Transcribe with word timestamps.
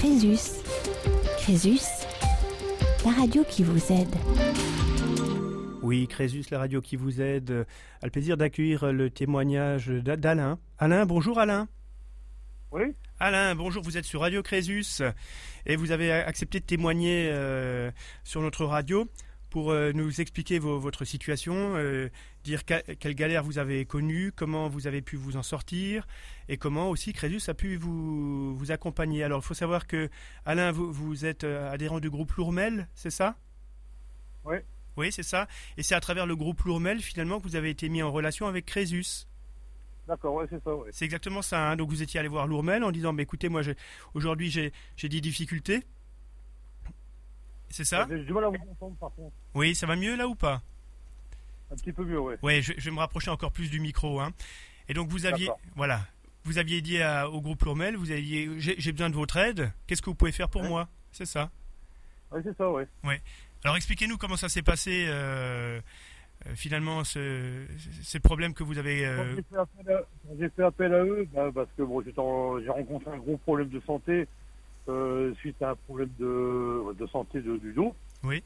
Crésus. 0.00 0.62
Crésus, 1.38 1.80
la 3.04 3.12
radio 3.12 3.44
qui 3.44 3.62
vous 3.62 3.92
aide. 3.92 4.14
Oui, 5.82 6.06
Crésus, 6.08 6.44
la 6.50 6.58
radio 6.58 6.80
qui 6.80 6.96
vous 6.96 7.20
aide, 7.20 7.66
a 8.02 8.06
le 8.06 8.10
plaisir 8.10 8.36
d'accueillir 8.36 8.92
le 8.92 9.10
témoignage 9.10 9.88
d'A- 9.88 10.16
d'Alain. 10.16 10.58
Alain, 10.78 11.04
bonjour 11.06 11.38
Alain. 11.38 11.68
Oui 12.72 12.82
Alain, 13.18 13.54
bonjour, 13.54 13.82
vous 13.82 13.98
êtes 13.98 14.04
sur 14.04 14.20
Radio 14.22 14.42
Crésus 14.42 15.02
et 15.66 15.76
vous 15.76 15.90
avez 15.92 16.10
accepté 16.12 16.60
de 16.60 16.64
témoigner 16.64 17.28
euh, 17.30 17.90
sur 18.24 18.40
notre 18.40 18.64
radio 18.64 19.06
pour 19.50 19.70
euh, 19.72 19.92
nous 19.92 20.20
expliquer 20.20 20.58
vos- 20.58 20.78
votre 20.78 21.04
situation, 21.04 21.54
euh, 21.76 22.08
dire 22.44 22.64
que- 22.64 22.94
quelle 22.94 23.14
galère 23.14 23.42
vous 23.42 23.58
avez 23.58 23.84
connue, 23.84 24.32
comment 24.34 24.68
vous 24.68 24.86
avez 24.86 25.02
pu 25.02 25.16
vous 25.16 25.36
en 25.36 25.42
sortir 25.42 26.06
et 26.48 26.56
comment 26.56 26.88
aussi 26.88 27.12
Crésus 27.12 27.50
a 27.50 27.54
pu 27.54 27.76
vous, 27.76 28.56
vous 28.56 28.70
accompagner. 28.70 29.22
Alors, 29.24 29.40
il 29.42 29.46
faut 29.46 29.54
savoir 29.54 29.86
que 29.86 30.08
Alain, 30.46 30.70
vous, 30.72 30.92
vous 30.92 31.24
êtes 31.26 31.44
euh, 31.44 31.70
adhérent 31.70 32.00
du 32.00 32.08
groupe 32.10 32.32
Lourmel, 32.32 32.88
c'est 32.94 33.10
ça? 33.10 33.36
Oui. 34.44 34.56
Oui, 34.96 35.12
c'est 35.12 35.22
ça. 35.22 35.46
Et 35.76 35.82
c'est 35.82 35.94
à 35.94 36.00
travers 36.00 36.26
le 36.26 36.36
groupe 36.36 36.62
Lourmel, 36.62 37.00
finalement, 37.00 37.38
que 37.38 37.44
vous 37.44 37.56
avez 37.56 37.70
été 37.70 37.88
mis 37.88 38.02
en 38.02 38.10
relation 38.10 38.46
avec 38.46 38.66
Crésus. 38.66 39.26
D'accord, 40.08 40.34
ouais, 40.34 40.46
c'est 40.50 40.62
ça, 40.64 40.74
ouais. 40.74 40.90
C'est 40.92 41.04
exactement 41.04 41.42
ça. 41.42 41.70
hein. 41.70 41.76
Donc 41.76 41.88
vous 41.90 42.02
étiez 42.02 42.18
allé 42.18 42.28
voir 42.28 42.46
Lourmel 42.48 42.82
en 42.82 42.90
disant, 42.90 43.12
bah, 43.12 43.22
écoutez, 43.22 43.48
moi 43.48 43.62
aujourd'hui 44.14 44.50
j'ai 44.50 44.72
j'ai 44.96 45.08
des 45.08 45.20
difficultés. 45.20 45.84
C'est 47.70 47.84
ça 47.84 48.06
J'ai 48.10 48.24
du 48.24 48.32
mal 48.32 48.44
à 48.44 48.48
vous 48.48 48.56
entendre, 48.72 48.96
par 48.96 49.10
contre. 49.14 49.32
Oui, 49.54 49.74
ça 49.74 49.86
va 49.86 49.96
mieux 49.96 50.16
là 50.16 50.26
ou 50.28 50.34
pas? 50.34 50.60
Un 51.70 51.76
petit 51.76 51.92
peu 51.92 52.04
mieux, 52.04 52.18
ouais. 52.20 52.36
Oui, 52.42 52.62
je, 52.62 52.72
je 52.76 52.84
vais 52.84 52.90
me 52.90 52.98
rapprocher 52.98 53.30
encore 53.30 53.52
plus 53.52 53.70
du 53.70 53.78
micro. 53.80 54.20
Hein. 54.20 54.32
Et 54.88 54.94
donc 54.94 55.08
vous 55.08 55.24
aviez, 55.26 55.48
voilà, 55.76 56.00
vous 56.44 56.58
aviez 56.58 56.80
dit 56.82 57.00
à- 57.00 57.28
au 57.30 57.40
groupe 57.40 57.62
Lourmel, 57.62 57.96
vous 57.96 58.10
aviez, 58.10 58.50
j'ai 58.58 58.90
besoin 58.92 59.08
de 59.08 59.14
votre 59.14 59.36
aide. 59.36 59.70
Qu'est-ce 59.86 60.02
que 60.02 60.10
vous 60.10 60.16
pouvez 60.16 60.32
faire 60.32 60.48
pour 60.48 60.62
Ouais. 60.62 60.68
moi? 60.68 60.88
C'est 61.12 61.26
ça? 61.26 61.50
Ouais, 62.32 62.40
c'est 62.42 62.56
ça, 62.56 62.68
ouais. 62.70 62.88
Alors 63.62 63.76
expliquez-nous 63.76 64.16
comment 64.18 64.36
ça 64.36 64.48
s'est 64.48 64.62
passé. 64.62 65.04
euh, 65.08 65.80
euh, 66.46 66.54
finalement, 66.54 67.04
ce, 67.04 67.66
ce 68.02 68.16
problème 68.18 68.54
que 68.54 68.62
vous 68.64 68.78
avez. 68.78 69.04
Euh, 69.06 69.36
j'ai 69.36 69.42
fait 69.42 69.56
appel 69.58 69.92
à, 69.92 69.98
quand 70.00 70.34
j'ai 70.40 70.48
fait 70.48 70.62
appel 70.64 70.94
à 70.94 71.04
eux, 71.04 71.28
bah, 71.34 71.50
parce 71.54 71.68
que 71.76 71.82
bon, 71.82 72.02
j'ai 72.02 72.70
rencontré 72.70 73.10
un 73.12 73.18
gros 73.18 73.36
problème 73.36 73.68
de 73.68 73.78
santé 73.80 74.26
euh, 74.88 75.34
suite 75.34 75.60
à 75.62 75.70
un 75.70 75.74
problème 75.74 76.10
de, 76.18 76.94
de 76.94 77.06
santé 77.06 77.40
de, 77.40 77.56
du 77.56 77.72
dos. 77.72 77.94
Oui. 78.24 78.42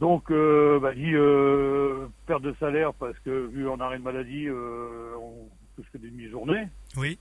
Donc, 0.00 0.30
euh, 0.30 0.80
bah, 0.80 0.94
dit 0.94 1.14
euh, 1.14 2.06
perte 2.26 2.42
de 2.42 2.54
salaire 2.58 2.94
parce 2.94 3.18
que 3.18 3.46
vu 3.48 3.68
en 3.68 3.78
arrêt 3.80 3.98
de 3.98 4.02
maladie, 4.02 4.46
euh, 4.48 5.14
on 5.20 5.46
touche 5.76 5.90
que 5.92 5.98
des 5.98 6.08
demi-journées. 6.08 6.68
Oui, 6.96 7.18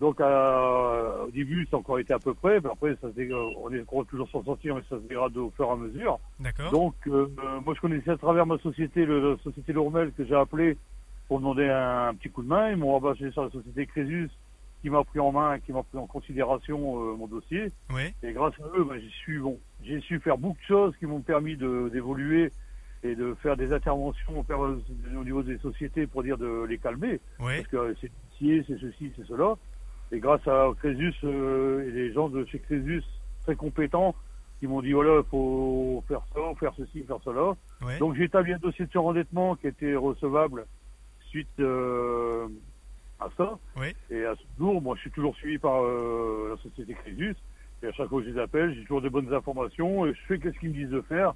Donc, 0.00 0.20
au 0.20 1.30
début, 1.30 1.68
ça 1.70 1.76
a 1.76 1.80
encore 1.80 2.00
été 2.00 2.12
à 2.12 2.18
peu 2.18 2.34
près. 2.34 2.60
Mais 2.60 2.70
après, 2.70 2.96
ça 3.00 3.08
on 3.62 3.72
est 3.72 3.80
encore 3.80 4.06
toujours 4.06 4.28
sans 4.30 4.42
sortir, 4.42 4.74
mais 4.74 4.82
ça 4.90 4.96
se 4.96 5.06
dégrade 5.06 5.36
au 5.36 5.50
fur 5.50 5.66
et 5.66 5.70
à 5.70 5.76
mesure. 5.76 6.18
d'accord. 6.40 6.72
Donc, 6.72 6.94
moi, 7.06 7.74
je 7.74 7.80
connaissais 7.80 8.10
à 8.10 8.18
travers 8.18 8.44
ma 8.44 8.58
société, 8.58 9.06
le, 9.06 9.32
la 9.32 9.38
société 9.38 9.72
Lourmel, 9.72 10.12
que 10.12 10.24
j'ai 10.24 10.34
appelé 10.34 10.76
pour 11.28 11.38
demander 11.38 11.68
un, 11.68 12.12
petit 12.14 12.28
coup 12.28 12.42
de 12.42 12.48
main. 12.48 12.70
Ils 12.70 12.76
m'ont 12.76 12.98
rabattu 12.98 13.30
sur 13.30 13.44
la 13.44 13.50
société 13.50 13.86
Crésus, 13.86 14.30
qui 14.84 14.90
m'a 14.90 15.02
pris 15.02 15.18
en 15.18 15.32
main, 15.32 15.58
qui 15.60 15.72
m'a 15.72 15.82
pris 15.82 15.96
en 15.96 16.06
considération 16.06 17.00
euh, 17.00 17.16
mon 17.16 17.26
dossier. 17.26 17.72
Oui, 17.88 18.12
Et 18.22 18.34
grâce 18.34 18.52
à 18.60 18.64
eux, 18.76 18.84
bah, 18.84 18.96
j'ai 19.00 19.08
su, 19.08 19.38
bon, 19.38 19.58
j'ai 19.82 19.98
su 20.00 20.20
faire 20.20 20.36
beaucoup 20.36 20.58
de 20.58 20.66
choses 20.66 20.94
qui 20.98 21.06
m'ont 21.06 21.22
permis 21.22 21.56
d'évoluer 21.56 22.52
et 23.02 23.14
de 23.14 23.32
faire 23.42 23.56
des 23.56 23.72
interventions 23.72 24.44
au 24.46 24.54
au 24.54 25.24
niveau 25.24 25.42
des 25.42 25.56
sociétés 25.56 26.06
pour 26.06 26.22
dire 26.22 26.36
de 26.36 26.66
les 26.68 26.76
calmer. 26.76 27.18
oui, 27.40 27.56
Parce 27.56 27.68
que 27.68 27.96
c'est 28.02 28.10
c'est 28.38 28.78
ceci, 28.78 29.10
c'est 29.16 29.24
cela. 29.26 29.54
Et 30.12 30.18
grâce 30.18 30.46
à 30.46 30.68
Crésus 30.78 31.14
euh, 31.24 31.88
et 31.88 31.90
les 31.90 32.12
gens 32.12 32.28
de 32.28 32.44
chez 32.44 32.58
Crésus 32.58 33.02
très 33.44 33.56
compétents 33.56 34.14
qui 34.60 34.66
m'ont 34.66 34.82
dit 34.82 34.92
voilà, 34.92 35.22
il 35.24 35.30
faut 35.30 36.04
faire 36.08 36.20
ça, 36.34 36.40
faire 36.60 36.74
ceci, 36.76 37.04
faire 37.04 37.20
cela. 37.24 37.54
oui. 37.86 37.98
Donc 38.00 38.16
j'ai 38.16 38.24
établi 38.24 38.52
un 38.52 38.58
dossier 38.58 38.84
de 38.84 38.90
surendettement 38.90 39.56
qui 39.56 39.66
était 39.66 39.94
recevable 39.94 40.66
suite 41.30 41.48
euh, 41.58 42.48
à 43.24 43.30
ça. 43.36 43.58
Oui. 43.76 43.94
Et 44.10 44.24
à 44.24 44.34
ce 44.34 44.42
jour, 44.58 44.80
moi 44.80 44.94
je 44.96 45.02
suis 45.02 45.10
toujours 45.10 45.34
suivi 45.36 45.58
par 45.58 45.82
euh, 45.82 46.50
la 46.50 46.62
société 46.62 46.94
Crésus. 46.94 47.36
Et 47.82 47.86
à 47.86 47.92
chaque 47.92 48.08
fois 48.08 48.20
que 48.20 48.26
je 48.26 48.32
les 48.32 48.40
appelle, 48.40 48.74
j'ai 48.74 48.82
toujours 48.82 49.02
des 49.02 49.10
bonnes 49.10 49.32
informations 49.32 50.06
et 50.06 50.14
je 50.14 50.20
fais 50.26 50.38
qu'est-ce 50.38 50.58
qu'ils 50.58 50.70
me 50.70 50.74
disent 50.74 50.90
de 50.90 51.02
faire. 51.02 51.34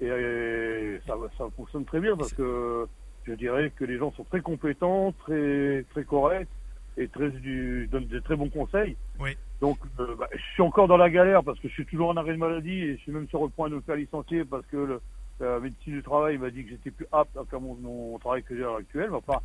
Et, 0.00 1.00
ça, 1.06 1.14
ça 1.36 1.44
fonctionne 1.56 1.84
très 1.84 2.00
bien 2.00 2.16
parce 2.16 2.32
que 2.32 2.86
je 3.24 3.32
dirais 3.32 3.72
que 3.74 3.84
les 3.84 3.98
gens 3.98 4.12
sont 4.12 4.24
très 4.24 4.40
compétents, 4.40 5.12
très 5.12 5.84
très 5.90 6.04
corrects 6.04 6.48
et 6.96 7.08
très 7.08 7.30
du, 7.30 7.88
donnent 7.90 8.06
des 8.06 8.20
très 8.20 8.36
bons 8.36 8.48
conseils. 8.48 8.96
Oui. 9.18 9.36
Donc 9.60 9.78
euh, 9.98 10.14
bah, 10.16 10.28
je 10.32 10.42
suis 10.52 10.62
encore 10.62 10.86
dans 10.86 10.96
la 10.96 11.10
galère 11.10 11.42
parce 11.42 11.58
que 11.58 11.68
je 11.68 11.72
suis 11.72 11.86
toujours 11.86 12.10
en 12.10 12.16
arrêt 12.16 12.32
de 12.32 12.38
maladie 12.38 12.82
et 12.82 12.96
je 12.96 13.02
suis 13.02 13.12
même 13.12 13.28
sur 13.28 13.42
le 13.42 13.48
point 13.48 13.68
de 13.68 13.74
me 13.74 13.80
faire 13.80 13.96
licencier 13.96 14.44
parce 14.44 14.66
que 14.66 14.76
le, 14.76 15.00
la 15.40 15.58
médecine 15.60 15.94
du 15.94 16.02
travail 16.02 16.38
m'a 16.38 16.50
dit 16.50 16.64
que 16.64 16.70
j'étais 16.70 16.90
plus 16.90 17.06
apte 17.12 17.36
à 17.36 17.44
faire 17.44 17.60
mon, 17.60 17.74
mon 17.74 18.18
travail 18.18 18.42
que 18.42 18.54
j'ai 18.54 18.62
à 18.62 18.66
l'heure 18.66 18.76
actuelle. 18.76 19.10
Enfin, 19.12 19.40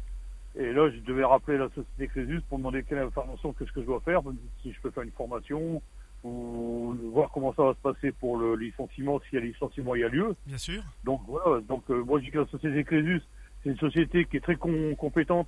et 0.56 0.72
là, 0.72 0.90
je 0.92 1.00
devais 1.00 1.24
rappeler 1.26 1.58
la 1.58 1.68
société 1.70 2.08
Crésus 2.08 2.42
pour 2.50 2.58
demander 2.60 2.84
quelle 2.84 3.00
information, 3.00 3.54
qu'est-ce 3.54 3.72
que 3.72 3.82
je 3.82 3.86
dois 3.86 4.02
faire, 4.02 4.22
si 4.62 4.72
je 4.72 4.80
peux 4.82 4.92
faire 4.92 5.04
une 5.04 5.12
formation 5.12 5.82
ou 6.24 6.96
voir 7.12 7.30
comment 7.34 7.54
ça 7.54 7.64
va 7.64 7.74
se 7.74 7.80
passer 7.80 8.12
pour 8.14 8.38
le 8.38 8.56
licenciement, 8.56 9.20
s'il 9.22 9.40
y 9.40 9.42
a 9.42 9.46
licenciement, 9.46 9.94
il 9.96 10.02
y 10.02 10.04
a 10.06 10.10
lieu. 10.10 10.36
Bien 10.46 10.58
sûr. 10.58 10.82
Donc 11.04 11.22
voilà, 11.28 11.60
donc 11.62 11.84
euh, 11.90 12.04
moi 12.04 12.20
je 12.20 12.26
dis 12.26 12.32
que 12.32 12.40
la 12.40 12.48
société 12.48 12.84
Crésus, 12.84 13.22
c'est 13.64 13.70
une 13.72 13.78
société 13.78 14.26
qui 14.26 14.38
est 14.38 14.42
très 14.42 14.56
com- 14.56 14.96
compétente 14.96 15.48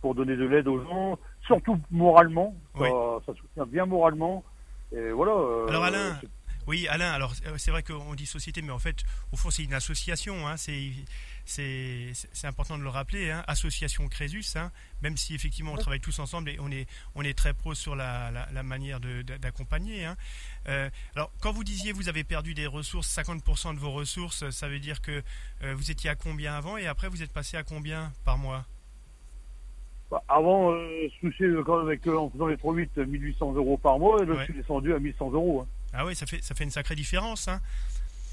pour 0.00 0.14
donner 0.14 0.36
de 0.36 0.44
l'aide 0.44 0.66
aux 0.68 0.80
gens, 0.82 1.18
surtout 1.46 1.78
moralement. 1.90 2.54
Oui. 2.78 2.88
ça 3.24 3.34
soutient 3.34 3.66
bien 3.66 3.86
moralement. 3.86 4.42
Et 4.92 5.10
voilà. 5.10 5.32
euh, 5.32 5.66
Alors, 5.68 5.84
Alain, 5.84 6.14
Oui, 6.66 6.88
Alain, 6.88 7.12
alors 7.12 7.32
euh, 7.46 7.54
c'est 7.58 7.70
vrai 7.70 7.82
qu'on 7.82 8.14
dit 8.14 8.26
société, 8.26 8.60
mais 8.60 8.72
en 8.72 8.78
fait, 8.78 9.04
au 9.32 9.36
fond, 9.36 9.50
c'est 9.50 9.62
une 9.62 9.74
association. 9.74 10.48
Hein, 10.48 10.56
c'est, 10.56 10.92
important 12.44 12.76
de 12.76 12.82
le 12.82 12.88
rappeler. 12.88 13.30
Hein, 13.30 13.44
association 13.46 14.08
Crésus, 14.08 14.56
hein, 14.56 14.72
même 15.02 15.16
si 15.16 15.34
effectivement 15.34 15.72
on 15.72 15.76
travaille 15.76 16.00
tous 16.00 16.18
ensemble 16.18 16.50
et 16.50 16.58
on 16.58 16.70
est, 16.70 16.86
on 17.14 17.22
est 17.22 17.36
très 17.38 17.54
pro 17.54 17.74
sur 17.74 17.94
la, 17.94 18.30
la, 18.30 18.48
la 18.52 18.62
manière 18.62 18.98
d'accompagner. 19.00 20.08
Euh, 20.68 20.90
alors, 21.14 21.30
quand 21.40 21.52
vous 21.52 21.64
disiez 21.64 21.92
vous 21.92 22.08
avez 22.08 22.24
perdu 22.24 22.54
des 22.54 22.66
ressources, 22.66 23.08
50% 23.16 23.74
de 23.74 23.80
vos 23.80 23.92
ressources, 23.92 24.50
ça 24.50 24.68
veut 24.68 24.80
dire 24.80 25.00
que 25.00 25.22
euh, 25.62 25.74
vous 25.74 25.90
étiez 25.90 26.10
à 26.10 26.14
combien 26.14 26.54
avant 26.54 26.76
et 26.76 26.86
après 26.86 27.08
vous 27.08 27.22
êtes 27.22 27.32
passé 27.32 27.56
à 27.56 27.62
combien 27.62 28.12
par 28.24 28.38
mois? 28.38 28.64
Bah, 30.10 30.22
avant, 30.28 30.72
euh, 30.72 31.08
je 31.14 31.28
touchais 31.28 31.46
quand 31.64 31.78
même 31.78 31.86
avec, 31.86 32.06
en 32.06 32.30
faisant 32.30 32.46
les 32.46 32.56
3-8, 32.56 33.04
1800 33.04 33.54
euros 33.54 33.76
par 33.76 33.98
mois, 33.98 34.22
et 34.22 34.26
là 34.26 34.34
Ouais. 34.34 34.38
je 34.40 34.44
suis 34.44 34.54
descendu 34.54 34.94
à 34.94 34.98
1100 34.98 35.30
euros. 35.32 35.62
Hein. 35.62 35.66
Ah 35.96 36.04
oui, 36.04 36.14
ça 36.14 36.26
fait, 36.26 36.42
ça 36.42 36.54
fait 36.54 36.64
une 36.64 36.70
sacrée 36.70 36.94
différence. 36.94 37.48
Hein. 37.48 37.60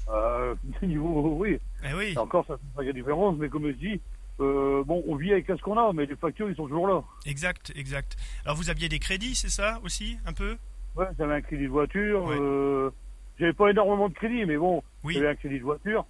Euh, 0.08 0.54
niveau, 0.82 1.36
oui, 1.40 1.58
Eh 1.82 1.94
oui, 1.94 2.12
Et 2.14 2.18
encore 2.18 2.46
ça 2.46 2.56
fait 2.76 2.84
une 2.84 2.92
différence, 2.92 3.36
mais 3.38 3.48
comme 3.48 3.66
je 3.66 3.72
dis, 3.72 4.00
euh, 4.40 4.84
bon, 4.84 5.02
on 5.08 5.16
vit 5.16 5.32
avec 5.32 5.46
ce 5.46 5.54
qu'on 5.62 5.78
a, 5.78 5.92
mais 5.94 6.04
les 6.06 6.16
factures 6.16 6.50
ils 6.50 6.56
sont 6.56 6.66
toujours 6.66 6.88
là. 6.88 7.02
exact, 7.24 7.72
exact. 7.74 8.16
Alors 8.44 8.56
vous 8.56 8.68
aviez 8.68 8.88
des 8.88 8.98
crédits, 8.98 9.34
c'est 9.34 9.48
ça 9.48 9.80
aussi, 9.82 10.18
un 10.26 10.32
peu? 10.34 10.56
Ouais, 10.96 11.06
j'avais 11.18 11.34
un 11.34 11.40
crédit 11.40 11.64
de 11.64 11.68
voiture. 11.68 12.24
Ouais. 12.24 12.36
Euh, 12.38 12.90
j'avais 13.38 13.52
pas 13.54 13.70
énormément 13.70 14.08
de 14.08 14.14
crédit, 14.14 14.44
mais 14.44 14.56
bon, 14.56 14.82
Oui, 15.02 15.14
j'avais 15.14 15.28
un 15.28 15.34
crédit 15.34 15.58
de 15.58 15.64
voiture. 15.64 16.04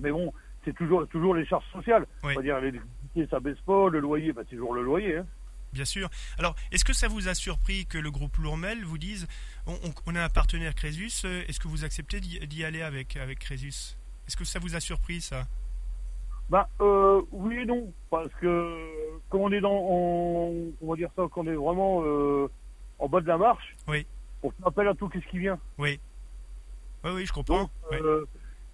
Mais 0.00 0.12
bon, 0.12 0.32
c'est 0.64 0.74
toujours 0.74 1.08
toujours 1.08 1.34
les 1.34 1.44
charges 1.44 1.66
sociales. 1.72 2.06
Oui. 2.22 2.34
C'est-à-dire 2.34 2.60
l'électricité, 2.60 3.26
ça 3.30 3.40
baisse 3.40 3.58
pas, 3.66 3.88
le 3.90 3.98
loyer, 3.98 4.32
bah, 4.32 4.42
c'est 4.48 4.54
toujours 4.56 4.74
le 4.74 4.82
loyer. 4.82 5.16
Hein. 5.16 5.26
Bien 5.78 5.84
sûr. 5.84 6.10
Alors, 6.40 6.56
est-ce 6.72 6.84
que 6.84 6.92
ça 6.92 7.06
vous 7.06 7.28
a 7.28 7.34
surpris 7.34 7.86
que 7.86 7.98
le 7.98 8.10
groupe 8.10 8.36
Lourmel 8.38 8.82
vous 8.84 8.98
dise 8.98 9.28
on, 9.64 9.74
on- 9.74 9.94
on 10.08 10.16
a 10.16 10.24
un 10.24 10.28
partenaire 10.28 10.74
Crésus, 10.74 11.12
euh, 11.24 11.44
est-ce 11.46 11.60
que 11.60 11.68
vous 11.68 11.84
acceptez 11.84 12.18
d'y 12.18 12.64
aller 12.64 12.82
avec, 12.82 13.16
avec 13.16 13.38
Crésus? 13.38 13.94
Est-ce 14.26 14.36
que 14.36 14.42
ça 14.44 14.58
vous 14.58 14.74
a 14.74 14.80
surpris, 14.80 15.20
ça? 15.20 15.46
Bah 16.50 16.68
euh, 16.80 17.22
oui 17.30 17.58
et 17.58 17.64
non, 17.64 17.92
parce 18.10 18.32
que 18.40 18.74
comme 19.28 19.42
on 19.42 19.52
est 19.52 19.60
dans, 19.60 19.70
on, 19.72 20.72
on 20.82 20.90
va 20.90 20.96
dire 20.96 21.10
ça, 21.14 21.22
qu'on 21.30 21.46
est 21.46 21.54
vraiment 21.54 22.02
euh, 22.04 22.48
en 22.98 23.08
bas 23.08 23.20
de 23.20 23.28
la 23.28 23.38
marche. 23.38 23.76
Oui. 23.86 24.04
On 24.42 24.50
fait 24.50 24.56
appel 24.66 24.88
à 24.88 24.94
tout 24.94 25.08
qu'est-ce 25.08 25.28
qui 25.28 25.38
vient. 25.38 25.60
Oui. 25.78 26.00
Oui, 27.04 27.10
oui, 27.14 27.24
je 27.26 27.32
comprends. 27.32 27.60
Donc, 27.62 27.70
Oui. 27.92 27.98
euh, 28.00 28.24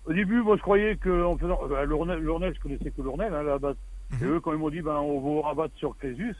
au 0.06 0.12
début, 0.14 0.40
moi, 0.40 0.56
je 0.56 0.62
croyais 0.62 0.96
que 0.96 1.22
en 1.24 1.36
faisant 1.36 1.60
euh, 1.70 1.84
Lournel, 1.84 2.20
Lournel, 2.20 2.54
je 2.54 2.60
connaissais 2.60 2.90
que 2.90 3.02
Lournel 3.02 3.34
hein, 3.34 3.40
à 3.40 3.42
la 3.42 3.58
base. 3.58 3.76
Et 4.12 4.24
Mhm. 4.24 4.30
eux, 4.36 4.40
quand 4.40 4.52
ils 4.52 4.58
m'ont 4.58 4.70
dit, 4.70 4.80
ben, 4.80 4.96
on 4.96 5.14
va 5.16 5.20
vous 5.20 5.42
rabattre 5.42 5.76
sur 5.76 5.96
Crésus, 5.98 6.34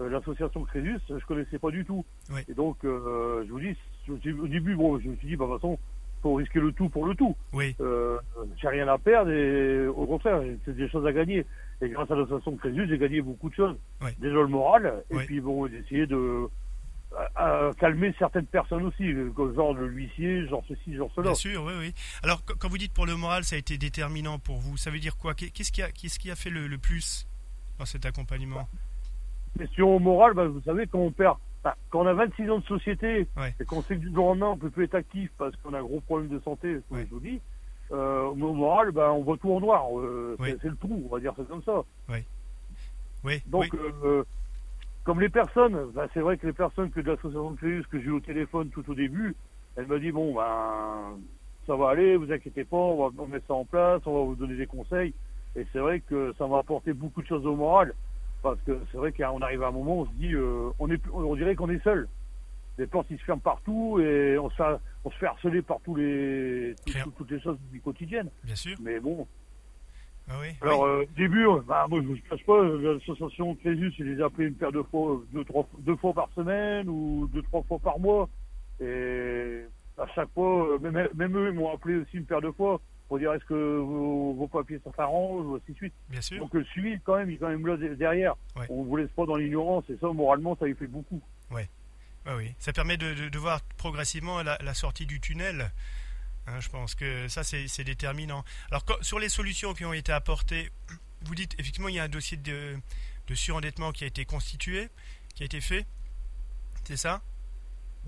l'association 0.00 0.64
Crésus, 0.64 0.98
je 1.08 1.24
connaissais 1.26 1.58
pas 1.58 1.70
du 1.70 1.84
tout. 1.84 2.04
Oui. 2.30 2.40
Et 2.48 2.54
donc, 2.54 2.76
euh, 2.84 3.44
je 3.46 3.50
vous 3.52 3.60
dis, 3.60 3.76
au 4.32 4.46
début, 4.48 4.74
bon, 4.76 4.98
je 5.00 5.08
me 5.08 5.16
suis 5.16 5.28
dit, 5.28 5.36
bah, 5.36 5.46
de 5.46 5.50
toute 5.52 5.60
façon, 5.60 5.78
faut 6.22 6.34
risquer 6.34 6.58
le 6.60 6.72
tout 6.72 6.88
pour 6.88 7.06
le 7.06 7.14
tout. 7.14 7.36
Oui, 7.52 7.76
Euh, 7.80 8.18
j'ai 8.60 8.68
rien 8.68 8.88
à 8.88 8.98
perdre 8.98 9.30
et 9.30 9.86
au 9.86 10.06
contraire, 10.06 10.40
c'est 10.64 10.74
des 10.74 10.88
choses 10.88 11.06
à 11.06 11.12
gagner. 11.12 11.44
Et 11.82 11.88
grâce 11.90 12.10
à 12.10 12.14
l'association 12.14 12.56
Crésus, 12.56 12.86
j'ai 12.88 12.98
gagné 12.98 13.20
beaucoup 13.20 13.50
de 13.50 13.54
choses. 13.54 13.76
Oui. 14.00 14.10
Déjà 14.18 14.34
le 14.36 14.46
moral, 14.46 15.04
et 15.10 15.16
Oui. 15.16 15.24
puis 15.26 15.40
bon, 15.40 15.66
d'essayer 15.66 16.06
de 16.06 16.46
à- 17.36 17.68
à 17.68 17.70
calmer 17.74 18.12
certaines 18.18 18.46
personnes 18.46 18.84
aussi, 18.86 19.04
comme 19.36 19.54
genre 19.54 19.72
le 19.74 19.86
huissier, 19.86 20.48
genre 20.48 20.64
ceci, 20.66 20.96
genre 20.96 21.10
cela. 21.14 21.28
bien 21.28 21.34
sûr, 21.34 21.62
oui, 21.62 21.72
oui. 21.78 21.94
Alors, 22.24 22.44
qu- 22.44 22.54
quand 22.58 22.68
vous 22.68 22.78
dites 22.78 22.92
pour 22.92 23.06
le 23.06 23.14
moral, 23.16 23.44
ça 23.44 23.54
a 23.54 23.58
été 23.60 23.78
déterminant 23.78 24.40
pour 24.40 24.56
vous, 24.58 24.76
ça 24.76 24.90
veut 24.90 24.98
dire 24.98 25.16
quoi? 25.16 25.34
Qu'est- 25.34 25.50
Qu'est-ce 25.50 25.70
qui 25.70 25.80
a, 25.82 25.92
qu'est-ce 25.92 26.18
qui 26.18 26.30
a 26.32 26.34
fait 26.34 26.50
le, 26.50 26.66
le 26.66 26.76
plus 26.78 27.28
dans 27.78 27.84
cet 27.84 28.04
accompagnement? 28.06 28.68
Question 29.58 30.00
morale, 30.00 30.34
bah, 30.34 30.46
vous 30.46 30.62
savez, 30.62 30.86
quand 30.86 30.98
on 30.98 31.12
perd 31.12 31.36
Enfin, 31.66 31.76
quand 31.88 32.00
on 32.02 32.06
a 32.06 32.12
26 32.12 32.50
ans 32.50 32.58
de 32.58 32.64
société 32.64 33.26
Ouais. 33.38 33.54
et 33.58 33.64
qu'on 33.64 33.82
sait 33.84 33.94
que 33.94 34.00
du 34.00 34.12
jour 34.12 34.26
au 34.26 34.28
lendemain 34.30 34.50
on 34.50 34.58
peut 34.58 34.68
plus 34.68 34.84
être 34.84 34.94
actif 34.94 35.30
parce 35.38 35.56
qu'on 35.56 35.72
a 35.72 35.78
un 35.78 35.82
gros 35.82 36.00
problème 36.00 36.28
de 36.28 36.38
santé, 36.40 36.78
comme 36.88 36.98
Ouais. 36.98 37.06
je 37.08 37.14
vous 37.14 37.20
dis, 37.20 37.40
euh, 37.90 38.24
au 38.24 38.34
moral, 38.34 38.90
ben, 38.90 39.10
on 39.10 39.22
voit 39.22 39.38
tout 39.38 39.50
en 39.50 39.60
noir. 39.60 39.98
Euh, 39.98 40.36
Oui. 40.38 40.54
c'est, 40.60 40.68
le 40.68 40.76
trou, 40.76 41.02
on 41.06 41.08
va 41.14 41.20
dire 41.20 41.32
ça 41.36 41.42
comme 41.44 41.62
ça. 41.62 41.82
Oui, 42.10 43.42
Donc, 43.46 43.72
oui, 43.72 43.80
euh, 44.04 44.24
comme 45.04 45.20
les 45.20 45.30
personnes, 45.30 45.90
ben, 45.92 46.06
c'est 46.12 46.20
vrai 46.20 46.36
que 46.36 46.46
les 46.46 46.52
personnes 46.52 46.90
que 46.90 47.00
de 47.00 47.10
l'association 47.10 47.52
de 47.52 47.56
Créus 47.56 47.84
que 47.90 47.98
j'ai 47.98 48.06
eu 48.06 48.10
au 48.10 48.20
téléphone 48.20 48.68
tout 48.68 48.88
au 48.90 48.94
début, 48.94 49.34
elle 49.76 49.86
m'a 49.86 49.98
dit 49.98 50.12
bon 50.12 50.34
ben 50.34 51.18
ça 51.66 51.74
va 51.76 51.90
aller, 51.90 52.16
vous 52.16 52.30
inquiétez 52.30 52.64
pas, 52.64 52.76
on 52.76 53.08
va 53.08 53.22
on 53.22 53.26
met 53.26 53.40
ça 53.48 53.54
en 53.54 53.64
place, 53.64 54.02
on 54.06 54.12
va 54.12 54.24
vous 54.24 54.36
donner 54.36 54.56
des 54.56 54.66
conseils. 54.66 55.14
Et 55.56 55.66
c'est 55.72 55.78
vrai 55.78 56.00
que 56.00 56.34
ça 56.36 56.46
m'a 56.46 56.58
apporté 56.58 56.92
beaucoup 56.92 57.22
de 57.22 57.26
choses 57.26 57.46
au 57.46 57.56
moral, 57.56 57.94
parce 58.44 58.60
que 58.66 58.78
c'est 58.92 58.98
vrai 58.98 59.10
qu'on 59.10 59.40
arrive 59.40 59.62
à 59.62 59.68
un 59.68 59.72
moment, 59.72 60.00
on 60.00 60.06
se 60.06 60.12
dit, 60.12 60.34
euh, 60.34 60.68
on 60.78 60.90
est, 60.90 61.00
on 61.12 61.34
dirait 61.34 61.56
qu'on 61.56 61.70
est 61.70 61.82
seul. 61.82 62.06
Les 62.76 62.86
portes 62.86 63.06
ils 63.10 63.18
se 63.18 63.24
ferment 63.24 63.40
partout 63.40 63.98
et 64.00 64.36
on 64.38 64.50
se 64.50 64.54
fait, 64.56 64.76
on 65.04 65.10
se 65.10 65.16
fait 65.16 65.26
harceler 65.26 65.62
par 65.62 65.78
tous 65.82 65.94
les, 65.96 66.74
tout- 66.84 66.92
Clair. 66.92 67.04
tout- 67.04 67.12
toutes 67.16 67.30
les 67.30 67.40
choses 67.40 67.56
du 67.72 67.80
quotidien. 67.80 68.24
bien 68.44 68.54
sûr. 68.54 68.76
Mais 68.82 69.00
bon, 69.00 69.26
Ah 70.28 70.34
oui, 70.42 70.48
alors, 70.60 70.82
oui. 70.82 70.88
euh, 70.90 71.02
au 71.04 71.16
début, 71.16 71.46
euh, 71.48 71.60
bah, 71.66 71.86
moi, 71.88 72.00
je 72.02 72.08
ne 72.08 72.16
cache 72.16 72.44
pas, 72.44 72.62
l'association 72.62 73.54
Crésus, 73.56 73.94
je 73.98 74.04
les 74.04 74.18
ai 74.20 74.22
appelés 74.22 74.48
une 74.48 74.54
paire 74.54 74.72
de 74.72 74.82
fois, 74.82 75.22
deux, 75.32 75.44
trois, 75.44 75.66
deux 75.78 75.96
fois 75.96 76.12
par 76.12 76.28
semaine 76.34 76.86
ou 76.90 77.26
deux, 77.32 77.42
trois 77.42 77.62
fois 77.62 77.78
par 77.78 77.98
mois. 77.98 78.28
Et 78.80 79.62
à 79.96 80.06
chaque 80.14 80.30
fois, 80.34 80.78
même, 80.80 81.08
même 81.14 81.36
eux, 81.38 81.48
ils 81.50 81.54
m'ont 81.58 81.72
appelé 81.72 81.96
aussi 81.96 82.18
une 82.18 82.26
paire 82.26 82.42
de 82.42 82.50
fois 82.50 82.78
pour 83.08 83.18
dire 83.18 83.32
est-ce 83.34 83.44
que 83.44 83.54
vos, 83.78 84.34
vos 84.34 84.48
papiers 84.48 84.80
ça 84.84 84.90
s'arrange 84.96 85.44
ou 85.46 85.56
ainsi 85.56 85.72
de 85.72 85.76
suite. 85.76 85.94
bien 86.08 86.20
sûr. 86.20 86.38
Donc 86.38 86.54
le 86.54 86.64
suivi, 86.64 86.98
quand 87.04 87.16
même, 87.16 87.30
il 87.30 87.34
est 87.34 87.38
quand 87.38 87.48
même 87.48 87.66
là 87.66 87.76
de- 87.76 87.94
derrière. 87.94 88.34
Ouais. 88.56 88.66
On 88.70 88.82
ne 88.82 88.88
vous 88.88 88.96
laisse 88.96 89.10
pas 89.10 89.26
dans 89.26 89.36
l'ignorance 89.36 89.84
et 89.90 89.96
ça, 90.00 90.08
moralement, 90.08 90.56
ça 90.58 90.66
lui 90.66 90.74
fait 90.74 90.86
beaucoup. 90.86 91.20
Ah 92.26 92.36
oui, 92.36 92.54
ça 92.58 92.72
permet 92.72 92.96
de, 92.96 93.12
de- 93.12 93.28
de 93.28 93.38
voir 93.38 93.60
progressivement 93.76 94.42
la, 94.42 94.56
la 94.62 94.72
sortie 94.72 95.04
du 95.04 95.20
tunnel. 95.20 95.70
Hein, 96.46 96.58
je 96.58 96.70
pense 96.70 96.94
que 96.94 97.28
ça, 97.28 97.44
c'est 97.44 97.68
c'est 97.68 97.84
déterminant. 97.84 98.44
Alors, 98.70 98.82
quand- 98.86 99.02
sur 99.02 99.18
les 99.18 99.28
solutions 99.28 99.74
qui 99.74 99.84
ont 99.84 99.92
été 99.92 100.10
apportées, 100.10 100.70
vous 101.26 101.34
dites 101.34 101.52
effectivement 101.60 101.88
il 101.88 101.96
y 101.96 101.98
a 101.98 102.04
un 102.04 102.08
dossier 102.08 102.38
de, 102.38 102.78
de 103.26 103.34
surendettement 103.34 103.92
qui 103.92 104.04
a 104.04 104.06
été 104.06 104.24
constitué, 104.24 104.88
qui 105.34 105.42
a 105.42 105.46
été 105.46 105.60
fait. 105.60 105.84
C'est 106.84 106.96
ça? 106.96 107.20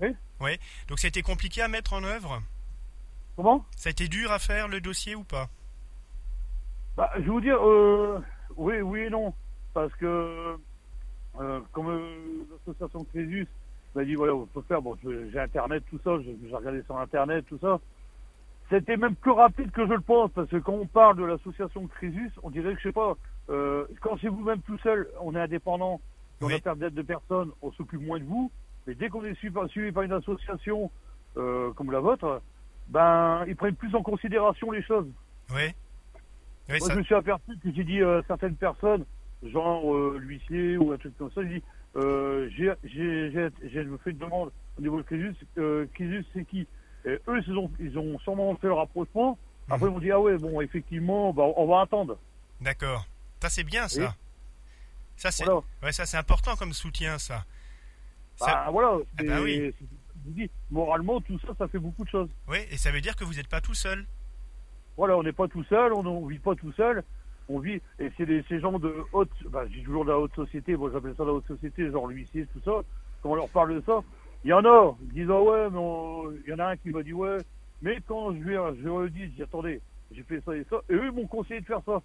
Oui. 0.01 0.09
Oui. 0.39 0.57
Donc, 0.87 0.97
ça 0.97 1.05
a 1.05 1.09
été 1.09 1.21
compliqué 1.21 1.61
à 1.61 1.67
mettre 1.67 1.93
en 1.93 2.03
œuvre? 2.03 2.41
Comment? 3.37 3.63
Ça 3.75 3.89
a 3.89 3.91
été 3.91 4.07
dur 4.07 4.31
à 4.31 4.39
faire 4.39 4.67
le 4.67 4.81
dossier 4.81 5.15
ou 5.15 5.23
pas? 5.23 5.47
Bah, 6.97 7.11
je 7.17 7.21
vais 7.21 7.27
vous 7.27 7.39
dire, 7.39 7.63
euh, 7.63 8.19
oui, 8.55 8.81
oui 8.81 9.01
et 9.01 9.09
non. 9.11 9.31
Parce 9.75 9.93
que, 9.93 10.57
euh, 11.39 11.59
comme 11.71 11.87
euh, 11.89 12.43
l'association 12.51 13.03
Crésus 13.05 13.47
m'a 13.93 14.03
dit, 14.03 14.15
voilà, 14.15 14.33
on 14.33 14.47
peut 14.47 14.63
faire, 14.63 14.81
bon, 14.81 14.97
j'ai 15.03 15.39
Internet, 15.39 15.83
tout 15.87 15.99
ça, 16.03 16.17
j'ai 16.23 16.35
regardé 16.51 16.81
sur 16.83 16.97
Internet, 16.97 17.45
tout 17.47 17.59
ça. 17.59 17.79
C'était 18.71 18.97
même 18.97 19.15
plus 19.15 19.31
rapide 19.31 19.69
que 19.69 19.85
je 19.87 19.93
le 19.93 20.01
pense, 20.01 20.31
parce 20.31 20.49
que 20.49 20.57
quand 20.57 20.73
on 20.73 20.87
parle 20.87 21.17
de 21.17 21.23
l'association 21.23 21.85
Crésus, 21.87 22.31
on 22.41 22.49
dirait 22.49 22.73
que, 22.73 22.79
je 22.81 22.87
sais 22.87 22.91
pas, 22.91 23.15
euh, 23.51 23.85
quand 24.01 24.17
c'est 24.19 24.29
vous-même 24.29 24.61
tout 24.63 24.79
seul, 24.79 25.07
on 25.21 25.35
est 25.35 25.39
indépendant, 25.39 26.01
on 26.41 26.47
Oui. 26.47 26.55
a 26.55 26.59
perte 26.59 26.79
d'aide 26.79 26.95
de 26.95 27.03
personne, 27.03 27.51
on 27.61 27.71
s'occupe 27.73 28.01
moins 28.01 28.19
de 28.19 28.25
vous. 28.25 28.51
Mais 28.87 28.95
dès 28.95 29.09
qu'on 29.09 29.23
est 29.23 29.35
suivi, 29.35 29.53
par- 29.53 29.69
suivi 29.69 29.91
par 29.91 30.01
une 30.03 30.13
association 30.13 30.89
comme 31.35 31.91
la 31.91 31.99
vôtre, 31.99 32.41
ben, 32.89 33.45
ils 33.47 33.55
prennent 33.55 33.75
plus 33.75 33.93
en 33.95 34.03
considération 34.03 34.71
les 34.71 34.83
choses. 34.83 35.07
Oui. 35.53 35.73
Oui, 36.69 36.79
Moi, 36.79 36.87
ça- 36.87 36.93
je 36.93 36.99
me 36.99 37.03
suis 37.03 37.15
aperçu 37.15 37.57
que 37.63 37.71
j'ai 37.73 37.83
dit 37.83 38.01
à 38.01 38.21
certaines 38.27 38.55
personnes, 38.55 39.05
genre 39.43 39.93
euh, 39.95 40.17
l'huissier 40.19 40.77
ou 40.77 40.91
un 40.91 40.97
truc 40.97 41.17
comme 41.17 41.31
ça, 41.31 41.41
j'ai 41.43 41.59
dit, 41.59 41.63
euh, 41.95 42.49
j'ai, 42.51 42.73
fait 44.03 44.11
une 44.11 44.17
demande 44.17 44.51
au 44.77 44.81
niveau 44.81 44.97
de 44.97 45.03
Crésus, 45.03 45.35
euh, 45.57 45.85
Crésus 45.93 46.25
c'est 46.33 46.45
qui? 46.45 46.67
Et 47.05 47.19
eux, 47.27 47.41
ils 47.47 47.57
ont, 47.57 47.71
ils 47.79 47.97
ont 47.97 48.19
sûrement 48.19 48.55
fait 48.57 48.67
le 48.67 48.73
rapprochement. 48.73 49.37
Après, 49.69 49.85
Mhm. 49.85 49.91
ils 49.91 49.93
m'ont 49.93 49.99
dit, 49.99 50.11
ah 50.11 50.19
ouais, 50.19 50.37
bon, 50.37 50.59
effectivement, 50.61 51.33
bah, 51.33 51.43
on 51.55 51.65
va 51.67 51.81
attendre. 51.81 52.17
D'accord. 52.59 53.05
Ça, 53.41 53.49
c'est 53.49 53.63
bien, 53.63 53.87
ça. 53.87 54.15
Ça, 55.15 55.31
c'est 55.31 55.45
Voilà. 55.45 55.61
ouais, 55.83 56.15
important 56.15 56.55
comme 56.55 56.73
soutien, 56.73 57.17
ça. 57.17 57.45
Ça- 58.35 58.45
Bah, 58.65 58.67
voilà. 58.71 58.99
Ah 59.19 59.23
bah 59.23 59.41
oui. 59.41 59.73
Vous 60.27 60.33
dis, 60.33 60.49
moralement, 60.71 61.19
tout 61.21 61.39
ça, 61.39 61.49
ça 61.57 61.67
fait 61.67 61.79
beaucoup 61.79 62.03
de 62.03 62.09
choses. 62.09 62.29
Oui, 62.47 62.59
et 62.71 62.77
ça 62.77 62.91
veut 62.91 63.01
dire 63.01 63.15
que 63.15 63.23
vous 63.23 63.33
n'êtes 63.33 63.47
pas 63.49 63.61
tout 63.61 63.73
seul. 63.73 64.05
Voilà, 64.97 65.17
on 65.17 65.23
n'est 65.23 65.31
pas 65.33 65.47
tout 65.47 65.63
seul, 65.65 65.93
on 65.93 66.03
ne 66.03 66.29
vit 66.29 66.39
pas 66.39 66.55
tout 66.55 66.71
seul. 66.73 67.03
On 67.49 67.59
vit, 67.59 67.79
et 67.99 68.11
c'est 68.17 68.25
des, 68.25 68.43
ces 68.49 68.59
gens 68.59 68.77
de 68.77 68.93
haute, 69.13 69.29
bah, 69.49 69.65
dis 69.67 69.81
toujours 69.83 70.03
de 70.03 70.11
la 70.11 70.19
haute 70.19 70.35
société, 70.35 70.75
moi 70.75 70.89
j'appelle 70.91 71.13
ça 71.17 71.23
la 71.23 71.31
haute 71.31 71.47
société, 71.47 71.89
genre 71.91 72.07
l'huissier, 72.07 72.45
tout 72.51 72.59
ça. 72.65 72.81
Quand 73.23 73.29
on 73.29 73.35
leur 73.35 73.47
parle 73.49 73.73
de 73.75 73.81
ça, 73.85 74.01
il 74.43 74.49
y 74.49 74.53
en 74.53 74.65
a, 74.65 74.95
ils 75.03 75.13
disent, 75.13 75.29
ah 75.31 75.41
ouais, 75.41 75.69
mais 75.69 75.77
on- 75.77 76.31
il 76.45 76.49
y 76.49 76.53
en 76.53 76.59
a 76.59 76.65
un 76.71 76.75
qui 76.77 76.89
m'a 76.89 77.03
dit, 77.03 77.13
ouais, 77.13 77.37
mais 77.81 77.99
quand 78.05 78.33
je 78.33 78.39
lui, 78.39 78.55
je 78.55 78.89
lui 78.89 79.05
ai 79.07 79.09
dit, 79.11 79.21
je 79.31 79.35
dis, 79.37 79.43
attendez, 79.43 79.79
j'ai 80.11 80.23
fait 80.23 80.41
ça 80.43 80.57
et 80.57 80.65
ça, 80.69 80.81
et 80.89 80.93
eux 80.93 81.05
ils 81.05 81.11
m'ont 81.13 81.27
conseillé 81.27 81.61
de 81.61 81.65
faire 81.65 81.81
ça. 81.85 82.01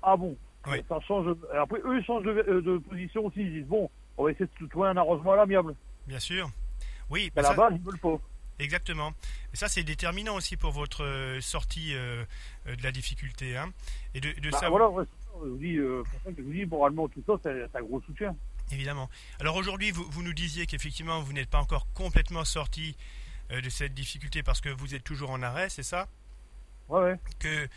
Ah 0.00 0.16
bon, 0.16 0.36
Oui. 0.70 0.78
ça 0.88 1.00
change, 1.00 1.26
après 1.60 1.80
eux 1.84 1.98
ils 1.98 2.04
changent 2.04 2.22
de, 2.24 2.60
de 2.60 2.78
position 2.78 3.26
aussi, 3.26 3.40
ils 3.40 3.52
disent, 3.52 3.66
bon, 3.66 3.90
on 4.16 4.24
va 4.26 4.30
essayer 4.30 4.48
de 4.60 4.66
trouver 4.68 4.88
un 4.90 4.96
arrangement 4.96 5.32
à 5.32 5.36
l'amiable. 5.36 5.74
Bien 6.06 6.20
sûr. 6.20 6.48
Oui, 7.10 7.30
Mais 7.36 7.42
bah 7.42 7.50
à 7.50 7.54
ça- 7.54 7.68
la 7.70 7.76
ils 7.76 7.82
veulent 7.82 7.98
pas. 7.98 8.18
exactement. 8.58 9.12
Et 9.52 9.56
ça, 9.56 9.68
c'est 9.68 9.84
déterminant 9.84 10.34
aussi 10.36 10.56
pour 10.56 10.72
votre 10.72 11.04
euh, 11.04 11.40
sortie 11.40 11.94
euh, 11.94 12.24
euh, 12.66 12.76
de 12.76 12.82
la 12.82 12.92
difficulté. 12.92 13.56
Hein. 13.56 13.72
Et 14.14 14.20
de, 14.20 14.32
de 14.40 14.50
Bah, 14.50 14.58
ça, 14.58 14.68
voilà, 14.70 14.88
ouais, 14.88 15.04
ça, 15.04 15.10
je 15.44 15.48
vous 15.48 15.56
dis, 15.58 15.76
euh, 15.76 16.02
pour 16.10 16.20
ça 16.24 16.30
que 16.32 16.38
je 16.38 16.42
vous 16.46 16.52
dis, 16.52 16.64
moralement, 16.66 17.08
tout 17.08 17.22
ça, 17.26 17.34
c'est 17.42 17.76
un 17.78 17.82
gros 17.82 18.00
soutien. 18.02 18.34
évidemment. 18.72 19.08
Alors 19.40 19.56
aujourd'hui, 19.56 19.90
vous, 19.90 20.04
vous 20.10 20.22
nous 20.22 20.32
disiez 20.32 20.66
qu'effectivement, 20.66 21.20
vous 21.20 21.32
n'êtes 21.32 21.50
pas 21.50 21.60
encore 21.60 21.86
complètement 21.92 22.44
sorti 22.44 22.96
euh, 23.50 23.60
de 23.60 23.68
cette 23.70 23.94
difficulté 23.94 24.42
parce 24.42 24.60
que 24.60 24.70
vous 24.70 24.94
êtes 24.94 25.04
toujours 25.04 25.30
en 25.30 25.42
arrêt, 25.42 25.68
c'est 25.68 25.82
ça? 25.82 26.08
Ouais, 26.88 27.00
ouais. 27.02 27.16
que 27.38 27.68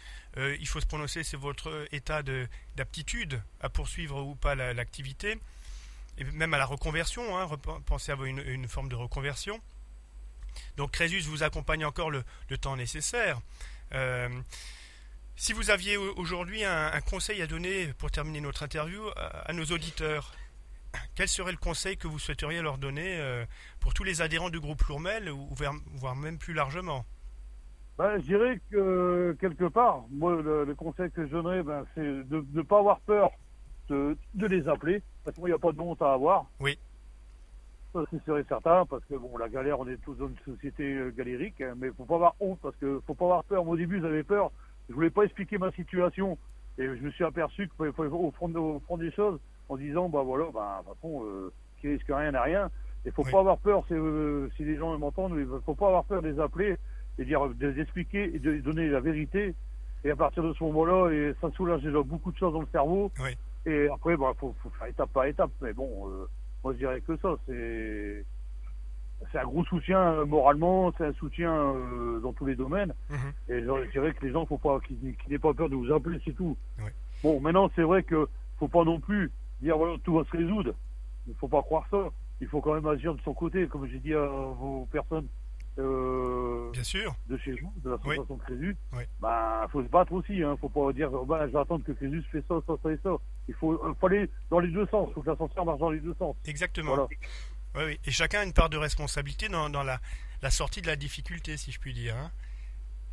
il 0.60 0.68
faut 0.68 0.80
se 0.80 0.86
prononcer 0.86 1.24
sur 1.24 1.40
votre 1.40 1.88
état 1.92 2.22
de- 2.22 2.48
d'aptitude 2.76 3.42
à 3.60 3.70
poursuivre 3.70 4.22
ou 4.22 4.36
pas 4.36 4.54
la- 4.54 4.74
l'activité, 4.76 5.40
et 6.18 6.24
même 6.24 6.54
à 6.54 6.58
la 6.58 6.66
reconversion, 6.66 7.38
hein, 7.38 7.48
pensez 7.86 8.12
à 8.12 8.16
une, 8.26 8.40
une 8.40 8.68
forme 8.68 8.90
de 8.90 8.96
reconversion. 8.96 9.60
Donc 10.76 10.92
Crésus 10.92 11.22
vous 11.22 11.44
accompagne 11.44 11.86
encore 11.86 12.10
le, 12.10 12.24
temps 12.60 12.76
nécessaire. 12.76 13.40
Euh, 13.94 14.30
si 15.36 15.54
vous 15.54 15.70
aviez 15.70 15.98
au- 15.98 16.16
aujourd'hui 16.16 16.64
un, 16.64 17.00
conseil 17.02 17.42
à 17.42 17.48
donner 17.48 17.94
pour 18.00 18.10
terminer 18.10 18.42
notre 18.42 18.64
interview 18.64 19.08
à, 19.16 19.50
à 19.50 19.54
nos 19.54 19.66
auditeurs, 19.66 20.34
quel 21.16 21.28
serait 21.28 21.52
le 21.52 21.58
conseil 21.58 21.98
que 21.98 22.08
vous 22.08 22.20
souhaiteriez 22.20 22.62
leur 22.62 22.78
donner 22.78 23.20
euh, 23.20 23.46
pour 23.80 23.94
tous 23.94 24.04
les 24.04 24.22
adhérents 24.22 24.50
du 24.50 24.60
groupe 24.60 24.82
Lourmel, 24.84 25.30
ou 25.30 25.50
voire 25.96 26.16
même 26.16 26.38
plus 26.38 26.54
largement? 26.54 27.06
Ben, 27.98 28.20
je 28.20 28.26
dirais 28.26 28.62
que 28.72 29.36
quelque 29.40 29.66
part, 29.66 30.04
moi, 30.12 30.40
le, 30.42 30.74
conseil 30.76 31.10
que 31.12 31.26
je 31.26 31.32
donnerais, 31.32 31.64
ben, 31.64 31.84
c'est 31.96 32.02
de 32.02 32.46
ne 32.54 32.62
pas 32.62 32.80
avoir 32.80 33.00
peur 33.02 33.32
de 33.90 34.18
les 34.36 34.68
appeler, 34.68 35.02
parce 35.28 35.36
qu'il 35.36 35.46
n'y 35.48 35.52
a 35.52 35.58
pas 35.58 35.74
de 35.74 35.82
honte 35.82 36.02
à 36.02 36.14
avoir. 36.14 36.46
Oui. 36.62 36.80
Ça, 37.92 38.00
c'est 38.10 38.24
sûr 38.24 38.38
et 38.38 38.46
certain, 38.48 38.86
parce 38.86 39.04
que 39.06 39.16
bon, 39.16 39.38
la 39.38 39.50
galère, 39.50 39.78
on 39.78 39.86
est 39.86 39.98
tous 39.98 40.16
dans 40.16 40.30
une 40.30 40.38
société 40.56 40.84
euh, 40.94 41.12
galérique, 41.12 41.60
hein, 41.60 41.74
mais 41.76 41.90
faut 41.92 42.06
pas 42.06 42.16
avoir 42.16 42.36
honte, 42.40 42.60
parce 42.62 42.76
que 42.78 43.02
faut 43.06 43.14
pas 43.14 43.26
avoir 43.26 43.44
peur. 43.44 43.66
Moi, 43.66 43.74
au 43.74 43.78
début, 43.78 44.00
j'avais 44.00 44.24
peur, 44.24 44.52
je 44.88 44.94
voulais 44.94 45.10
pas 45.10 45.24
expliquer 45.24 45.58
ma 45.58 45.70
situation, 45.74 46.38
et 46.78 46.84
je 46.86 47.02
me 47.04 47.12
suis 47.12 47.26
aperçu 47.26 47.68
qu'il 47.68 47.92
faut 47.92 48.04
au 48.06 48.32
fond, 48.32 48.56
au 48.56 48.80
fond 48.88 48.98
des 48.98 49.12
choses, 49.12 49.38
en 49.68 49.76
disant, 49.76 50.08
bah 50.08 50.22
voilà, 50.24 50.46
ben, 50.54 50.62
de 50.80 50.86
toute 50.86 50.96
façon, 50.96 51.26
euh, 51.26 51.52
qui 51.82 51.90
risque 51.90 52.08
rien 52.08 52.32
n'a 52.32 52.44
rien. 52.44 52.72
Il 53.06 53.12
faut 53.12 53.26
Oui. 53.26 53.32
pas 53.32 53.40
avoir 53.40 53.58
peur, 53.58 53.84
euh, 53.92 54.50
si 54.56 54.64
les 54.64 54.78
gens 54.78 54.98
m'entendent, 54.98 55.36
il 55.38 55.46
faut 55.66 55.76
pas 55.76 55.88
avoir 55.88 56.06
peur 56.06 56.22
de 56.22 56.30
les 56.30 56.40
appeler 56.40 56.78
et 57.20 57.26
dire, 57.26 57.50
de 57.50 57.68
les 57.68 57.82
expliquer 57.82 58.34
et 58.34 58.40
de 58.40 58.60
donner 58.62 58.88
la 58.88 59.02
vérité. 59.02 59.54
Et 60.06 60.12
à 60.12 60.16
partir 60.16 60.44
de 60.44 60.54
ce 60.54 60.64
moment-là, 60.64 61.10
et 61.12 61.34
ça 61.42 61.52
soulage 61.52 61.82
déjà 61.82 62.02
beaucoup 62.02 62.32
de 62.32 62.38
choses 62.38 62.54
dans 62.54 62.62
le 62.62 62.68
cerveau. 62.72 63.12
Oui. 63.20 63.36
Et 63.68 63.90
après, 63.90 64.14
il 64.14 64.18
faut, 64.40 64.56
faut 64.64 64.70
faire 64.80 64.88
étape 64.88 65.12
par 65.12 65.26
étape. 65.26 65.52
Mais 65.62 65.74
bon, 65.74 66.10
euh, 66.10 66.26
moi 66.64 66.74
je 66.74 66.78
dirais 66.78 67.02
que 67.02 67.18
ça, 67.18 67.36
c'est 67.46 68.26
c'est 69.32 69.40
un 69.40 69.46
gros 69.46 69.66
soutien 69.66 70.00
euh, 70.00 70.26
moralement, 70.26 70.94
c'est 70.98 71.06
un 71.06 71.14
soutien 71.14 71.52
euh, 71.52 72.20
dans 72.22 72.32
tous 72.32 72.46
les 72.46 72.56
domaines. 72.56 72.94
Mhm. 73.10 73.34
Et 73.50 73.62
je 73.62 73.92
dirais 73.92 74.14
que 74.14 74.26
les 74.26 74.32
gens, 74.32 74.46
faut 74.46 74.58
pas 74.58 74.80
qu'ils 74.80 75.16
n'aient 75.28 75.40
pas 75.40 75.54
peur 75.54 75.70
de 75.70 75.76
vous 75.76 75.92
appeler, 75.92 76.20
c'est 76.24 76.36
tout. 76.36 76.56
Oui. 76.80 76.92
Bon, 77.24 77.42
maintenant, 77.42 77.70
c'est 77.76 77.82
vrai 77.82 78.04
que 78.04 78.28
faut 78.58 78.70
pas 78.70 78.86
non 78.86 79.00
plus 79.00 79.32
dire 79.62 79.78
voilà 79.78 79.98
tout 80.04 80.14
va 80.14 80.24
se 80.24 80.38
résoudre. 80.38 80.74
Il 81.28 81.36
faut 81.36 81.50
pas 81.50 81.62
croire 81.62 81.86
ça. 81.92 82.10
Il 82.40 82.48
faut 82.48 82.62
quand 82.62 82.74
même 82.74 82.88
agir 82.88 83.16
de 83.16 83.22
son 83.22 83.34
côté, 83.34 83.68
comme 83.68 83.88
j'ai 83.88 84.00
dit 84.00 84.14
à 84.14 84.26
vos 84.26 84.88
personnes 84.92 85.28
euh, 85.80 86.72
Bien 86.72 86.84
sûr. 86.84 87.16
de 87.28 87.38
chez 87.38 87.54
vous, 87.54 87.74
de 87.84 87.90
l'association 87.92 88.38
Crésus. 88.38 88.76
Oui. 88.94 89.04
Bah, 89.20 89.68
faut 89.72 89.82
se 89.84 89.88
battre 89.90 90.12
aussi. 90.14 90.42
Hein. 90.44 90.58
Faut 90.60 90.70
pas 90.70 90.92
dire 90.94 91.10
bah, 91.26 91.48
je 91.48 91.54
vais 91.54 91.60
attendre 91.60 91.84
que 91.84 91.92
Crésus 91.92 92.22
fait 92.32 92.44
ça, 92.48 92.56
ça, 92.68 92.74
ça 92.82 92.92
et 92.92 92.98
ça. 93.04 93.16
Il 93.48 93.54
faut, 93.56 93.74
euh, 93.74 93.94
faut 94.00 94.08
aller 94.08 94.30
dans 94.50 94.60
les 94.60 94.70
deux 94.70 94.86
sens. 94.88 95.08
Il 95.10 95.14
faut 95.14 95.22
que 95.22 95.30
l'ascenseur 95.30 95.66
marche 95.66 95.80
dans 95.80 95.90
les 95.92 96.00
deux 96.00 96.16
sens. 96.16 96.36
Exactement. 96.46 96.96
Voilà. 96.96 97.08
Oui, 97.76 97.84
oui. 97.86 98.00
Et 98.06 98.12
chacun 98.12 98.40
a 98.40 98.44
une 98.44 98.54
part 98.54 98.70
de 98.70 98.78
responsabilité 98.78 99.50
dans, 99.50 99.70
dans 99.70 99.84
la, 99.84 100.00
la 100.42 100.50
sortie 100.50 100.82
de 100.82 100.88
la 100.88 100.96
difficulté, 100.96 101.58
si 101.58 101.72
je 101.72 101.80
puis 101.80 101.94
dire. 101.94 102.16
hein. 102.16 102.32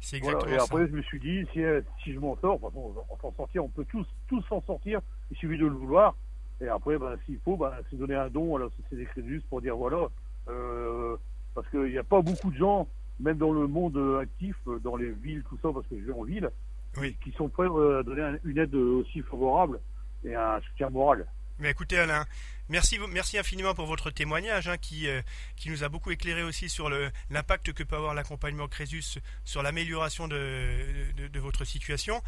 C'est 0.00 0.18
Voilà. 0.20 0.36
exactement 0.38 0.60
Et 0.60 0.62
après, 0.64 0.84
ça. 0.84 0.90
je 0.90 0.96
me 0.96 1.02
suis 1.02 1.20
dit, 1.20 1.46
si, 1.52 1.62
euh, 1.62 1.80
si 2.02 2.12
je 2.12 2.18
m'en 2.18 2.36
sors, 2.40 2.56
de 2.58 2.66
façon, 2.66 2.94
on 3.10 3.16
s'en 3.18 3.32
sortir, 3.36 3.64
on 3.64 3.68
peut 3.68 3.86
tous, 3.86 4.06
tous 4.28 4.42
s'en 4.48 4.60
sortir. 4.62 5.00
Il 5.30 5.36
suffit 5.38 5.56
de 5.56 5.64
le 5.66 5.72
vouloir. 5.74 6.14
Et 6.60 6.68
après, 6.68 6.98
ben, 6.98 7.16
s'il 7.26 7.38
faut, 7.40 7.56
ben, 7.56 7.72
c'est 7.90 7.96
donner 7.96 8.14
un 8.14 8.28
don 8.28 8.56
à 8.56 8.60
la 8.60 8.68
société 8.70 9.04
Crédus 9.06 9.42
pour 9.48 9.60
dire 9.60 9.76
voilà, 9.76 10.06
euh, 10.48 11.16
parce 11.54 11.68
qu'il 11.70 11.84
n'y 11.84 11.98
a 11.98 12.04
pas 12.04 12.20
beaucoup 12.22 12.50
de 12.50 12.56
gens, 12.56 12.88
même 13.20 13.38
dans 13.38 13.52
le 13.52 13.66
monde 13.66 13.98
actif, 14.20 14.56
dans 14.82 14.96
les 14.96 15.10
villes, 15.10 15.42
tout 15.48 15.58
ça, 15.62 15.68
parce 15.72 15.86
que 15.86 15.98
je 16.00 16.04
vais 16.06 16.12
en 16.12 16.24
ville, 16.24 16.50
Oui. 16.96 17.16
qui 17.22 17.32
sont 17.32 17.48
prêts 17.48 17.66
à 17.66 18.02
donner 18.02 18.22
un- 18.22 18.38
une 18.44 18.58
aide 18.58 18.74
aussi 18.74 19.22
favorable 19.22 19.80
et 20.24 20.34
un 20.34 20.60
soutien 20.62 20.90
moral. 20.90 21.26
Mais 21.60 21.70
écoutez 21.70 21.96
Alain, 21.98 22.24
merci, 22.68 22.98
merci 23.10 23.38
infiniment 23.38 23.74
pour 23.74 23.86
votre 23.86 24.10
témoignage 24.10 24.66
hein, 24.66 24.76
qui, 24.76 25.06
euh, 25.08 25.22
qui 25.54 25.70
nous 25.70 25.84
a 25.84 25.88
beaucoup 25.88 26.10
éclairé 26.10 26.42
aussi 26.42 26.68
sur 26.68 26.90
l'impact 27.30 27.72
que 27.72 27.84
peut 27.84 27.94
avoir 27.94 28.12
l'accompagnement 28.14 28.66
Crésus 28.66 29.20
sur 29.44 29.62
l'amélioration 29.62 30.26
de, 30.26 31.12
de, 31.16 31.28
de 31.28 31.40
votre 31.40 31.64
situation. 31.64 32.20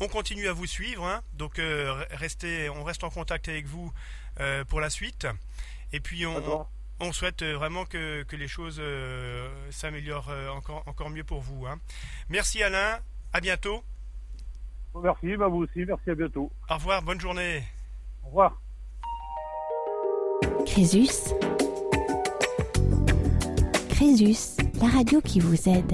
On 0.00 0.08
continue 0.08 0.48
à 0.48 0.52
vous 0.52 0.66
suivre, 0.66 1.06
hein, 1.06 1.22
donc 1.32 1.58
euh, 1.58 2.04
restez, 2.10 2.68
on 2.68 2.84
reste 2.84 3.04
en 3.04 3.10
contact 3.10 3.48
avec 3.48 3.64
vous 3.66 3.90
euh, 4.40 4.64
pour 4.66 4.80
la 4.82 4.90
suite. 4.90 5.26
Et 5.92 6.00
puis 6.00 6.26
on. 6.26 6.66
On 7.00 7.12
souhaite 7.12 7.42
euh, 7.42 7.54
vraiment 7.56 7.84
que, 7.84 8.22
que 8.22 8.36
les 8.36 8.48
choses 8.48 8.78
euh, 8.80 9.48
s'améliorent 9.70 10.30
euh, 10.30 10.48
encore, 10.50 10.82
encore 10.86 11.10
mieux 11.10 11.24
pour 11.24 11.40
vous. 11.40 11.66
hein. 11.66 11.78
Merci 12.28 12.62
Alain, 12.62 12.98
à 13.32 13.40
bientôt. 13.40 13.82
Merci, 15.02 15.36
ben, 15.36 15.48
vous 15.48 15.64
aussi, 15.64 15.84
merci, 15.84 16.10
à 16.10 16.14
bientôt. 16.14 16.50
Au 16.70 16.74
revoir, 16.74 17.02
bonne 17.02 17.20
journée. 17.20 17.62
Au 18.22 18.26
revoir. 18.28 18.60
Crésus. 20.66 21.08
Crésus, 23.90 24.56
la 24.80 24.88
radio 24.88 25.20
qui 25.20 25.40
vous 25.40 25.68
aide. 25.68 25.92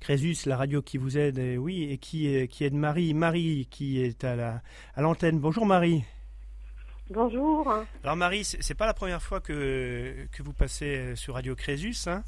Crésus, 0.00 0.46
la 0.46 0.56
radio 0.56 0.80
qui 0.82 0.96
vous 0.98 1.18
aide, 1.18 1.38
et 1.38 1.58
oui, 1.58 1.84
et 1.90 1.98
qui, 1.98 2.26
est- 2.34 2.48
qui 2.48 2.64
aide 2.64 2.74
Marie. 2.74 3.12
Marie 3.14 3.66
qui 3.70 4.00
est 4.02 4.24
à 4.24 4.36
la 4.36 4.62
à 4.94 5.02
l'antenne. 5.02 5.38
Bonjour 5.38 5.66
Marie. 5.66 6.04
Bonjour. 7.10 7.72
Alors 8.04 8.16
Marie, 8.16 8.44
c'est 8.44 8.76
pas 8.76 8.86
la 8.86 8.94
première 8.94 9.22
fois 9.22 9.40
que, 9.40 10.26
que 10.30 10.42
vous 10.42 10.52
passez 10.52 11.16
sur 11.16 11.34
Radio 11.34 11.54
Crésus, 11.54 11.94
hein 12.06 12.22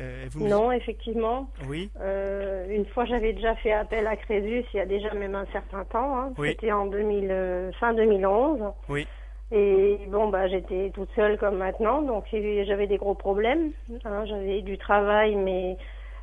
Euh, 0.00 0.26
vous 0.30 0.40
nous- 0.40 0.48
Non, 0.48 0.70
effectivement. 0.72 1.50
Oui, 1.66 1.90
Euh, 2.00 2.66
une 2.70 2.86
fois, 2.86 3.04
j'avais 3.04 3.32
déjà 3.32 3.54
fait 3.56 3.72
appel 3.72 4.06
à 4.06 4.16
Crésus, 4.16 4.64
il 4.72 4.76
y 4.76 4.80
a 4.80 4.86
déjà 4.86 5.12
même 5.14 5.34
un 5.34 5.46
certain 5.52 5.84
temps. 5.84 6.18
hein. 6.20 6.32
Oui. 6.38 6.50
C'était 6.50 6.70
en 6.72 6.86
2000, 6.86 7.28
euh, 7.30 7.72
fin 7.80 7.94
2011. 7.94 8.60
Oui. 8.88 9.06
Et 9.50 9.98
bon, 10.08 10.28
bah, 10.28 10.46
j'étais 10.46 10.90
toute 10.94 11.08
seule 11.16 11.38
comme 11.38 11.56
maintenant, 11.56 12.02
donc 12.02 12.24
j'avais 12.30 12.86
des 12.86 12.96
gros 12.98 13.14
problèmes. 13.14 13.70
hein. 14.04 14.24
J'avais 14.26 14.60
du 14.62 14.76
travail, 14.78 15.34
mais 15.36 15.76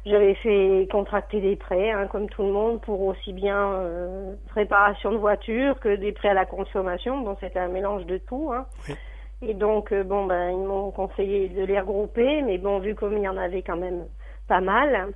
j'avais 0.06 0.36
fait 0.36 0.88
contracter 0.92 1.42
des 1.42 1.56
prêts, 1.56 1.92
hein, 1.92 2.08
comme 2.08 2.30
tout 2.30 2.44
le 2.44 2.52
monde, 2.52 2.82
pour 2.82 3.02
aussi 3.02 3.34
bien 3.34 3.74
euh, 3.74 4.36
réparation 4.54 5.12
de 5.12 5.18
voiture 5.18 5.80
que 5.80 5.96
des 5.96 6.12
prêts 6.12 6.30
à 6.30 6.34
la 6.34 6.46
consommation. 6.46 7.22
Bon, 7.22 7.36
c'était 7.40 7.60
un 7.60 7.70
mélange 7.70 8.06
de 8.06 8.20
tout. 8.20 8.52
Hein. 8.54 8.66
Oui. 8.88 8.96
Et 9.42 9.54
donc, 9.54 9.92
euh, 9.92 10.04
bon, 10.04 10.26
ben, 10.26 10.52
ils 10.52 10.66
m'ont 10.66 10.92
conseillé 10.92 11.50
de 11.50 11.64
les 11.64 11.80
regrouper, 11.80 12.44
mais 12.44 12.58
bon, 12.58 12.80
vu 12.80 12.94
comme 12.94 13.18
il 13.18 13.24
y 13.24 13.28
en 13.28 13.38
avait 13.38 13.64
quand 13.64 13.78
même 13.78 14.06
pas 14.48 14.62
mal, 14.62 15.12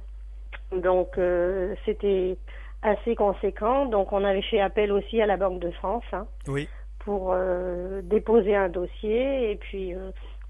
donc 0.71 1.17
euh, 1.17 1.75
c'était 1.85 2.35
assez 2.81 3.15
conséquent. 3.15 3.85
Donc, 3.85 4.11
on 4.11 4.23
avait 4.23 4.41
fait 4.41 4.59
appel 4.59 4.91
aussi 4.91 5.21
à 5.21 5.27
la 5.27 5.37
Banque 5.37 5.59
de 5.59 5.69
France 5.71 6.03
hein, 6.13 6.25
oui, 6.47 6.67
pour 6.99 7.35
déposer 8.03 8.55
un 8.55 8.69
dossier, 8.69 9.51
et 9.51 9.55
puis 9.55 9.93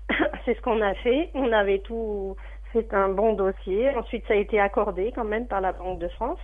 c'est 0.46 0.55
ce 0.55 0.62
qu'on 0.62 0.81
a 0.81 0.93
fait. 0.96 1.29
On 1.34 1.51
avait 1.51 1.79
tout 1.79 2.36
fait 2.73 2.93
un 2.93 3.09
bon 3.09 3.33
dossier. 3.33 3.89
Ensuite, 3.95 4.25
ça 4.27 4.33
a 4.33 4.38
été 4.38 4.59
accordé 4.59 5.11
quand 5.13 5.25
même 5.25 5.47
par 5.47 5.61
la 5.61 5.73
Banque 5.73 5.99
de 5.99 6.07
France, 6.09 6.39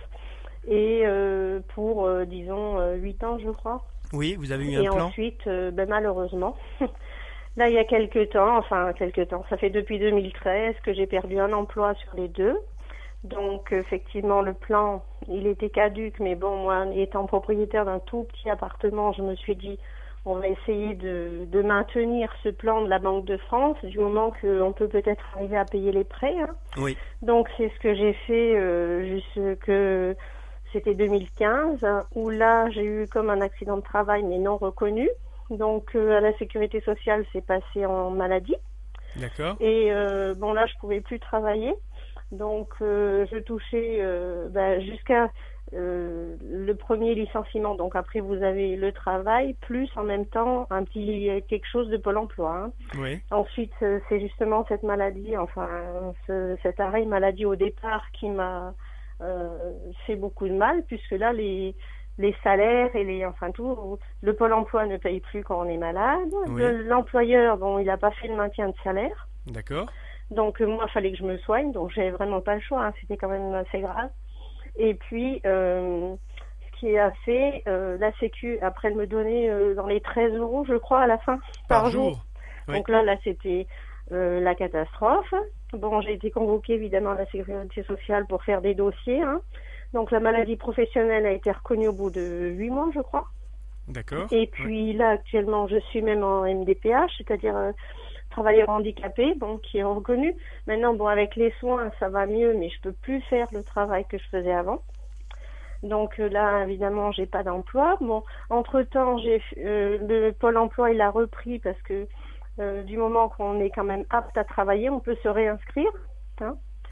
et 0.68 1.02
euh, 1.06 1.60
pour, 1.74 2.06
euh, 2.06 2.24
disons, 2.24 2.78
euh, 2.78 2.94
huit 2.96 3.22
ans, 3.24 3.38
je 3.38 3.50
crois. 3.50 3.84
oui, 4.12 4.36
vous 4.38 4.52
avez 4.52 4.64
eu 4.66 4.72
Et 4.72 4.86
un 4.86 4.92
plan? 4.92 5.06
ensuite, 5.08 5.46
euh, 5.46 5.70
ben, 5.70 5.88
malheureusement, 5.88 6.56
là, 7.56 7.68
il 7.68 7.74
y 7.74 7.78
a 7.78 7.84
quelques 7.84 8.30
temps, 8.30 8.56
enfin, 8.58 8.92
quelques 8.94 9.28
temps, 9.28 9.44
ça 9.48 9.56
fait 9.56 9.70
depuis 9.70 9.98
2013 9.98 10.74
que 10.82 10.92
j'ai 10.92 11.06
perdu 11.06 11.38
un 11.38 11.52
emploi 11.52 11.94
sur 11.94 12.14
les 12.16 12.28
deux. 12.28 12.58
Donc, 13.24 13.72
effectivement, 13.72 14.40
le 14.42 14.54
plan, 14.54 15.02
il 15.28 15.46
était 15.46 15.70
caduque, 15.70 16.20
mais 16.20 16.34
bon, 16.36 16.56
moi, 16.58 16.86
étant 16.94 17.26
propriétaire 17.26 17.84
d'un 17.84 17.98
tout 18.00 18.24
petit 18.24 18.48
appartement, 18.50 19.12
je 19.12 19.22
me 19.22 19.34
suis 19.34 19.56
dit, 19.56 19.78
on 20.26 20.34
va 20.40 20.48
essayer 20.48 20.94
de, 20.94 21.44
de 21.46 21.62
maintenir 21.62 22.30
ce 22.42 22.48
plan 22.48 22.82
de 22.82 22.88
la 22.88 22.98
Banque 22.98 23.24
de 23.24 23.36
France 23.36 23.76
du 23.84 23.98
moment 23.98 24.32
qu'on 24.40 24.72
peut 24.72 24.88
peut-être 24.88 25.22
arriver 25.34 25.56
à 25.56 25.64
payer 25.64 25.92
les 25.92 26.04
prêts. 26.04 26.34
hein. 26.40 26.54
Oui, 26.76 26.96
Donc 27.22 27.48
c'est 27.56 27.70
ce 27.70 27.78
que 27.78 27.94
j'ai 27.94 28.12
fait 28.26 28.56
euh, 28.56 29.04
jusque 29.06 30.16
c'était 30.72 30.94
2015 30.94 31.84
hein, 31.84 32.04
où 32.14 32.28
là 32.28 32.68
j'ai 32.70 32.84
eu 32.84 33.06
comme 33.06 33.30
un 33.30 33.40
accident 33.40 33.76
de 33.76 33.82
travail 33.82 34.24
mais 34.24 34.38
non 34.38 34.56
reconnu. 34.56 35.08
Donc 35.50 35.94
euh, 35.94 36.18
à 36.18 36.20
la 36.20 36.36
sécurité 36.38 36.80
sociale 36.80 37.24
c'est 37.32 37.44
passé 37.46 37.86
en 37.86 38.10
maladie 38.10 38.56
d'accord. 39.14 39.56
et 39.60 39.92
euh, 39.92 40.34
bon 40.34 40.52
là 40.52 40.66
je 40.66 40.74
pouvais 40.80 41.00
plus 41.00 41.20
travailler. 41.20 41.72
Donc 42.32 42.68
euh, 42.82 43.24
je 43.30 43.38
touchais 43.38 44.02
bah, 44.50 44.80
jusqu'à 44.80 45.30
euh, 45.74 46.36
le 46.42 46.74
premier 46.74 47.14
licenciement. 47.14 47.74
Donc 47.74 47.96
après 47.96 48.20
vous 48.20 48.42
avez 48.42 48.76
le 48.76 48.92
travail 48.92 49.54
plus 49.54 49.90
en 49.96 50.04
même 50.04 50.26
temps 50.26 50.66
un 50.70 50.84
petit 50.84 51.28
quelque 51.48 51.66
chose 51.66 51.88
de 51.88 51.96
Pôle 51.96 52.18
Emploi. 52.18 52.50
hein. 52.54 52.72
Oui, 52.96 53.20
Ensuite, 53.32 53.72
euh, 53.82 53.98
c'est 54.08 54.20
justement 54.20 54.64
cette 54.68 54.84
maladie, 54.84 55.36
enfin 55.36 55.68
ce- 56.26 56.56
cet 56.62 56.78
arrêt 56.78 57.04
maladie 57.04 57.44
au 57.44 57.56
départ 57.56 58.04
qui 58.12 58.28
m'a 58.30 58.74
euh, 59.22 59.72
fait 60.06 60.14
beaucoup 60.16 60.46
de 60.46 60.52
mal, 60.54 60.82
puisque 60.84 61.12
là 61.12 61.32
les 61.32 61.74
les 62.18 62.34
salaires 62.42 62.94
et 62.96 63.04
les 63.04 63.26
enfin 63.26 63.50
tout, 63.50 63.98
le 64.22 64.34
pôle 64.34 64.52
emploi 64.54 64.86
ne 64.86 64.96
paye 64.96 65.20
plus 65.20 65.42
quand 65.44 65.60
on 65.60 65.68
est 65.68 65.76
malade. 65.76 66.30
Oui. 66.48 66.62
L'employeur, 66.84 67.58
bon, 67.58 67.78
il 67.78 67.86
n'a 67.86 67.98
pas 67.98 68.10
fait 68.12 68.28
le 68.28 68.36
maintien 68.36 68.68
de 68.68 68.74
salaire, 68.84 69.28
d'accord. 69.46 69.88
donc 70.30 70.60
moi, 70.60 70.84
il 70.88 70.92
fallait 70.92 71.12
que 71.12 71.18
je 71.18 71.24
me 71.24 71.36
soigne, 71.38 71.72
donc 71.72 71.90
j'avais 71.90 72.10
vraiment 72.10 72.40
pas 72.40 72.54
le 72.54 72.60
choix. 72.62 72.84
hein, 72.86 72.92
C'était 73.00 73.16
quand 73.18 73.28
même 73.28 73.52
assez 73.54 73.80
grave. 73.80 74.08
Et 74.78 74.94
puis, 74.94 75.40
euh, 75.46 76.14
ce 76.66 76.80
qui 76.80 76.98
a 76.98 77.10
fait, 77.24 77.62
euh, 77.66 77.96
la 77.98 78.12
Sécu, 78.18 78.58
après, 78.60 78.88
elle 78.88 78.96
me 78.96 79.06
donnait 79.06 79.48
euh, 79.48 79.74
dans 79.74 79.86
les 79.86 80.00
13 80.00 80.34
euros, 80.34 80.64
je 80.66 80.74
crois, 80.74 81.00
à 81.00 81.06
la 81.06 81.18
fin, 81.18 81.38
Par, 81.68 81.90
jour. 81.90 82.24
Oui. 82.68 82.76
donc 82.76 82.88
là, 82.88 83.02
là, 83.02 83.16
c'était 83.24 83.66
la 84.10 84.54
catastrophe. 84.54 85.34
Bon, 85.72 86.00
j'ai 86.00 86.12
été 86.14 86.30
convoquée 86.30 86.74
évidemment 86.74 87.10
à 87.10 87.16
la 87.16 87.26
sécurité 87.26 87.82
sociale 87.82 88.24
pour 88.26 88.44
faire 88.44 88.60
des 88.60 88.74
dossiers. 88.74 89.20
hein. 89.22 89.40
Donc 89.92 90.10
la 90.10 90.20
maladie 90.20 90.56
professionnelle 90.56 91.26
a 91.26 91.32
été 91.32 91.50
reconnue 91.50 91.88
au 91.88 91.92
bout 91.92 92.10
de 92.10 92.48
huit 92.54 92.70
mois, 92.70 92.88
je 92.94 93.00
crois. 93.00 93.24
D'accord. 93.88 94.26
Et 94.32 94.46
puis 94.48 94.92
là, 94.92 95.10
actuellement, 95.10 95.68
je 95.68 95.78
suis 95.90 96.02
même 96.02 96.22
en 96.22 96.42
MDPH, 96.42 97.16
c'est-à-dire 97.18 97.56
euh, 97.56 97.72
travailleur 98.36 98.68
handicapé, 98.68 99.32
bon, 99.36 99.56
qui 99.56 99.78
est 99.78 99.82
reconnu. 99.82 100.36
Maintenant, 100.66 100.92
bon, 100.92 101.06
avec 101.06 101.36
les 101.36 101.52
soins, 101.58 101.90
ça 101.98 102.10
va 102.10 102.26
mieux, 102.26 102.52
mais 102.52 102.68
je 102.68 102.78
peux 102.82 102.92
plus 102.92 103.22
faire 103.22 103.46
le 103.52 103.62
travail 103.62 104.04
que 104.04 104.18
je 104.18 104.28
faisais 104.28 104.52
avant. 104.52 104.82
Donc 105.82 106.20
euh, 106.20 106.28
là, 106.28 106.64
évidemment, 106.64 107.12
j'ai 107.12 107.24
pas 107.24 107.42
d'emploi. 107.42 107.96
Bon, 108.02 108.22
entre 108.50 108.82
temps, 108.82 109.16
j'ai 109.16 109.40
euh, 109.58 109.96
le 110.06 110.32
pôle 110.32 110.58
emploi, 110.58 110.90
il 110.90 111.00
a 111.00 111.10
repris 111.10 111.58
parce 111.60 111.80
que 111.82 112.06
euh, 112.60 112.82
du 112.82 112.98
moment 112.98 113.30
qu'on 113.30 113.58
est 113.60 113.70
quand 113.70 113.84
même 113.84 114.04
apte 114.10 114.36
à 114.36 114.44
travailler, 114.44 114.90
on 114.90 115.00
peut 115.00 115.16
se 115.22 115.28
réinscrire. 115.28 115.90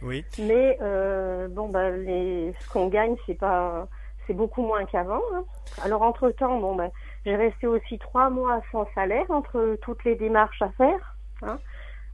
Oui, 0.03 0.25
Mais 0.39 0.79
euh, 0.81 1.49
bon, 1.49 1.69
bah, 1.69 1.91
les, 1.91 2.55
ce 2.59 2.71
qu'on 2.73 2.89
gagne, 2.89 3.17
c'est 3.27 3.39
pas, 3.39 3.87
c'est 4.27 4.35
beaucoup 4.35 4.63
moins 4.63 4.87
qu'avant. 4.87 5.23
hein. 5.35 5.45
Alors 5.83 6.03
entre 6.03 6.31
temps, 6.31 6.59
bon, 6.59 6.75
bah, 6.75 6.89
j'ai 7.27 7.37
resté 7.37 7.67
aussi 7.67 7.99
trois 7.99 8.31
mois 8.31 8.63
sans 8.73 8.87
salaire 8.95 9.31
entre 9.31 9.77
toutes 9.83 10.05
les 10.05 10.15
démarches 10.17 10.63
à 10.63 10.71
faire. 10.71 11.14
Hein. 11.47 11.59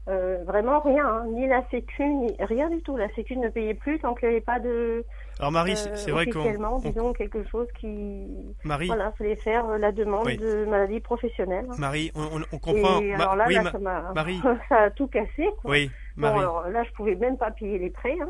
Euh, 0.07 0.43
vraiment 0.45 0.79
rien, 0.79 1.05
hein. 1.05 1.25
ni 1.27 1.47
la 1.47 1.63
Sécu, 1.69 2.03
ni 2.03 2.35
rien 2.39 2.69
du 2.71 2.81
tout. 2.81 2.97
La 2.97 3.07
Sécu 3.13 3.37
ne 3.37 3.49
payait 3.49 3.75
plus 3.75 3.99
tant 3.99 4.15
qu'il 4.15 4.29
n'y 4.29 4.35
avait 4.35 4.43
pas 4.43 4.59
de 4.59 5.05
alors 5.39 5.51
Marie, 5.51 5.75
c'est 5.77 5.91
euh, 5.91 5.95
c'est 5.95 6.11
vrai 6.11 6.25
qu'on... 6.27 6.79
disons 6.79 7.13
quelque 7.13 7.43
chose 7.47 7.67
qui, 7.79 8.27
Marie, 8.63 8.87
voilà, 8.87 9.11
fallait 9.13 9.35
faire 9.35 9.65
euh, 9.69 9.77
la 9.77 9.91
demande 9.91 10.25
Oui. 10.25 10.37
de 10.37 10.65
maladie 10.65 10.99
professionnelle. 11.01 11.65
hein. 11.69 11.75
Marie, 11.77 12.11
on, 12.15 12.57
comprend... 12.57 12.99
Et 12.99 13.15
Ma- 13.15 13.23
alors 13.23 13.35
là, 13.35 13.45
oui, 13.47 13.53
là, 13.55 13.61
ma- 13.63 13.71
ça 13.71 13.77
m'a, 13.79 14.11
Marie. 14.13 14.39
ça 14.69 14.77
a 14.83 14.89
tout 14.89 15.07
cassé. 15.07 15.49
Quoi. 15.61 15.71
oui, 15.71 15.91
Bon, 16.17 16.27
Marie. 16.27 16.39
alors 16.39 16.67
là, 16.69 16.83
je 16.83 16.91
pouvais 16.93 17.15
même 17.15 17.37
pas 17.37 17.51
payer 17.51 17.77
les 17.77 17.89
prêts. 17.91 18.17
hein. 18.21 18.29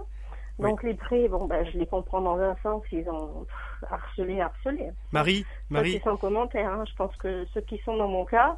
Oui. 0.59 0.69
Donc 0.69 0.83
les 0.83 0.93
prêts, 0.93 1.27
bon, 1.29 1.45
bah, 1.47 1.63
je 1.63 1.77
les 1.77 1.87
comprends 1.87 2.21
dans 2.21 2.37
un 2.37 2.55
sens, 2.61 2.83
ils 2.91 3.09
ont 3.09 3.45
harcelé, 3.89 4.41
harcelé. 4.41 4.91
Marie, 5.13 5.41
Ça, 5.43 5.47
Marie, 5.69 5.93
c'est 5.93 6.03
sans 6.03 6.17
commentaire. 6.17 6.69
hein. 6.69 6.83
Je 6.89 6.95
pense 6.95 7.15
que 7.15 7.45
ceux 7.53 7.61
qui 7.61 7.77
sont 7.85 7.95
dans 7.97 8.07
mon 8.09 8.25
cas, 8.25 8.57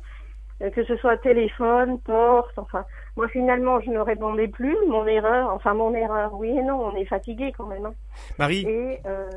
que 0.71 0.83
ce 0.83 0.95
soit 0.97 1.17
téléphone, 1.17 1.99
porte, 1.99 2.57
enfin, 2.57 2.85
moi 3.17 3.27
finalement, 3.27 3.79
je 3.81 3.89
ne 3.89 3.99
répondais 3.99 4.47
plus. 4.47 4.77
Mon 4.87 5.05
erreur, 5.07 5.49
enfin 5.53 5.73
mon 5.73 5.93
erreur, 5.93 6.33
oui 6.33 6.49
et 6.49 6.61
non, 6.61 6.85
on 6.85 6.95
est 6.95 7.05
fatigué 7.05 7.53
quand 7.57 7.65
même. 7.65 7.85
hein. 7.85 7.93
Marie, 8.37 8.65
Et 8.67 8.99
euh, 9.05 9.27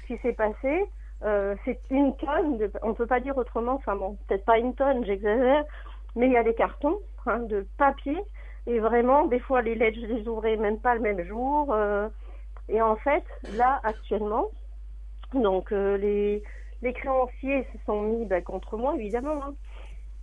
ce 0.00 0.06
qui 0.06 0.18
s'est 0.22 0.32
passé, 0.34 0.84
euh, 1.24 1.54
c'est 1.64 1.80
une 1.90 2.14
tonne, 2.16 2.58
de, 2.58 2.70
on 2.82 2.94
peut 2.94 3.06
pas 3.06 3.20
dire 3.20 3.36
autrement, 3.36 3.72
enfin 3.74 3.96
bon, 3.96 4.16
peut-être 4.28 4.44
pas 4.44 4.58
une 4.58 4.74
tonne, 4.74 5.04
j'exagère, 5.04 5.64
mais 6.14 6.26
il 6.26 6.32
y 6.32 6.36
a 6.36 6.42
des 6.44 6.54
cartons 6.54 6.98
hein, 7.26 7.38
de 7.40 7.66
papier, 7.78 8.18
et 8.66 8.78
vraiment, 8.78 9.26
des 9.26 9.38
fois, 9.40 9.62
les 9.62 9.74
lettres, 9.74 9.98
je 10.00 10.06
les 10.06 10.28
ouvrais 10.28 10.56
même 10.56 10.78
pas 10.78 10.94
le 10.94 11.00
même 11.00 11.22
jour. 11.24 11.72
euh, 11.72 12.08
et 12.68 12.82
en 12.82 12.96
fait, 12.96 13.24
là, 13.56 13.80
actuellement, 13.84 14.46
donc 15.34 15.72
euh, 15.72 15.96
les, 15.96 16.42
les 16.82 16.92
créanciers 16.92 17.66
se 17.72 17.78
sont 17.86 18.02
mis 18.02 18.24
ben, 18.24 18.42
contre 18.42 18.76
moi, 18.76 18.94
évidemment. 18.96 19.40
hein. 19.44 19.54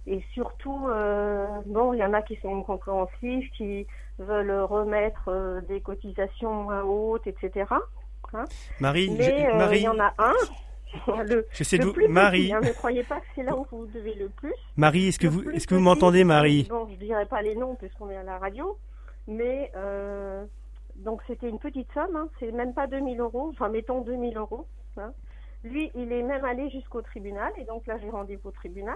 Et 0.06 0.22
surtout, 0.34 0.88
euh, 0.90 1.48
bon, 1.66 1.94
il 1.94 2.00
y 2.00 2.04
en 2.04 2.14
a 2.14 2.22
qui 2.22 2.36
sont 2.38 2.62
compréhensifs, 2.64 3.50
qui 3.58 3.88
veulent 4.20 4.52
remettre 4.62 5.30
euh, 5.30 5.62
des 5.62 5.80
cotisations 5.82 6.54
moins 6.64 6.84
hautes, 6.84 7.26
etc. 7.28 7.66
Marie, 8.80 9.10
Mais 9.12 9.24
je- 9.24 9.46
euh, 9.46 9.50
il 9.52 9.58
Marie, 9.58 9.82
y 9.82 9.88
en 9.88 10.00
a 10.00 10.14
un, 10.18 10.34
le, 11.24 11.48
de 11.80 11.86
le 11.86 11.92
plus 11.94 12.04
petit, 12.04 12.12
Marie, 12.12 12.52
hein, 12.54 12.60
ne 12.62 12.72
croyez 12.74 13.04
pas 13.04 13.20
que 13.20 13.26
c'est 13.36 13.44
là 13.44 13.56
où 13.56 13.66
vous 13.72 13.86
devez 13.88 14.14
le 14.16 14.30
plus. 14.30 14.54
Marie, 14.76 15.08
est-ce 15.08 15.20
que 15.20 15.28
vous, 15.28 15.50
est-ce 15.52 15.68
que 15.68 15.76
vous 15.76 15.82
m'entendez, 15.82 16.24
Marie? 16.24 16.68
Bon, 16.70 16.88
je 16.92 16.96
dirais 16.96 17.26
pas 17.26 17.42
les 17.42 17.56
noms 17.56 17.76
puisqu'on 17.76 18.10
est 18.10 18.18
à 18.18 18.24
la 18.24 18.38
radio, 18.40 18.78
mais 19.28 19.72
euh, 19.76 20.44
donc 20.98 21.22
c'était 21.28 21.48
une 21.50 21.60
petite 21.60 21.92
somme, 21.94 22.16
hein, 22.16 22.28
c'est 22.40 22.52
même 22.52 22.74
pas 22.74 22.88
2000 22.88 23.20
euros, 23.20 23.50
enfin 23.52 23.70
mettons 23.70 24.02
2000 24.02 24.38
euros. 24.38 24.66
hein. 24.98 25.14
Lui, 25.64 25.92
il 25.96 26.12
est 26.12 26.24
même 26.24 26.44
allé 26.44 26.70
jusqu'au 26.72 27.02
tribunal, 27.02 27.54
et 27.58 27.64
donc 27.64 27.86
là 27.88 27.98
j'ai 28.00 28.10
rendez-vous 28.10 28.50
au 28.50 28.52
tribunal. 28.52 28.96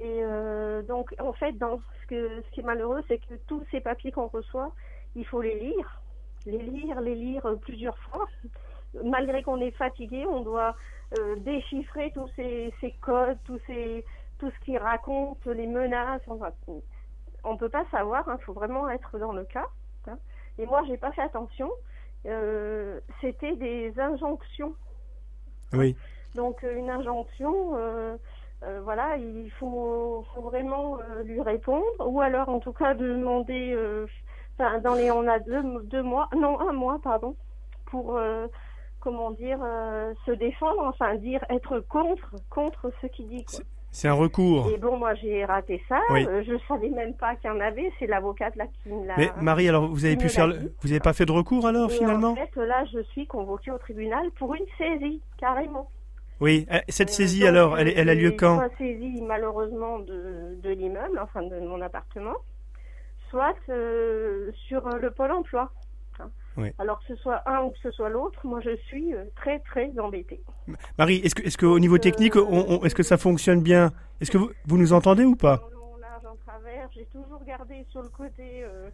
Et 0.00 0.20
euh, 0.24 0.82
donc 0.82 1.14
en 1.20 1.32
fait, 1.32 1.52
dans 1.52 1.78
ce, 1.78 2.06
que, 2.08 2.42
ce 2.42 2.50
qui 2.50 2.60
est 2.60 2.64
malheureux, 2.64 3.02
c'est 3.08 3.18
que 3.18 3.34
tous 3.46 3.62
ces 3.70 3.80
papiers 3.80 4.10
qu'on 4.12 4.26
reçoit, 4.26 4.72
il 5.14 5.24
faut 5.26 5.40
les 5.40 5.58
lire, 5.60 6.02
les 6.46 6.58
lire, 6.58 7.00
les 7.00 7.14
lire 7.14 7.46
plusieurs 7.60 7.98
fois. 7.98 8.26
Malgré 9.04 9.42
qu'on 9.42 9.60
est 9.60 9.72
fatigué, 9.72 10.24
on 10.26 10.40
doit 10.40 10.74
euh, 11.18 11.36
déchiffrer 11.36 12.12
tous 12.12 12.28
ces, 12.36 12.72
ces 12.80 12.92
codes, 13.00 13.38
tous 13.44 13.60
ces, 13.66 14.04
tout 14.38 14.50
ce 14.50 14.64
qui 14.64 14.76
raconte, 14.78 15.44
les 15.46 15.66
menaces. 15.66 16.22
Enfin, 16.28 16.50
on 17.44 17.56
peut 17.56 17.68
pas 17.68 17.84
savoir. 17.90 18.24
Il 18.38 18.44
faut 18.44 18.52
vraiment 18.52 18.88
être 18.90 19.18
dans 19.18 19.32
le 19.32 19.44
cas. 19.44 19.66
hein. 20.08 20.18
Et 20.58 20.66
moi, 20.66 20.82
j'ai 20.86 20.96
pas 20.96 21.12
fait 21.12 21.22
attention. 21.22 21.70
Euh, 22.26 23.00
C'était 23.20 23.56
des 23.56 23.92
injonctions. 23.98 24.74
Oui. 25.72 25.96
Donc 26.34 26.62
une 26.64 26.90
injonction, 26.90 27.76
euh, 28.66 28.80
voilà, 28.82 29.16
il 29.16 29.50
faut, 29.58 30.24
faut 30.34 30.42
vraiment 30.42 30.98
euh, 30.98 31.22
lui 31.22 31.40
répondre, 31.40 31.84
ou 32.06 32.20
alors 32.20 32.48
en 32.48 32.58
tout 32.60 32.72
cas 32.72 32.94
demander, 32.94 33.72
euh, 33.74 34.06
enfin 34.58 34.78
dans 34.80 34.94
les, 34.94 35.10
on 35.10 35.26
a 35.28 35.38
deux, 35.38 35.62
deux 35.84 36.02
mois, 36.02 36.28
non 36.36 36.60
un 36.60 36.72
mois 36.72 36.98
pardon, 37.02 37.36
pour 37.86 38.18
comment 39.00 39.30
dire 39.32 39.58
se 40.26 40.32
défendre, 40.32 40.82
enfin 40.84 41.14
dire 41.16 41.44
être 41.50 41.80
contre 41.80 42.30
contre 42.50 42.90
ce 43.02 43.06
qu'il 43.08 43.28
dit. 43.28 43.44
Quoi. 43.44 43.60
C'est 43.90 44.08
un 44.08 44.14
recours. 44.14 44.68
Et 44.70 44.76
bon, 44.78 44.96
moi 44.96 45.14
j'ai 45.14 45.44
raté 45.44 45.80
ça, 45.88 46.00
Oui. 46.10 46.26
euh, 46.28 46.42
je 46.44 46.54
savais 46.66 46.88
même 46.88 47.14
pas 47.14 47.36
qu'il 47.36 47.48
y 47.48 47.52
en 47.52 47.60
avait, 47.60 47.92
c'est 47.98 48.06
l'avocate 48.08 48.56
là 48.56 48.66
qui 48.66 48.88
me 48.88 49.06
l'a. 49.06 49.14
Mais 49.16 49.30
Marie, 49.40 49.68
alors 49.68 49.86
vous 49.86 50.04
avez 50.04 50.16
pu 50.16 50.28
faire, 50.28 50.48
le- 50.48 50.72
vous 50.80 50.88
n'avez 50.88 50.98
pas 50.98 51.12
fait 51.12 51.26
de 51.26 51.30
recours 51.32 51.64
alors 51.66 51.90
Et 51.92 51.94
finalement? 51.94 52.32
En 52.32 52.34
fait, 52.34 52.56
là, 52.56 52.84
je 52.92 53.00
suis 53.04 53.26
convoquée 53.28 53.70
au 53.70 53.78
tribunal 53.78 54.28
pour 54.32 54.52
une 54.54 54.66
saisie, 54.78 55.20
carrément. 55.38 55.88
Oui. 56.40 56.66
Euh, 56.70 56.78
Cette 56.88 57.10
Euh, 57.10 57.12
saisie 57.12 57.40
donc, 57.40 57.48
alors, 57.48 57.78
elle, 57.78 57.88
elle 57.96 58.08
a 58.08 58.14
lieu 58.14 58.32
quand 58.32 58.56
Soit 58.58 58.76
saisie 58.78 59.22
malheureusement 59.22 59.98
de, 60.00 60.56
de 60.62 60.70
l'immeuble, 60.70 61.18
enfin 61.20 61.42
de 61.42 61.60
mon 61.60 61.80
appartement, 61.80 62.34
soit 63.30 63.54
euh, 63.68 64.50
sur 64.68 64.88
le 64.88 65.10
pôle 65.10 65.30
emploi. 65.32 65.70
hein. 66.20 66.30
Oui. 66.56 66.70
Alors 66.78 67.00
que 67.00 67.06
ce 67.08 67.16
soit 67.16 67.42
un 67.48 67.62
ou 67.64 67.70
que 67.70 67.78
ce 67.82 67.90
soit 67.90 68.08
l'autre, 68.08 68.46
moi 68.46 68.60
je 68.60 68.76
suis 68.86 69.12
très 69.36 69.58
très 69.60 69.90
embêtée. 69.98 70.40
Marie, 70.98 71.16
est-ce 71.16 71.34
que, 71.34 71.42
est-ce 71.42 71.58
qu'au 71.58 71.78
niveau 71.80 71.98
technique, 71.98 72.36
on- 72.36 72.46
on- 72.68 72.84
est-ce 72.84 72.94
que 72.94 73.02
ça 73.02 73.16
fonctionne 73.16 73.60
bien? 73.62 73.92
Est-ce 74.20 74.30
que 74.30 74.38
vous, 74.38 74.50
vous 74.66 74.78
nous 74.78 74.92
entendez 74.92 75.24
ou 75.24 75.34
pas? 75.36 75.68
Long, 75.72 75.96
large, 76.00 76.24
en 76.26 76.36
travers, 76.46 76.88
j'ai 76.94 77.06
toujours 77.06 77.42
gardé 77.44 77.84
sur 77.90 78.02
le 78.02 78.08
côté 78.08 78.62
euh, 78.62 78.88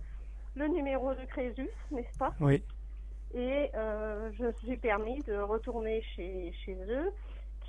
le 0.56 0.68
numéro 0.68 1.12
de 1.12 1.24
Crésus, 1.26 1.68
n'est-ce 1.90 2.16
pas? 2.18 2.32
Oui. 2.40 2.62
Et 3.34 3.70
euh, 3.76 4.30
je 4.38 4.44
me 4.44 4.52
suis 4.64 4.76
permis 4.78 5.22
de 5.28 5.34
retourner 5.36 6.02
chez, 6.16 6.52
chez 6.64 6.74
eux, 6.88 7.10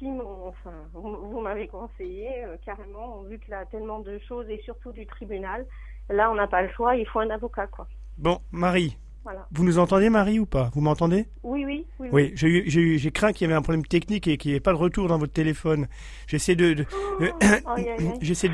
enfin, 0.10 0.74
vous, 0.94 1.16
vous 1.30 1.40
m'avez 1.42 1.68
conseillé 1.68 2.28
euh, 2.46 2.56
carrément, 2.66 3.22
vu 3.24 3.40
qu'il 3.40 3.52
y 3.52 3.54
a 3.54 3.66
tellement 3.66 4.00
de 4.00 4.20
choses 4.28 4.50
et 4.50 4.60
surtout 4.64 4.92
du 4.92 5.06
tribunal. 5.06 5.66
Là, 6.10 6.32
on 6.32 6.36
n'a 6.36 6.48
pas 6.48 6.62
le 6.62 6.70
choix, 6.70 6.96
il 6.96 7.06
faut 7.08 7.20
un 7.20 7.30
avocat, 7.30 7.68
quoi. 7.68 7.88
Bon, 8.18 8.40
Marie, 8.52 8.98
Voilà. 9.24 9.48
vous 9.52 9.64
nous 9.64 9.80
entendez, 9.80 10.10
Marie, 10.10 10.40
ou 10.40 10.46
pas? 10.46 10.70
Vous 10.74 10.82
m'entendez? 10.82 11.26
Oui, 11.44 11.66
oui, 11.66 11.86
oui. 12.00 12.10
Oui, 12.12 12.32
j'ai 12.36 12.48
eu- 12.48 12.98
j'ai 12.98 13.12
craint 13.12 13.32
qu'il 13.32 13.46
y 13.46 13.50
avait 13.50 13.58
un 13.58 13.62
problème 13.62 13.86
technique 13.86 14.28
et 14.28 14.38
qu'il 14.38 14.52
n'y 14.52 14.58
ait 14.58 14.62
pas 14.62 14.74
de 14.74 14.78
retour 14.78 15.08
dans 15.08 15.18
votre 15.18 15.34
téléphone. 15.34 15.88
J'essaie 16.28 16.56
de, 16.56 16.74
de- 16.74 16.86
Oh, 17.20 17.76
j'essaie 18.22 18.50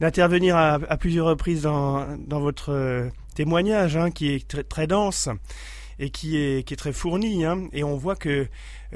d'intervenir 0.00 0.56
à, 0.56 0.74
à 0.74 0.96
plusieurs 0.96 1.26
reprises 1.26 1.62
dans, 1.62 2.06
dans 2.18 2.40
votre 2.40 2.70
euh, 2.72 3.08
témoignage, 3.34 3.96
hein, 3.96 4.10
qui 4.10 4.34
est 4.34 4.46
très, 4.46 4.64
très 4.64 4.86
dense 4.86 5.28
et 6.00 6.10
qui 6.10 6.36
est, 6.36 6.66
qui 6.66 6.74
est 6.74 6.76
très 6.76 6.92
fourni. 6.92 7.44
Hein, 7.44 7.68
et 7.72 7.84
on 7.84 7.96
voit 7.96 8.16
que 8.16 8.28
euh, 8.30 8.46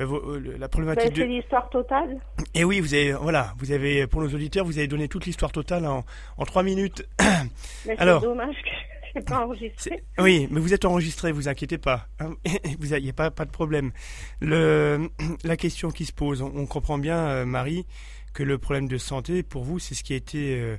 euh, 0.00 0.56
la 0.58 0.68
problématique 0.68 1.12
c'est 1.14 1.22
de... 1.22 1.28
l'histoire 1.28 1.70
totale? 1.70 2.18
Et 2.54 2.64
oui, 2.64 2.80
vous 2.80 2.94
avez, 2.94 3.12
voilà, 3.12 3.54
vous 3.58 3.70
avez, 3.70 4.08
pour 4.08 4.20
nos 4.22 4.28
auditeurs, 4.28 4.64
vous 4.64 4.78
avez 4.78 4.88
donné 4.88 5.06
toute 5.06 5.26
l'histoire 5.26 5.52
totale 5.52 5.86
en, 5.86 6.04
en 6.38 6.44
trois 6.44 6.64
minutes. 6.64 7.06
Mais 7.86 7.96
Alors. 7.98 8.20
c'est 8.22 8.26
dommage 8.26 8.56
que 8.56 9.20
pas 9.20 9.44
enregistré. 9.46 10.02
Oui, 10.18 10.48
mais 10.50 10.58
vous 10.58 10.74
êtes 10.74 10.84
enregistré, 10.84 11.30
vous 11.30 11.46
inquiétez 11.48 11.78
pas. 11.78 12.08
hein. 12.18 12.34
Vous 12.80 12.88
n'avez 12.88 13.12
pas, 13.12 13.30
pas 13.30 13.44
de 13.44 13.50
problème. 13.52 13.92
Le, 14.40 15.08
la 15.44 15.56
question 15.56 15.90
qui 15.90 16.04
se 16.04 16.12
pose, 16.12 16.42
on, 16.42 16.50
on 16.56 16.66
comprend 16.66 16.98
bien, 16.98 17.18
euh, 17.18 17.44
Marie, 17.44 17.86
que 18.32 18.42
le 18.42 18.58
problème 18.58 18.88
de 18.88 18.98
santé, 18.98 19.44
pour 19.44 19.62
vous, 19.62 19.78
c'est 19.78 19.94
ce 19.94 20.02
qui 20.02 20.14
a 20.14 20.16
été, 20.16 20.58
euh, 20.58 20.76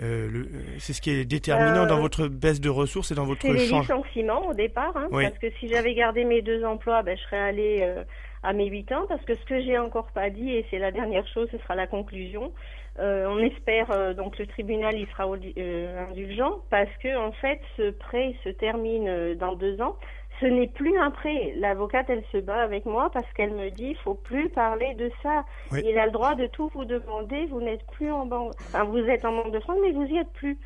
le- 0.00 0.40
euh, 0.40 0.46
c'est 0.78 0.92
ce 0.92 1.00
qui 1.00 1.10
est 1.10 1.24
déterminant 1.24 1.84
Euh, 1.84 1.86
dans 1.86 2.00
votre 2.00 2.28
baisse 2.28 2.60
de 2.60 2.68
ressources 2.68 3.10
et 3.10 3.14
dans 3.14 3.24
votre 3.24 3.42
C'est 3.42 3.52
les 3.52 3.66
licenciements 3.66 4.46
au 4.46 4.54
départ, 4.54 4.96
hein, 4.96 5.08
Oui. 5.10 5.24
parce 5.24 5.38
que 5.38 5.50
si 5.58 5.68
j'avais 5.68 5.94
gardé 5.94 6.24
mes 6.24 6.42
deux 6.42 6.64
emplois, 6.64 7.02
ben, 7.02 7.16
je 7.16 7.22
serais 7.24 7.38
allée 7.40 7.78
euh, 7.82 8.04
à 8.42 8.52
mes 8.52 8.66
huit 8.66 8.90
ans, 8.92 9.06
parce 9.08 9.24
que 9.24 9.34
ce 9.34 9.44
que 9.44 9.60
j'ai 9.60 9.78
encore 9.78 10.08
pas 10.12 10.30
dit, 10.30 10.50
et 10.52 10.64
c'est 10.70 10.78
la 10.78 10.92
dernière 10.92 11.26
chose, 11.28 11.48
ce 11.50 11.58
sera 11.58 11.74
la 11.74 11.86
conclusion, 11.86 12.52
euh, 13.00 13.26
on 13.28 13.38
espère, 13.38 13.90
euh, 13.90 14.14
donc 14.14 14.38
le 14.38 14.46
tribunal 14.46 14.96
il 14.98 15.06
sera 15.08 15.26
euh, 15.28 16.06
indulgent, 16.10 16.58
parce 16.70 16.90
que 17.02 17.16
en 17.16 17.32
fait 17.32 17.60
ce 17.76 17.90
prêt 17.90 18.34
se 18.44 18.48
termine 18.50 19.08
euh, 19.08 19.34
dans 19.34 19.54
deux 19.56 19.80
ans. 19.80 19.96
Ce 20.40 20.46
n'est 20.46 20.68
plus 20.68 20.96
un 20.98 21.10
prêt. 21.10 21.52
L'avocate, 21.56 22.06
elle 22.10 22.22
se 22.32 22.38
bat 22.38 22.62
avec 22.62 22.86
moi 22.86 23.10
parce 23.12 23.26
qu'elle 23.32 23.50
me 23.52 23.70
dit, 23.70 23.88
il 23.90 23.96
faut 23.96 24.14
plus 24.14 24.48
parler 24.50 24.94
de 24.94 25.10
ça. 25.22 25.44
Oui. 25.72 25.80
Il 25.84 25.98
a 25.98 26.06
le 26.06 26.12
droit 26.12 26.34
de 26.34 26.46
tout 26.46 26.70
vous 26.74 26.84
demander. 26.84 27.46
Vous 27.46 27.60
n'êtes 27.60 27.84
plus 27.92 28.10
en 28.12 28.24
banque. 28.26 28.52
Enfin, 28.68 28.84
vous 28.84 28.98
êtes 28.98 29.24
en 29.24 29.32
banque 29.32 29.52
de 29.52 29.60
France, 29.60 29.78
mais 29.82 29.90
vous 29.92 30.04
y 30.04 30.16
êtes 30.18 30.32
plus. 30.34 30.56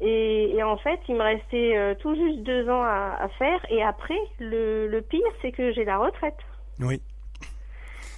Et, 0.00 0.54
et 0.56 0.62
en 0.62 0.76
fait, 0.76 1.00
il 1.08 1.14
me 1.16 1.22
restait 1.22 1.76
euh, 1.76 1.94
tout 1.94 2.14
juste 2.14 2.40
deux 2.42 2.68
ans 2.68 2.82
à, 2.82 3.16
à 3.20 3.28
faire. 3.30 3.64
Et 3.70 3.82
après, 3.82 4.18
le, 4.38 4.86
le 4.86 5.00
pire, 5.02 5.26
c'est 5.42 5.50
que 5.52 5.72
j'ai 5.72 5.84
la 5.84 5.98
retraite. 5.98 6.38
Oui. 6.80 7.00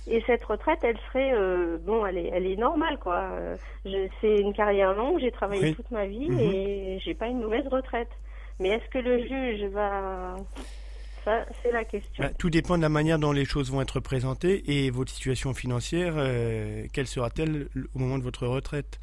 Et 0.09 0.23
cette 0.27 0.45
retraite, 0.45 0.79
elle 0.83 0.99
serait, 1.09 1.33
euh, 1.35 1.79
bon, 1.81 2.07
elle 2.07 2.17
est, 2.19 2.31
elle 2.33 2.47
est 2.47 2.57
normale, 2.57 2.97
quoi. 2.99 3.17
Euh, 3.33 3.57
je- 3.85 4.09
C'est 4.21 4.37
une 4.37 4.53
carrière 4.53 4.95
longue, 4.95 5.19
j'ai 5.21 5.33
travaillé 5.33 5.63
Oui. 5.63 5.75
toute 5.75 5.91
ma 5.91 6.07
vie 6.07 6.31
Mhm. 6.31 6.39
et 6.39 6.99
j'ai 7.01 7.15
pas 7.15 7.27
une 7.27 7.41
mauvaise 7.41 7.67
retraite. 7.67 8.09
Mais 8.61 8.69
est-ce 8.71 8.89
que 8.91 8.99
le 8.99 9.19
juge 9.27 9.71
va, 9.73 10.37
ça, 11.25 11.45
c'est 11.63 11.73
la 11.73 11.85
question. 11.85 12.25
Bah, 12.25 12.31
tout 12.39 12.51
dépend 12.51 12.77
de 12.77 12.83
la 12.83 12.89
manière 12.89 13.19
dont 13.19 13.33
les 13.33 13.45
choses 13.45 13.71
vont 13.71 13.81
être 13.83 14.01
présentées 14.01 14.63
et 14.67 14.91
votre 14.91 15.13
situation 15.13 15.53
financière, 15.55 16.15
euh, 16.17 16.85
quelle 16.93 17.07
sera-t-elle 17.07 17.69
au 17.95 17.99
moment 17.99 18.19
de 18.19 18.23
votre 18.23 18.47
retraite? 18.47 18.99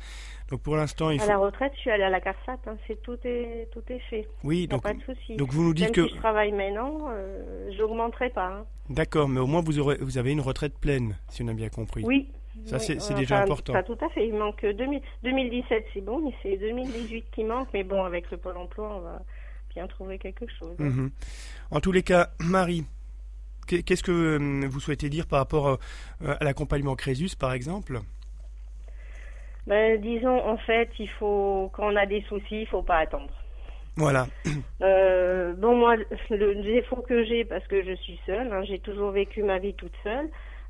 Donc 0.49 0.61
pour 0.61 0.75
l'instant, 0.75 1.09
il 1.09 1.19
À 1.19 1.23
faut. 1.23 1.29
la 1.29 1.37
retraite, 1.37 1.71
je 1.75 1.79
suis 1.81 1.89
allée 1.89 2.03
à 2.03 2.09
la 2.09 2.19
CARSAT, 2.19 2.57
hein, 2.67 2.75
c'est 2.87 3.01
tout 3.01 3.17
est, 3.23 3.67
tout 3.71 3.81
est 3.89 3.99
fait. 4.09 4.27
Oui, 4.43 4.67
donc, 4.67 4.83
pas 4.83 4.93
de 4.93 5.01
souci. 5.01 5.35
donc 5.35 5.51
vous 5.51 5.63
nous 5.63 5.73
dites 5.73 5.85
Même 5.85 6.05
que. 6.05 6.07
si 6.07 6.13
je 6.15 6.19
travaille 6.19 6.51
maintenant, 6.51 7.07
euh, 7.09 7.69
j'augmenterai 7.77 8.29
pas. 8.29 8.47
hein. 8.47 8.65
D'accord, 8.89 9.29
mais 9.29 9.39
au 9.39 9.47
moins 9.47 9.61
vous, 9.61 9.79
aurez, 9.79 9.97
vous 10.01 10.17
avez 10.17 10.31
une 10.31 10.41
retraite 10.41 10.77
pleine, 10.79 11.17
si 11.29 11.41
on 11.43 11.47
a 11.47 11.53
bien 11.53 11.69
compris. 11.69 12.03
Oui. 12.05 12.29
Ça, 12.65 12.75
Oui, 12.77 12.83
c'est- 12.85 12.99
c'est 12.99 13.13
enfin, 13.13 13.19
déjà 13.21 13.39
important. 13.41 13.73
Pas 13.73 13.81
tout 13.81 13.97
à 13.99 14.09
fait. 14.09 14.27
Il 14.27 14.35
manque 14.35 14.63
2000 14.63 15.01
2017, 15.23 15.85
c'est 15.93 16.01
bon, 16.01 16.19
mais 16.23 16.31
c'est 16.43 16.55
2018 16.57 17.25
qui 17.33 17.43
manque. 17.43 17.67
Mais 17.73 17.83
bon, 17.83 18.03
avec 18.03 18.29
le 18.29 18.37
Pôle 18.37 18.57
emploi, 18.57 18.95
on 18.95 18.99
va 18.99 19.21
bien 19.73 19.87
trouver 19.87 20.17
quelque 20.19 20.45
chose. 20.59 20.75
Mhm. 20.79 21.11
En 21.71 21.79
tous 21.79 21.91
les 21.91 22.03
cas, 22.03 22.29
Marie, 22.39 22.85
qu'est- 23.67 23.83
qu'est-ce 23.83 24.03
que 24.03 24.11
euh, 24.11 24.67
vous 24.67 24.79
souhaitez 24.79 25.09
dire 25.09 25.27
par 25.27 25.39
rapport 25.39 25.67
euh, 25.67 25.77
à 26.39 26.43
l'accompagnement 26.43 26.95
Crésus, 26.95 27.35
par 27.37 27.53
exemple? 27.53 27.99
Ben, 29.65 29.99
disons, 30.01 30.45
en 30.45 30.57
fait, 30.57 30.89
il 30.99 31.09
faut, 31.09 31.71
quand 31.73 31.87
on 31.91 31.95
a 31.95 32.05
des 32.05 32.21
soucis, 32.23 32.61
il 32.61 32.67
faut 32.67 32.81
pas 32.81 32.97
attendre. 32.97 33.31
Voilà. 33.95 34.27
Euh, 34.81 35.53
bon, 35.53 35.77
moi, 35.77 35.95
le 36.29 36.61
défaut 36.63 36.97
que 37.07 37.23
j'ai, 37.23 37.45
parce 37.45 37.65
que 37.67 37.83
je 37.83 37.93
suis 37.95 38.19
seule, 38.25 38.51
hein, 38.51 38.63
j'ai 38.65 38.79
toujours 38.79 39.11
vécu 39.11 39.43
ma 39.43 39.59
vie 39.59 39.73
toute 39.75 39.93
seule. 40.03 40.27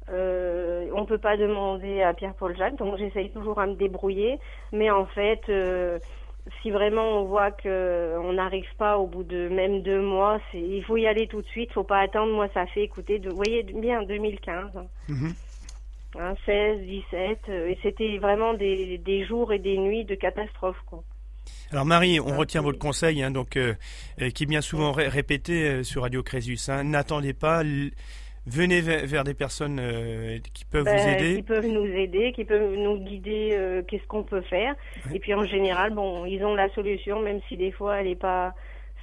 Euh, 0.09 0.89
on 0.93 1.05
peut 1.05 1.17
pas 1.17 1.37
demander 1.37 2.01
à 2.01 2.13
Pierre-Paul 2.13 2.55
Jacques, 2.57 2.75
donc 2.75 2.97
j'essaye 2.97 3.31
toujours 3.31 3.59
à 3.59 3.65
me 3.65 3.75
débrouiller. 3.75 4.37
Mais 4.73 4.91
en 4.91 5.05
fait, 5.05 5.41
euh, 5.49 5.97
si 6.61 6.71
vraiment 6.71 7.21
on 7.21 7.25
voit 7.25 7.51
que 7.51 8.17
on 8.21 8.33
n'arrive 8.33 8.67
pas 8.77 8.97
au 8.97 9.07
bout 9.07 9.23
de 9.23 9.47
même 9.49 9.81
deux 9.81 10.01
mois, 10.01 10.39
c'est, 10.51 10.59
il 10.59 10.83
faut 10.83 10.97
y 10.97 11.07
aller 11.07 11.27
tout 11.27 11.41
de 11.41 11.47
suite. 11.47 11.71
Faut 11.71 11.83
pas 11.83 11.99
attendre. 11.99 12.33
Moi, 12.33 12.47
ça 12.53 12.65
fait, 12.67 12.83
écoutez, 12.83 13.19
de, 13.19 13.29
vous 13.29 13.35
voyez 13.37 13.63
bien 13.63 14.03
2015. 14.03 14.71
hein. 14.75 14.85
Mhm. 15.09 15.33
Hein, 16.19 16.35
16, 16.45 16.81
17, 16.85 17.39
euh, 17.49 17.67
et 17.69 17.79
c'était 17.81 18.17
vraiment 18.19 18.53
des, 18.53 18.99
des 18.99 19.25
jours 19.25 19.51
et 19.51 19.57
des 19.59 19.77
nuits 19.79 20.05
de 20.05 20.13
catastrophe, 20.15 20.77
quoi. 20.85 21.03
Alors 21.71 21.85
Marie, 21.85 22.19
on 22.19 22.33
Ah, 22.33 22.37
retient 22.37 22.61
oui. 22.61 22.65
votre 22.67 22.77
conseil, 22.79 23.23
hein, 23.23 23.31
donc 23.31 23.57
euh, 23.57 23.73
euh, 24.21 24.29
qui 24.29 24.43
est 24.43 24.45
bien 24.45 24.61
souvent 24.61 24.91
ré- 24.91 25.07
répété 25.07 25.67
euh, 25.67 25.83
sur 25.83 26.03
Radio 26.03 26.21
Crésus. 26.21 26.59
hein. 26.69 26.83
N'attendez 26.83 27.33
pas, 27.33 27.63
venez 28.45 28.81
vers, 28.81 29.05
vers 29.05 29.23
des 29.23 29.33
personnes 29.33 29.79
euh, 29.79 30.37
qui 30.53 30.65
peuvent 30.65 30.85
Ben, 30.85 30.97
vous 30.97 31.07
aider. 31.09 31.35
Qui 31.35 31.43
peuvent 31.43 31.65
nous 31.67 31.85
aider, 31.85 32.31
qui 32.33 32.45
peuvent 32.45 32.75
nous 32.75 32.97
guider, 32.97 33.51
euh, 33.53 33.81
qu'est-ce 33.87 34.05
qu'on 34.07 34.23
peut 34.23 34.41
faire. 34.41 34.75
Ouais. 35.07 35.15
Et 35.15 35.19
puis 35.19 35.33
en 35.33 35.45
général, 35.45 35.93
bon, 35.93 36.25
ils 36.25 36.43
ont 36.43 36.55
la 36.55 36.69
solution, 36.73 37.19
même 37.21 37.39
si 37.47 37.57
des 37.57 37.71
fois 37.71 37.97
elle 38.01 38.07
est 38.07 38.15
pas, 38.15 38.53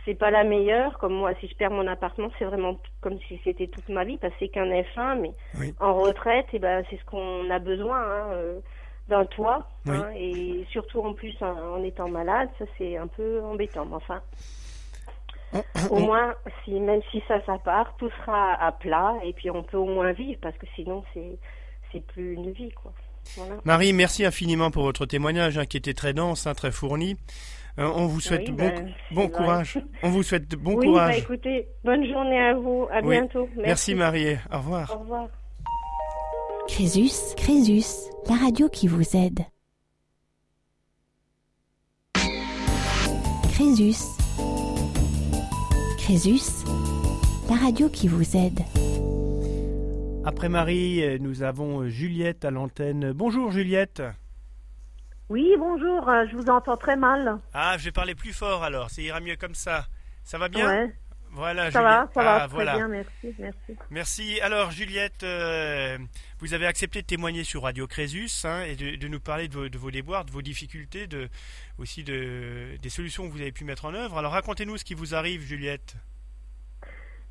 c'est 0.04 0.14
pas 0.14 0.30
la 0.30 0.44
meilleure. 0.44 0.98
Comme 0.98 1.14
moi, 1.14 1.32
si 1.40 1.48
je 1.48 1.54
perds 1.56 1.70
mon 1.70 1.86
appartement, 1.86 2.30
c'est 2.38 2.44
vraiment 2.44 2.78
comme 3.00 3.18
si 3.28 3.40
c'était 3.44 3.66
toute 3.68 3.88
ma 3.88 4.04
vie, 4.04 4.18
parce 4.18 4.32
que 4.34 4.40
c'est 4.40 4.48
qu'un 4.48 4.66
F1, 4.70 5.20
mais 5.20 5.32
Oui. 5.58 5.74
en 5.80 5.94
retraite, 5.94 6.46
et 6.52 6.58
ben 6.58 6.84
c'est 6.90 6.98
ce 6.98 7.04
qu'on 7.04 7.48
a 7.50 7.58
besoin, 7.58 7.98
hein, 8.00 8.26
euh, 8.32 8.60
d'un 9.08 9.24
toit, 9.24 9.68
Oui. 9.86 9.96
hein, 9.96 10.08
et 10.16 10.64
surtout 10.70 11.00
en 11.00 11.14
plus 11.14 11.34
en, 11.40 11.76
en 11.78 11.82
étant 11.82 12.08
malade, 12.08 12.48
ça 12.58 12.64
c'est 12.78 12.96
un 12.96 13.08
peu 13.08 13.42
embêtant. 13.42 13.84
Mais 13.86 13.96
enfin, 13.96 14.20
au 15.90 15.98
moins, 15.98 16.34
si 16.64 16.72
même 16.78 17.00
si 17.10 17.22
ça, 17.28 17.40
ça 17.46 17.58
part, 17.58 17.94
tout 17.98 18.10
sera 18.20 18.54
à 18.54 18.72
plat, 18.72 19.14
et 19.24 19.32
puis 19.32 19.50
on 19.50 19.62
peut 19.62 19.76
au 19.76 19.86
moins 19.86 20.12
vivre, 20.12 20.38
parce 20.40 20.56
que 20.58 20.66
sinon 20.76 21.02
c'est, 21.14 21.38
c'est 21.92 22.04
plus 22.06 22.34
une 22.34 22.52
vie, 22.52 22.70
quoi. 22.72 22.92
Voilà. 23.36 23.56
Marie, 23.64 23.92
merci 23.92 24.24
infiniment 24.24 24.70
pour 24.70 24.82
votre 24.84 25.06
témoignage 25.06 25.58
hein, 25.58 25.66
qui 25.66 25.76
était 25.76 25.94
très 25.94 26.12
dense, 26.14 26.46
hein, 26.46 26.54
très 26.54 26.70
fourni. 26.70 27.16
Euh, 27.78 27.88
on 27.94 28.06
vous 28.06 28.20
souhaite 28.20 28.48
Oui, 28.48 28.52
bon, 28.54 28.68
ben, 28.68 28.92
bon 29.12 29.28
courage. 29.28 29.78
On 30.02 30.08
vous 30.10 30.22
souhaite 30.22 30.48
bon 30.56 30.74
oui, 30.74 30.86
courage. 30.86 31.12
bah 31.14 31.18
écoutez, 31.18 31.68
bonne 31.84 32.04
journée 32.10 32.40
à 32.40 32.54
vous, 32.54 32.88
à 32.90 33.00
Oui. 33.00 33.16
bientôt. 33.16 33.48
Merci 33.56 33.94
Marie. 33.94 34.34
Au 34.52 34.58
revoir. 34.58 34.94
Au 34.96 35.00
revoir. 35.00 35.28
Crésus, 36.66 37.34
Crésus, 37.36 38.10
la 38.28 38.36
radio 38.36 38.68
qui 38.68 38.88
vous 38.88 39.16
aide. 39.16 39.40
Crésus. 43.52 44.29
Crésus, 46.10 46.66
la 47.48 47.54
radio 47.54 47.88
qui 47.88 48.08
vous 48.08 48.36
aide. 48.36 48.58
Après 50.24 50.48
Marie, 50.48 51.04
euh, 51.04 51.18
nous 51.20 51.44
avons 51.44 51.82
euh, 51.82 51.88
Juliette 51.88 52.44
à 52.44 52.50
l'antenne. 52.50 53.12
Bonjour 53.12 53.52
Juliette. 53.52 54.02
Oui, 55.28 55.54
bonjour, 55.56 56.08
euh, 56.08 56.24
je 56.28 56.34
vous 56.34 56.50
entends 56.50 56.76
très 56.76 56.96
mal. 56.96 57.38
Ah, 57.54 57.76
je 57.78 57.84
vais 57.84 57.92
parler 57.92 58.16
plus 58.16 58.32
fort 58.32 58.64
alors, 58.64 58.90
ça 58.90 59.00
ira 59.02 59.20
mieux 59.20 59.36
comme 59.36 59.54
ça. 59.54 59.86
Ça 60.24 60.36
va 60.36 60.48
bien? 60.48 60.66
Ouais, 60.66 60.92
Voilà, 61.32 61.70
ça 61.70 61.80
va, 61.82 61.94
Juliette. 62.00 62.14
ça 62.14 62.22
va, 62.24 62.34
Ah, 62.34 62.38
très 62.40 62.48
voilà. 62.48 62.74
bien, 62.76 62.88
merci, 62.88 63.34
merci. 63.38 63.76
Merci. 63.90 64.40
Alors, 64.40 64.70
Juliette, 64.72 65.22
euh, 65.22 65.96
vous 66.40 66.54
avez 66.54 66.66
accepté 66.66 67.02
de 67.02 67.06
témoigner 67.06 67.44
sur 67.44 67.62
Radio 67.62 67.86
Crésus 67.86 68.28
hein, 68.44 68.62
et 68.64 68.74
de, 68.74 68.96
de 68.96 69.08
nous 69.08 69.20
parler 69.20 69.46
de 69.48 69.54
vos, 69.54 69.68
de 69.68 69.78
vos 69.78 69.90
déboires, 69.92 70.24
de 70.24 70.32
vos 70.32 70.42
difficultés, 70.42 71.06
de, 71.06 71.28
aussi 71.78 72.02
de, 72.02 72.76
des 72.82 72.88
solutions 72.88 73.26
que 73.28 73.32
vous 73.32 73.40
avez 73.40 73.52
pu 73.52 73.64
mettre 73.64 73.84
en 73.84 73.94
œuvre. 73.94 74.18
Alors, 74.18 74.32
racontez-nous 74.32 74.76
ce 74.76 74.84
qui 74.84 74.94
vous 74.94 75.14
arrive, 75.14 75.42
Juliette. 75.42 75.94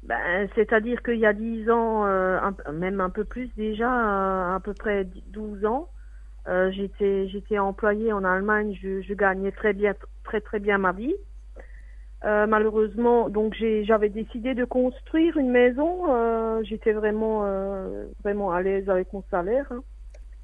Ben, 0.03 0.47
C'est-à-dire 0.55 1.03
qu'il 1.03 1.19
y 1.19 1.25
a 1.25 1.33
10 1.33 1.69
ans, 1.69 2.05
euh, 2.05 2.39
un- 2.39 2.71
même 2.71 3.01
un 3.01 3.09
peu 3.09 3.25
plus 3.25 3.49
déjà, 3.57 3.91
euh, 3.91 4.55
à 4.55 4.59
peu 4.61 4.73
près 4.73 5.05
12 5.27 5.65
ans, 5.65 5.89
j'étais 6.71 7.27
j'étais 7.29 7.59
employée 7.59 8.11
en 8.11 8.23
Allemagne, 8.23 8.75
je, 8.81 9.01
je 9.01 9.13
gagnais 9.13 9.51
très 9.51 9.73
bien, 9.73 9.93
très 10.23 10.41
très 10.41 10.59
bien 10.59 10.77
ma 10.79 10.93
vie. 10.93 11.13
Euh, 12.25 12.47
malheureusement, 12.47 13.29
donc 13.29 13.55
j'avais 13.83 14.09
décidé 14.09 14.53
de 14.53 14.65
construire 14.65 15.37
une 15.37 15.51
maison. 15.51 16.13
euh, 16.13 16.61
j'étais 16.63 16.91
vraiment 16.91 17.45
euh, 17.45 18.07
vraiment 18.23 18.51
à 18.51 18.61
l'aise 18.61 18.89
avec 18.89 19.13
mon 19.13 19.23
salaire. 19.31 19.65
hein. 19.71 19.81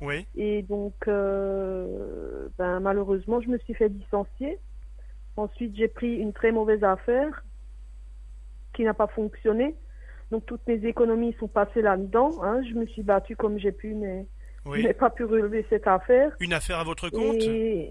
Oui. 0.01 0.25
Et 0.35 0.61
donc, 0.63 0.93
euh, 1.07 2.47
ben, 2.57 2.79
malheureusement, 2.79 3.41
je 3.41 3.49
me 3.49 3.57
suis 3.59 3.73
fait 3.73 3.89
licencier. 3.89 4.59
Ensuite, 5.38 5.75
j'ai 5.75 5.88
pris 5.89 6.15
une 6.15 6.31
très 6.33 6.51
mauvaise 6.51 6.83
affaire 6.83 7.43
qui 8.73 8.83
n'a 8.83 8.93
pas 8.93 9.07
fonctionné. 9.07 9.75
Donc, 10.31 10.45
toutes 10.45 10.65
mes 10.67 10.85
économies 10.85 11.35
sont 11.39 11.47
passées 11.47 11.81
là-dedans. 11.81 12.31
hein. 12.43 12.61
Je 12.69 12.73
me 12.73 12.85
suis 12.88 13.03
battue 13.03 13.35
comme 13.35 13.57
j'ai 13.57 13.71
pu, 13.71 13.93
mais 13.93 14.25
je 14.65 14.69
Oui. 14.71 14.83
n'ai 14.83 14.93
pas 14.93 15.09
pu 15.09 15.23
relever 15.25 15.65
cette 15.69 15.88
affaire. 15.88 16.31
Une 16.39 16.53
affaire 16.53 16.79
à 16.79 16.83
votre 16.83 17.09
compte? 17.09 17.41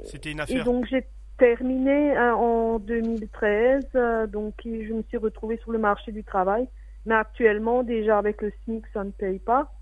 C'était 0.05 0.31
une 0.33 0.39
et 0.41 0.43
affaire. 0.43 0.65
donc, 0.65 0.87
j'ai 0.87 1.07
terminé 1.39 2.17
hein, 2.17 2.35
en 2.35 2.79
2013. 2.79 3.85
euh, 3.95 4.27
donc, 4.27 4.55
je 4.65 4.93
me 4.93 5.03
suis 5.05 5.17
retrouvée 5.17 5.57
sur 5.59 5.73
le 5.73 5.79
marché 5.79 6.13
du 6.13 6.25
travail. 6.25 6.69
Mais 7.07 7.15
actuellement, 7.15 7.83
déjà 7.83 8.19
avec 8.19 8.41
le 8.43 8.53
SMIC, 8.65 8.85
ça 8.95 9.05
ne 9.05 9.11
paye 9.11 9.39
pas. 9.39 9.73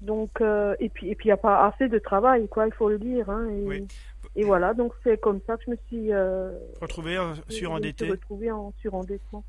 Donc, 0.00 0.40
euh, 0.40 0.74
et 0.80 0.88
puis, 0.88 1.08
et 1.10 1.14
puis, 1.14 1.26
il 1.26 1.28
n'y 1.28 1.32
a 1.32 1.36
pas 1.38 1.66
assez 1.66 1.88
de 1.88 1.98
travail, 1.98 2.48
quoi, 2.48 2.66
il 2.66 2.72
faut 2.74 2.88
le 2.88 2.98
dire. 2.98 3.30
Hein, 3.30 3.48
et, 3.48 3.62
Oui. 3.62 3.88
et 4.36 4.42
voilà, 4.44 4.74
donc 4.74 4.92
c'est 5.04 5.18
comme 5.20 5.40
ça 5.46 5.56
que 5.56 5.62
je 5.66 5.70
me 5.70 5.76
suis, 5.86 6.12
euh, 6.12 6.50
Retrouvé 6.80 7.14
je 7.14 7.20
me 7.20 7.34
suis 7.48 7.54
surendetté. 7.60 8.08
retrouvée 8.10 8.50
en 8.50 8.72
surendettement. 8.80 9.44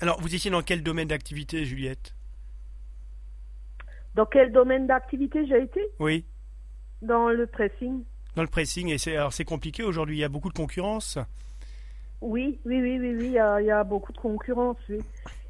Alors, 0.00 0.20
vous 0.20 0.34
étiez 0.34 0.50
dans 0.50 0.62
quel 0.62 0.82
domaine 0.82 1.08
d'activité, 1.08 1.64
Juliette? 1.64 2.14
Dans 4.14 4.26
quel 4.26 4.52
domaine 4.52 4.86
d'activité 4.86 5.46
j'ai 5.46 5.62
été? 5.62 5.80
Oui. 5.98 6.24
Dans 7.02 7.28
le 7.30 7.46
pressing. 7.46 8.02
Dans 8.36 8.42
le 8.42 8.48
pressing. 8.48 8.88
Et 8.90 8.98
c'est 8.98 9.16
alors 9.16 9.32
c'est 9.32 9.44
compliqué 9.44 9.82
aujourd'hui. 9.82 10.16
Il 10.16 10.20
y 10.20 10.24
a 10.24 10.28
beaucoup 10.28 10.50
de 10.50 10.54
concurrence. 10.54 11.18
Oui, 12.20 12.58
oui, 12.64 12.80
oui, 12.80 12.98
oui, 12.98 13.14
oui, 13.14 13.24
il 13.26 13.32
y 13.32 13.38
a, 13.38 13.60
il 13.60 13.66
y 13.66 13.70
a 13.70 13.84
beaucoup 13.84 14.12
de 14.12 14.18
concurrence, 14.18 14.78
oui. 14.88 14.98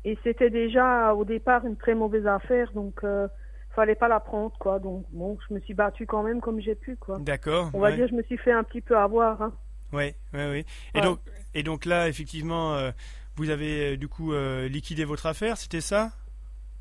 Et 0.05 0.19
c'était 0.25 0.51
déjà 0.51 1.15
au 1.15 1.25
départ 1.25 1.65
une 1.65 1.77
très 1.77 1.95
mauvaise 1.95 2.27
affaire, 2.27 2.73
donc 2.73 3.05
euh, 3.05 3.29
fallait 3.75 3.95
pas 3.95 4.09
la 4.09 4.21
prendre, 4.21 4.57
quoi. 4.59 4.79
Donc 4.79 5.05
bon, 5.13 5.39
je 5.49 5.55
me 5.55 5.61
suis 5.61 5.75
battue 5.75 6.07
quand 6.07 6.23
même 6.23 6.41
comme 6.41 6.61
j'ai 6.61 6.75
pu, 6.75 6.97
quoi. 6.97 7.19
D'accord. 7.19 7.71
On 7.75 7.79
va 7.81 7.91
ouais. 7.91 7.97
dire, 7.97 8.09
je 8.09 8.15
me 8.15 8.23
suis 8.23 8.37
fait 8.39 8.53
un 8.53 8.65
petit 8.65 8.81
peu 8.81 8.97
avoir. 8.97 9.43
Hein. 9.43 9.53
Oui, 9.93 10.15
oui, 10.33 10.41
oui. 10.51 10.65
Et, 10.95 10.99
Ouais. 10.99 11.03
donc, 11.03 11.19
et 11.55 11.63
donc 11.63 11.85
là, 11.85 12.09
effectivement, 12.09 12.75
euh, 12.75 12.91
vous 13.37 13.51
avez 13.51 13.93
euh, 13.93 13.97
du 13.97 14.09
coup 14.09 14.33
euh, 14.33 14.69
liquidé 14.69 15.05
votre 15.05 15.27
affaire, 15.27 15.57
c'était 15.57 15.81
ça? 15.81 16.11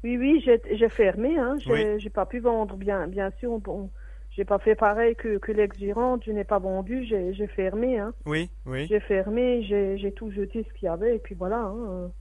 Oui, 0.03 0.17
oui, 0.17 0.43
j'ai 0.71 0.89
fermé, 0.89 1.37
hein. 1.37 1.57
J'ai 1.59 1.95
Oui. 1.95 2.09
pas 2.09 2.25
pu 2.25 2.39
vendre, 2.39 2.75
bien, 2.75 3.07
bien 3.07 3.31
sûr. 3.39 3.59
J'ai 4.35 4.43
pas 4.45 4.59
fait 4.59 4.75
pareil 4.75 5.15
que, 5.15 5.37
que 5.37 5.51
l'ex-gérante, 5.51 6.23
je 6.25 6.31
n'ai 6.31 6.43
pas 6.43 6.59
vendu, 6.59 7.05
j'ai 7.05 7.47
fermé, 7.47 7.99
hein. 7.99 8.13
Oui, 8.25 8.49
oui. 8.65 8.85
J'ai 8.87 8.99
fermé, 8.99 9.63
j'ai 9.63 10.11
tout 10.11 10.29
jeté 10.31 10.65
ce 10.67 10.73
qu'il 10.77 10.85
y 10.85 10.89
avait, 10.89 11.15
et 11.15 11.19
puis 11.19 11.35
voilà. 11.35 11.59
Hein. 11.59 12.11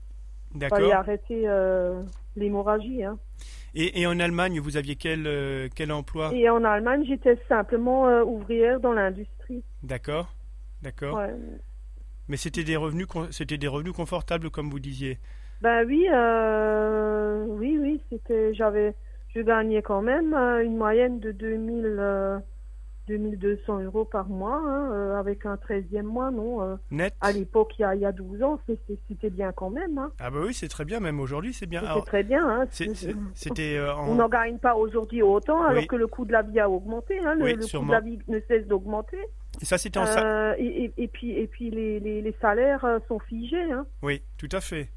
D'accord. 0.53 0.77
Fallait 0.77 0.93
arrêter 0.93 1.43
euh, 1.45 2.01
l'hémorragie, 2.37 3.03
hein. 3.03 3.17
Et, 3.73 3.99
et 3.99 4.07
en 4.07 4.19
Allemagne, 4.21 4.61
vous 4.61 4.77
aviez 4.77 4.95
quel, 4.95 5.27
euh, 5.27 5.67
quel 5.75 5.91
emploi? 5.91 6.33
Et 6.33 6.49
en 6.49 6.63
Allemagne, 6.63 7.03
j'étais 7.05 7.37
simplement 7.49 8.07
euh, 8.07 8.23
ouvrière 8.23 8.79
dans 8.79 8.93
l'industrie. 8.93 9.63
D'accord, 9.83 10.33
d'accord. 10.81 11.17
Ouais. 11.17 11.35
Mais 12.29 12.37
c'était 12.37 12.63
des 12.63 12.77
revenus, 12.77 13.07
c'était 13.31 13.57
des 13.57 13.67
revenus 13.67 13.93
confortables, 13.93 14.49
comme 14.49 14.69
vous 14.69 14.79
disiez? 14.79 15.19
Ben 15.61 15.85
oui, 15.85 16.07
oui, 17.49 17.77
oui, 17.77 18.01
c'était, 18.09 18.53
j'avais, 18.53 18.93
je 19.35 19.41
gagnais 19.41 19.81
quand 19.81 20.01
même 20.01 20.33
euh, 20.33 20.63
une 20.63 20.77
moyenne 20.77 21.19
de 21.19 21.31
2000, 21.31 21.85
euh, 21.99 22.37
2200 23.07 23.81
euros 23.83 24.05
par 24.05 24.27
mois, 24.29 24.55
hein, 24.65 24.89
euh, 24.93 25.19
avec 25.19 25.45
un 25.45 25.55
13e 25.57 26.03
mois, 26.03 26.31
non. 26.31 26.61
euh, 26.63 26.75
Net. 26.89 27.13
à 27.21 27.31
l'époque, 27.31 27.73
il 27.77 27.81
y 27.83 27.85
a, 27.85 27.93
il 27.95 28.01
y 28.01 28.05
a 28.05 28.11
12 28.11 28.41
ans, 28.41 28.59
c'est- 28.65 28.79
c'est- 28.87 28.97
c'était 29.07 29.29
bien 29.29 29.51
quand 29.51 29.69
même. 29.69 29.97
Hein. 29.97 30.11
Ah 30.19 30.31
bah 30.31 30.39
oui, 30.45 30.53
c'est 30.53 30.69
très 30.69 30.85
bien. 30.85 30.99
Même 30.99 31.19
aujourd'hui, 31.19 31.53
c'est 31.53 31.67
bien. 31.67 31.83
Alors, 31.83 32.05
très 32.05 32.23
bien. 32.23 32.47
Hein. 32.47 32.65
c'est- 32.71 32.95
c'est- 32.95 33.15
C'était 33.35 33.77
euh, 33.77 33.93
On 33.95 34.13
en. 34.13 34.15
n'en 34.15 34.29
gagne 34.29 34.57
pas 34.57 34.75
aujourd'hui 34.75 35.21
autant, 35.21 35.63
alors 35.63 35.81
Oui. 35.81 35.87
que 35.87 35.95
le 35.95 36.07
coût 36.07 36.25
de 36.25 36.31
la 36.31 36.41
vie 36.41 36.59
a 36.59 36.69
augmenté. 36.69 37.19
Le, 37.19 37.43
Oui, 37.43 37.53
le 37.53 37.67
coût 37.79 37.85
de 37.85 37.91
la 37.91 37.99
vie 37.99 38.17
ne 38.27 38.39
cesse 38.47 38.65
d'augmenter. 38.67 39.19
Et 39.61 39.65
ça, 39.65 39.77
c'était 39.77 39.99
en. 39.99 40.05
sa- 40.05 40.25
Euh, 40.25 40.55
et, 40.57 40.85
et- 40.85 40.93
et 41.03 41.07
puis, 41.07 41.31
et 41.37 41.47
puis 41.47 41.69
les, 41.69 41.99
les, 41.99 42.21
les 42.21 42.35
salaires 42.41 42.83
euh, 42.85 42.99
sont 43.07 43.19
figés. 43.19 43.67
Oui, 44.01 44.21
tout 44.37 44.49
à 44.51 44.61
fait. 44.61 44.89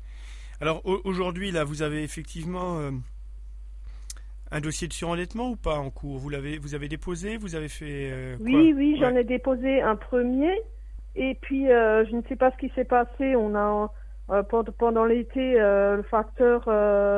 Alors 0.60 0.80
au- 0.86 1.00
aujourd'hui, 1.04 1.50
là, 1.52 1.62
vous 1.64 1.82
avez 1.82 2.02
effectivement 2.02 2.78
euh, 2.78 2.90
un 4.50 4.60
dossier 4.60 4.88
de 4.88 4.92
surendettement 4.92 5.50
ou 5.50 5.56
pas 5.56 5.78
en 5.78 5.90
cours? 5.90 6.18
Vous 6.18 6.28
l'avez, 6.30 6.58
vous 6.58 6.74
avez 6.74 6.88
déposé, 6.88 7.36
vous 7.36 7.54
avez 7.54 7.68
fait 7.68 8.10
euh, 8.12 8.36
quoi? 8.36 8.46
Oui, 8.46 8.72
oui, 8.76 8.96
j'en 9.00 9.14
ai 9.16 9.24
déposé 9.24 9.80
un 9.82 9.96
premier. 9.96 10.52
Et 11.16 11.36
puis, 11.40 11.70
euh, 11.70 12.04
je 12.06 12.14
ne 12.16 12.22
sais 12.28 12.36
pas 12.36 12.50
ce 12.52 12.56
qui 12.58 12.72
s'est 12.74 12.84
passé. 12.84 13.34
On 13.36 13.54
a 13.54 13.92
euh, 14.30 14.42
pendant, 14.78 15.04
l'été, 15.04 15.54
le 15.54 16.02
facteur, 16.10 16.64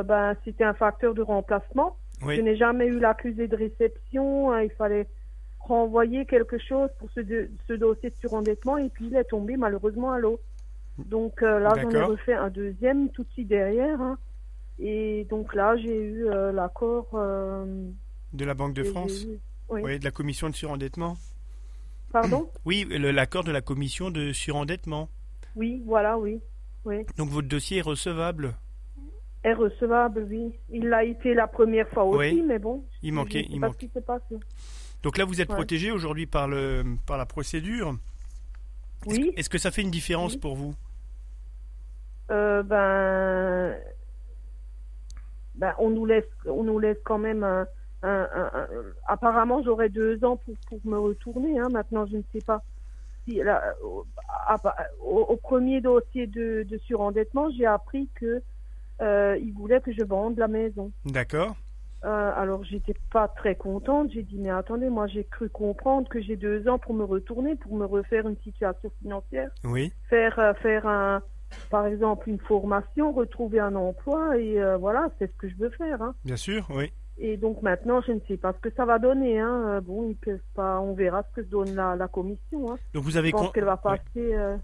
ben, 0.04 0.36
c'était 0.44 0.64
un 0.64 0.74
facteur 0.74 1.14
de 1.14 1.22
remplacement. 1.22 1.96
Je 2.36 2.40
n'ai 2.42 2.56
jamais 2.56 2.86
eu 2.86 2.98
l'accusé 2.98 3.48
de 3.48 3.56
réception. 3.56 4.52
hein, 4.52 4.62
il 4.62 4.70
fallait 4.70 5.06
renvoyer 5.58 6.24
quelque 6.26 6.58
chose 6.58 6.88
pour 6.98 7.10
ce, 7.14 7.20
de- 7.20 7.50
ce 7.68 7.72
dossier 7.74 8.10
de 8.10 8.14
surendettement. 8.16 8.76
Et 8.78 8.88
puis, 8.88 9.06
il 9.08 9.16
est 9.16 9.24
tombé 9.24 9.56
malheureusement 9.56 10.12
à 10.12 10.18
l'eau. 10.18 10.40
Donc 10.98 11.40
là, 11.42 11.74
j'en 11.82 11.90
ai 11.90 12.02
refait 12.02 12.34
un 12.34 12.48
deuxième 12.50 13.08
tout 13.10 13.22
de 13.24 13.28
suite 13.30 13.48
derrière. 13.48 14.00
hein. 14.00 14.18
Et 14.82 15.26
donc 15.28 15.54
là, 15.54 15.76
j'ai 15.76 15.94
eu 16.02 16.26
euh, 16.28 16.52
l'accord. 16.52 17.08
euh, 17.14 17.90
de 18.32 18.44
la 18.44 18.54
Banque 18.54 18.74
de 18.74 18.84
France. 18.84 19.24
eu- 19.24 19.38
Oui. 19.68 19.82
Oui, 19.84 19.98
de 19.98 20.04
la 20.04 20.10
commission 20.10 20.48
de 20.48 20.54
surendettement. 20.54 21.16
Pardon? 22.12 22.50
Oui, 22.64 22.86
l'accord 22.90 23.44
de 23.44 23.52
la 23.52 23.60
commission 23.60 24.10
de 24.10 24.32
surendettement. 24.32 25.08
Oui, 25.54 25.82
voilà, 25.86 26.18
oui. 26.18 26.40
oui. 26.84 27.02
Donc 27.16 27.28
votre 27.28 27.46
dossier 27.48 27.78
est 27.78 27.82
recevable? 27.82 28.54
est 29.42 29.54
recevable, 29.54 30.26
oui. 30.28 30.52
Il 30.70 30.88
l'a 30.88 31.02
été 31.04 31.32
la 31.34 31.46
première 31.46 31.88
fois 31.88 32.04
aussi, 32.04 32.18
Oui. 32.34 32.42
mais 32.46 32.58
bon. 32.58 32.84
Il 33.02 33.14
manquait, 33.14 33.46
il 33.48 33.58
pas 33.60 33.68
manquait. 33.68 33.86
ce 33.86 33.86
qui 33.86 33.92
s'est 33.94 34.00
passé. 34.02 34.36
Donc 35.02 35.16
là, 35.16 35.24
vous 35.24 35.40
êtes 35.40 35.48
Ouais. 35.48 35.54
protégé 35.54 35.90
aujourd'hui 35.92 36.26
par 36.26 36.46
le 36.46 36.82
par 37.06 37.16
la 37.16 37.24
procédure. 37.26 37.96
Est-ce 39.06 39.16
Oui. 39.20 39.32
que- 39.34 39.40
Est-ce 39.40 39.48
que 39.48 39.56
ça 39.58 39.70
fait 39.70 39.80
une 39.82 39.90
différence 39.90 40.34
Oui. 40.34 40.40
pour 40.40 40.56
vous? 40.56 40.74
Euh, 42.30 42.62
ben. 42.62 43.76
Ben, 45.60 45.74
on 45.78 45.90
nous 45.90 46.06
laisse, 46.06 46.24
on 46.46 46.64
nous 46.64 46.78
laisse 46.78 46.96
quand 47.04 47.18
même 47.18 47.44
un, 47.44 47.66
un- 48.02 48.28
un- 48.34 48.50
un- 48.54 48.68
apparemment, 49.06 49.62
j'aurais 49.62 49.90
deux 49.90 50.24
ans 50.24 50.38
pour, 50.38 50.54
pour 50.66 50.80
me 50.84 50.98
retourner. 50.98 51.58
Hein. 51.60 51.68
Maintenant, 51.70 52.06
je 52.06 52.16
ne 52.16 52.22
sais 52.32 52.40
pas. 52.40 52.62
Si, 53.24 53.34
là, 53.34 53.62
au, 53.84 54.06
à- 54.46 54.56
au- 55.04 55.26
au 55.28 55.36
premier 55.36 55.82
dossier 55.82 56.26
de, 56.26 56.62
de 56.62 56.78
surendettement, 56.78 57.50
j'ai 57.50 57.66
appris 57.66 58.08
que 58.14 58.42
euh, 59.02 59.36
il 59.40 59.52
voulait 59.52 59.82
que 59.82 59.92
je 59.92 60.02
vende 60.02 60.38
la 60.38 60.48
maison. 60.48 60.92
D'accord. 61.04 61.54
Euh, 62.06 62.32
alors, 62.34 62.64
j'étais 62.64 62.94
pas 63.12 63.28
très 63.28 63.54
contente. 63.54 64.10
J'ai 64.12 64.22
dit, 64.22 64.38
mais 64.38 64.48
attendez, 64.50 64.88
moi, 64.88 65.06
j'ai 65.06 65.24
cru 65.24 65.50
comprendre 65.50 66.08
que 66.08 66.20
j'ai 66.22 66.36
deux 66.36 66.66
ans 66.68 66.78
pour 66.78 66.94
me 66.94 67.04
retourner, 67.04 67.56
pour 67.56 67.76
me 67.76 67.84
refaire 67.84 68.26
une 68.26 68.38
situation 68.38 68.90
financière, 69.02 69.50
Oui. 69.64 69.92
faire, 70.08 70.38
euh, 70.38 70.54
faire 70.54 70.86
un, 70.86 71.22
par 71.70 71.86
exemple, 71.86 72.28
une 72.28 72.38
formation, 72.40 73.12
retrouver 73.12 73.60
un 73.60 73.74
emploi, 73.74 74.38
et 74.38 74.60
euh, 74.60 74.76
voilà, 74.76 75.08
c'est 75.18 75.30
ce 75.30 75.36
que 75.36 75.48
je 75.48 75.56
veux 75.56 75.70
faire. 75.70 76.00
Hein. 76.02 76.14
Bien 76.24 76.36
sûr, 76.36 76.66
oui. 76.70 76.92
Et 77.18 77.36
donc 77.36 77.60
maintenant, 77.62 78.00
je 78.00 78.12
ne 78.12 78.20
sais 78.28 78.36
pas 78.38 78.52
ce 78.54 78.58
que 78.66 78.74
ça 78.74 78.84
va 78.86 78.98
donner. 78.98 79.38
Hein. 79.40 79.64
Euh, 79.68 79.80
Bon, 79.82 80.08
ils 80.08 80.16
peuvent 80.16 80.38
pas, 80.54 80.80
on 80.80 80.94
verra 80.94 81.22
ce 81.30 81.40
que 81.42 81.46
donne 81.46 81.74
la, 81.74 81.94
la 81.96 82.08
commission. 82.08 82.72
Hein. 82.72 82.78
Donc 82.94 83.04
vous 83.04 83.16
avez 83.18 83.28
Je 83.28 83.32
pense 83.32 83.46
con- 83.48 83.52
qu'elle 83.52 83.64
va 83.64 83.76
passer 83.76 84.00
euh, 84.16 84.56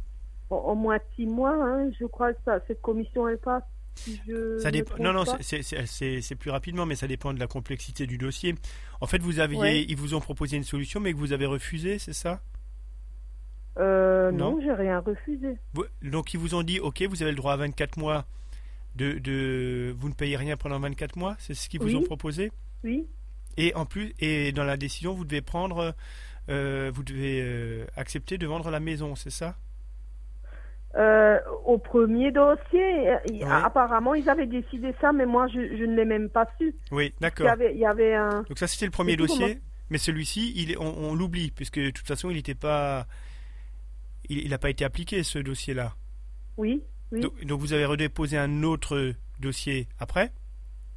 en, 0.50 0.56
en 0.56 0.74
moins 0.74 0.96
de 0.96 1.02
six 1.16 1.26
mois. 1.26 1.54
Hein. 1.54 1.90
Je 2.00 2.06
crois 2.06 2.32
que 2.32 2.38
ça, 2.46 2.60
cette 2.66 2.80
commission, 2.80 3.28
elle 3.28 3.38
passe. 3.38 3.62
Si 3.96 4.20
je 4.26 4.58
Ça 4.58 4.70
dépend. 4.70 4.94
Non, 5.02 5.12
non, 5.12 5.24
c'est- 5.40 6.34
plus 6.38 6.50
rapidement, 6.50 6.84
mais 6.86 6.96
ça 6.96 7.06
dépend 7.06 7.32
de 7.34 7.40
la 7.40 7.46
complexité 7.46 8.06
du 8.06 8.16
dossier. 8.18 8.54
En 9.00 9.06
fait, 9.06 9.20
vous 9.22 9.38
aviez, 9.40 9.58
Ouais. 9.58 9.82
ils 9.88 9.96
vous 9.96 10.14
ont 10.14 10.20
proposé 10.20 10.56
une 10.56 10.64
solution, 10.64 11.00
mais 11.00 11.12
que 11.12 11.18
vous 11.18 11.32
avez 11.32 11.46
refusé, 11.46 11.98
c'est 11.98 12.12
ça? 12.12 12.40
Euh, 13.78 14.30
Non. 14.30 14.52
non, 14.52 14.60
j'ai 14.62 14.72
rien 14.72 15.00
refusé. 15.00 15.56
Donc 16.02 16.32
ils 16.34 16.40
vous 16.40 16.54
ont 16.54 16.62
dit, 16.62 16.80
ok, 16.80 17.02
vous 17.08 17.22
avez 17.22 17.32
le 17.32 17.36
droit 17.36 17.52
à 17.52 17.56
24 17.56 17.98
mois 17.98 18.24
de, 18.94 19.18
de 19.18 19.94
vous 19.98 20.08
ne 20.08 20.14
payez 20.14 20.36
rien 20.36 20.56
pendant 20.56 20.78
24 20.78 21.16
mois, 21.16 21.36
c'est 21.38 21.52
ce 21.54 21.68
qu'ils 21.68 21.80
vous 21.80 21.88
Oui. 21.88 21.96
ont 21.96 22.02
proposé? 22.02 22.50
Oui, 22.84 23.06
Et 23.58 23.74
en 23.74 23.84
plus, 23.84 24.14
et 24.20 24.52
dans 24.52 24.64
la 24.64 24.76
décision, 24.78 25.12
vous 25.14 25.24
devez 25.24 25.42
prendre, 25.42 25.94
euh, 26.48 26.90
vous 26.94 27.02
devez 27.02 27.42
euh, 27.42 27.84
accepter 27.96 28.38
de 28.38 28.46
vendre 28.46 28.70
la 28.70 28.80
maison, 28.80 29.14
c'est 29.16 29.30
ça? 29.30 29.56
Au 31.66 31.76
premier 31.78 32.32
dossier, 32.32 33.10
Ouais. 33.30 33.44
apparemment, 33.44 34.14
ils 34.14 34.28
avaient 34.30 34.46
décidé 34.46 34.94
ça, 35.00 35.12
mais 35.12 35.26
moi, 35.26 35.46
je, 35.48 35.76
je 35.76 35.84
ne 35.84 35.94
l'ai 35.94 36.06
même 36.06 36.30
pas 36.30 36.48
su. 36.58 36.74
Oui, 36.90 37.12
d'accord. 37.20 37.50
il 37.70 37.76
y 37.78 37.84
avait 37.84 38.14
un. 38.14 38.44
Donc 38.48 38.58
ça, 38.58 38.66
c'était 38.66 38.86
le 38.86 38.90
premier 38.92 39.16
dossier, 39.16 39.58
mais 39.90 39.98
celui-ci, 39.98 40.74
on, 40.80 40.86
on 40.86 41.14
l'oublie, 41.14 41.50
puisque 41.50 41.78
de 41.78 41.90
toute 41.90 42.06
façon, 42.06 42.30
il 42.30 42.36
n'était 42.36 42.54
pas, 42.54 43.06
il 44.28 44.50
n'a 44.50 44.58
pas 44.58 44.70
été 44.70 44.84
appliqué 44.84 45.22
ce 45.22 45.38
dossier-là. 45.38 45.94
Oui, 46.56 46.82
oui, 47.12 47.20
Donc, 47.20 47.44
donc 47.44 47.60
vous 47.60 47.72
avez 47.72 47.84
redéposé 47.84 48.36
un 48.38 48.62
autre 48.62 49.12
dossier 49.40 49.88
après? 49.98 50.32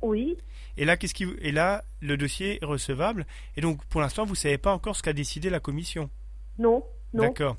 oui. 0.02 0.38
Et 0.78 0.86
là, 0.86 0.96
qu'est-ce 0.96 1.14
qui, 1.14 1.26
et 1.42 1.52
là, 1.52 1.84
le 2.00 2.16
dossier 2.16 2.60
est 2.62 2.66
recevable. 2.66 3.26
Et 3.58 3.62
donc, 3.62 3.84
pour 3.88 4.00
l'instant, 4.00 4.24
vous 4.26 4.36
savez 4.36 4.58
pas 4.58 4.72
encore 4.74 4.96
ce 4.96 5.04
qu'a 5.04 5.12
décidé 5.12 5.50
la 5.50 5.60
commission. 5.60 6.10
Non, 6.58 6.86
non. 7.14 7.24
D'accord. 7.24 7.58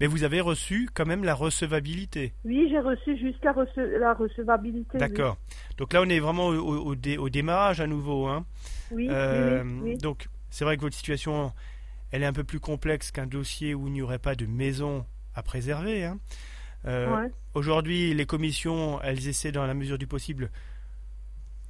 Mais 0.00 0.08
vous 0.08 0.24
avez 0.24 0.40
reçu 0.40 0.90
quand 0.92 1.06
même 1.06 1.22
la 1.22 1.34
recevabilité. 1.34 2.32
Oui, 2.44 2.66
j'ai 2.68 2.80
reçu 2.80 3.16
jusqu'à 3.16 3.52
rece- 3.52 3.78
la 4.00 4.14
recevabilité. 4.14 4.90
oui. 4.94 4.98
D'accord. 4.98 5.36
Donc 5.78 5.92
là, 5.92 6.02
on 6.02 6.08
est 6.08 6.18
vraiment 6.18 6.48
au, 6.48 6.54
au- 6.56 6.84
au 6.86 6.94
dé- 6.96 7.18
au 7.18 7.28
démarrage 7.28 7.80
à 7.80 7.86
nouveau. 7.86 8.26
Hein. 8.26 8.44
Oui, 8.90 9.06
Euh, 9.10 9.62
oui, 9.62 9.80
oui. 9.92 9.96
Donc, 9.98 10.28
c'est 10.50 10.64
vrai 10.64 10.76
que 10.76 10.82
votre 10.82 10.96
situation, 10.96 11.52
elle 12.10 12.22
est 12.22 12.26
un 12.26 12.32
peu 12.32 12.44
plus 12.44 12.60
complexe 12.60 13.10
qu'un 13.10 13.26
dossier 13.26 13.74
où 13.74 13.86
il 13.88 13.92
n'y 13.92 14.02
aurait 14.02 14.18
pas 14.18 14.34
de 14.34 14.46
maison 14.46 15.04
à 15.34 15.42
préserver. 15.42 16.04
hein. 16.04 16.18
Euh, 16.86 17.14
Ouais. 17.24 17.30
Aujourd'hui, 17.54 18.12
les 18.14 18.26
commissions, 18.26 19.00
elles 19.02 19.28
essaient 19.28 19.50
dans 19.52 19.66
la 19.66 19.74
mesure 19.74 19.98
du 19.98 20.06
possible 20.06 20.50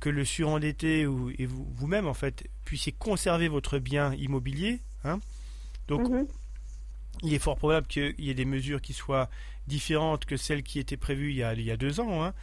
que 0.01 0.11
le 0.11 0.25
surendetté 0.25 1.07
ou, 1.07 1.31
et 1.38 1.46
vous- 1.46 1.66
vous-même, 1.75 2.07
en 2.07 2.14
fait, 2.14 2.49
puissiez 2.64 2.92
conserver 2.92 3.49
votre 3.49 3.79
bien 3.79 4.12
immobilier. 4.14 4.81
hein. 5.05 5.20
Donc, 5.88 6.09
Mhm. 6.09 6.27
il 7.22 7.33
est 7.35 7.38
fort 7.38 7.57
probable 7.57 7.87
qu'il 7.87 8.14
y 8.18 8.29
ait 8.31 8.35
des 8.35 8.44
mesures 8.44 8.81
qui 8.83 8.92
soient 8.92 9.31
différentes 9.68 10.25
que 10.27 10.37
celles 10.37 10.62
qui 10.62 10.79
étaient 10.81 10.96
prévues 10.96 11.31
il 11.31 11.37
y 11.37 11.42
a, 11.44 11.55
il 11.55 11.62
y 11.62 11.70
a 11.70 11.77
deux 11.77 12.01
ans. 12.01 12.25
hein. 12.25 12.35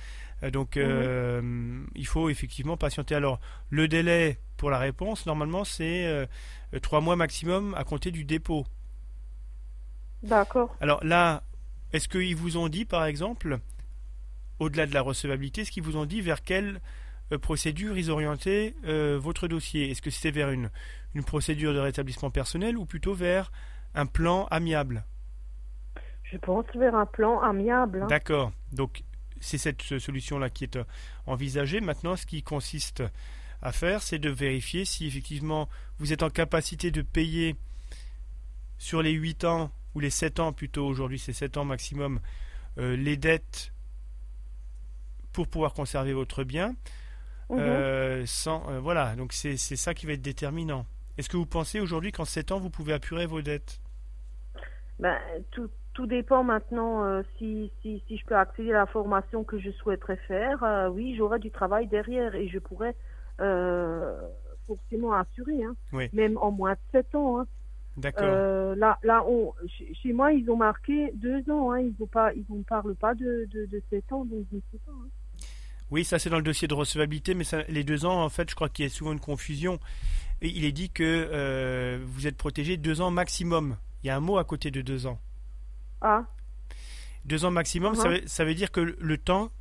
Euh, 0.43 0.49
Donc, 0.49 0.77
euh, 0.77 1.83
il 1.95 2.07
faut 2.07 2.29
effectivement 2.29 2.75
patienter. 2.77 3.13
Alors, 3.15 3.39
le 3.69 3.87
délai 3.87 4.39
pour 4.63 4.71
la 4.71 4.79
réponse, 4.79 5.25
normalement, 5.25 5.65
c'est 5.65 6.05
euh, 6.05 6.25
trois 6.81 7.01
mois 7.01 7.17
maximum 7.17 7.75
à 7.75 7.83
compter 7.83 8.11
du 8.11 8.23
dépôt. 8.23 8.65
D'accord. 10.21 10.73
Alors 10.79 11.03
là, 11.03 11.43
est-ce 11.91 12.07
qu'ils 12.07 12.37
vous 12.37 12.55
ont 12.55 12.69
dit, 12.69 12.85
par 12.85 13.03
exemple, 13.03 13.59
au-delà 14.59 14.85
de 14.85 14.93
la 14.93 15.01
recevabilité, 15.01 15.63
est-ce 15.63 15.71
qu'ils 15.71 15.83
vous 15.83 15.97
ont 15.97 16.05
dit 16.05 16.21
vers 16.21 16.43
quelle 16.43 16.79
euh, 17.33 17.37
procédure 17.37 17.97
ils 17.97 18.09
orientaient 18.09 18.73
euh, 18.85 19.19
votre 19.21 19.49
dossier? 19.49 19.91
Est-ce 19.91 20.01
que 20.01 20.09
c'était 20.09 20.31
vers 20.31 20.49
une, 20.49 20.69
une 21.13 21.25
procédure 21.25 21.73
de 21.73 21.79
rétablissement 21.79 22.29
personnel 22.29 22.77
ou 22.77 22.85
plutôt 22.85 23.13
vers 23.13 23.51
un 23.95 24.05
plan 24.05 24.45
amiable? 24.45 25.03
Je 26.23 26.37
pense 26.37 26.67
vers 26.73 26.95
un 26.95 27.05
plan 27.05 27.41
amiable. 27.41 28.03
hein. 28.03 28.07
D'accord. 28.07 28.53
Donc, 28.71 29.03
c'est 29.41 29.57
cette 29.57 29.81
solution-là 29.99 30.49
qui 30.49 30.63
est 30.63 30.77
euh, 30.77 30.85
envisagée. 31.25 31.81
Maintenant, 31.81 32.15
ce 32.15 32.25
qui 32.25 32.43
consiste 32.43 33.03
à 33.63 33.71
faire, 33.71 34.03
c'est 34.03 34.19
de 34.19 34.29
vérifier 34.29 34.85
si 34.85 35.07
effectivement 35.07 35.69
vous 35.97 36.13
êtes 36.13 36.21
en 36.21 36.29
capacité 36.29 36.91
de 36.91 37.01
payer 37.01 37.55
sur 38.77 39.01
les 39.01 39.11
8 39.11 39.45
ans, 39.45 39.71
ou 39.95 39.99
les 39.99 40.09
7 40.09 40.39
ans 40.39 40.53
plutôt, 40.53 40.85
aujourd'hui 40.85 41.17
c'est 41.17 41.33
7 41.33 41.57
ans 41.57 41.65
maximum, 41.65 42.19
euh, 42.77 42.95
les 42.97 43.17
dettes 43.17 43.71
pour 45.31 45.47
pouvoir 45.47 45.73
conserver 45.73 46.13
votre 46.13 46.43
bien. 46.43 46.75
Mhm. 47.49 47.59
Euh, 47.59 48.25
sans, 48.25 48.69
euh, 48.69 48.79
voilà, 48.79 49.15
donc 49.15 49.33
c'est 49.33 49.57
c'est 49.57 49.75
ça 49.75 49.93
qui 49.93 50.05
va 50.05 50.13
être 50.13 50.21
déterminant. 50.21 50.85
Est-ce 51.17 51.29
que 51.29 51.37
vous 51.37 51.45
pensez 51.45 51.79
aujourd'hui 51.79 52.11
qu'en 52.11 52.25
7 52.25 52.51
ans, 52.51 52.59
vous 52.59 52.69
pouvez 52.69 52.93
apurer 52.93 53.25
vos 53.25 53.41
dettes? 53.41 53.79
Ben, 54.99 55.17
tout, 55.51 55.69
tout 55.93 56.07
dépend 56.07 56.43
maintenant 56.43 57.03
euh, 57.03 57.21
si, 57.37 57.71
si, 57.81 58.03
si 58.07 58.17
je 58.17 58.25
peux 58.25 58.35
accéder 58.35 58.71
à 58.71 58.79
la 58.79 58.85
formation 58.85 59.43
que 59.43 59.59
je 59.59 59.71
souhaiterais 59.71 60.17
faire. 60.27 60.63
euh, 60.63 60.89
oui, 60.89 61.15
j'aurai 61.15 61.39
du 61.39 61.51
travail 61.51 61.87
derrière 61.87 62.35
et 62.35 62.47
je 62.47 62.59
pourrais 62.59 62.95
forcément 64.67 65.13
assurer. 65.13 65.63
Hein. 65.63 65.75
Oui. 65.91 66.09
Même 66.13 66.37
en 66.37 66.51
moins 66.51 66.73
de 66.73 66.79
7 66.91 67.15
ans. 67.15 67.39
Hein. 67.39 67.47
D'accord. 67.97 68.23
Euh, 68.25 68.75
là, 68.75 68.97
là 69.03 69.23
on, 69.27 69.53
chez, 70.01 70.13
moi, 70.13 70.33
ils 70.33 70.49
ont 70.49 70.55
marqué 70.57 71.11
2 71.15 71.49
ans. 71.51 71.71
Hein. 71.71 71.79
Ils 71.81 71.93
ne 72.49 72.63
parlent 72.63 72.95
pas 72.95 73.13
de, 73.15 73.47
de, 73.51 73.65
de 73.65 73.81
7 73.89 74.11
ans, 74.13 74.25
donc 74.25 74.45
je 74.51 74.55
ne 74.57 74.61
sais 74.71 74.79
pas. 74.85 74.91
hein. 74.91 75.07
Oui, 75.91 76.03
ça 76.03 76.17
c'est 76.17 76.29
dans 76.31 76.37
le 76.37 76.43
dossier 76.43 76.67
de 76.67 76.73
recevabilité, 76.73 77.35
mais 77.35 77.43
ça, 77.43 77.61
les 77.67 77.83
deux 77.83 78.05
ans, 78.05 78.23
en 78.23 78.29
fait, 78.29 78.49
je 78.49 78.55
crois 78.55 78.67
qu'il 78.69 78.83
y 78.83 78.87
a 78.87 78.89
souvent 78.89 79.11
une 79.13 79.19
confusion. 79.19 79.79
Et 80.41 80.47
il 80.49 80.65
est 80.65 80.71
dit 80.71 80.89
que 80.89 81.03
euh, 81.03 81.99
vous 82.03 82.25
êtes 82.25 82.35
protégé 82.37 82.77
deux 82.77 82.99
ans 83.01 83.11
maximum. 83.11 83.77
Il 84.03 84.07
y 84.07 84.09
a 84.09 84.15
un 84.15 84.19
mot 84.19 84.37
à 84.39 84.43
côté 84.43 84.71
de 84.71 84.81
deux 84.81 85.05
ans. 85.05 85.19
Ah, 86.01 86.25
Deux 87.25 87.45
ans 87.45 87.51
maximum, 87.51 87.95
ça, 87.95 88.09
Mhm. 88.09 88.13
veut, 88.15 88.21
ça 88.25 88.43
veut 88.43 88.55
dire 88.55 88.71
que 88.71 88.81
le 88.81 89.17
temps 89.17 89.51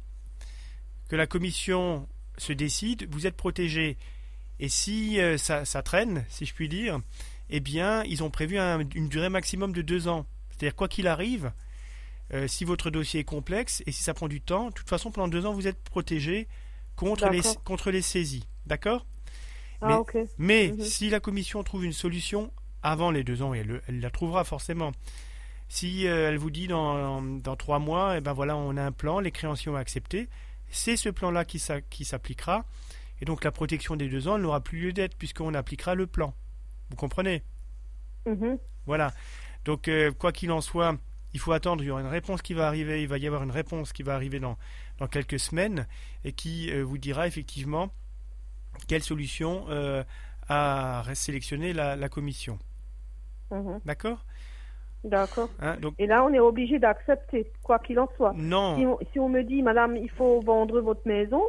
que 1.08 1.14
la 1.16 1.26
commission 1.26 2.08
se 2.38 2.52
décide, 2.52 3.06
vous 3.10 3.26
êtes 3.26 3.36
protégé. 3.36 3.96
Et 4.60 4.68
si 4.68 5.20
euh, 5.20 5.36
ça, 5.38 5.64
ça 5.64 5.82
traîne, 5.82 6.24
si 6.28 6.44
je 6.46 6.54
puis 6.54 6.68
dire, 6.68 7.00
eh 7.50 7.60
bien, 7.60 8.02
ils 8.04 8.22
ont 8.22 8.30
prévu 8.30 8.58
un- 8.58 8.80
une 8.94 9.08
durée 9.08 9.28
maximum 9.28 9.72
de 9.72 9.82
deux 9.82 10.08
ans. 10.08 10.26
C'est-à-dire, 10.50 10.76
quoi 10.76 10.88
qu'il 10.88 11.06
arrive, 11.08 11.52
euh, 12.32 12.46
si 12.46 12.64
votre 12.64 12.90
dossier 12.90 13.20
est 13.20 13.24
complexe 13.24 13.82
et 13.86 13.92
si 13.92 14.02
ça 14.02 14.14
prend 14.14 14.28
du 14.28 14.40
temps, 14.40 14.68
de 14.68 14.74
toute 14.74 14.88
façon, 14.88 15.10
pendant 15.10 15.28
deux 15.28 15.44
ans, 15.46 15.52
vous 15.52 15.66
êtes 15.66 15.82
protégé 15.82 16.46
contre 16.96 17.28
les, 17.30 17.40
contre 17.64 17.90
les 17.90 18.02
saisies. 18.02 18.46
D'accord? 18.66 19.04
Ah 19.80 19.88
Mais- 19.88 19.94
mais 20.38 20.68
Mhm. 20.72 20.84
si 20.84 21.10
la 21.10 21.18
commission 21.20 21.62
trouve 21.64 21.84
une 21.84 21.92
solution 21.92 22.52
avant 22.82 23.10
les 23.10 23.24
deux 23.24 23.42
ans, 23.42 23.52
et 23.54 23.58
elle, 23.58 23.66
le- 23.66 23.82
elle 23.88 24.00
la 24.00 24.10
trouvera 24.10 24.44
forcément, 24.44 24.92
si 25.68 26.06
euh, 26.06 26.28
elle 26.28 26.38
vous 26.38 26.50
dit 26.50 26.68
dans, 26.68 27.20
dans 27.22 27.56
trois 27.56 27.78
mois, 27.80 28.16
eh 28.18 28.20
ben 28.20 28.32
voilà, 28.32 28.56
on 28.56 28.76
a 28.76 28.82
un 28.82 28.92
plan, 28.92 29.18
les 29.20 29.30
créanciers 29.32 29.70
ont 29.72 29.76
accepté, 29.76 30.28
c'est 30.72 30.96
ce 30.96 31.08
plan-là 31.08 31.44
qui, 31.44 31.60
s'a- 31.60 31.80
qui 31.80 32.04
s'appliquera, 32.04 32.64
et 33.20 33.24
donc 33.24 33.44
la 33.44 33.52
protection 33.52 33.94
des 33.94 34.08
deux 34.08 34.26
ans 34.26 34.38
n'aura 34.38 34.60
plus 34.60 34.80
lieu 34.80 34.92
d'être 34.92 35.16
puisqu'on 35.16 35.54
appliquera 35.54 35.94
le 35.94 36.08
plan. 36.08 36.34
Vous 36.90 36.96
comprenez? 36.96 37.44
Mhm. 38.26 38.58
Voilà. 38.86 39.12
Donc 39.64 39.86
euh, 39.86 40.10
quoi 40.10 40.32
qu'il 40.32 40.50
en 40.50 40.60
soit, 40.60 40.96
il 41.34 41.38
faut 41.40 41.52
attendre, 41.52 41.84
il 41.84 41.86
y 41.86 41.90
aura 41.90 42.00
une 42.00 42.06
réponse 42.08 42.42
qui 42.42 42.52
va 42.54 42.66
arriver, 42.66 43.00
il 43.02 43.08
va 43.08 43.18
y 43.18 43.26
avoir 43.28 43.42
une 43.44 43.52
réponse 43.52 43.92
qui 43.92 44.02
va 44.02 44.14
arriver 44.16 44.40
dans, 44.40 44.58
dans 44.98 45.06
quelques 45.06 45.38
semaines, 45.38 45.86
et 46.24 46.32
qui 46.32 46.70
euh, 46.72 46.82
vous 46.82 46.98
dira 46.98 47.26
effectivement 47.28 47.92
quelle 48.88 49.02
solution 49.02 49.66
euh, 49.68 50.02
a 50.48 51.04
sélectionné 51.14 51.72
la, 51.72 51.94
la 51.94 52.08
commission. 52.08 52.58
Mhm. 53.50 53.80
D'accord? 53.84 54.24
D'accord. 55.04 55.50
Hein, 55.60 55.76
Donc 55.80 55.94
Et 55.98 56.06
là, 56.06 56.24
on 56.24 56.32
est 56.32 56.38
obligé 56.38 56.78
d'accepter, 56.78 57.50
quoi 57.62 57.78
qu'il 57.78 57.98
en 57.98 58.08
soit. 58.16 58.32
non, 58.34 58.76
Si 58.76 58.86
on, 58.86 58.98
si 59.12 59.18
on 59.20 59.28
me 59.28 59.42
dit, 59.42 59.62
madame, 59.62 59.96
il 59.96 60.10
faut 60.10 60.40
vendre 60.42 60.80
votre 60.80 61.06
maison, 61.06 61.42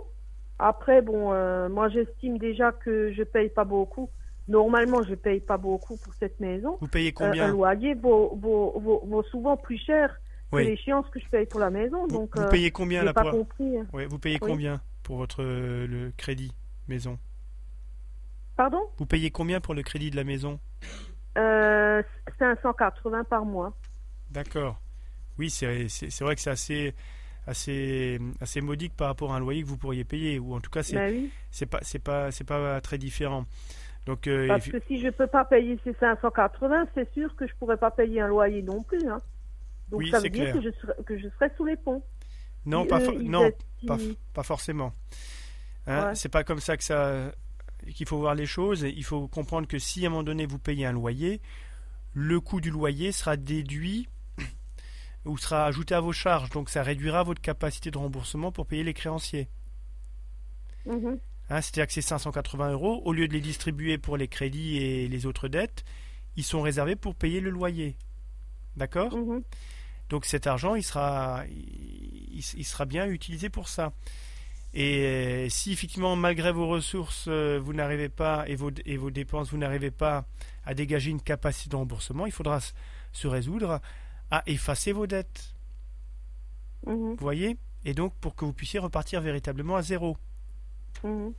après, 0.59 1.01
bon, 1.01 1.31
euh, 1.33 1.69
moi, 1.69 1.89
j'estime 1.89 2.37
déjà 2.37 2.71
que 2.71 3.11
je 3.13 3.23
paye 3.23 3.49
pas 3.49 3.63
beaucoup. 3.65 4.09
Normalement, 4.47 5.03
je 5.03 5.15
paye 5.15 5.39
pas 5.39 5.57
beaucoup 5.57 5.97
pour 5.97 6.13
cette 6.15 6.39
maison. 6.39 6.77
vous 6.81 6.87
payez 6.87 7.09
Euh, 7.09 7.23
un 7.25 7.27
combien 7.27 7.47
loyer 7.51 7.93
vaut, 7.93 8.35
vaut, 8.35 8.79
vaut, 8.79 9.01
vaut 9.05 9.23
souvent 9.23 9.55
plus 9.57 9.77
cher 9.77 10.15
Oui. 10.51 10.63
que 10.63 10.67
l'échéance 10.69 11.07
que 11.11 11.19
je 11.19 11.29
paye 11.29 11.45
pour 11.45 11.59
la 11.59 11.69
maison. 11.69 12.07
Vous, 12.07 12.13
Donc, 12.17 12.35
vous 12.35 12.41
euh, 12.43 12.49
payez 12.49 12.71
combien 12.71 13.03
là 13.03 13.13
pas 13.13 13.21
pour 13.21 13.31
compris. 13.31 13.77
hein. 13.77 13.85
Ouais, 13.93 14.05
Vous 14.05 14.19
payez 14.19 14.39
Oui. 14.41 14.49
combien 14.51 14.81
pour 15.03 15.17
votre 15.17 15.43
le 15.43 16.11
crédit 16.17 16.53
maison? 16.87 17.17
Pardon? 18.55 18.81
Vous 18.97 19.05
payez 19.05 19.31
combien 19.31 19.59
pour 19.61 19.73
le 19.73 19.81
crédit 19.83 20.11
de 20.11 20.15
la 20.15 20.23
maison? 20.23 20.59
Euh, 21.37 22.01
580 22.39 23.23
par 23.25 23.45
mois. 23.45 23.73
D'accord. 24.31 24.79
Oui, 25.37 25.49
c'est 25.49 25.87
vrai 26.21 26.35
que 26.35 26.41
c'est 26.41 26.49
assez, 26.51 26.93
assez, 27.47 28.19
assez 28.41 28.61
modique 28.61 28.95
par 28.95 29.07
rapport 29.07 29.33
à 29.33 29.37
un 29.37 29.39
loyer 29.39 29.63
que 29.63 29.67
vous 29.67 29.77
pourriez 29.77 30.03
payer, 30.03 30.39
ou 30.39 30.53
en 30.53 30.59
tout 30.59 30.69
cas, 30.69 30.83
c'est 30.83 30.95
Ben 30.95 31.29
oui. 31.59 31.65
pas, 32.03 32.29
pas, 32.45 32.81
très 32.81 32.97
différent. 32.97 33.45
Donc, 34.05 34.27
euh, 34.27 34.47
Parce 34.47 34.67
que 34.67 34.79
si 34.87 34.99
je 34.99 35.09
peux 35.09 35.27
pas 35.27 35.45
payer 35.45 35.79
ces 35.83 35.93
580, 35.93 36.87
c'est 36.93 37.11
sûr 37.13 37.35
que 37.35 37.47
je 37.47 37.53
pourrais 37.55 37.77
pas 37.77 37.89
payer 37.91 38.21
un 38.21 38.27
loyer 38.27 38.61
non 38.61 38.83
plus. 38.83 39.07
Hein. 39.07 39.19
Donc 39.89 39.99
Oui, 40.01 40.11
ça 40.11 40.19
veut 40.19 40.29
dire 40.29 40.51
clair. 40.51 40.55
que 40.55 40.61
je, 40.61 40.69
serais, 40.71 40.93
que 41.05 41.17
je 41.17 41.29
serais 41.29 41.51
sous 41.55 41.65
les 41.65 41.77
ponts. 41.77 42.03
non, 42.65 42.83
Et 42.83 42.87
pas, 42.87 42.99
eux, 42.99 43.15
ils 43.21 43.29
non, 43.31 43.49
pas 44.33 44.43
forcément. 44.43 44.91
Hein, 45.87 46.09
Ouais. 46.09 46.15
C'est 46.15 46.29
pas 46.29 46.43
comme 46.43 46.59
ça 46.59 46.77
que 46.77 46.83
ça 46.83 47.31
qu'il 47.93 48.07
faut 48.07 48.17
voir 48.17 48.35
les 48.35 48.45
choses. 48.45 48.81
Il 48.81 49.03
faut 49.03 49.27
comprendre 49.27 49.67
que 49.67 49.79
si 49.79 50.03
à 50.03 50.07
un 50.07 50.11
moment 50.11 50.23
donné 50.23 50.45
vous 50.45 50.59
payez 50.59 50.85
un 50.85 50.91
loyer, 50.91 51.41
le 52.13 52.39
coût 52.39 52.61
du 52.61 52.69
loyer 52.69 53.11
sera 53.11 53.37
déduit 53.37 54.07
ou 55.25 55.37
sera 55.37 55.65
ajouté 55.65 55.95
à 55.95 55.99
vos 55.99 56.13
charges. 56.13 56.49
Donc 56.49 56.69
ça 56.69 56.83
réduira 56.83 57.23
votre 57.23 57.41
capacité 57.41 57.91
de 57.91 57.97
remboursement 57.97 58.51
pour 58.51 58.67
payer 58.67 58.83
les 58.83 58.93
créanciers. 58.93 59.49
Hein, 61.49 61.61
C'est-à-dire 61.61 61.87
que 61.87 61.93
ces 61.93 62.01
580 62.01 62.71
euros, 62.71 63.01
au 63.05 63.13
lieu 63.13 63.27
de 63.27 63.33
les 63.33 63.41
distribuer 63.41 63.97
pour 63.97 64.17
les 64.17 64.27
crédits 64.27 64.77
et 64.77 65.07
les 65.07 65.25
autres 65.25 65.47
dettes, 65.47 65.83
ils 66.35 66.43
sont 66.43 66.61
réservés 66.61 66.95
pour 66.95 67.15
payer 67.15 67.39
le 67.39 67.49
loyer. 67.49 67.95
D'accord? 68.75 69.15
Mhm. 69.15 69.43
Donc 70.09 70.25
cet 70.25 70.47
argent, 70.47 70.75
il 70.75 70.83
sera, 70.83 71.43
il, 71.49 72.43
il 72.55 72.65
sera 72.65 72.85
bien 72.85 73.07
utilisé 73.07 73.49
pour 73.49 73.67
ça. 73.67 73.93
Et 74.75 75.05
euh, 75.05 75.49
si 75.49 75.71
effectivement, 75.71 76.15
malgré 76.15 76.51
vos 76.51 76.67
ressources, 76.67 77.25
euh, 77.27 77.59
vous 77.63 77.73
n'arrivez 77.73 78.09
pas 78.09 78.43
et 78.47 78.55
vos, 78.55 78.71
et 78.85 78.97
vos 78.97 79.11
dépenses, 79.11 79.51
vous 79.51 79.57
n'arrivez 79.57 79.91
pas 79.91 80.25
à 80.65 80.73
dégager 80.73 81.11
une 81.11 81.21
capacité 81.21 81.69
de 81.69 81.75
remboursement, 81.75 82.25
il 82.25 82.31
faudra 82.31 82.59
se 83.11 83.27
résoudre 83.27 83.81
à 84.31 84.41
effacer 84.47 84.91
vos 84.91 85.05
dettes. 85.05 85.53
Mhm. 86.87 87.11
Vous 87.11 87.17
voyez? 87.19 87.57
Et 87.85 87.93
donc 87.93 88.15
pour 88.15 88.33
que 88.35 88.45
vous 88.45 88.53
puissiez 88.53 88.79
repartir 88.79 89.21
véritablement 89.21 89.75
à 89.75 89.81
zéro. 89.83 90.17
Mhm. 91.03 91.33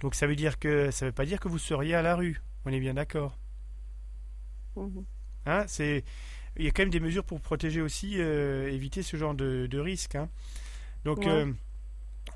Donc 0.00 0.14
ça 0.16 0.26
veut 0.26 0.34
dire 0.36 0.58
que 0.58 0.90
ça 0.90 1.06
veut 1.06 1.12
pas 1.12 1.26
dire 1.26 1.38
que 1.38 1.48
vous 1.48 1.58
seriez 1.58 1.94
à 1.94 2.02
la 2.02 2.16
rue. 2.16 2.42
On 2.64 2.70
est 2.72 2.80
bien 2.80 2.94
d'accord. 2.94 3.38
Mhm. 4.76 5.04
Hein, 5.46 5.64
c'est, 5.68 6.04
il 6.56 6.64
y 6.64 6.68
a 6.68 6.70
quand 6.72 6.82
même 6.82 6.90
des 6.90 7.00
mesures 7.00 7.24
pour 7.24 7.40
protéger 7.40 7.80
aussi, 7.82 8.14
euh, 8.18 8.68
éviter 8.72 9.02
ce 9.02 9.16
genre 9.16 9.34
de, 9.34 9.66
de 9.70 9.78
risque. 9.78 10.16
hein. 10.16 10.28
Donc, 11.04 11.18
Ouais. 11.18 11.28
euh, 11.28 11.52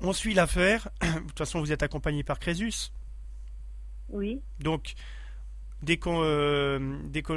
on 0.01 0.13
suit 0.13 0.33
l'affaire. 0.33 0.89
De 1.01 1.19
toute 1.27 1.37
façon, 1.37 1.59
vous 1.59 1.71
êtes 1.71 1.83
accompagné 1.83 2.23
par 2.23 2.39
Crésus. 2.39 2.91
Oui. 4.09 4.41
Donc, 4.59 4.93
dès 5.83 5.97
qu'on, 5.97 6.21
euh, 6.23 6.79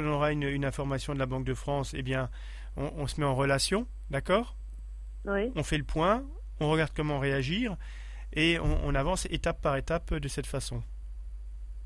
aura 0.05 0.31
une, 0.31 0.43
une 0.43 0.65
information 0.65 1.13
de 1.13 1.19
la 1.19 1.25
Banque 1.25 1.45
de 1.45 1.53
France, 1.53 1.93
eh 1.95 2.01
bien, 2.01 2.29
on, 2.75 2.91
on 2.97 3.07
se 3.07 3.19
met 3.19 3.25
en 3.25 3.35
relation, 3.35 3.87
d'accord? 4.09 4.55
Oui. 5.25 5.51
On 5.55 5.63
fait 5.63 5.77
le 5.77 5.83
point, 5.83 6.23
on 6.59 6.69
regarde 6.69 6.91
comment 6.95 7.19
réagir, 7.19 7.77
et 8.33 8.59
on, 8.59 8.85
on 8.85 8.95
avance 8.95 9.27
étape 9.29 9.61
par 9.61 9.75
étape 9.77 10.13
de 10.13 10.27
cette 10.27 10.47
façon. 10.47 10.83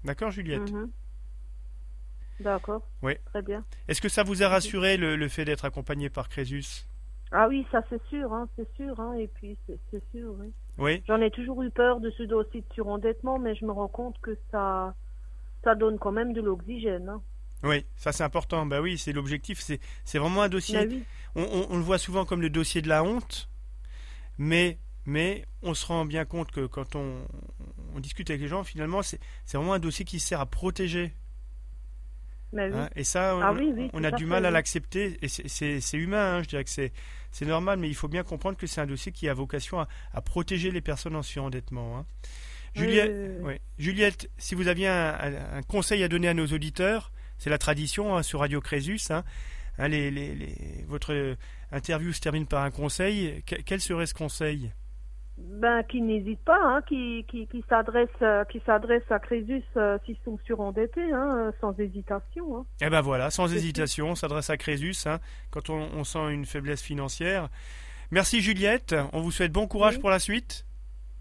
D'accord, 0.04 0.32
Juliette? 0.32 0.72
Mhm. 0.72 0.90
D'accord. 2.40 2.88
Oui. 3.02 3.14
Très 3.26 3.42
bien. 3.42 3.66
Est-ce 3.88 4.00
que 4.00 4.10
ça 4.10 4.24
vous 4.24 4.44
a 4.44 4.48
rassuré 4.48 4.96
le, 4.98 5.16
le 5.16 5.28
fait 5.28 5.44
d'être 5.44 5.66
accompagné 5.66 6.10
par 6.10 6.30
Crésus? 6.30 6.86
Ah 7.32 7.48
oui, 7.48 7.66
ça 7.72 7.84
c'est 7.90 8.02
sûr, 8.08 8.34
hein, 8.34 8.48
c'est 8.56 8.68
sûr. 8.76 9.00
Hein, 9.00 9.14
et 9.16 9.28
puis 9.28 9.58
c'est 9.68 10.04
sûr, 10.12 10.34
oui. 10.40 10.52
Oui 10.78 11.04
J'en 11.08 11.22
ai 11.22 11.32
toujours 11.32 11.62
eu 11.64 11.70
peur 11.72 12.00
de 12.00 12.10
ce 12.12 12.24
dossier 12.24 12.62
de 12.62 12.74
surendettement, 12.74 13.40
mais 13.40 13.56
je 13.56 13.66
me 13.66 13.72
rends 13.72 13.88
compte 13.88 14.20
que 14.22 14.38
ça, 14.52 14.96
ça 15.64 15.76
donne 15.76 16.00
quand 16.00 16.12
même 16.12 16.34
de 16.34 16.42
l'oxygène. 16.42 17.10
Hein. 17.10 17.22
Oui, 17.64 17.86
ça 17.96 18.12
c'est 18.12 18.24
important. 18.24 18.66
Bah 18.66 18.82
oui, 18.82 18.98
c'est 18.98 19.14
l'objectif. 19.14 19.60
C'est, 19.60 19.80
c'est 20.06 20.20
vraiment 20.20 20.44
un 20.44 20.50
dossier. 20.50 20.86
Bah 20.86 20.92
oui. 20.92 21.04
On, 21.36 21.44
on- 21.44 21.68
on 21.72 21.78
le 21.78 21.84
voit 21.84 21.98
souvent 21.98 22.26
comme 22.26 22.42
le 22.42 22.50
dossier 22.50 22.82
de 22.82 22.88
la 22.88 23.04
honte, 23.04 23.50
mais, 24.38 24.80
mais 25.06 25.46
on 25.64 25.74
se 25.74 25.86
rend 25.86 26.06
bien 26.06 26.26
compte 26.26 26.52
que 26.52 26.66
quand 26.68 26.96
on, 26.96 27.26
on 27.96 28.00
discute 28.00 28.30
avec 28.30 28.42
les 28.42 28.48
gens, 28.48 28.64
finalement, 28.64 29.02
c'est, 29.04 29.20
c'est 29.46 29.58
vraiment 29.58 29.74
un 29.74 29.80
dossier 29.80 30.06
qui 30.06 30.20
sert 30.20 30.42
à 30.42 30.46
protéger. 30.46 31.14
Mais 32.54 32.68
oui. 32.70 32.78
hein. 32.78 32.90
Et 32.96 33.04
ça, 33.04 33.36
on, 33.36 33.42
Ah 33.42 33.54
oui, 33.54 33.72
oui, 33.76 33.90
on 33.94 34.00
tout 34.00 34.06
a 34.06 34.12
du 34.12 34.26
mal 34.26 34.46
à 34.46 34.52
l'accepter. 34.52 35.18
Et 35.22 35.28
c'est, 35.28 35.44
humain, 35.98 36.38
hein, 36.38 36.44
je 36.44 36.48
dirais 36.48 36.64
que 36.64 36.70
c'est, 36.70 36.92
normal, 37.46 37.78
mais 37.80 37.90
il 37.90 37.96
faut 37.96 38.08
bien 38.08 38.24
comprendre 38.24 38.58
que 38.58 38.68
c'est 38.68 38.80
un 38.82 38.86
dossier 38.88 39.12
qui 39.12 39.28
a 39.30 39.34
vocation 39.34 39.80
à, 39.82 39.88
à 40.14 40.22
protéger 40.22 40.72
les 40.72 40.82
personnes 40.82 41.16
en 41.16 41.24
surendettement. 41.24 41.98
hein. 42.00 42.06
Juliette, 42.76 43.42
ouais. 43.42 43.60
Si 44.38 44.54
vous 44.56 44.68
aviez 44.68 44.88
un, 44.88 45.10
un- 45.20 45.58
un 45.58 45.62
conseil 45.64 46.04
à 46.04 46.08
donner 46.08 46.28
à 46.28 46.34
nos 46.34 46.46
auditeurs, 46.48 47.12
c'est 47.38 47.50
la 47.50 47.58
tradition 47.58 48.22
sur 48.24 48.40
Radio 48.42 48.62
Crésus. 48.62 49.00
les- 49.80 50.10
les- 50.12 50.34
les- 50.36 50.86
votre 50.88 51.36
interview 51.72 52.12
se 52.14 52.20
termine 52.22 52.46
par 52.48 52.64
un 52.64 52.72
conseil. 52.72 53.44
Que- 53.46 53.56
quel 53.66 53.82
serait 53.82 54.06
ce 54.06 54.14
conseil? 54.14 54.72
Ben, 55.38 55.84
qui 55.84 56.02
n'hésite 56.02 56.40
pas, 56.44 56.60
hein, 56.64 56.82
qui, 56.88 57.24
qui, 57.30 57.46
qui 57.48 57.64
s'adresse, 57.70 58.10
euh, 58.24 58.44
qui 58.46 58.60
s'adresse 58.66 59.04
à 59.12 59.20
Crésus 59.20 59.64
euh, 59.76 59.98
s'ils 60.06 60.18
sont 60.26 60.40
surendettés, 60.46 61.12
hein, 61.14 61.36
euh, 61.38 61.52
sans 61.62 61.78
hésitation. 61.80 62.58
Hein. 62.58 62.66
Eh 62.82 62.90
ben 62.90 63.02
voilà, 63.02 63.30
sans 63.30 63.48
C'est 63.48 63.56
hésitation, 63.58 64.10
on 64.10 64.16
s'adresse 64.16 64.50
à 64.50 64.58
Crésus 64.58 64.96
hein, 65.06 65.20
quand 65.52 65.70
on, 65.70 65.90
on 65.94 66.04
sent 66.04 66.32
une 66.32 66.46
faiblesse 66.46 66.82
financière. 66.82 67.50
Merci 68.10 68.42
Juliette, 68.42 68.96
on 69.14 69.22
vous 69.22 69.32
souhaite 69.32 69.52
bon 69.52 69.68
courage 69.68 69.96
Oui. 69.96 70.00
pour 70.02 70.10
la 70.10 70.20
suite 70.20 70.66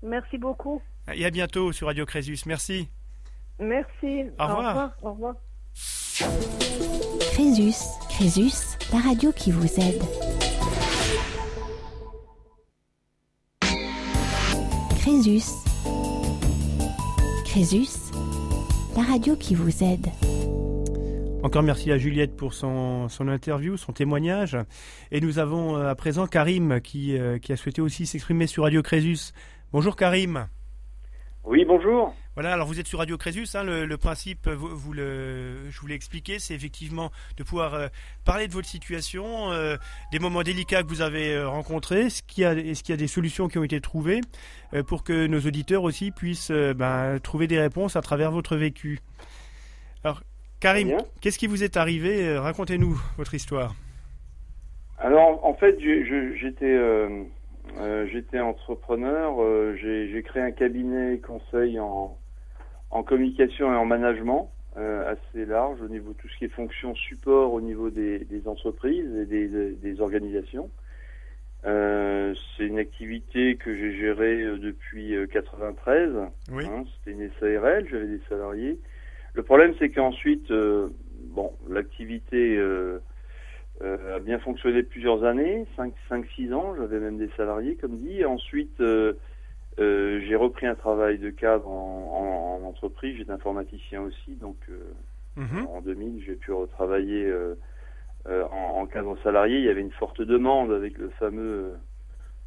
Merci 0.03 0.39
beaucoup. 0.39 0.81
et 1.13 1.25
à 1.27 1.31
bientôt 1.31 1.73
sur 1.73 1.89
Radio 1.89 2.07
Crésus. 2.07 2.39
Merci. 2.47 2.89
Merci. 3.59 4.25
Au 4.39 4.47
revoir. 4.47 4.93
Au 5.03 5.13
revoir. 5.13 5.35
Crésus, 7.33 7.75
Crésus, 8.09 8.79
la 8.93 9.01
radio 9.01 9.31
qui 9.33 9.51
vous 9.53 9.67
aide. 9.81 10.56
Crésus. 15.07 15.55
Crésus, 17.45 18.13
la 18.97 19.03
radio 19.05 19.37
qui 19.37 19.55
vous 19.55 19.85
aide. 19.85 20.09
Encore 21.45 21.63
merci 21.63 21.93
à 21.93 21.97
Juliette 21.97 22.35
pour 22.37 22.55
son, 22.55 23.09
son 23.09 23.29
interview, 23.29 23.77
son 23.77 23.93
témoignage. 23.93 24.59
Et 25.13 25.21
nous 25.21 25.39
avons 25.39 25.77
euh, 25.77 25.89
à 25.89 25.95
présent 25.95 26.27
Karim 26.27 26.81
qui, 26.81 27.17
euh, 27.17 27.39
qui 27.39 27.53
a 27.53 27.57
souhaité 27.57 27.81
aussi 27.81 28.05
s'exprimer 28.05 28.49
sur 28.49 28.65
Radio 28.65 28.83
Crésus. 28.83 29.33
Bonjour 29.73 29.95
Karim. 29.95 30.49
Oui, 31.45 31.65
bonjour. 31.65 32.13
Voilà, 32.37 32.53
alors 32.53 32.67
vous 32.67 32.79
êtes 32.79 32.87
sur 32.87 32.99
Radio 32.99 33.17
Crésus, 33.17 33.47
hein, 33.55 33.65
le, 33.65 33.87
le 33.87 33.97
principe, 33.97 34.47
vous, 34.47 34.69
vous 34.77 34.93
le, 34.93 35.71
je 35.71 35.81
vous 35.81 35.87
l'ai 35.87 35.95
expliqué, 35.95 36.39
c'est 36.39 36.53
effectivement 36.53 37.11
de 37.39 37.43
pouvoir 37.43 37.73
euh, 37.73 37.89
parler 38.27 38.47
de 38.47 38.53
votre 38.53 38.69
situation, 38.69 39.51
euh, 39.53 39.77
des 40.13 40.19
moments 40.19 40.43
délicats 40.43 40.83
que 40.83 40.89
vous 40.89 41.01
avez 41.01 41.33
euh, 41.33 41.49
rencontrés, 41.49 42.11
ce 42.11 42.23
qu'il 42.23 42.43
y 42.43 42.45
a, 42.45 42.53
est-ce 42.53 42.83
qu'il 42.83 42.93
y 42.93 42.99
a 42.99 42.99
des 42.99 43.07
solutions 43.07 43.49
qui 43.49 43.57
ont 43.57 43.65
été 43.65 43.81
trouvées 43.81 44.21
euh, 44.75 44.83
pour 44.83 45.03
que 45.03 45.27
nos 45.27 45.41
auditeurs 45.41 45.83
aussi 45.83 46.11
puissent 46.11 46.51
ben, 46.51 47.19
trouver 47.23 47.47
des 47.47 47.59
réponses 47.59 47.97
à 47.97 48.03
travers 48.03 48.31
votre 48.33 48.55
vécu. 48.57 49.01
Alors, 50.05 50.21
Karim, 50.61 50.89
bien. 50.89 50.99
qu'est-ce 51.23 51.39
qui 51.39 51.47
vous 51.47 51.65
est 51.65 51.79
arrivé 51.79 52.37
Racontez-nous 52.37 53.01
votre 53.17 53.33
histoire. 53.33 53.75
Alors, 54.99 55.43
en 55.43 55.55
fait, 55.55 55.79
je- 55.81 56.05
je- 56.05 56.37
j'étais 56.39 56.67
euh, 56.67 57.25
j'étais 58.13 58.41
entrepreneur. 58.41 59.43
euh, 59.43 59.75
J'ai 59.81 60.11
j'ai 60.13 60.23
créé 60.23 60.43
un 60.43 60.53
cabinet 60.53 61.19
conseil 61.19 61.79
en, 61.81 62.17
en 62.91 63.03
communication 63.03 63.73
et 63.73 63.77
en 63.77 63.85
management 63.85 64.53
euh, 64.77 65.13
assez 65.13 65.45
large 65.47 65.81
au 65.81 65.89
niveau 65.89 66.13
de 66.13 66.19
tout 66.19 66.29
ce 66.29 66.37
qui 66.39 66.45
est 66.45 66.49
fonction 66.49 66.95
support 66.95 67.53
au 67.53 67.61
niveau 67.61 67.91
des, 67.91 68.21
des 68.21 68.47
entreprises 68.47 69.11
et 69.17 69.27
des, 69.27 69.49
des- 69.49 69.73
des 69.73 70.01
organisations. 70.01 70.71
Euh, 71.65 72.35
C'est 72.57 72.67
une 72.67 72.79
activité 72.79 73.57
que 73.57 73.75
j'ai 73.75 73.97
gérée 73.97 74.43
euh, 74.43 74.59
depuis 74.59 75.17
euh, 75.17 75.27
93. 75.27 76.13
Oui. 76.53 76.65
Hein, 76.67 76.85
C'était 76.99 77.13
une 77.13 77.31
SARL, 77.41 77.87
j'avais 77.91 78.07
des 78.07 78.21
salariés. 78.29 78.79
Le 79.35 79.43
problème, 79.43 79.75
c'est 79.79 79.91
qu'ensuite, 79.91 80.51
euh, 80.51 80.89
bon, 81.31 81.53
l'activité 81.69 82.57
euh, 82.57 82.99
euh, 83.83 84.17
a 84.17 84.21
bien 84.21 84.39
fonctionné 84.39 84.83
plusieurs 84.83 85.25
années, 85.25 85.67
5-6 86.11 86.53
ans, 86.55 86.75
j'avais 86.77 87.01
même 87.01 87.19
des 87.19 87.31
salariés, 87.37 87.77
comme 87.77 87.99
dit. 87.99 88.21
Et 88.21 88.25
ensuite, 88.25 88.81
euh, 89.79 90.21
j'ai 90.27 90.37
repris 90.37 90.67
un 90.67 90.75
travail 90.75 91.19
de 91.19 91.31
cadre 91.31 91.69
en, 91.69 92.59
en- 92.61 92.65
en 92.65 92.69
entreprise, 92.69 93.17
j'étais 93.19 93.31
informaticien 93.33 94.03
aussi, 94.03 94.37
donc 94.37 94.57
euh, 94.71 94.93
Mhm. 95.37 95.67
en 95.67 95.81
2000, 95.83 96.23
j'ai 96.25 96.35
pu 96.35 96.53
retravailler 96.53 97.25
euh, 97.27 97.55
en, 98.27 98.81
en 98.81 98.87
cadre 98.87 99.17
salarié. 99.23 99.59
Il 99.59 99.65
y 99.65 99.69
avait 99.69 99.81
une 99.83 99.93
forte 99.93 100.21
demande 100.23 100.73
avec 100.73 100.99
le 100.99 101.11
fameux 101.11 101.75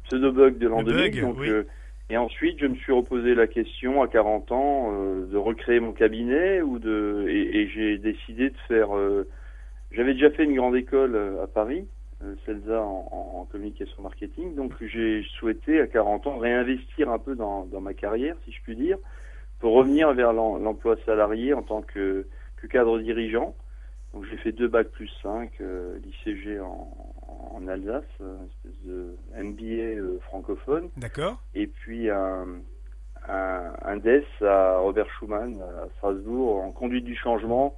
pseudo-bug 0.04 0.58
de 0.58 0.68
l'an 0.68 0.78
Le 0.82 0.92
2000. 0.92 1.10
bug, 1.12 1.20
donc, 1.22 1.38
oui. 1.38 1.48
euh, 1.48 1.64
et 2.10 2.16
ensuite, 2.16 2.58
je 2.58 2.66
me 2.66 2.74
suis 2.74 2.92
reposé 2.92 3.34
la 3.36 3.46
question 3.46 4.02
à 4.02 4.08
40 4.08 4.50
ans 4.52 4.92
de 4.92 5.36
recréer 5.36 5.78
mon 5.78 5.92
cabinet 5.92 6.60
ou 6.60 6.78
de 6.80 7.26
et, 7.28 7.60
et 7.60 7.68
j'ai 7.68 7.98
décidé 7.98 8.50
de 8.50 8.56
faire. 8.66 8.88
J'avais 9.92 10.14
déjà 10.14 10.30
fait 10.32 10.44
une 10.44 10.56
grande 10.56 10.74
école 10.76 11.16
à 11.42 11.46
Paris 11.46 11.86
CELSA 12.44 12.80
en, 12.80 13.46
communication 13.50 14.02
marketing. 14.02 14.54
Donc 14.54 14.72
j'ai 14.80 15.24
souhaité 15.38 15.80
à 15.80 15.86
40 15.86 16.26
ans 16.26 16.38
réinvestir 16.38 17.10
un 17.10 17.18
peu 17.18 17.34
dans, 17.34 17.66
ma 17.80 17.94
carrière, 17.94 18.36
si 18.44 18.52
je 18.52 18.62
puis 18.62 18.76
dire, 18.76 18.98
pour 19.58 19.74
revenir 19.74 20.12
vers 20.12 20.32
l'emploi 20.32 20.96
salarié 21.04 21.52
en 21.52 21.62
tant 21.62 21.82
que, 21.82 22.26
cadre 22.68 22.98
dirigeant. 23.00 23.54
Donc 24.12 24.24
j'ai 24.30 24.36
fait 24.36 24.52
deux 24.52 24.68
bacs 24.68 24.90
plus 24.90 25.10
5, 25.22 25.50
l'ICG 25.58 26.60
en, 26.60 26.90
en 27.52 27.66
Alsace, 27.68 28.04
une 28.20 28.46
espèce 28.46 28.84
de 28.84 29.16
MBA 29.36 30.20
francophone. 30.22 30.90
D'accord. 30.96 31.40
Et 31.54 31.66
puis 31.66 32.10
un, 32.10 32.46
un, 33.28 33.96
DES 33.96 34.24
à 34.42 34.78
Robert 34.78 35.08
Schumann 35.18 35.60
à 35.60 35.88
Strasbourg 35.96 36.62
en 36.62 36.72
conduite 36.72 37.04
du 37.04 37.16
changement 37.16 37.76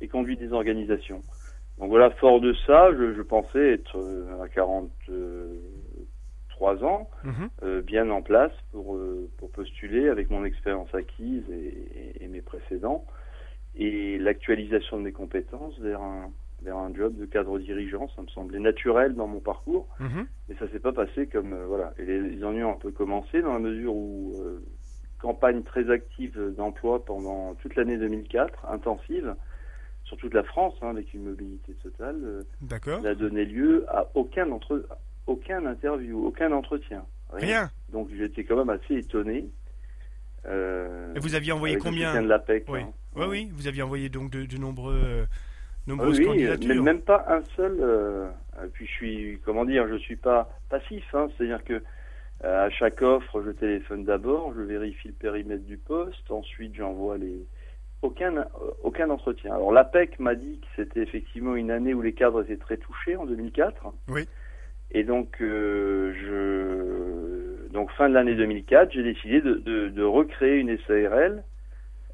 et 0.00 0.08
conduite 0.08 0.40
des 0.40 0.52
organisations. 0.52 1.22
Donc 1.78 1.90
voilà, 1.90 2.10
fort 2.10 2.40
de 2.40 2.52
ça, 2.66 2.90
je, 2.92 3.22
pensais 3.22 3.74
être 3.74 3.96
euh, 3.96 4.42
à 4.42 4.48
43 4.48 6.84
ans, 6.84 7.08
mhm. 7.22 7.50
euh, 7.62 7.80
bien 7.82 8.10
en 8.10 8.20
place 8.20 8.50
pour, 8.72 8.96
euh, 8.96 9.30
pour 9.38 9.48
postuler 9.50 10.08
avec 10.08 10.28
mon 10.30 10.44
expérience 10.44 10.92
acquise 10.92 11.44
et, 11.50 12.26
mes 12.28 12.42
précédents 12.42 13.06
et 13.74 14.18
l'actualisation 14.18 14.98
de 14.98 15.02
mes 15.02 15.12
compétences 15.12 15.78
vers 15.78 16.02
un, 16.02 16.30
vers 16.62 16.76
un 16.76 16.92
job 16.92 17.16
de 17.16 17.24
cadre 17.26 17.58
dirigeant. 17.58 18.08
Ça 18.16 18.22
me 18.22 18.28
semblait 18.28 18.58
naturel 18.58 19.14
dans 19.14 19.28
mon 19.28 19.40
parcours, 19.40 19.86
mhm. 20.00 20.26
mais 20.48 20.56
ça 20.56 20.68
s'est 20.68 20.80
pas 20.80 20.92
passé 20.92 21.28
comme 21.28 21.54
voilà. 21.68 21.94
Et 21.98 22.04
les, 22.04 22.20
les, 22.20 22.44
ennuis 22.44 22.64
ont 22.64 22.72
un 22.72 22.78
peu 22.78 22.90
commencé 22.90 23.40
dans 23.40 23.54
la 23.54 23.60
mesure 23.60 23.94
où 23.94 24.34
campagne 25.20 25.62
très 25.62 25.90
active 25.90 26.54
d'emploi 26.56 27.04
pendant 27.04 27.54
toute 27.56 27.76
l'année 27.76 27.96
2004, 27.96 28.66
intensive, 28.66 29.34
sur 30.08 30.16
toute 30.16 30.34
la 30.34 30.42
France, 30.42 30.74
hein, 30.80 30.88
avec 30.88 31.12
une 31.12 31.24
mobilité 31.24 31.74
totale. 31.82 32.16
Euh, 32.24 33.00
n'a 33.02 33.14
donné 33.14 33.44
lieu 33.44 33.84
à 33.88 34.06
aucun, 34.14 34.50
entre, 34.50 34.84
aucun 35.26 35.64
interview, 35.66 36.26
aucun 36.26 36.50
entretien. 36.52 37.04
Rien. 37.30 37.70
Donc 37.92 38.08
j'étais 38.16 38.44
quand 38.44 38.56
même 38.56 38.70
assez 38.70 38.96
étonné. 38.96 39.46
Euh, 40.46 41.14
Et 41.14 41.20
vous 41.20 41.34
aviez 41.34 41.52
envoyé 41.52 41.76
combien 41.76 42.22
de 42.22 42.26
l'APEC. 42.26 42.64
Oui. 42.68 42.80
Hein. 42.80 42.92
oui, 43.16 43.26
oui, 43.28 43.52
vous 43.52 43.66
aviez 43.66 43.82
envoyé 43.82 44.08
donc 44.08 44.30
de, 44.30 44.56
nombreux, 44.56 44.98
euh, 45.04 45.24
nombreuses 45.86 46.20
oui, 46.20 46.48
Mais 46.66 46.74
même 46.76 47.02
pas 47.02 47.26
un 47.28 47.42
seul. 47.54 47.76
puis 48.72 48.86
je 48.86 48.92
suis, 48.92 49.38
comment 49.44 49.66
dire, 49.66 49.86
je 49.88 49.96
suis 49.96 50.16
pas 50.16 50.48
passif. 50.70 51.04
Hein, 51.12 51.28
C'est-à-dire 51.36 51.62
que 51.64 51.82
à 52.42 52.70
chaque 52.70 53.02
offre, 53.02 53.42
je 53.44 53.50
téléphone 53.50 54.04
d'abord, 54.04 54.54
je 54.54 54.62
vérifie 54.62 55.08
le 55.08 55.14
périmètre 55.14 55.64
du 55.64 55.76
poste, 55.76 56.30
ensuite 56.30 56.74
j'envoie 56.76 57.18
les 57.18 57.44
aucun 58.02 58.36
euh, 58.36 58.44
aucun 58.82 59.10
entretien. 59.10 59.54
Alors 59.54 59.72
l'APEC 59.72 60.18
m'a 60.18 60.34
dit 60.34 60.60
que 60.60 60.66
c'était 60.76 61.02
effectivement 61.02 61.56
une 61.56 61.70
année 61.70 61.94
où 61.94 62.02
les 62.02 62.12
cadres 62.12 62.42
étaient 62.42 62.56
très 62.56 62.76
touchés 62.76 63.16
en 63.16 63.26
2004. 63.26 63.86
Oui. 64.08 64.28
Et 64.90 65.04
donc 65.04 65.40
euh, 65.40 66.12
je 66.22 67.72
donc 67.72 67.90
fin 67.92 68.08
de 68.08 68.14
l'année 68.14 68.34
2004, 68.34 68.92
j'ai 68.92 69.02
décidé 69.02 69.40
de, 69.40 69.54
de, 69.54 69.88
de, 69.88 70.02
recréer 70.02 70.56
une 70.56 70.78
SARL. 70.86 71.42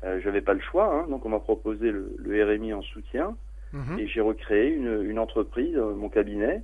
Euh, 0.02 0.20
J'avais 0.22 0.40
pas 0.40 0.52
le 0.52 0.60
choix, 0.60 0.92
hein, 0.92 1.06
donc 1.08 1.24
on 1.24 1.28
m'a 1.28 1.38
proposé 1.38 1.90
le, 1.90 2.14
le, 2.18 2.44
RMI 2.44 2.74
en 2.74 2.82
soutien 2.82 3.36
mhm. 3.72 3.98
et 3.98 4.06
j'ai 4.06 4.20
recréé 4.20 4.70
une, 4.70 5.02
une 5.02 5.18
entreprise, 5.18 5.76
mon 5.76 6.08
cabinet, 6.08 6.62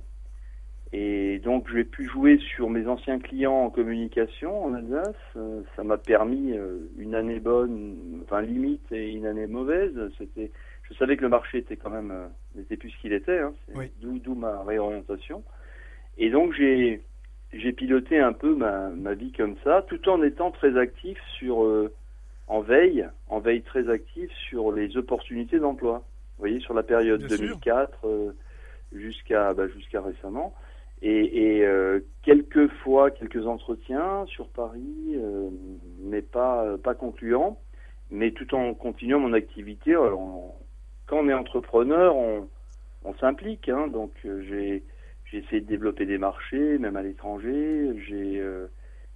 et 0.93 1.39
donc 1.39 1.69
j'ai 1.71 1.85
pu 1.85 2.05
jouer 2.09 2.37
sur 2.37 2.69
mes 2.69 2.85
anciens 2.87 3.19
clients 3.19 3.53
en 3.53 3.69
communication 3.69 4.65
en 4.65 4.73
Alsace. 4.73 5.15
Euh, 5.37 5.61
ça 5.75 5.83
m'a 5.83 5.97
permis 5.97 6.51
euh, 6.51 6.79
une 6.97 7.15
année 7.15 7.39
bonne, 7.39 8.21
enfin 8.23 8.41
limite 8.41 8.91
et 8.91 9.11
une 9.11 9.25
année 9.25 9.47
mauvaise. 9.47 9.93
C'était, 10.17 10.51
je 10.83 10.93
savais 10.95 11.15
que 11.15 11.21
le 11.21 11.29
marché 11.29 11.59
était 11.59 11.77
quand 11.77 11.91
même 11.91 12.11
euh, 12.11 12.27
n'était 12.55 12.75
plus 12.75 12.89
ce 12.89 12.97
qu'il 12.99 13.13
était. 13.13 13.39
Hein. 13.39 13.53
D'où 14.01 14.35
ma 14.35 14.63
réorientation. 14.63 15.43
Et 16.17 16.29
donc 16.29 16.53
j'ai 16.53 17.01
j'ai 17.53 17.71
piloté 17.71 18.19
un 18.19 18.33
peu 18.33 18.53
ma, 18.53 18.89
ma 18.89 19.13
vie 19.13 19.31
comme 19.31 19.55
ça, 19.63 19.85
tout 19.87 20.09
en 20.09 20.21
étant 20.23 20.51
très 20.51 20.77
actif 20.77 21.17
sur 21.37 21.89
en 22.47 22.61
veille, 22.61 23.07
en 23.29 23.39
veille 23.39 23.61
très 23.61 23.89
actif 23.89 24.29
sur 24.49 24.73
les 24.73 24.97
opportunités 24.97 25.59
d'emploi. 25.59 26.03
Vous 26.37 26.41
voyez 26.41 26.59
sur 26.59 26.73
la 26.73 26.83
période 26.83 27.25
2004 27.27 28.33
jusqu'à 28.93 29.53
bah, 29.53 29.67
jusqu'à 29.69 30.01
récemment 30.01 30.53
et, 31.01 31.57
et 31.57 31.65
euh, 31.65 31.99
quelques 32.23 32.67
fois 32.83 33.11
quelques 33.11 33.45
entretiens 33.47 34.25
sur 34.27 34.47
Paris, 34.49 35.13
euh, 35.15 35.49
mais 36.03 36.21
pas 36.21 36.77
pas 36.77 36.93
concluants, 36.93 37.59
mais 38.11 38.31
tout 38.31 38.53
en 38.55 38.73
continuant 38.73 39.19
mon 39.19 39.33
activité. 39.33 39.95
Alors, 39.95 40.55
quand 41.07 41.17
on 41.19 41.29
est 41.29 41.33
entrepreneur, 41.33 42.15
on, 42.15 42.47
on 43.03 43.13
s'implique, 43.15 43.69
hein, 43.69 43.87
donc 43.87 44.11
euh, 44.25 44.43
j'ai 44.47 44.83
j'ai 45.25 45.39
essayé 45.39 45.61
de 45.61 45.67
développer 45.67 46.05
des 46.05 46.17
marchés, 46.17 46.77
même 46.77 46.97
à 46.97 47.01
l'étranger. 47.01 47.93
J'ai 48.07 48.39
euh, 48.39 48.67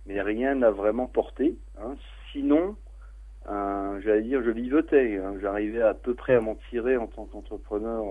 mais 0.08 0.22
rien 0.22 0.56
n'a 0.56 0.72
vraiment 0.72 1.08
porté. 1.08 1.58
Hein. 1.80 1.96
Sinon, 2.32 2.76
j'allais 3.48 4.24
dire, 4.24 4.44
je 4.44 4.52
vivotais. 4.52 5.18
Hein. 5.18 5.36
J'arrivais 5.42 5.82
à 5.82 5.94
peu 5.94 6.14
près 6.14 6.36
à 6.36 6.42
m'en 6.42 6.56
tirer 6.70 6.98
en 6.98 7.08
tant 7.08 7.26
qu'entrepreneur 7.26 8.04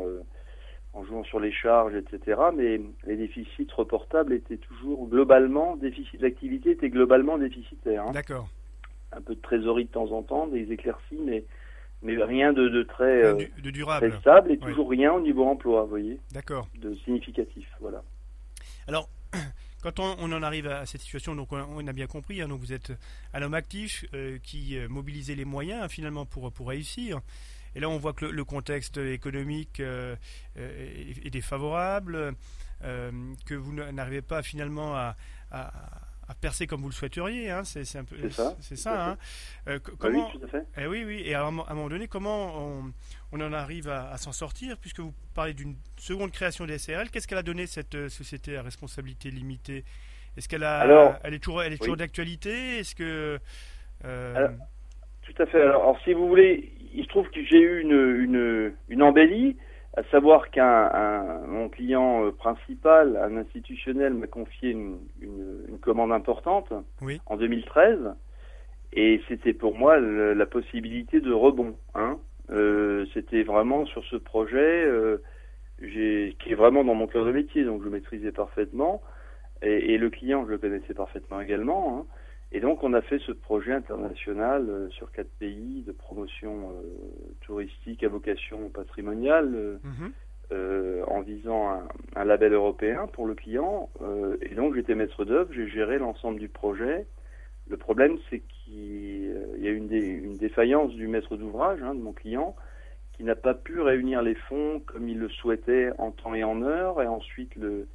en 0.95 1.05
jouant 1.05 1.25
sur 1.25 1.41
les 1.41 1.53
charges, 1.53 1.95
etc. 1.95 2.41
Mais 2.57 2.81
les 3.07 3.17
déficits 3.17 3.69
reportables 3.77 4.33
étaient 4.33 4.57
toujours 4.57 5.09
globalement, 5.09 5.77
déficit 5.77 6.21
d'activité 6.21 6.71
était 6.71 6.91
globalement 6.91 7.37
déficitaire. 7.37 8.05
Hein. 8.07 8.13
D'accord. 8.13 8.49
Un 9.13 9.21
peu 9.21 9.35
de 9.35 9.41
trésorerie 9.41 9.85
de 9.85 9.91
temps 9.91 10.11
en 10.13 10.23
temps, 10.23 10.47
des 10.47 10.73
éclaircies, 10.73 11.21
mais 11.25 11.45
mais 12.03 12.23
rien 12.23 12.53
de, 12.53 12.69
de 12.69 12.83
très, 12.83 13.25
euh, 13.25 13.47
de 13.63 13.71
durable. 13.71 14.11
très 14.11 14.21
stable 14.21 14.53
et 14.53 14.59
toujours 14.59 14.91
rien 14.91 15.13
au 15.13 15.21
niveau 15.21 15.47
emploi, 15.47 15.83
vous 15.85 15.89
voyez. 15.89 16.21
D'accord. 16.33 16.69
De 16.79 16.95
significatif, 16.97 17.67
voilà. 17.81 18.03
Alors, 18.87 19.09
quand 19.83 19.99
on, 19.99 20.15
on, 20.21 20.31
en 20.33 20.43
arrive 20.43 20.67
à 20.67 20.85
cette 20.85 21.01
situation, 21.01 21.35
donc 21.35 21.49
on, 21.53 21.87
a 21.87 21.93
bien 21.95 22.07
compris, 22.07 22.43
hein, 22.43 22.49
donc 22.49 22.61
vous 22.61 22.75
êtes 22.75 22.93
un 23.33 23.41
homme 23.41 23.55
actif 23.55 24.05
euh, 24.13 24.39
qui 24.43 24.77
euh, 24.77 24.87
mobilisait 24.89 25.35
les 25.35 25.47
moyens 25.47 25.91
finalement 25.91 26.27
pour, 26.27 26.53
pour 26.53 26.69
réussir. 26.69 27.21
Et 27.75 27.81
là, 27.81 27.89
on 27.89 27.99
voit 27.99 28.13
que 28.13 28.25
le, 28.25 28.45
contexte 28.45 28.99
économique 28.99 29.81
euh, 29.81 30.15
euh, 30.59 31.03
est, 31.25 31.31
défavorable, 31.31 32.35
euh, 32.85 33.11
que 33.47 33.55
vous 33.55 33.73
n'arrivez 33.73 34.23
pas 34.23 34.43
finalement 34.43 34.95
à, 34.97 35.17
percer 36.41 36.67
comme 36.67 36.81
vous 36.81 36.89
le 36.89 36.95
souhaiteriez. 36.95 37.51
Hein. 37.51 37.65
c'est 37.65 37.85
ça. 37.85 38.05
Hein. 38.87 39.17
comment, 39.99 40.27
oui, 40.27 40.39
tout 40.39 40.45
à 40.45 40.49
fait. 40.49 40.67
Eh 40.79 40.87
oui, 40.87 41.05
oui. 41.05 41.23
Et 41.25 41.35
à 41.35 41.45
un, 41.45 41.51
moment 41.51 41.89
donné, 41.89 42.09
comment 42.09 42.83
on, 43.33 43.41
en 43.41 43.53
arrive 43.53 43.89
à, 43.89 44.17
s'en 44.17 44.33
sortir, 44.33 44.79
puisque 44.79 45.01
vous 45.01 45.15
parlez 45.35 45.55
d'une 45.55 45.77
seconde 45.97 46.31
création 46.33 46.67
des 46.67 46.79
SRL. 46.79 47.11
Qu'est-ce 47.11 47.27
qu'elle 47.29 47.39
a 47.39 47.43
donné 47.43 47.67
cette 47.67 48.09
société 48.09 48.57
à 48.57 48.63
responsabilité 48.63 49.31
limitée? 49.31 49.85
Est-ce 50.37 50.49
qu'elle 50.49 50.65
a, 50.65 51.21
elle 51.23 51.35
est 51.35 51.39
toujours, 51.39 51.63
elle 51.63 51.73
est 51.73 51.79
toujours 51.79 51.97
d'actualité? 51.97 52.79
Est-ce 52.79 52.95
que 52.95 53.39
tout 55.25 55.43
à 55.43 55.47
fait. 55.47 55.61
alors, 55.63 55.99
si 56.05 56.13
vous 56.13 56.29
voulez, 56.29 56.71
il 56.95 57.05
se 57.05 57.09
trouve 57.09 57.29
que 57.31 57.43
j'ai 57.43 57.61
eu 57.61 57.81
une, 57.81 57.93
une, 57.93 58.73
une 58.89 59.03
embellie, 59.03 59.57
à 59.97 60.03
savoir 60.05 60.51
qu'un 60.51 61.41
mon 61.47 61.69
client 61.69 62.25
euh, 62.25 62.31
principal, 62.33 63.17
un 63.17 63.37
institutionnel, 63.37 64.15
m'a 64.15 64.27
confié 64.27 64.71
une, 64.71 64.99
une, 65.21 65.79
commande 65.81 66.13
importante 66.13 66.73
en 67.27 67.37
2013, 67.37 67.99
et 68.93 69.21
c'était 69.29 69.53
pour 69.53 69.77
moi 69.77 69.99
la 69.99 70.47
possibilité 70.47 71.21
de 71.21 71.33
rebond. 71.33 71.77
Hein. 71.95 72.19
Euh, 72.51 73.07
c'était 73.13 73.43
vraiment 73.43 73.87
sur 73.87 74.05
ce 74.05 74.17
projet 74.17 74.85
euh, 74.87 75.19
qui 75.79 76.51
est 76.51 76.55
vraiment 76.55 76.85
dans 76.85 76.95
mon 76.95 77.07
cœur 77.07 77.25
de 77.25 77.33
métier, 77.33 77.65
donc 77.65 77.83
je 77.85 77.89
maîtrisais 77.89 78.33
parfaitement, 78.33 79.03
et, 79.63 79.95
et 79.95 79.99
le 79.99 80.11
client, 80.11 80.45
je 80.47 80.53
le 80.53 80.59
connaissais 80.59 80.95
parfaitement 80.95 81.41
également. 81.41 81.99
Hein. 81.99 82.07
Et 82.53 82.61
donc 82.61 82.83
on 82.85 82.93
a 82.95 83.03
fait 83.03 83.19
ce 83.19 83.33
projet 83.33 83.73
international 83.73 84.69
euh, 84.69 84.89
sur 84.91 85.11
quatre 85.11 85.31
pays 85.39 85.83
de 85.83 85.93
promotion 85.93 86.71
euh, 86.71 86.83
touristique 87.41 88.05
à 88.05 88.09
vocation 88.09 88.69
patrimoniale 88.69 89.53
euh, 89.55 89.79
mhm. 89.83 91.05
en 91.09 91.21
visant 91.23 91.69
un, 91.69 91.89
un, 92.15 92.25
label 92.25 92.53
européen 92.53 93.09
pour 93.13 93.27
le 93.27 93.35
client. 93.35 93.91
et 94.41 94.55
donc 94.55 94.77
j'étais 94.77 94.95
maître 94.95 95.25
d'œuvre, 95.25 95.53
j'ai 95.53 95.67
géré 95.67 95.99
l'ensemble 95.99 96.39
du 96.39 96.49
projet. 96.49 97.07
Le 97.69 97.77
problème 97.77 98.19
c'est 98.31 98.41
qu'il 98.41 99.35
y 99.59 99.67
a 99.67 99.71
une, 99.71 99.93
une 99.93 100.37
défaillance 100.37 100.93
du 100.95 101.09
maître 101.09 101.37
d'ouvrage, 101.37 101.83
hein, 101.83 101.95
de 101.95 102.01
mon 102.01 102.13
client, 102.13 102.55
qui 103.15 103.25
n'a 103.25 103.35
pas 103.35 103.55
pu 103.55 103.81
réunir 103.81 104.23
les 104.23 104.35
fonds 104.35 104.81
comme 104.87 105.09
il 105.09 105.19
le 105.19 105.29
souhaitait 105.29 105.91
en 105.99 106.13
temps 106.13 106.35
et 106.35 106.45
en 106.45 106.63
heure. 106.63 107.03
Et 107.03 107.07
ensuite 107.09 107.57
le, 107.57 107.89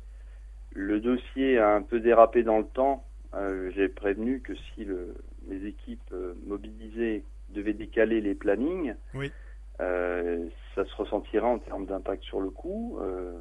le 0.73 0.99
dossier 0.99 1.59
a 1.59 1.75
un 1.75 1.81
peu 1.81 1.99
dérapé 1.99 2.43
dans 2.43 2.57
le 2.57 2.65
temps 2.65 3.05
euh, 3.35 3.71
j'ai 3.75 3.89
prévenu 3.89 4.41
que 4.41 4.53
si 4.55 4.85
le, 4.85 5.15
les 5.47 5.65
équipes 5.67 6.11
euh, 6.11 6.33
mobilisées 6.45 7.23
devaient 7.49 7.73
décaler 7.73 8.21
les 8.21 8.35
plannings, 8.35 8.95
oui. 9.13 9.31
euh, 9.81 10.47
ça 10.75 10.85
se 10.85 10.95
ressentira 10.95 11.47
en 11.47 11.59
termes 11.59 11.85
d'impact 11.85 12.23
sur 12.23 12.41
le 12.41 12.49
coût. 12.49 12.99
Euh, 13.01 13.33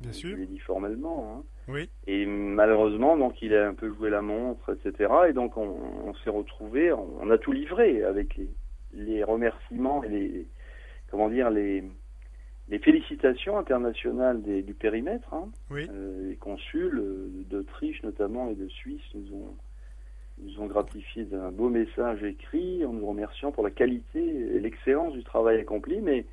Bien 0.00 0.12
sûr. 0.12 0.30
Je 0.30 0.36
l'ai 0.36 0.46
dit 0.46 0.58
formellement. 0.58 1.36
Hein. 1.38 1.44
Oui. 1.68 1.88
Et 2.06 2.26
malheureusement, 2.26 3.16
donc 3.16 3.40
il 3.40 3.54
a 3.54 3.66
un 3.66 3.74
peu 3.74 3.92
joué 3.94 4.10
la 4.10 4.22
montre, 4.22 4.74
etc. 4.74 5.10
Et 5.28 5.32
donc 5.32 5.56
on, 5.56 5.74
on 6.04 6.14
s'est 6.16 6.30
retrouvé, 6.30 6.92
on, 6.92 7.30
a 7.30 7.38
tout 7.38 7.52
livré 7.52 8.02
avec 8.04 8.36
les, 8.36 8.50
les 8.92 9.24
remerciements 9.24 10.02
et 10.04 10.08
les 10.08 10.46
comment 11.10 11.28
dire 11.28 11.50
les 11.50 11.82
les 12.68 12.78
félicitations 12.78 13.58
internationales 13.58 14.42
des, 14.42 14.62
du 14.62 14.74
périmètre. 14.74 15.32
Hein. 15.32 15.48
Oui. 15.70 15.86
Euh, 15.90 16.28
les 16.30 16.36
consuls 16.36 16.98
euh, 16.98 17.28
d'Autriche 17.48 18.02
notamment 18.02 18.50
et 18.50 18.54
de 18.54 18.68
Suisse 18.68 19.02
nous 19.14 19.32
ont, 19.34 19.56
nous 20.42 20.60
ont 20.60 20.66
gratifié 20.66 21.24
d'un 21.24 21.50
beau 21.52 21.68
message 21.68 22.22
écrit 22.24 22.84
en 22.84 22.92
nous 22.92 23.06
remerciant 23.06 23.52
pour 23.52 23.62
la 23.64 23.70
qualité 23.70 24.20
et 24.20 24.58
l'excellence 24.60 25.12
du 25.12 25.22
travail 25.22 25.60
accompli. 25.60 26.00
Mais 26.00 26.26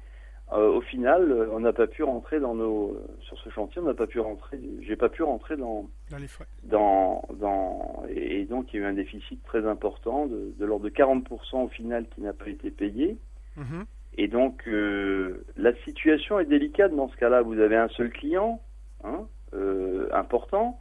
euh, 0.51 0.71
au 0.71 0.81
final, 0.81 1.49
on 1.51 1.59
n'a 1.59 1.71
pas 1.71 1.87
pu 1.87 2.03
rentrer 2.03 2.39
dans 2.39 2.55
nos 2.55 2.97
sur 3.21 3.37
ce 3.39 3.49
chantier, 3.49 3.81
on 3.81 3.85
n'a 3.85 3.93
pas 3.93 4.07
pu 4.07 4.19
rentrer. 4.19 4.59
J'ai 4.81 4.95
pas 4.95 5.09
pu 5.09 5.21
rentrer 5.23 5.55
dans 5.55 5.87
Dans 6.09 6.17
les 6.17 6.27
frais. 6.27 6.45
dans 6.63 7.23
dans 7.39 8.03
et 8.09 8.43
donc 8.45 8.73
il 8.73 8.79
y 8.79 8.83
a 8.83 8.87
eu 8.87 8.89
un 8.89 8.93
déficit 8.93 9.41
très 9.43 9.65
important 9.67 10.25
de, 10.25 10.53
de 10.57 10.65
l'ordre 10.65 10.85
de 10.85 10.89
40% 10.89 11.63
au 11.63 11.67
final 11.69 12.07
qui 12.09 12.21
n'a 12.21 12.33
pas 12.33 12.49
été 12.49 12.71
payé. 12.71 13.17
Mhm. 13.55 13.85
Et 14.17 14.27
donc, 14.27 14.67
euh, 14.67 15.43
la 15.57 15.73
situation 15.83 16.39
est 16.39 16.45
délicate 16.45 16.95
dans 16.95 17.07
ce 17.09 17.15
cas-là. 17.17 17.41
Vous 17.41 17.59
avez 17.59 17.75
un 17.75 17.87
seul 17.89 18.09
client, 18.11 18.61
hein, 19.03 19.27
euh, 19.53 20.07
important, 20.13 20.79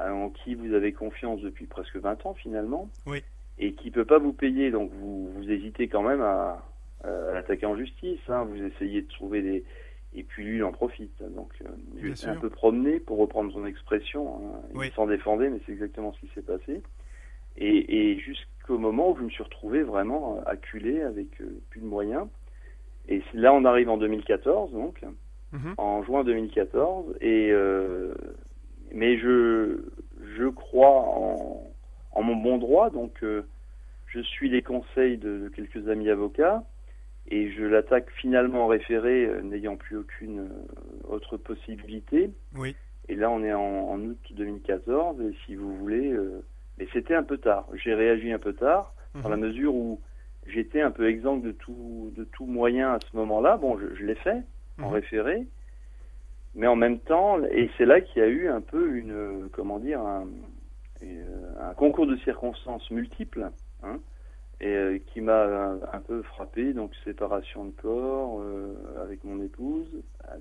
euh, 0.00 0.10
en 0.10 0.30
qui 0.30 0.54
vous 0.54 0.72
avez 0.74 0.92
confiance 0.92 1.40
depuis 1.40 1.66
presque 1.66 1.96
20 1.96 2.24
ans 2.26 2.34
finalement, 2.34 2.88
Oui. 3.06 3.22
et 3.58 3.72
qui 3.72 3.90
peut 3.90 4.04
pas 4.04 4.18
vous 4.18 4.32
payer. 4.32 4.70
Donc, 4.70 4.90
vous, 4.92 5.28
vous 5.32 5.50
hésitez 5.50 5.88
quand 5.88 6.02
même 6.02 6.20
à, 6.22 6.62
à 7.04 7.32
l'attaquer 7.34 7.66
en 7.66 7.76
justice. 7.76 8.20
Hein. 8.28 8.44
Vous 8.44 8.62
essayez 8.62 9.02
de 9.02 9.08
trouver 9.08 9.42
des... 9.42 9.64
Et 10.14 10.22
puis 10.24 10.44
lui, 10.44 10.56
il 10.56 10.64
en 10.64 10.72
profite. 10.72 11.20
Donc, 11.34 11.50
euh, 11.62 11.68
il 11.96 12.02
Bien 12.02 12.12
est 12.12 12.16
sûr. 12.16 12.28
un 12.30 12.36
peu 12.36 12.50
promené, 12.50 13.00
pour 13.00 13.18
reprendre 13.18 13.52
son 13.52 13.64
expression. 13.66 14.36
hein. 14.36 14.60
Il 14.72 14.78
Oui. 14.78 14.92
s'en 14.94 15.06
défendait, 15.06 15.48
mais 15.50 15.58
c'est 15.66 15.72
exactement 15.72 16.12
ce 16.12 16.20
qui 16.20 16.28
s'est 16.34 16.42
passé. 16.42 16.82
Et, 17.56 18.12
et 18.12 18.18
jusqu'au 18.18 18.78
moment 18.78 19.10
où 19.10 19.16
je 19.18 19.22
me 19.24 19.30
suis 19.30 19.42
retrouvé 19.42 19.82
vraiment 19.82 20.36
euh, 20.38 20.42
acculé 20.50 21.02
avec 21.02 21.28
plus 21.70 21.80
de 21.80 21.86
moyens. 21.86 22.26
Et 23.08 23.22
là, 23.34 23.52
on 23.52 23.64
arrive 23.64 23.88
en 23.88 23.96
2014, 23.98 24.72
donc, 24.72 25.02
Mhm. 25.52 25.74
en 25.76 26.02
juin 26.04 26.24
2014. 26.24 27.14
Et 27.20 27.50
euh, 27.50 28.14
mais 28.92 29.18
je 29.18 29.78
je 30.36 30.44
crois 30.48 31.00
en, 31.00 31.62
en 32.12 32.22
mon 32.22 32.36
bon 32.36 32.58
droit, 32.58 32.90
donc 32.90 33.22
euh, 33.22 33.42
je 34.06 34.20
suis 34.20 34.48
les 34.48 34.62
conseils 34.62 35.18
de, 35.18 35.38
de 35.38 35.48
quelques 35.48 35.88
amis 35.88 36.08
avocats 36.10 36.62
et 37.28 37.50
je 37.50 37.64
l'attaque 37.64 38.10
finalement 38.12 38.64
en 38.64 38.66
référé, 38.68 39.24
euh, 39.26 39.40
n'ayant 39.42 39.76
plus 39.76 39.96
aucune 39.96 40.40
euh, 40.40 41.08
autre 41.08 41.36
possibilité. 41.36 42.30
Oui. 42.56 42.74
Et 43.08 43.14
là, 43.16 43.30
on 43.30 43.42
est 43.42 43.52
en, 43.52 43.60
en 43.90 44.00
août 44.00 44.18
2014, 44.30 45.20
et 45.20 45.34
si 45.44 45.54
vous 45.56 45.76
voulez, 45.76 46.12
euh, 46.12 46.44
mais 46.78 46.86
c'était 46.92 47.14
un 47.14 47.22
peu 47.24 47.38
tard. 47.38 47.66
J'ai 47.74 47.94
réagi 47.94 48.32
un 48.32 48.38
peu 48.38 48.52
tard, 48.52 48.94
dans 49.14 49.28
la 49.28 49.36
Mhm. 49.36 49.42
mesure 49.46 49.74
où 49.74 50.00
j'étais 50.52 50.80
un 50.80 50.90
peu 50.90 51.08
exempt 51.08 51.38
de 51.38 51.52
tout, 51.52 52.12
de 52.16 52.24
tout 52.24 52.46
moyen 52.46 52.92
à 52.94 53.00
ce 53.00 53.16
moment-là. 53.16 53.56
Bon, 53.56 53.78
je, 53.78 53.94
je 53.94 54.04
l'ai 54.04 54.14
fait, 54.16 54.42
en 54.80 54.88
Mhm. 54.88 54.94
référé, 54.94 55.46
mais 56.54 56.66
en 56.66 56.76
même 56.76 56.98
temps, 57.00 57.42
et 57.44 57.70
c'est 57.78 57.86
là 57.86 58.00
qu'il 58.00 58.22
y 58.22 58.24
a 58.24 58.28
eu 58.28 58.48
un 58.48 58.60
peu 58.60 58.96
une, 58.96 59.48
comment 59.52 59.78
dire, 59.78 60.00
un, 60.00 60.26
euh, 61.02 61.54
un 61.60 61.74
concours 61.74 62.06
de 62.06 62.16
circonstances 62.18 62.90
multiples, 62.90 63.50
hein, 63.82 63.98
et 64.60 64.68
euh, 64.68 64.98
qui 65.06 65.20
m'a 65.20 65.44
un, 65.44 65.80
un 65.92 66.00
peu 66.00 66.22
frappé. 66.22 66.72
Donc 66.72 66.94
séparation 67.04 67.64
de 67.64 67.70
corps 67.72 68.40
euh, 68.40 68.74
avec 69.02 69.24
mon 69.24 69.42
épouse, 69.42 69.88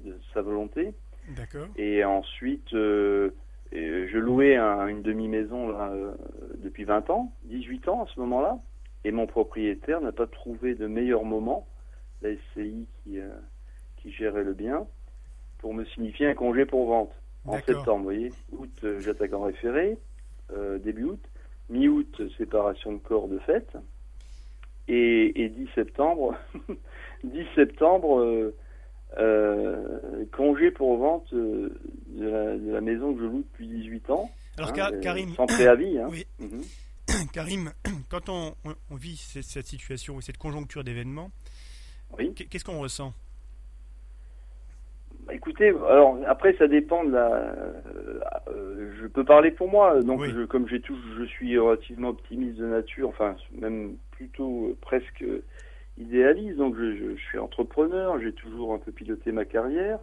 de 0.03 0.18
sa 0.34 0.41
volonté. 0.41 0.93
D'accord. 1.30 1.68
Et 1.78 2.03
ensuite, 2.03 2.74
euh, 2.74 3.32
et 3.72 4.07
je 4.09 4.18
louais 4.18 4.57
un- 4.57 4.88
une 4.88 5.01
demi-maison 5.01 5.70
là, 5.70 5.93
depuis 6.57 6.84
20 6.84 7.09
ans, 7.09 7.34
18 7.45 7.88
ans 7.88 8.03
à 8.03 8.07
ce 8.07 8.20
moment-là. 8.20 8.59
Et 9.04 9.12
mon 9.12 9.26
propriétaire 9.28 9.99
n'a 10.02 10.12
pas 10.12 10.28
trouvé 10.28 10.76
de 10.76 10.88
meilleur 10.88 11.24
moment, 11.24 11.68
la 12.22 12.30
SCI 12.36 12.86
qui, 13.04 13.20
euh, 13.20 13.30
qui 13.97 14.12
gérait 14.12 14.43
le 14.43 14.54
bien, 14.54 14.86
pour 15.60 15.74
me 15.74 15.86
signifier 15.86 16.28
un 16.28 16.34
congé 16.36 16.66
pour 16.66 16.88
vente 16.88 17.12
en 17.45 17.54
septembre. 17.66 17.97
Vous 17.99 18.04
voyez, 18.04 18.32
août, 18.52 18.70
euh, 18.84 18.99
j'attaque 18.99 19.34
en 19.34 19.41
référé, 19.43 19.97
euh, 20.54 20.78
début 20.80 21.04
août. 21.06 21.20
Mi-août, 21.70 22.22
séparation 22.38 22.91
de 22.93 22.97
corps 22.97 23.28
de 23.28 23.39
fait. 23.39 23.66
Et, 24.88 25.43
et 25.43 25.49
10 25.49 25.70
septembre, 25.74 26.36
10 27.24 27.45
septembre, 27.56 28.52
congé 30.36 30.72
pour 30.72 30.97
vente 30.97 31.34
de, 31.34 31.72
la, 32.18 32.58
de 32.58 32.72
la 32.72 32.82
maison 32.82 33.14
que 33.14 33.22
je 33.22 33.26
loue 33.26 33.43
depuis 33.52 33.68
18 33.68 34.10
ans. 34.10 34.30
Alors, 34.58 34.70
hein, 34.72 34.74
Ka- 34.74 34.91
Karim, 34.99 35.30
Sans 35.36 35.45
préavis. 35.45 35.97
Hein. 35.99 36.08
Oui. 36.12 36.26
Mhm. 36.39 36.62
Karim, 37.34 37.72
quand 38.09 38.30
on, 38.30 38.53
vit 38.95 39.18
cette, 39.18 39.43
cette 39.43 39.66
situation 39.68 40.16
ou 40.16 40.22
cette 40.22 40.38
conjoncture 40.38 40.84
d'événements, 40.84 41.32
Oui. 42.18 42.34
qu'est-ce 42.34 42.66
qu'on 42.66 42.80
ressent? 42.80 43.14
Bah, 45.26 45.34
écoutez, 45.36 45.70
alors 45.70 46.18
après 46.28 46.55
ça 46.57 46.68
dépend 46.68 47.03
de 47.03 47.12
la. 47.12 47.28
euh, 47.28 48.20
euh, 48.47 48.93
je 49.01 49.07
peux 49.07 49.24
parler 49.24 49.51
pour 49.51 49.70
moi, 49.70 50.01
donc 50.01 50.22
Oui. 50.22 50.32
je, 50.34 50.45
comme 50.45 50.68
j'ai 50.68 50.82
tout, 50.82 50.97
je 51.18 51.24
suis 51.26 51.57
relativement 51.57 52.09
optimiste 52.09 52.57
de 52.57 52.66
nature, 52.66 53.09
enfin 53.09 53.36
même 53.51 53.97
plutôt 54.12 54.70
euh, 54.70 54.78
presque 54.82 55.24
idéaliste. 55.97 56.57
Donc 56.57 56.76
je, 56.76 56.95
je- 56.97 57.16
je 57.16 57.22
suis 57.22 57.38
entrepreneur, 57.38 58.20
j'ai 58.20 58.34
toujours 58.34 58.74
un 58.74 58.80
peu 58.80 58.91
piloté 58.91 59.32
ma 59.32 59.45
carrière, 59.45 59.99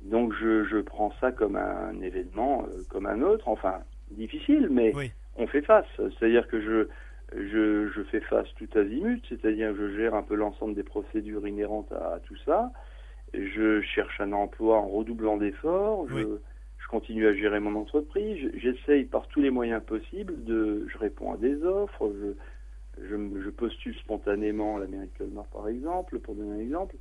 donc 0.00 0.32
je, 0.40 0.64
je 0.64 0.78
prends 0.78 1.12
ça 1.20 1.30
comme 1.30 1.56
un 1.56 2.00
événement, 2.00 2.64
comme 2.88 3.06
un 3.06 3.20
autre, 3.20 3.48
enfin 3.48 3.80
difficile, 4.12 4.68
mais 4.70 4.94
Oui. 4.94 5.12
On 5.38 5.46
fait 5.46 5.62
face. 5.62 5.86
C'est-à-dire 5.96 6.46
que 6.48 6.60
je 6.60 6.88
je, 7.36 7.88
je 7.88 8.02
fais 8.04 8.20
face 8.20 8.48
tout 8.56 8.68
azimut, 8.74 9.22
c'est-à-dire 9.28 9.72
que 9.72 9.76
je 9.76 9.96
gère 9.96 10.14
un 10.14 10.22
peu 10.22 10.34
l'ensemble 10.34 10.74
des 10.74 10.82
procédures 10.82 11.46
inhérentes 11.46 11.92
à, 11.92 12.14
à 12.14 12.20
tout 12.20 12.36
ça. 12.46 12.72
Je 13.34 13.82
cherche 13.82 14.18
un 14.20 14.32
emploi 14.32 14.78
en 14.78 14.88
redoublant 14.88 15.36
d'efforts. 15.36 16.08
Je, 16.08 16.14
Oui. 16.14 16.24
je 16.78 16.88
continue 16.88 17.26
à 17.26 17.34
gérer 17.34 17.60
mon 17.60 17.74
entreprise. 17.78 18.38
Je- 18.54 18.58
J'essaye 18.58 19.04
par 19.04 19.28
tous 19.28 19.40
les 19.42 19.50
moyens 19.50 19.82
possibles 19.84 20.42
de. 20.44 20.86
Je 20.88 20.96
réponds 20.98 21.32
à 21.34 21.36
des 21.36 21.62
offres. 21.64 22.10
Je, 22.18 23.04
je, 23.04 23.50
postule 23.50 23.94
spontanément 23.96 24.76
à 24.76 24.80
l'Amérique 24.80 25.16
Colmar, 25.18 25.44
par 25.46 25.68
exemple, 25.68 26.18
pour 26.20 26.34
donner 26.34 26.56
un 26.56 26.60
exemple, 26.60 26.96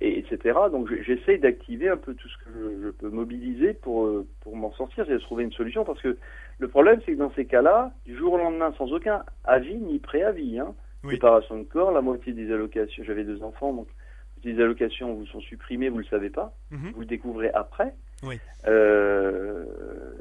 et 0.00 0.18
etc. 0.18 0.58
Donc 0.72 0.88
je- 0.90 1.02
j'essaye 1.02 1.38
d'activer 1.38 1.88
un 1.88 1.96
peu 1.96 2.14
tout 2.14 2.28
ce 2.28 2.38
que 2.44 2.50
je, 2.82 2.90
peux 2.90 3.08
mobiliser 3.10 3.74
pour 3.74 4.06
euh, 4.06 4.26
pour 4.40 4.56
m'en 4.56 4.72
sortir 4.72 5.08
et 5.10 5.18
trouver 5.20 5.44
une 5.44 5.52
solution. 5.52 5.84
Parce 5.84 6.00
que 6.02 6.16
le 6.60 6.68
problème, 6.68 7.00
c'est 7.04 7.12
que 7.12 7.18
dans 7.18 7.32
ces 7.32 7.46
cas-là, 7.46 7.90
du 8.04 8.16
jour 8.16 8.34
au 8.34 8.38
lendemain, 8.38 8.72
sans 8.76 8.92
aucun 8.92 9.24
avis 9.44 9.76
ni 9.76 9.98
préavis, 9.98 10.58
hein, 10.58 10.74
Oui. 11.04 11.14
séparation 11.14 11.58
de 11.58 11.64
corps, 11.64 11.90
la 11.90 12.02
moitié 12.02 12.32
des 12.34 12.52
allocations. 12.52 13.02
J'avais 13.04 13.24
deux 13.24 13.42
enfants, 13.42 13.72
donc 13.72 13.88
les 14.44 14.60
allocations 14.60 15.14
vous 15.14 15.26
sont 15.26 15.40
supprimées, 15.40 15.88
vous 15.88 15.98
le 15.98 16.04
savez 16.04 16.30
pas, 16.30 16.52
Mhm. 16.70 16.92
vous 16.94 17.00
le 17.00 17.06
découvrez 17.06 17.50
après. 17.54 17.94
Oui. 18.22 18.38
Euh, 18.68 19.64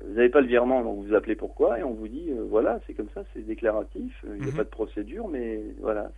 vous 0.08 0.14
n'avez 0.14 0.30
pas 0.30 0.40
le 0.42 0.48
virement, 0.48 0.82
donc 0.84 1.06
vous 1.06 1.14
appelez 1.14 1.36
pourquoi 1.36 1.80
et 1.80 1.84
on 1.84 1.92
vous 1.92 2.08
dit 2.08 2.30
euh, 2.32 2.46
voilà, 2.50 2.80
c'est 2.88 2.94
comme 2.94 3.10
ça, 3.14 3.24
c'est 3.34 3.46
déclaratif, 3.46 4.24
il 4.24 4.42
n'y 4.42 4.48
a 4.48 4.52
Mhm. 4.52 4.58
pas 4.58 4.64
de 4.64 4.70
procédure, 4.70 5.28
mais 5.28 5.60
voilà, 5.82 6.10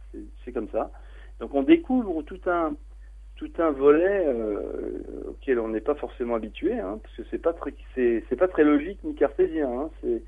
c'est 0.46 0.52
comme 0.52 0.70
ça. 0.70 0.92
Donc 1.40 1.54
on 1.56 1.64
découvre 1.64 2.22
tout 2.22 2.40
un 2.46 2.76
tout 3.42 3.52
un 3.62 3.72
volet 3.72 4.24
euh, 4.28 5.02
auquel 5.30 5.58
on 5.60 5.70
n'est 5.70 5.82
pas 5.82 5.96
forcément 5.96 6.36
habitué, 6.36 6.74
hein, 6.80 7.00
parce 7.02 7.16
que 7.16 7.24
c'est 7.32 7.42
pas 7.42 7.54
très 7.54 7.74
c'est 7.96 8.24
c'est 8.30 8.36
pas 8.36 8.48
très 8.48 8.64
logique 8.64 9.00
ni 9.04 9.16
cartésien. 9.16 9.68
hein, 9.68 9.90
c'est 10.00 10.22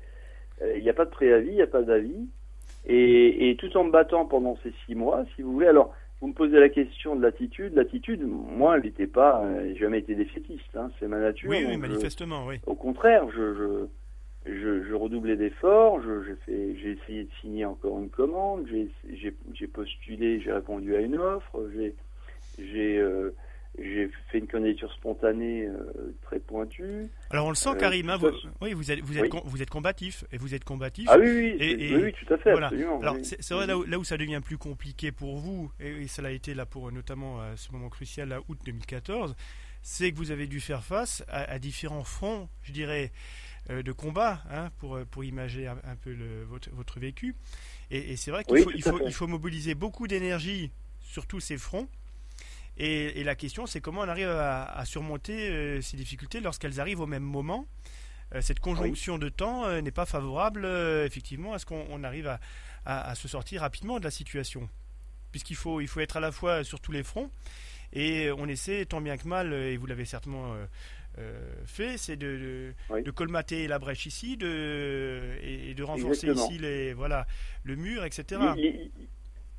euh, 0.62 0.76
il 0.76 0.82
n'y 0.82 0.90
a 0.90 0.94
pas 0.94 1.04
de 1.04 1.10
préavis, 1.10 1.50
il 1.50 1.54
n'y 1.54 1.62
a 1.62 1.68
pas 1.68 1.82
d'avis, 1.82 2.26
et, 2.86 3.50
et 3.50 3.56
tout 3.56 3.76
en 3.76 3.84
me 3.84 3.92
battant 3.92 4.24
pendant 4.26 4.56
ces 4.64 4.72
six 4.84 4.96
mois, 4.96 5.24
si 5.36 5.42
vous 5.42 5.52
voulez. 5.52 5.68
Alors 5.68 5.94
vous 6.20 6.28
me 6.28 6.32
posez 6.32 6.58
la 6.58 6.68
question 6.68 7.14
de 7.14 7.22
l'attitude. 7.22 7.74
L'attitude, 7.74 8.22
moi, 8.26 8.76
elle 8.76 8.82
n'était 8.84 9.06
pas, 9.06 9.44
euh, 9.44 9.68
j'ai 9.68 9.76
jamais 9.76 9.98
été 9.98 10.14
défaitiste. 10.16 10.74
Hein, 10.76 10.90
c'est 10.98 11.06
ma 11.06 11.18
nature. 11.20 11.50
Oui, 11.50 11.58
oui, 11.64 11.74
je- 11.74 11.78
manifestement, 11.78 12.46
oui. 12.48 12.56
au 12.66 12.74
contraire, 12.74 13.28
je, 13.30 13.54
je, 13.54 14.52
je, 14.52 14.84
je 14.88 14.94
redoublais 14.94 15.36
d'efforts, 15.36 16.00
je, 16.02 16.22
je 16.22 16.32
j'ai 16.48 16.90
essayé 16.92 17.24
de 17.24 17.30
signer 17.40 17.64
encore 17.64 17.98
une 18.00 18.10
commande, 18.10 18.66
j'ai, 18.68 18.88
j'ai, 19.12 19.34
j'ai 19.52 19.66
postulé, 19.68 20.40
j'ai 20.40 20.52
répondu 20.52 20.96
à 20.96 21.00
une 21.00 21.18
offre, 21.18 21.68
j'ai, 21.76 21.94
j'ai, 22.58 22.98
euh, 22.98 23.34
j'ai 23.78 24.08
fait 24.30 24.38
une 24.38 24.46
candidature 24.46 24.92
spontanée 24.92 25.66
euh, 25.66 26.14
très 26.22 26.38
pointue. 26.38 27.08
Alors 27.30 27.46
on 27.46 27.50
le 27.50 27.54
sent, 27.56 27.70
Euh, 27.70 27.74
Karim, 27.74 28.08
hein, 28.10 28.16
vous, 28.16 28.30
oui, 28.60 28.72
vous 28.72 28.90
êtes, 28.90 29.00
vous 29.00 29.16
êtes, 29.16 29.22
Oui. 29.24 29.28
con- 29.28 29.42
vous 29.44 29.62
êtes 29.62 29.70
combatif, 29.70 30.24
et 30.32 30.36
vous 30.38 30.54
êtes 30.54 30.64
combatif. 30.64 31.08
Ah 31.10 31.16
oui, 31.18 31.26
oui, 31.26 31.46
Et- 31.46 31.58
c'est- 31.58 31.84
et- 31.84 31.96
oui, 31.96 32.02
oui, 32.04 32.12
tout 32.12 32.32
à 32.32 32.38
fait, 32.38 32.52
voilà. 32.52 32.66
absolument. 32.68 33.00
Alors 33.00 33.16
c'est 33.22 33.50
vrai 33.54 33.66
là 33.66 33.76
où, 33.78 33.84
là 33.84 33.98
où 33.98 34.04
ça 34.04 34.16
devient 34.16 34.40
plus 34.44 34.58
compliqué 34.58 35.10
pour 35.12 35.38
vous, 35.38 35.72
et, 35.80 36.02
et 36.02 36.06
ça 36.08 36.22
l'a 36.22 36.30
été 36.32 36.54
là 36.54 36.66
pour 36.66 36.90
notamment 36.92 37.40
à 37.40 37.56
ce 37.56 37.72
moment 37.72 37.88
crucial, 37.88 38.28
là, 38.28 38.40
août 38.48 38.58
2014, 38.64 39.34
c'est 39.82 40.12
que 40.12 40.16
vous 40.16 40.30
avez 40.30 40.46
dû 40.46 40.60
faire 40.60 40.82
face 40.84 41.24
à, 41.28 41.42
à 41.50 41.58
différents 41.58 42.04
fronts, 42.04 42.48
je 42.62 42.72
dirais, 42.72 43.12
euh, 43.70 43.82
de 43.82 43.92
combat, 43.92 44.40
hein, 44.50 44.70
pour, 44.78 44.98
pour 45.10 45.24
imager 45.24 45.66
un, 45.66 45.76
un 45.84 45.96
peu 45.96 46.12
le, 46.12 46.44
votre, 46.44 46.70
votre 46.70 47.00
vécu. 47.00 47.34
Et, 47.90 48.12
et 48.12 48.16
c'est 48.16 48.30
vrai 48.30 48.44
qu'il 48.44 48.58
il 48.58 48.82
il 49.06 49.12
faut 49.12 49.26
mobiliser 49.26 49.74
beaucoup 49.74 50.06
d'énergie 50.06 50.70
sur 51.00 51.26
tous 51.26 51.40
ces 51.40 51.58
fronts. 51.58 51.88
Et, 52.76 53.20
et 53.20 53.24
la 53.24 53.34
question, 53.36 53.66
c'est 53.66 53.80
comment 53.80 54.00
on 54.00 54.08
arrive 54.08 54.28
à, 54.28 54.64
à 54.64 54.84
surmonter 54.84 55.48
euh, 55.50 55.80
ces 55.80 55.96
difficultés 55.96 56.40
lorsqu'elles 56.40 56.80
arrivent 56.80 57.00
au 57.00 57.06
même 57.06 57.22
moment. 57.22 57.66
Euh, 58.34 58.40
cette 58.40 58.58
conjonction 58.60 59.16
de 59.18 59.28
temps 59.28 59.64
euh, 59.66 59.80
n'est 59.80 59.90
pas 59.92 60.06
favorable, 60.06 60.66
effectivement, 61.06 61.52
à 61.52 61.58
ce 61.58 61.66
qu'on 61.66 61.86
on 61.90 62.02
arrive 62.02 62.26
à, 62.26 62.40
à- 62.84 63.10
à 63.10 63.14
se 63.14 63.28
sortir 63.28 63.60
rapidement 63.60 63.98
de 64.00 64.04
la 64.04 64.10
situation. 64.10 64.68
Puisqu'il 65.30 65.56
faut, 65.56 65.80
il 65.80 65.88
faut 65.88 66.00
être 66.00 66.16
à 66.16 66.20
la 66.20 66.32
fois 66.32 66.64
sur 66.64 66.80
tous 66.80 66.92
les 66.92 67.02
fronts. 67.02 67.30
Et 67.92 68.30
on 68.36 68.46
essaie, 68.48 68.84
tant 68.86 69.00
bien 69.00 69.16
que 69.16 69.28
mal, 69.28 69.52
et 69.52 69.76
vous 69.76 69.86
l'avez 69.86 70.04
certainement 70.04 70.54
fait, 71.64 71.96
c'est 71.96 72.16
de, 72.16 72.74
de, 73.04 73.10
colmater 73.12 73.68
la 73.68 73.78
brèche 73.78 74.06
ici 74.06 74.36
de, 74.36 75.38
et, 75.42 75.72
de 75.74 75.82
renforcer 75.84 76.26
ici 76.46 76.58
les, 76.58 76.92
voilà, 76.92 77.26
le 77.62 77.76
mur, 77.76 78.04
etc. 78.04 78.40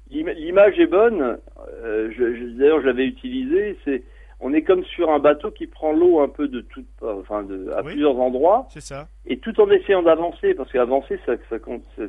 L'image 0.10 0.80
est 0.80 0.88
bonne. 0.88 1.38
D'ailleurs, 1.84 2.82
je 2.82 2.86
l'avais 2.86 3.06
utilisée. 3.06 3.78
C'est 3.84 4.04
on 4.42 4.54
est 4.54 4.64
comme 4.64 4.84
sur 4.84 5.10
un 5.12 5.20
bateau 5.20 5.52
qui 5.52 5.66
prend 5.66 5.94
l'eau 5.94 6.20
un 6.20 6.28
peu 6.28 6.48
de 6.48 6.62
tout, 6.62 6.84
enfin 7.02 7.44
de, 7.44 7.70
à 7.72 7.84
plusieurs 7.84 8.20
endroits. 8.20 8.68
C'est 8.70 8.82
ça. 8.82 9.08
Et 9.26 9.38
tout 9.38 9.60
en 9.62 9.70
essayant 9.72 10.04
d'avancer, 10.04 10.54
parce 10.54 10.72
qu'avancer, 10.72 11.20
ça, 11.26 11.34
ça, 11.50 11.58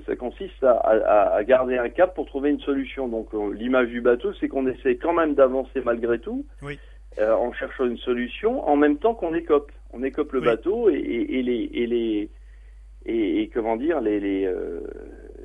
ça, 0.06 0.16
consiste 0.16 0.64
à, 0.64 1.34
à, 1.34 1.44
garder 1.44 1.78
un 1.78 1.88
cap 1.88 2.14
pour 2.14 2.26
trouver 2.26 2.50
une 2.50 2.60
solution. 2.60 3.08
Donc 3.08 3.28
euh, 3.32 3.54
l'image 3.54 3.88
du 3.88 4.00
bateau, 4.00 4.32
c'est 4.34 4.48
qu'on 4.48 4.66
essaie 4.66 4.96
quand 4.96 5.12
même 5.12 5.34
d'avancer 5.34 5.80
malgré 5.84 6.18
tout, 6.18 6.44
oui. 6.62 6.78
euh, 7.18 7.32
en 7.34 7.52
cherchant 7.52 7.86
une 7.86 7.98
solution, 7.98 8.68
en 8.68 8.76
même 8.76 8.98
temps 8.98 9.14
qu'on 9.14 9.34
écope. 9.34 9.70
On 9.92 10.02
écope 10.02 10.32
le 10.32 10.40
bateau 10.40 10.90
et, 10.90 10.94
et, 10.94 11.38
et, 11.38 11.42
les 11.42 11.70
et 11.72 11.86
les 11.86 12.28
et, 13.06 13.50
comment 13.54 13.76
dire 13.76 14.00
les 14.00 14.20
les, 14.20 14.46
euh, 14.46 14.80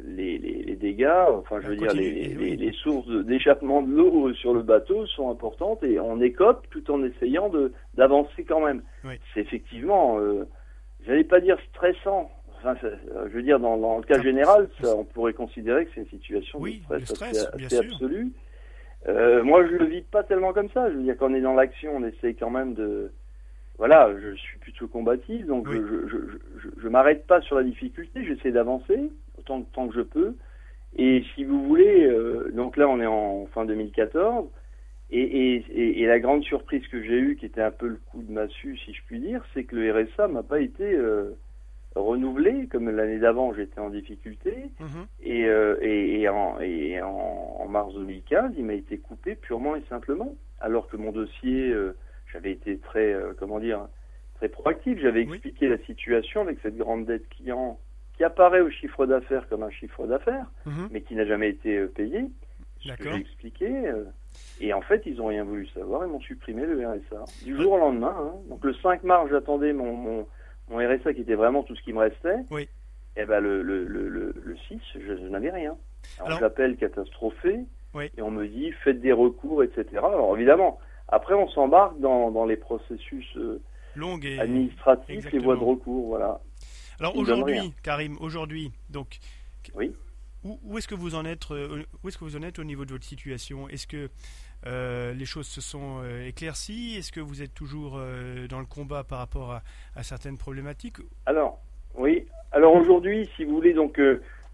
les, 0.03 0.37
les, 0.37 0.75
dégâts, 0.75 1.27
enfin 1.29 1.59
je 1.61 1.67
veux 1.67 1.75
dire 1.75 1.93
les, 1.93 2.33
les, 2.55 2.71
sources 2.71 3.07
d'échappement 3.25 3.83
de 3.83 3.91
l'eau 3.91 4.33
sur 4.33 4.53
le 4.53 4.63
bateau 4.63 5.05
sont 5.05 5.29
importantes 5.29 5.83
et 5.83 5.99
on 5.99 6.19
écope 6.21 6.65
tout 6.71 6.89
en 6.91 7.03
essayant 7.03 7.49
de 7.49 7.71
d'avancer 7.95 8.43
quand 8.43 8.65
même. 8.65 8.81
C'est 9.33 9.41
effectivement, 9.41 10.19
euh, 10.19 10.47
j'allais 11.05 11.23
pas 11.23 11.39
dire 11.39 11.57
stressant. 11.69 12.31
Enfin, 12.57 12.75
je 12.81 13.29
veux 13.31 13.43
dire 13.43 13.59
dans, 13.59 13.77
dans 13.77 13.97
le 13.97 14.03
cas 14.03 14.21
général, 14.21 14.69
ça, 14.81 14.95
on 14.95 15.03
pourrait 15.03 15.33
considérer 15.33 15.85
que 15.85 15.91
c'est 15.93 16.01
une 16.01 16.09
situation 16.09 16.59
de 16.59 17.05
stress, 17.05 17.47
assez, 17.53 17.77
absolue. 17.77 18.31
Euh, 19.07 19.43
moi, 19.43 19.65
je 19.65 19.71
le 19.71 19.85
vis 19.85 20.03
pas 20.03 20.23
tellement 20.23 20.53
comme 20.53 20.69
ça. 20.69 20.89
Je 20.91 20.97
veux 20.97 21.03
dire, 21.03 21.15
quand 21.17 21.31
on 21.31 21.33
est 21.33 21.41
dans 21.41 21.55
l'action, 21.55 21.95
on 21.95 22.05
essaye 22.05 22.35
quand 22.35 22.51
même 22.51 22.75
de, 22.75 23.11
voilà, 23.81 24.11
je 24.15 24.35
suis 24.35 24.59
plutôt 24.59 24.87
combatif, 24.87 25.43
donc 25.47 25.67
je, 25.67 25.73
je, 26.07 26.17
je, 26.59 26.69
je 26.83 26.87
m'arrête 26.87 27.25
pas 27.25 27.41
sur 27.41 27.55
la 27.55 27.63
difficulté, 27.63 28.23
j'essaie 28.23 28.51
d'avancer 28.51 29.09
autant 29.39 29.63
tant 29.73 29.87
que 29.87 29.95
je 29.95 30.01
peux. 30.01 30.35
Et 30.97 31.23
si 31.33 31.45
vous 31.45 31.63
voulez, 31.63 32.05
euh, 32.05 32.51
donc 32.53 32.77
là 32.77 32.87
on 32.87 33.01
est 33.01 33.07
en 33.07 33.47
fin 33.47 33.65
2014, 33.65 34.47
et, 35.09 35.19
et, 35.19 35.99
et, 35.99 36.05
la 36.05 36.19
grande 36.19 36.43
surprise 36.43 36.87
que 36.89 37.01
j'ai 37.01 37.17
eue, 37.17 37.35
qui 37.37 37.47
était 37.47 37.63
un 37.63 37.71
peu 37.71 37.87
le 37.87 37.99
coup 38.11 38.21
de 38.21 38.31
massue 38.31 38.77
si 38.85 38.93
je 38.93 39.01
puis 39.07 39.19
dire, 39.19 39.43
c'est 39.55 39.63
que 39.63 39.75
le 39.75 39.91
RSA 39.91 40.27
m'a 40.27 40.43
pas 40.43 40.59
été 40.59 40.83
euh, 40.83 41.31
renouvelé, 41.95 42.67
comme 42.67 42.87
l'année 42.87 43.17
d'avant 43.17 43.51
j'étais 43.55 43.79
en 43.79 43.89
difficulté, 43.89 44.69
mhm. 44.79 45.07
et, 45.23 45.45
euh, 45.45 45.75
et, 45.81 46.29
en, 46.29 46.59
et 46.59 47.01
en, 47.01 47.65
mars 47.67 47.95
2015 47.95 48.53
il 48.59 48.65
m'a 48.65 48.75
été 48.75 48.99
coupé 48.99 49.33
purement 49.33 49.75
et 49.75 49.81
simplement, 49.89 50.35
alors 50.59 50.87
que 50.87 50.97
mon 50.97 51.11
dossier 51.11 51.73
j'avais 52.31 52.51
été 52.51 52.77
très, 52.77 53.13
euh, 53.13 53.33
comment 53.37 53.59
dire, 53.59 53.87
très 54.35 54.49
proactif. 54.49 54.99
J'avais 54.99 55.21
expliqué 55.21 55.67
la 55.67 55.77
situation 55.79 56.41
avec 56.41 56.59
cette 56.61 56.77
grande 56.77 57.05
dette 57.05 57.27
client 57.29 57.79
qui 58.17 58.23
apparaît 58.23 58.61
au 58.61 58.69
chiffre 58.69 59.05
d'affaires 59.05 59.47
comme 59.49 59.63
un 59.63 59.71
chiffre 59.71 60.05
d'affaires, 60.07 60.45
mhm. 60.65 60.89
mais 60.91 61.01
qui 61.01 61.15
n'a 61.15 61.25
jamais 61.25 61.49
été 61.49 61.77
euh, 61.77 61.87
payé. 61.87 62.25
J'ai 62.79 62.93
expliqué. 63.15 63.67
Euh, 63.67 64.05
et 64.59 64.73
en 64.73 64.81
fait, 64.81 65.03
ils 65.05 65.17
n'ont 65.17 65.27
rien 65.27 65.43
voulu 65.43 65.67
savoir. 65.67 66.05
Ils 66.05 66.11
m'ont 66.11 66.21
supprimé 66.21 66.65
le 66.65 66.87
RSA 66.87 67.25
du 67.43 67.55
jour 67.55 67.73
au 67.73 67.77
lendemain. 67.77 68.15
Hein. 68.17 68.33
Donc 68.49 68.63
le 68.63 68.73
5 68.73 69.03
mars, 69.03 69.29
j'attendais 69.29 69.73
mon, 69.73 69.93
mon, 69.93 70.27
mon, 70.69 70.77
RSA 70.77 71.13
qui 71.13 71.21
était 71.21 71.35
vraiment 71.35 71.63
tout 71.63 71.75
ce 71.75 71.81
qui 71.83 71.93
me 71.93 71.99
restait. 71.99 72.37
Oui. 72.49 72.67
Et 73.17 73.25
ben 73.25 73.39
le, 73.39 73.61
le, 73.61 73.83
le, 73.85 74.09
le, 74.09 74.57
6, 74.67 74.79
je, 74.95 75.27
n'avais 75.27 75.51
rien. 75.51 75.75
Alors, 76.23 76.39
j'appelle 76.39 76.77
catastrophé. 76.77 77.59
Et 78.17 78.21
on 78.21 78.31
me 78.31 78.47
dit 78.47 78.71
faites 78.83 79.01
des 79.01 79.11
recours, 79.11 79.63
etc. 79.63 79.85
Alors 79.97 80.35
évidemment, 80.37 80.79
après, 81.11 81.33
on 81.33 81.47
s'embarque 81.49 81.99
dans, 81.99 82.31
dans, 82.31 82.45
les 82.45 82.55
processus 82.55 83.25
euh, 83.35 83.61
et... 84.23 84.39
administratifs, 84.39 85.29
les 85.31 85.39
voies 85.39 85.57
de 85.57 85.63
recours, 85.63 86.07
voilà. 86.07 86.39
Alors 86.99 87.17
aujourd'hui, 87.17 87.73
Karim, 87.83 88.15
aujourd'hui, 88.21 88.71
donc, 88.89 89.19
oui. 89.75 89.93
où, 90.43 90.57
où 90.63 90.77
est-ce 90.77 90.87
que 90.87 90.95
vous 90.95 91.15
en 91.15 91.25
êtes 91.25 91.51
euh, 91.51 91.83
Où 92.01 92.07
est-ce 92.07 92.17
que 92.17 92.23
vous 92.23 92.37
en 92.37 92.43
êtes 92.43 92.59
au 92.59 92.63
niveau 92.63 92.85
de 92.85 92.91
votre 92.91 93.03
situation? 93.03 93.67
Est-ce 93.67 93.87
que 93.87 94.09
euh, 94.67 95.13
les 95.13 95.25
choses 95.25 95.47
se 95.47 95.59
sont 95.59 96.01
éclaircies? 96.25 96.95
Est-ce 96.97 97.11
que 97.11 97.19
vous 97.19 97.41
êtes 97.41 97.53
toujours 97.53 97.99
dans 98.49 98.59
le 98.59 98.65
combat 98.65 99.03
par 99.03 99.19
rapport 99.19 99.51
à, 99.51 99.63
à 99.95 100.03
certaines 100.03 100.37
problématiques? 100.37 100.97
Alors, 101.25 101.59
oui. 101.95 102.25
Alors 102.53 102.75
aujourd'hui, 102.75 103.29
si 103.35 103.43
vous 103.43 103.55
voulez, 103.55 103.73
donc, 103.73 103.99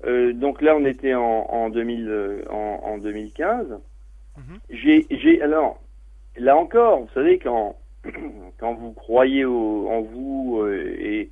donc 0.06 0.62
là, 0.62 0.76
on 0.76 0.86
était 0.86 1.14
en, 1.14 1.22
en, 1.22 1.70
2000, 1.70 2.46
en, 2.50 2.56
en 2.56 2.98
2015. 2.98 3.68
Mhm. 4.38 4.60
J'ai, 4.70 5.42
alors, 5.42 5.82
là 6.40 6.58
encore, 6.58 7.02
vous 7.02 7.10
savez, 7.14 7.40
quand, 7.40 7.76
quand 8.60 8.74
vous 8.74 8.94
croyez 8.94 9.46
en 9.46 10.02
vous 10.02 10.62
euh, 10.62 10.96
et 11.00 11.30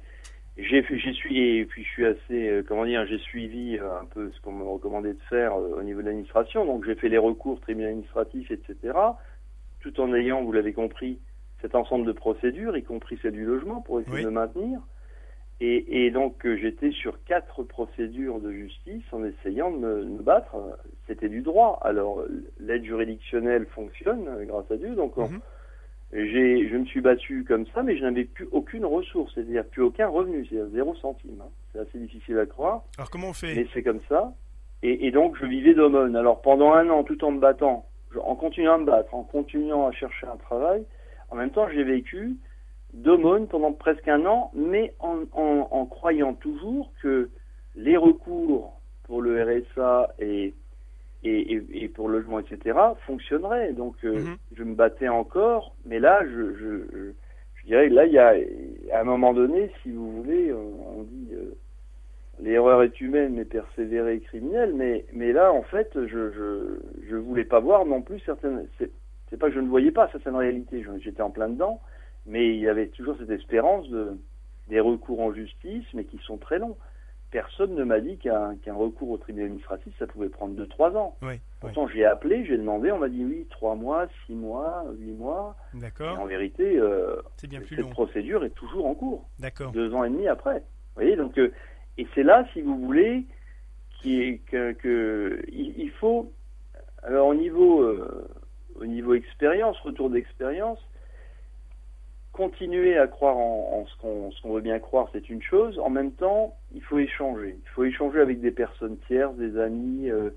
j'ai 0.58 0.84
suis 1.14 1.58
et 1.58 1.66
puis 1.66 1.84
je 1.84 1.90
suis 1.90 2.06
assez 2.06 2.50
euh, 2.50 2.64
comment 2.66 2.86
dire 2.86 3.06
j'ai 3.08 3.18
suivi 3.18 3.78
euh, 3.78 4.00
un 4.00 4.06
peu 4.06 4.32
ce 4.32 4.40
qu'on 4.42 4.54
me 4.54 4.64
recommandait 4.64 5.14
de 5.14 5.22
faire 5.30 5.56
au 5.56 5.84
niveau 5.84 6.02
de 6.02 6.06
l'administration. 6.06 6.66
Donc 6.66 6.86
j'ai 6.86 6.96
fait 6.96 7.10
les 7.10 7.18
recours 7.18 7.60
tribunal 7.60 7.92
administratif 7.92 8.50
etc 8.52 8.94
tout 9.82 10.00
en 10.00 10.14
ayant 10.14 10.44
vous 10.44 10.54
l'avez 10.54 10.72
compris 10.72 11.20
cet 11.62 11.76
ensemble 11.76 12.06
de 12.06 12.14
procédures 12.14 12.78
y 12.78 12.84
compris 12.84 13.20
celle 13.22 13.34
du 13.34 13.44
logement 13.44 13.82
pour 13.82 14.00
essayer 14.00 14.24
de 14.24 14.30
maintenir 14.30 14.80
et, 15.62 16.06
et 16.06 16.12
donc 16.12 16.46
j'étais 16.46 16.92
sur 16.92 17.24
quatre 17.24 17.64
procédures 17.64 18.40
de 18.40 18.52
justice 18.52 19.04
en 19.14 19.24
essayant 19.24 19.72
de 19.72 19.78
me, 19.78 20.22
battre. 20.22 20.56
C'était 21.08 21.30
du 21.30 21.42
droit. 21.42 21.80
Alors 21.82 22.24
l'aide 22.60 22.84
juridictionnelle 22.84 23.66
fonctionne 23.68 24.28
grâce 24.46 24.70
à 24.70 24.76
Dieu. 24.76 24.96
Donc 24.96 25.16
mhm. 25.16 25.40
j'ai, 26.12 26.68
je 26.68 26.76
me 26.76 26.86
suis 26.86 27.00
battu 27.00 27.46
comme 27.48 27.66
ça, 27.68 27.84
mais 27.84 27.98
je 27.98 28.04
n'avais 28.04 28.26
plus 28.26 28.48
aucune 28.52 28.86
ressource, 28.86 29.34
c'est-à-dire 29.34 29.64
plus 29.66 29.84
aucun 29.84 30.08
revenu, 30.08 30.46
c'est-à-dire 30.46 30.74
zéro 30.74 30.94
centime. 30.96 31.42
Hein. 31.42 31.50
C'est 31.72 31.80
assez 31.80 32.00
difficile 32.00 32.38
à 32.40 32.46
croire. 32.46 32.84
Alors 32.98 33.10
comment 33.10 33.30
on 33.30 33.34
fait? 33.34 33.56
Mais 33.56 33.68
c'est 33.74 33.84
comme 33.84 34.02
ça. 34.10 34.34
Et, 34.84 35.08
et 35.08 35.12
donc 35.12 35.38
je 35.40 35.46
vivais 35.46 35.74
d'aumône. 35.74 36.18
Alors 36.18 36.42
pendant 36.42 36.74
un 36.74 36.90
an, 36.90 37.06
tout 37.06 37.24
en 37.24 37.32
me 37.32 37.40
battant, 37.40 37.86
en 38.22 38.36
continuant 38.36 38.74
à 38.74 38.78
me 38.80 38.86
battre, 38.86 39.14
en 39.16 39.24
continuant 39.24 39.88
à 39.88 39.94
chercher 39.94 40.28
un 40.28 40.36
travail, 40.36 40.84
en 41.30 41.38
même 41.38 41.52
temps 41.52 41.70
j'ai 41.74 41.84
vécu 41.86 42.36
d'aumône 42.96 43.48
pendant 43.48 43.74
presque 43.74 44.08
un 44.08 44.26
an, 44.26 44.52
mais 44.56 44.94
en, 45.00 45.24
en, 45.34 45.68
en, 45.70 45.86
croyant 45.86 46.34
toujours 46.34 46.92
que 47.02 47.30
les 47.76 47.98
recours 47.98 48.80
pour 49.04 49.22
le 49.22 49.44
RSA 49.44 50.16
et, 50.20 50.54
et, 51.24 51.62
et, 51.74 51.90
pour 51.90 52.08
le 52.08 52.20
logement, 52.20 52.40
etc., 52.40 52.80
fonctionneraient. 53.06 53.74
Donc, 53.74 53.96
euh, 54.06 54.20
mhm. 54.20 54.38
je 54.58 54.64
me 54.64 54.76
battais 54.76 55.10
encore, 55.10 55.76
mais 55.86 56.00
là, 56.00 56.22
je, 56.24 56.56
je, 56.56 57.12
je, 57.58 57.66
dirais, 57.66 57.90
là, 57.90 58.06
il 58.06 58.14
y 58.14 58.18
a, 58.18 58.34
à 58.98 59.02
un 59.02 59.04
moment 59.04 59.34
donné, 59.34 59.70
si 59.84 59.92
vous 59.92 60.24
voulez, 60.24 60.54
on, 60.54 61.04
dit 61.04 61.34
euh, 61.34 61.54
l'erreur 62.40 62.82
est 62.82 63.02
humaine, 63.02 63.34
mais 63.36 63.46
persévérer 63.46 64.16
est 64.16 64.20
criminel, 64.22 64.74
mais, 64.74 65.06
mais 65.12 65.34
là, 65.34 65.52
en 65.52 65.64
fait, 65.64 65.90
je, 65.96 66.32
je, 66.32 66.80
je 67.10 67.16
voulais 67.18 67.46
pas 67.46 67.60
voir 67.60 67.86
non 67.86 68.02
plus 68.02 68.20
certaines. 68.22 68.68
C'est 68.80 69.38
pas 69.38 69.50
que 69.50 69.56
je 69.56 69.60
ne 69.60 69.68
voyais 69.68 69.92
pas 69.92 70.08
certaines 70.14 70.36
réalités, 70.38 70.86
j'étais 71.02 71.22
en 71.22 71.30
plein 71.30 71.50
dedans 71.50 71.82
mais 72.26 72.50
il 72.50 72.60
y 72.60 72.68
avait 72.68 72.88
toujours 72.88 73.16
cette 73.20 73.30
espérance 73.30 73.88
de, 73.90 74.18
des 74.68 74.80
recours 74.80 75.20
en 75.22 75.34
justice, 75.34 75.86
mais 75.94 76.06
qui 76.06 76.18
sont 76.26 76.38
très 76.38 76.60
longs. 76.60 76.78
Personne 77.32 77.76
ne 77.76 77.84
m'a 77.84 78.00
dit 78.00 78.18
qu'un 78.18 78.56
recours 78.68 79.10
au 79.10 79.18
tribunal 79.18 79.48
administratif, 79.48 79.94
ça 80.00 80.08
pouvait 80.08 80.30
prendre 80.30 80.56
2-3 80.64 80.96
ans. 80.96 81.18
Oui, 81.22 81.40
Pourtant, 81.60 81.88
j'ai 81.88 82.06
appelé, 82.06 82.46
j'ai 82.46 82.58
demandé, 82.58 82.92
on 82.92 83.00
m'a 83.00 83.10
dit 83.10 83.26
oui, 83.26 83.46
3 83.50 83.76
mois, 83.76 84.08
6 84.26 84.36
mois, 84.36 84.86
8 85.00 85.12
mois. 85.14 85.56
D'accord. 85.74 86.20
En 86.20 86.26
vérité, 86.26 86.78
euh, 86.78 87.18
bien 87.50 87.62
plus 87.62 87.76
cette 87.76 87.90
procédure 87.90 88.46
est 88.46 88.52
toujours 88.52 88.86
en 88.86 88.94
cours. 88.94 89.28
D'accord. 89.40 89.72
Deux 89.72 89.94
ans 89.94 90.04
et 90.04 90.10
demi 90.10 90.28
après. 90.28 90.60
Vous 90.60 91.02
voyez, 91.02 91.16
donc, 91.16 91.38
euh, 91.38 91.52
et 91.98 92.08
c'est 92.14 92.24
là, 92.24 92.46
si 92.54 92.62
vous 92.62 92.78
voulez, 92.80 93.26
qui 94.02 94.40
que, 94.46 94.74
que 94.74 95.44
il, 95.52 95.74
il, 95.78 95.90
faut, 95.92 96.32
alors 97.04 97.28
au 97.28 97.36
niveau, 97.36 97.82
euh, 97.82 98.30
au 98.80 98.86
niveau 98.86 99.14
expérience, 99.14 99.78
retour 99.80 100.10
d'expérience, 100.10 100.80
continuer 102.36 102.98
à 102.98 103.08
croire 103.08 103.38
en, 103.38 103.86
ce 103.88 104.42
qu'on 104.42 104.54
veut 104.54 104.62
bien 104.62 104.80
croire, 104.80 105.08
c'est 105.14 105.30
une 105.30 105.42
chose. 105.42 105.80
En 105.80 105.90
même 105.90 106.12
temps, 106.12 106.58
il 106.74 106.82
faut 106.82 107.00
échanger. 107.00 107.58
Il 107.64 107.70
faut 107.70 107.86
échanger 107.86 108.20
avec 108.20 108.42
des 108.42 108.52
personnes 108.52 108.98
tierces, 109.08 109.36
des 109.38 109.58
amis, 109.58 110.10
euh, 110.10 110.32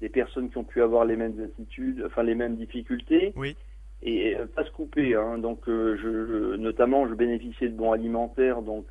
des 0.00 0.08
personnes 0.08 0.50
qui 0.50 0.58
ont 0.58 0.64
pu 0.64 0.82
avoir 0.82 1.04
les 1.04 1.16
mêmes 1.16 1.40
attitudes, 1.42 2.02
enfin 2.04 2.24
les 2.24 2.34
mêmes 2.34 2.56
difficultés. 2.56 3.32
Oui. 3.36 3.56
Et 4.02 4.36
euh, 4.36 4.46
pas 4.46 4.64
se 4.64 4.70
couper. 4.72 5.14
Hein. 5.14 5.38
Donc, 5.38 5.68
euh, 5.68 5.96
je, 6.02 6.56
notamment, 6.56 7.06
je 7.06 7.14
bénéficiais 7.14 7.68
de 7.68 7.76
bons 7.76 7.92
alimentaires, 7.92 8.60
donc 8.60 8.86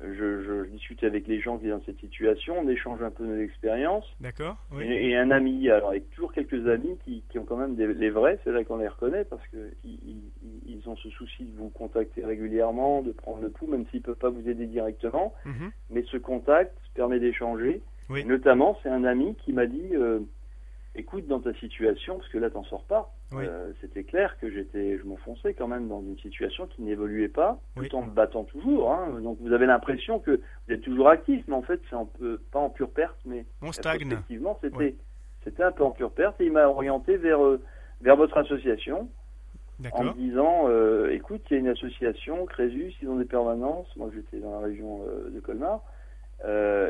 je, 0.00 0.42
je, 0.42 0.70
discute 0.70 1.04
avec 1.04 1.26
les 1.26 1.40
gens 1.40 1.58
qui 1.58 1.68
sont 1.68 1.78
dans 1.78 1.84
cette 1.84 2.00
situation, 2.00 2.58
on 2.58 2.68
échange 2.68 3.00
un 3.02 3.10
peu 3.10 3.24
nos 3.24 3.40
expériences. 3.40 4.04
D'accord. 4.20 4.56
Oui. 4.72 4.84
Et, 4.84 5.16
un 5.16 5.30
ami, 5.30 5.68
alors 5.70 5.90
avec 5.90 6.10
toujours 6.10 6.32
quelques 6.32 6.66
amis 6.68 6.98
qui, 7.04 7.22
qui 7.30 7.38
ont 7.38 7.44
quand 7.44 7.56
même 7.56 7.76
des, 7.76 7.86
les 7.86 8.10
vrais, 8.10 8.38
c'est 8.44 8.50
là 8.50 8.64
qu'on 8.64 8.78
les 8.78 8.88
reconnaît 8.88 9.24
parce 9.24 9.46
que 9.48 9.72
ils, 9.84 10.20
ils, 10.66 10.88
ont 10.88 10.96
ce 10.96 11.08
souci 11.10 11.44
de 11.44 11.56
vous 11.56 11.70
contacter 11.70 12.24
régulièrement, 12.24 13.02
de 13.02 13.12
prendre 13.12 13.40
le 13.40 13.50
pouls, 13.50 13.68
même 13.68 13.86
s'ils 13.90 14.02
peuvent 14.02 14.16
pas 14.16 14.30
vous 14.30 14.48
aider 14.48 14.66
directement. 14.66 15.32
Mhm. 15.44 15.70
Mais 15.90 16.02
ce 16.10 16.16
contact 16.16 16.76
permet 16.94 17.20
d'échanger. 17.20 17.80
Oui. 18.10 18.24
Notamment, 18.24 18.78
c'est 18.82 18.90
un 18.90 19.04
ami 19.04 19.34
qui 19.44 19.52
m'a 19.52 19.66
dit, 19.66 19.94
euh, 19.94 20.20
écoute, 20.94 21.26
dans 21.26 21.40
ta 21.40 21.54
situation, 21.54 22.18
parce 22.18 22.28
que 22.28 22.38
là, 22.38 22.50
t'en 22.50 22.64
sors 22.64 22.84
pas. 22.84 23.14
Euh, 23.42 23.72
c'était 23.80 24.04
clair 24.04 24.36
que 24.40 24.50
j'étais, 24.50 24.98
je 24.98 25.04
m'enfonçais 25.04 25.54
quand 25.54 25.68
même 25.68 25.88
dans 25.88 26.00
une 26.00 26.18
situation 26.18 26.66
qui 26.66 26.82
n'évoluait 26.82 27.28
pas, 27.28 27.58
tout 27.76 27.94
en 27.96 28.02
me 28.02 28.10
battant 28.10 28.44
toujours. 28.44 28.92
hein. 28.92 29.20
Donc 29.22 29.38
vous 29.40 29.52
avez 29.52 29.66
l'impression 29.66 30.18
que 30.20 30.32
vous 30.32 30.74
êtes 30.74 30.82
toujours 30.82 31.08
actif, 31.08 31.44
mais 31.48 31.54
en 31.54 31.62
fait 31.62 31.80
c'est 31.90 31.96
un 31.96 32.06
peu 32.18 32.38
pas 32.52 32.58
en 32.60 32.70
pure 32.70 32.90
perte, 32.90 33.18
mais 33.26 33.44
On 33.62 33.72
stagne. 33.72 34.02
effectivement 34.06 34.58
c'était 34.62 34.76
Oui. 34.76 34.96
c'était 35.44 35.62
un 35.62 35.72
peu 35.72 35.84
en 35.84 35.90
pure 35.90 36.10
perte. 36.12 36.40
Et 36.40 36.46
il 36.46 36.52
m'a 36.52 36.66
orienté 36.68 37.16
vers 37.16 37.42
euh, 37.44 37.60
vers 38.00 38.16
votre 38.16 38.36
association 38.38 39.08
en 39.92 40.04
me 40.04 40.12
disant, 40.14 40.64
euh, 40.68 41.10
écoute, 41.10 41.42
il 41.50 41.54
y 41.54 41.56
a 41.56 41.58
une 41.60 41.68
association, 41.68 42.46
Crésus, 42.46 42.94
ils 43.02 43.08
ont 43.08 43.16
des 43.16 43.24
permanences. 43.24 43.88
Moi 43.96 44.08
j'étais 44.14 44.38
dans 44.38 44.52
la 44.52 44.66
région 44.66 45.02
euh, 45.08 45.30
de 45.30 45.40
Colmar, 45.40 45.82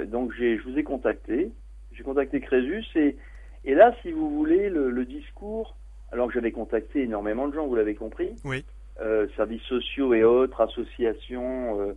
donc 0.08 0.32
j'ai, 0.36 0.58
je 0.58 0.62
vous 0.68 0.78
ai 0.78 0.82
contacté. 0.84 1.50
J'ai 1.92 2.02
contacté 2.02 2.40
Crésus 2.40 2.84
et 2.96 3.16
et 3.66 3.74
là, 3.74 3.94
si 4.02 4.12
vous 4.12 4.28
voulez, 4.28 4.68
le, 4.68 4.90
le 4.90 5.06
discours, 5.06 5.74
alors 6.14 6.28
que 6.28 6.34
j'avais 6.34 6.52
contacté 6.52 7.02
énormément 7.02 7.48
de 7.48 7.54
gens, 7.54 7.66
vous 7.66 7.74
l'avez 7.74 7.96
compris, 7.96 8.36
Oui. 8.44 8.64
euh, 9.00 9.26
services 9.36 9.62
sociaux 9.64 10.14
et 10.14 10.22
autres, 10.22 10.60
associations, 10.60 11.80
euh, 11.80 11.92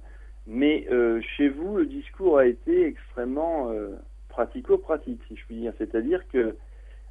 mais 0.48 0.88
euh, 0.92 1.22
chez 1.22 1.50
vous, 1.50 1.78
le 1.78 1.86
discours 1.86 2.40
a 2.40 2.48
été 2.48 2.88
extrêmement 2.88 3.72
pratico-pratique, 4.30 5.22
si 5.28 5.36
je 5.36 5.46
puis 5.46 5.58
dire. 5.58 5.74
C'est-à-dire 5.78 6.28
que 6.30 6.56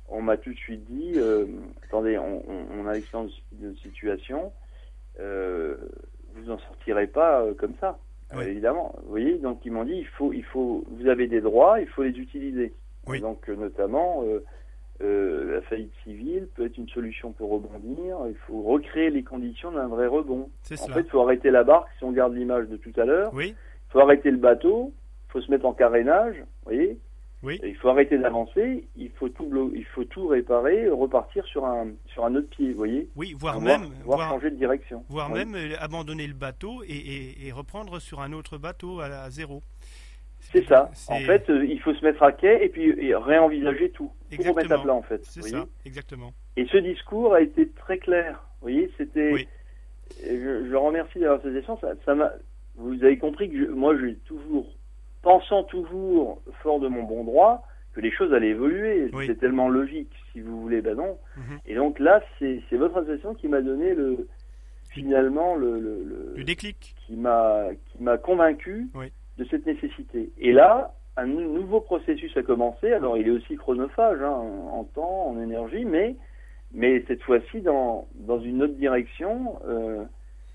on 0.08 0.20
m'a 0.20 0.36
tout 0.36 0.52
de 0.52 0.58
suite 0.58 0.84
dit, 0.90 1.14
attendez, 1.84 2.18
on, 2.18 2.42
on, 2.50 2.66
on 2.80 2.86
a 2.88 2.94
l'expérience 2.94 3.32
de 3.52 3.72
situation, 3.76 4.52
vous 5.18 6.50
en 6.50 6.58
sortirez 6.58 7.06
pas 7.06 7.44
comme 7.58 7.74
ça, 7.80 7.98
Oui. 8.34 8.44
Évidemment. 8.46 8.96
Vous 9.04 9.10
voyez, 9.10 9.38
donc 9.38 9.60
ils 9.64 9.70
m'ont 9.70 9.84
dit, 9.84 9.98
il 9.98 10.06
faut, 10.08 10.32
il 10.32 10.44
faut, 10.44 10.84
vous 10.90 11.06
avez 11.06 11.28
des 11.28 11.40
droits, 11.40 11.80
il 11.80 11.86
faut 11.86 12.02
les 12.02 12.18
utiliser. 12.18 12.72
Oui. 13.06 13.20
Donc 13.20 13.46
notamment, 13.48 14.24
euh, 15.02 15.54
la 15.56 15.62
faillite 15.62 15.92
civile 16.04 16.48
peut 16.54 16.66
être 16.66 16.76
une 16.78 16.88
solution 16.88 17.32
pour 17.32 17.50
rebondir. 17.50 18.16
Il 18.28 18.36
faut 18.46 18.62
recréer 18.62 19.10
les 19.10 19.22
conditions 19.22 19.72
d'un 19.72 19.88
vrai 19.88 20.06
rebond. 20.06 20.48
C'est 20.62 20.80
En 20.80 20.84
cela. 20.84 20.94
fait, 20.96 21.02
il 21.02 21.10
faut 21.10 21.22
arrêter 21.22 21.50
la 21.50 21.64
barque, 21.64 21.88
si 21.98 22.04
on 22.04 22.12
garde 22.12 22.34
l'image 22.34 22.68
de 22.68 22.76
tout 22.76 22.92
à 23.00 23.04
l'heure. 23.04 23.30
Oui. 23.34 23.54
Il 23.88 23.92
faut 23.92 24.00
arrêter 24.00 24.30
le 24.30 24.38
bateau. 24.38 24.92
Il 25.28 25.32
faut 25.32 25.40
se 25.40 25.50
mettre 25.50 25.66
en 25.66 25.72
carénage. 25.74 26.36
Vous 26.38 26.72
voyez 26.72 26.98
Oui. 27.42 27.60
Il 27.62 27.76
faut 27.76 27.88
arrêter 27.88 28.16
d'avancer. 28.18 28.86
Il 28.96 29.10
faut 29.10 29.28
tout 29.28 29.44
blo- 29.46 29.70
il 29.74 29.84
faut 29.84 30.04
tout 30.04 30.26
réparer, 30.28 30.88
repartir 30.88 31.44
sur 31.46 31.64
un 31.66 31.88
sur 32.06 32.24
un 32.24 32.34
autre 32.34 32.48
pied. 32.48 32.70
Vous 32.70 32.78
voyez 32.78 33.08
Oui, 33.16 33.34
voire 33.38 33.60
même, 33.60 33.86
voire 34.04 34.18
voire, 34.18 34.30
changer 34.30 34.50
de 34.50 34.56
direction. 34.56 35.04
voire 35.08 35.30
Oui. 35.30 35.38
même 35.44 35.54
euh, 35.54 35.74
abandonner 35.78 36.26
le 36.26 36.34
bateau 36.34 36.82
et, 36.84 36.92
et- 36.96 37.46
et 37.48 37.52
reprendre 37.52 37.98
sur 38.00 38.20
un 38.20 38.32
autre 38.32 38.56
bateau 38.58 39.00
à, 39.00 39.06
à 39.06 39.30
zéro. 39.30 39.62
C'est 40.52 40.64
ça. 40.66 40.90
En 41.08 41.18
fait, 41.20 41.48
euh, 41.50 41.64
il 41.66 41.80
faut 41.80 41.92
se 41.94 42.04
mettre 42.04 42.22
à 42.22 42.32
quai 42.32 42.64
et 42.64 42.68
puis 42.68 42.88
et 42.98 43.14
réenvisager 43.14 43.90
tout. 43.90 44.10
Tout 44.30 44.42
remettre 44.42 44.58
à 44.58 44.62
Exactement. 44.62 44.82
plat, 44.84 44.94
en 44.94 45.02
fait. 45.02 45.24
c'est 45.24 45.42
ça, 45.42 45.64
exactement. 45.84 46.32
Et 46.56 46.66
ce 46.66 46.76
discours 46.78 47.34
a 47.34 47.40
été 47.40 47.68
très 47.70 47.98
clair. 47.98 48.42
Vous 48.60 48.68
voyez, 48.68 48.90
c'était. 48.96 49.32
Oui. 49.32 49.48
Je, 50.24 50.68
je 50.70 50.74
remercie 50.76 51.18
d'avoir 51.18 51.42
cette 51.42 51.54
échange. 51.54 51.80
Ça, 51.80 51.92
ça 52.04 52.14
m'a. 52.14 52.32
Vous 52.76 52.94
avez 53.04 53.18
compris 53.18 53.50
que 53.50 53.56
je- 53.58 53.70
moi, 53.70 53.96
j'ai 53.98 54.14
toujours, 54.26 54.66
pensant 55.22 55.64
toujours 55.64 56.40
fort 56.62 56.78
de 56.80 56.88
mon 56.88 57.02
bon 57.02 57.24
droit, 57.24 57.66
que 57.94 58.00
les 58.00 58.10
choses 58.12 58.32
allaient 58.34 58.50
évoluer. 58.50 59.08
Oui. 59.12 59.24
C'est 59.26 59.38
tellement 59.38 59.68
logique, 59.68 60.12
si 60.32 60.40
vous 60.40 60.60
voulez. 60.60 60.80
Ben 60.82 60.96
non. 60.96 61.18
Mhm. 61.36 61.58
Et 61.66 61.74
donc 61.74 61.98
là, 61.98 62.22
c'est 62.38 62.60
c'est 62.70 62.76
votre 62.76 62.96
association 62.98 63.34
qui 63.34 63.48
m'a 63.48 63.60
donné 63.62 63.94
le 63.94 64.26
finalement 64.90 65.56
le, 65.56 65.78
le- 65.80 66.04
le- 66.04 66.32
Le 66.36 66.44
déclic. 66.44 66.94
qui 67.06 67.16
m'a 67.16 67.68
qui 67.92 68.02
m'a 68.02 68.16
convaincu 68.18 68.86
Oui. 68.94 69.12
De 69.38 69.44
cette 69.50 69.66
nécessité. 69.66 70.30
Et 70.38 70.52
là, 70.52 70.94
un 71.16 71.26
nou- 71.26 71.52
nouveau 71.52 71.80
processus 71.80 72.36
a 72.36 72.42
commencé. 72.42 72.92
Alors, 72.92 73.16
il 73.18 73.26
est 73.28 73.30
aussi 73.30 73.56
chronophage 73.56 74.20
hein, 74.20 74.30
en 74.72 74.84
temps, 74.84 75.28
en 75.28 75.40
énergie, 75.42 75.84
mais 75.84 76.16
mais 76.72 77.02
cette 77.06 77.22
fois-ci 77.22 77.60
dans 77.60 78.06
dans 78.14 78.40
une 78.40 78.62
autre 78.62 78.74
direction. 78.74 79.58
euh, 79.66 80.04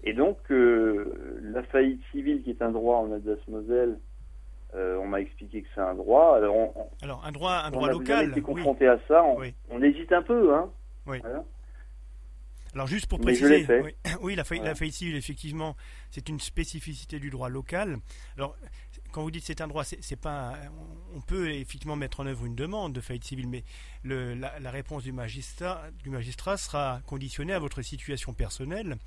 et 0.03 0.13
donc, 0.13 0.37
euh, 0.49 1.39
la 1.43 1.61
faillite 1.63 2.01
civile, 2.11 2.41
qui 2.43 2.49
est 2.49 2.61
un 2.63 2.71
droit 2.71 2.97
en 2.97 3.11
Alsace-Moselle, 3.11 3.99
euh, 4.75 4.97
on 4.99 5.05
m'a 5.07 5.21
expliqué 5.21 5.61
que 5.61 5.67
c'est 5.75 5.81
un 5.81 5.93
droit. 5.93 6.37
Alors, 6.37 6.55
on, 6.55 6.71
on- 6.75 6.87
Alors, 7.05 7.23
un 7.25 7.31
droit, 7.31 7.53
un 7.65 7.67
on 7.67 7.71
droit 7.71 7.89
a 7.89 7.91
local. 7.91 8.17
jamais 8.17 8.31
été 8.31 8.39
oui. 8.39 8.45
confronté 8.45 8.87
à 8.87 8.97
ça. 9.07 9.23
On, 9.23 9.37
Oui. 9.39 9.53
on 9.69 9.81
hésite 9.83 10.11
un 10.11 10.23
peu, 10.23 10.53
hein. 10.55 10.69
Oui. 11.07 11.19
Voilà. 11.21 11.43
Alors 12.73 12.87
juste 12.87 13.07
pour 13.07 13.19
préciser, 13.19 13.65
oui, 13.83 13.91
oui, 14.21 14.35
la, 14.35 14.43
faillite, 14.43 14.61
Voilà. 14.61 14.71
la 14.71 14.75
faillite 14.75 14.95
civile, 14.95 15.15
effectivement, 15.15 15.75
c'est 16.09 16.29
une 16.29 16.39
spécificité 16.39 17.19
du 17.19 17.29
droit 17.29 17.49
local. 17.49 17.97
Alors, 18.37 18.55
quand 19.11 19.23
vous 19.23 19.31
dites 19.31 19.43
c'est 19.45 19.59
un 19.61 19.67
droit, 19.67 19.83
c'est 19.83 20.15
pas, 20.19 20.57
on 21.13 21.21
peut 21.21 21.51
effectivement 21.51 21.97
mettre 21.97 22.21
en 22.21 22.25
œuvre 22.27 22.45
une 22.45 22.55
demande 22.55 22.93
de 22.93 23.01
faillite 23.01 23.25
civile, 23.25 23.47
mais 23.49 23.63
le, 24.03 24.33
la, 24.35 24.57
la 24.59 24.71
réponse 24.71 25.03
du 25.03 25.11
magistrat, 25.11 25.83
du 26.01 26.09
magistrat 26.09 26.57
sera 26.57 27.01
conditionnée 27.05 27.53
à 27.53 27.59
votre 27.59 27.81
situation 27.81 28.33
personnelle, 28.33 28.97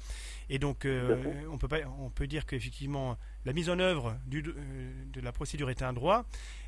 et 0.50 0.58
donc 0.58 0.84
euh, 0.84 1.16
on 1.50 1.56
peut 1.56 1.68
pas, 1.68 1.78
on 1.98 2.10
peut 2.10 2.26
dire 2.26 2.44
qu'effectivement 2.44 3.16
la 3.46 3.52
mise 3.52 3.70
en 3.70 3.78
œuvre 3.78 4.18
du, 4.26 4.42
euh, 4.46 4.92
de 5.06 5.20
la 5.20 5.32
procédure 5.32 5.70
est 5.70 5.82
un 5.82 5.92
droit, 5.94 6.26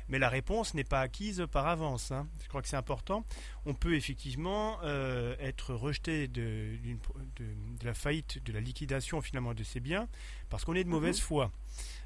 mais 0.09 0.19
la 0.19 0.29
réponse 0.29 0.73
n'est 0.73 0.83
pas 0.83 1.01
acquise 1.01 1.45
par 1.51 1.67
avance. 1.67 2.11
hein. 2.11 2.27
Je 2.43 2.47
crois 2.49 2.61
que 2.61 2.67
c'est 2.67 2.75
important 2.77 3.25
on 3.65 3.73
peut 3.73 3.95
effectivement 3.95 4.77
euh, 4.83 5.35
être 5.39 5.73
rejeté 5.73 6.27
de, 6.29 6.77
d'une- 6.81 6.99
de- 7.35 7.77
de 7.79 7.85
la 7.85 7.93
faillite, 7.93 8.41
de 8.45 8.53
la 8.53 8.61
liquidation 8.61 9.21
finalement 9.21 9.53
de 9.53 9.63
ses 9.63 9.81
biens, 9.81 10.07
parce 10.49 10.63
qu'on 10.63 10.73
est 10.75 10.85
de 10.85 10.89
mauvaise 10.89 11.19
foi. 11.19 11.51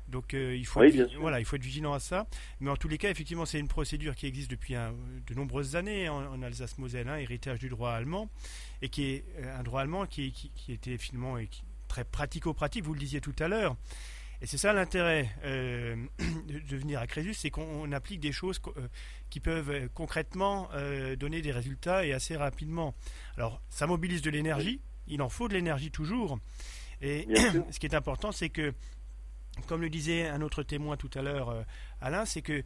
Donc 0.07 0.33
euh, 0.33 0.55
il, 0.55 0.65
faut 0.65 0.79
Mhm. 0.81 0.85
Oui, 0.91 0.99
être, 0.99 1.15
voilà, 1.19 1.39
il 1.39 1.45
faut 1.45 1.55
être 1.55 1.61
vigilant 1.63 1.93
à 1.93 1.99
ça. 1.99 2.25
Mais 2.59 2.69
en 2.71 2.75
tous 2.75 2.87
les 2.87 2.97
cas, 2.97 3.09
effectivement, 3.11 3.45
c'est 3.45 3.59
une 3.59 3.67
procédure 3.67 4.15
qui 4.15 4.25
existe 4.25 4.49
depuis 4.49 4.73
un- 4.75 4.93
de 5.27 5.33
nombreuses 5.35 5.75
années 5.75 6.09
en, 6.09 6.25
en 6.33 6.41
Alsace-Moselle, 6.41 7.07
hein, 7.07 7.17
héritage 7.17 7.59
du 7.59 7.69
droit 7.69 7.91
allemand, 7.91 8.27
et 8.81 8.89
qui 8.89 9.03
est 9.03 9.25
euh, 9.37 9.59
un 9.59 9.63
droit 9.63 9.81
allemand 9.81 10.07
qui, 10.07 10.31
qui, 10.31 10.49
qui 10.55 10.73
était 10.73 10.97
finalement 10.97 11.37
et 11.37 11.45
qui- 11.47 11.63
très 11.87 12.03
pratico-pratique, 12.05 12.83
vous 12.85 12.93
le 12.93 12.99
disiez 12.99 13.21
tout 13.21 13.35
à 13.39 13.47
l'heure. 13.47 13.75
Et 14.41 14.47
c'est 14.47 14.57
ça 14.57 14.73
l'intérêt 14.73 15.29
euh, 15.43 15.95
de, 16.47 16.75
venir 16.77 16.99
à 16.99 17.05
Crésus, 17.05 17.35
c'est 17.35 17.51
qu'on 17.51 17.61
on 17.61 17.91
applique 17.91 18.19
des 18.19 18.31
choses 18.31 18.57
co- 18.57 18.73
euh, 18.77 18.87
qui 19.29 19.39
peuvent 19.39 19.69
euh, 19.69 19.87
concrètement 19.93 20.67
euh, 20.73 21.15
donner 21.15 21.43
des 21.43 21.51
résultats 21.51 22.05
et 22.05 22.13
assez 22.13 22.35
rapidement. 22.35 22.95
Alors, 23.37 23.61
ça 23.69 23.85
mobilise 23.85 24.23
de 24.23 24.31
l'énergie, 24.31 24.81
il 25.07 25.21
en 25.21 25.29
faut 25.29 25.47
de 25.47 25.53
l'énergie 25.53 25.91
toujours. 25.91 26.39
Et 27.01 27.27
ce 27.71 27.77
qui 27.79 27.85
est 27.85 27.93
important, 27.93 28.31
c'est 28.31 28.49
que, 28.49 28.73
comme 29.67 29.81
le 29.81 29.91
disait 29.91 30.27
un 30.27 30.41
autre 30.41 30.63
témoin 30.63 30.97
tout 30.97 31.11
à 31.13 31.21
l'heure, 31.21 31.49
euh, 31.49 31.61
Alain, 31.99 32.25
c'est 32.25 32.41
que 32.41 32.63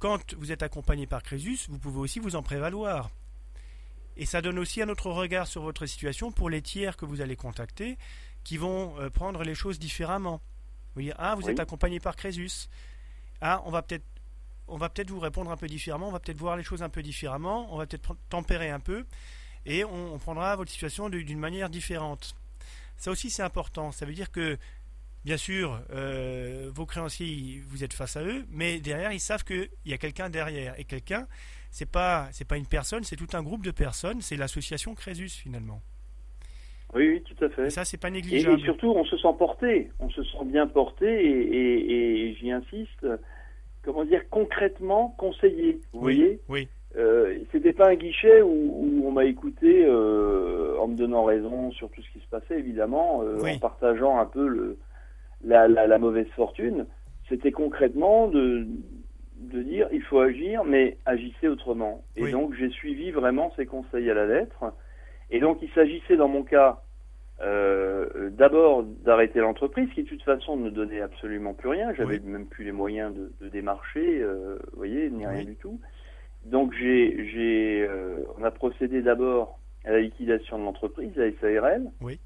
quand 0.00 0.34
vous 0.34 0.50
êtes 0.50 0.64
accompagné 0.64 1.06
par 1.06 1.22
Crésus, 1.22 1.66
vous 1.68 1.78
pouvez 1.78 2.00
aussi 2.00 2.18
vous 2.18 2.34
en 2.34 2.42
prévaloir. 2.42 3.10
Et 4.16 4.26
ça 4.26 4.42
donne 4.42 4.58
aussi 4.58 4.82
un 4.82 4.88
autre 4.88 5.10
regard 5.12 5.46
sur 5.46 5.62
votre 5.62 5.86
situation 5.86 6.32
pour 6.32 6.50
les 6.50 6.62
tiers 6.62 6.96
que 6.96 7.04
vous 7.04 7.20
allez 7.20 7.36
contacter, 7.36 7.96
qui 8.42 8.56
vont 8.56 8.96
prendre 9.14 9.44
les 9.44 9.54
choses 9.54 9.78
différemment. 9.78 10.42
Vous 10.94 11.02
dire, 11.02 11.14
ah, 11.18 11.34
vous 11.34 11.42
Oui. 11.46 11.50
êtes 11.50 11.60
accompagné 11.60 12.00
par 12.00 12.16
Crésus. 12.16 12.68
Ah, 13.40 13.62
on 13.64 13.70
va 13.70 13.82
peut-être 13.82 14.04
on 14.68 14.76
va 14.78 14.88
peut-être 14.88 15.10
vous 15.10 15.18
répondre 15.18 15.50
un 15.50 15.56
peu 15.56 15.66
différemment, 15.66 16.08
on 16.08 16.12
va 16.12 16.20
peut-être 16.20 16.38
voir 16.38 16.56
les 16.56 16.62
choses 16.62 16.82
un 16.82 16.88
peu 16.88 17.02
différemment, 17.02 17.74
on 17.74 17.78
va 17.78 17.86
peut-être 17.86 18.16
tempérer 18.30 18.70
un 18.70 18.78
peu, 18.80 19.04
et 19.66 19.84
on, 19.84 20.14
on 20.14 20.18
prendra 20.18 20.54
votre 20.56 20.70
situation 20.70 21.10
d'une 21.10 21.38
manière 21.38 21.68
différente. 21.68 22.34
Ça 22.96 23.10
aussi 23.10 23.28
c'est 23.28 23.42
important, 23.42 23.90
ça 23.90 24.06
veut 24.06 24.14
dire 24.14 24.30
que, 24.30 24.56
bien 25.24 25.36
sûr, 25.36 25.82
euh, 25.90 26.70
vos 26.72 26.86
créanciers, 26.86 27.62
vous 27.66 27.82
êtes 27.82 27.92
face 27.92 28.16
à 28.16 28.22
eux, 28.22 28.46
mais 28.50 28.78
derrière, 28.80 29.12
ils 29.12 29.20
savent 29.20 29.44
qu'il 29.44 29.68
y 29.84 29.92
a 29.92 29.98
quelqu'un 29.98 30.30
derrière, 30.30 30.78
et 30.78 30.84
quelqu'un, 30.84 31.26
c'est 31.72 31.84
pas, 31.90 32.28
c'est 32.32 32.46
pas 32.46 32.56
une 32.56 32.66
personne, 32.66 33.02
c'est 33.02 33.16
tout 33.16 33.28
un 33.36 33.42
groupe 33.42 33.64
de 33.64 33.72
personnes, 33.72 34.22
c'est 34.22 34.36
l'association 34.36 34.94
Crésus 34.94 35.28
finalement. 35.28 35.82
Oui, 36.94 37.08
oui, 37.08 37.22
tout 37.22 37.44
à 37.44 37.48
fait. 37.48 37.66
Et 37.66 37.70
ça, 37.70 37.84
c'est 37.84 38.00
pas 38.00 38.10
négligeable. 38.10 38.60
et 38.60 38.64
surtout, 38.64 38.90
on 38.94 39.04
se 39.04 39.16
sent 39.16 39.34
porté, 39.38 39.90
on 39.98 40.10
se 40.10 40.22
sent 40.24 40.44
bien 40.44 40.66
porté, 40.66 41.06
et, 41.06 41.30
et- 41.56 42.28
et 42.28 42.34
j'y 42.34 42.50
insiste, 42.50 43.06
comment 43.82 44.04
dire, 44.04 44.22
concrètement 44.30 45.14
conseillé. 45.18 45.80
Vous 45.92 46.00
oui, 46.00 46.16
voyez, 46.16 46.40
oui, 46.48 46.68
euh, 46.96 47.38
c'était 47.50 47.72
pas 47.72 47.88
un 47.88 47.94
guichet 47.94 48.42
où, 48.42 48.48
où 48.50 49.02
on 49.06 49.10
m'a 49.10 49.24
écouté 49.24 49.84
euh, 49.86 50.76
en 50.78 50.88
me 50.88 50.94
donnant 50.96 51.24
raison 51.24 51.70
sur 51.72 51.90
tout 51.90 52.02
ce 52.02 52.10
qui 52.10 52.20
se 52.20 52.28
passait, 52.28 52.58
évidemment, 52.58 53.22
euh, 53.22 53.38
Oui. 53.42 53.52
en 53.52 53.58
partageant 53.58 54.18
un 54.18 54.26
peu 54.26 54.46
le, 54.46 54.78
la, 55.42 55.68
la, 55.68 55.86
la 55.86 55.98
mauvaise 55.98 56.28
fortune. 56.36 56.86
C'était 57.28 57.52
concrètement 57.52 58.28
de, 58.28 58.66
de 59.38 59.62
dire 59.62 59.88
il 59.92 60.02
faut 60.02 60.20
agir, 60.20 60.64
mais 60.64 60.98
agissez 61.06 61.48
autrement. 61.48 62.04
Et 62.16 62.24
Oui. 62.24 62.30
donc 62.32 62.52
j'ai 62.54 62.68
suivi 62.68 63.10
vraiment 63.10 63.50
ces 63.56 63.64
conseils 63.64 64.10
à 64.10 64.14
la 64.14 64.26
lettre. 64.26 64.64
Et 65.32 65.40
donc 65.40 65.58
il 65.62 65.70
s'agissait 65.70 66.16
dans 66.16 66.28
mon 66.28 66.44
cas 66.44 66.82
euh, 67.40 68.30
d'abord 68.30 68.84
d'arrêter 68.84 69.40
l'entreprise 69.40 69.88
qui 69.94 70.04
de 70.04 70.08
toute 70.08 70.22
façon 70.22 70.56
ne 70.56 70.70
donnait 70.70 71.00
absolument 71.00 71.54
plus 71.54 71.70
rien. 71.70 71.92
J'avais 71.94 72.20
même 72.20 72.46
plus 72.46 72.64
les 72.64 72.70
moyens 72.72 73.12
de, 73.14 73.32
de 73.40 73.48
démarcher, 73.48 74.20
euh, 74.20 74.58
vous 74.72 74.76
voyez, 74.76 75.10
ni 75.10 75.26
rien 75.26 75.38
Oui. 75.38 75.46
du 75.46 75.56
tout. 75.56 75.80
Donc 76.44 76.72
j'ai, 76.78 77.28
j'ai, 77.32 77.86
euh, 77.88 78.18
on 78.38 78.44
a 78.44 78.50
procédé 78.50 79.02
d'abord 79.02 79.58
à 79.84 79.90
la 79.90 80.00
liquidation 80.00 80.58
de 80.58 80.64
l'entreprise, 80.64 81.10
la 81.16 81.32
SARL. 81.40 81.90
Oui. 82.00 82.20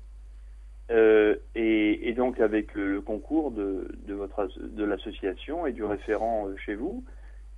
Et, 0.90 2.08
et 2.08 2.12
donc 2.12 2.38
avec 2.40 2.74
le, 2.74 3.00
concours 3.00 3.50
de, 3.50 3.88
de 4.06 4.14
votre 4.14 4.48
de 4.60 4.84
l'association 4.84 5.66
et 5.66 5.72
du 5.72 5.82
référent 5.84 6.48
chez 6.64 6.74
vous. 6.74 7.04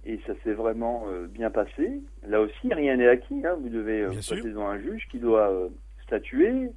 Et 0.05 0.21
ça 0.27 0.33
s'est 0.43 0.53
vraiment 0.53 1.05
euh, 1.09 1.27
bien 1.27 1.51
passé. 1.51 2.01
Là 2.27 2.41
aussi, 2.41 2.73
rien 2.73 2.97
n'est 2.97 3.09
acquis. 3.09 3.45
hein. 3.45 3.57
Vous 3.61 3.69
devez 3.69 4.03
euh, 4.03 4.15
passer 4.15 4.41
devant 4.43 4.69
un 4.69 4.79
juge 4.79 5.07
qui 5.11 5.19
doit 5.19 5.51
euh, 5.51 5.69
statuer 6.05 6.71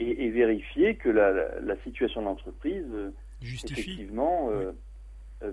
et, 0.00 0.30
vérifier 0.30 0.94
que 0.94 1.08
la, 1.08 1.76
situation 1.82 2.20
de 2.20 2.26
l'entreprise 2.26 2.86
effectivement 3.42 4.48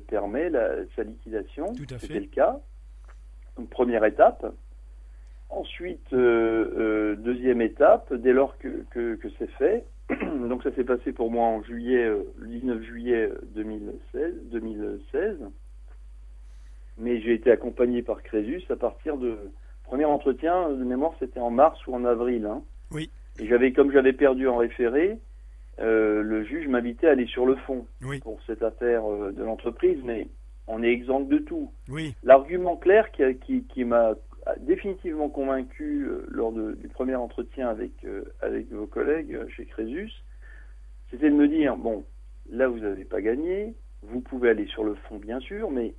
permet 0.08 0.52
sa 0.96 1.04
liquidation. 1.04 1.74
C'était 2.00 2.20
le 2.20 2.28
cas. 2.28 2.60
Donc, 3.58 3.70
première 3.72 4.06
étape. 4.06 4.46
Ensuite, 5.50 6.14
deuxième 6.14 7.62
étape, 7.62 8.14
dès 8.14 8.34
lors 8.34 8.56
que, 8.60 8.86
que 8.92 9.30
c'est 9.40 9.50
fait, 9.54 9.86
donc 10.48 10.62
ça 10.62 10.72
s'est 10.76 10.84
passé 10.84 11.12
pour 11.12 11.32
moi 11.32 11.46
en 11.46 11.64
juillet, 11.64 12.08
le 12.38 12.48
19 12.48 12.84
juillet 12.84 13.32
2016. 13.56 14.34
2016 14.52 15.40
mais 16.98 17.22
j'ai 17.22 17.34
été 17.34 17.52
accompagné 17.52 18.02
par 18.02 18.24
Crésus 18.24 18.64
à 18.70 18.76
partir 18.76 19.18
de 19.18 19.38
premier 19.84 20.06
entretien 20.06 20.70
de 20.70 20.84
mémoire, 20.84 21.14
c'était 21.20 21.40
en 21.40 21.52
mars 21.52 21.80
ou 21.88 21.96
en 21.96 22.06
avril. 22.06 22.46
Hein. 22.46 22.64
Oui. 22.92 23.10
Et 23.40 23.48
j'avais, 23.48 23.74
comme 23.74 23.92
j'avais 23.92 24.14
perdu 24.14 24.48
en 24.48 24.58
référé, 24.58 25.20
euh, 25.80 26.22
le 26.22 26.44
juge 26.46 26.68
m'invitait 26.68 27.08
à 27.08 27.12
aller 27.12 27.28
sur 27.28 27.46
le 27.46 27.56
fond 27.56 27.86
pour 28.22 28.40
cette 28.48 28.64
affaire 28.64 29.06
euh, 29.12 29.32
de 29.32 29.44
l'entreprise, 29.44 30.00
mais 30.04 30.28
on 30.68 30.82
est 30.82 30.92
exempt 30.92 31.28
de 31.28 31.38
tout. 31.38 31.72
Oui. 31.90 32.16
L'argument 32.24 32.78
clair 32.78 33.12
qui, 33.12 33.24
qui, 33.46 33.64
qui 33.64 33.84
m'a 33.84 34.16
définitivement 34.62 35.30
convaincu 35.30 36.06
euh, 36.06 36.26
lors 36.30 36.54
du 36.54 36.88
premier 36.88 37.16
entretien 37.16 37.68
avec, 37.68 37.92
avec 38.42 38.72
vos 38.72 38.88
collègues 38.88 39.38
chez 39.50 39.66
Crésus, 39.66 40.12
c'était 41.12 41.30
de 41.30 41.36
me 41.36 41.48
dire, 41.48 41.76
bon, 41.76 42.06
là 42.50 42.68
vous 42.68 42.80
n'avez 42.80 43.06
pas 43.06 43.22
gagné, 43.22 43.74
vous 44.02 44.22
pouvez 44.22 44.50
aller 44.50 44.68
sur 44.68 44.84
le 44.84 44.96
fond 44.96 45.18
bien 45.18 45.40
sûr, 45.40 45.72
mais 45.72 45.94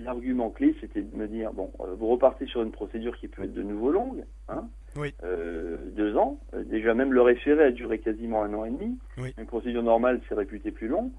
l'argument 0.00 0.50
clé, 0.50 0.74
c'était 0.80 1.02
de 1.02 1.16
me 1.16 1.26
dire 1.26 1.52
bon, 1.52 1.72
euh, 1.80 1.94
vous 1.98 2.08
repartez 2.08 2.46
sur 2.46 2.62
une 2.62 2.72
procédure 2.72 3.16
qui 3.18 3.28
peut 3.28 3.44
être 3.44 3.54
de 3.54 3.62
nouveau 3.62 3.90
longue, 3.90 4.24
hein, 4.48 4.68
oui. 4.96 5.14
euh, 5.24 5.76
deux 5.92 6.16
ans. 6.16 6.40
Euh, 6.54 6.64
déjà, 6.64 6.94
même 6.94 7.12
le 7.12 7.22
référé 7.22 7.64
a 7.64 7.70
duré 7.70 7.98
quasiment 7.98 8.42
un 8.42 8.52
an 8.54 8.64
et 8.64 8.70
demi. 8.70 8.98
Une 9.38 9.46
procédure 9.46 9.82
normale, 9.82 10.20
c'est 10.28 10.34
réputé 10.34 10.70
plus 10.70 10.88
long. 10.88 11.12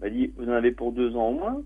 Il 0.00 0.04
m'a 0.04 0.10
dit 0.10 0.32
vous 0.36 0.48
en 0.48 0.52
avez 0.52 0.72
pour 0.72 0.92
deux 0.92 1.14
ans 1.16 1.28
au 1.28 1.34
moins. 1.34 1.62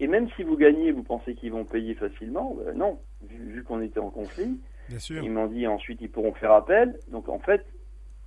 Et 0.00 0.08
même 0.08 0.28
si 0.30 0.42
vous 0.42 0.56
gagnez, 0.56 0.90
vous 0.90 1.04
pensez 1.04 1.34
qu'ils 1.34 1.52
vont 1.52 1.64
payer 1.64 1.94
facilement 1.94 2.56
ben 2.64 2.76
Non, 2.76 2.98
vu, 3.28 3.62
qu'on 3.62 3.80
était 3.80 4.00
en 4.00 4.10
conflit. 4.10 4.58
Bien 4.88 4.98
sûr. 4.98 5.22
Ils 5.22 5.30
m'ont 5.30 5.46
dit 5.46 5.66
ensuite 5.66 6.00
ils 6.00 6.10
pourront 6.10 6.34
faire 6.34 6.52
appel. 6.52 6.98
Donc 7.08 7.28
en 7.28 7.38
fait, 7.38 7.64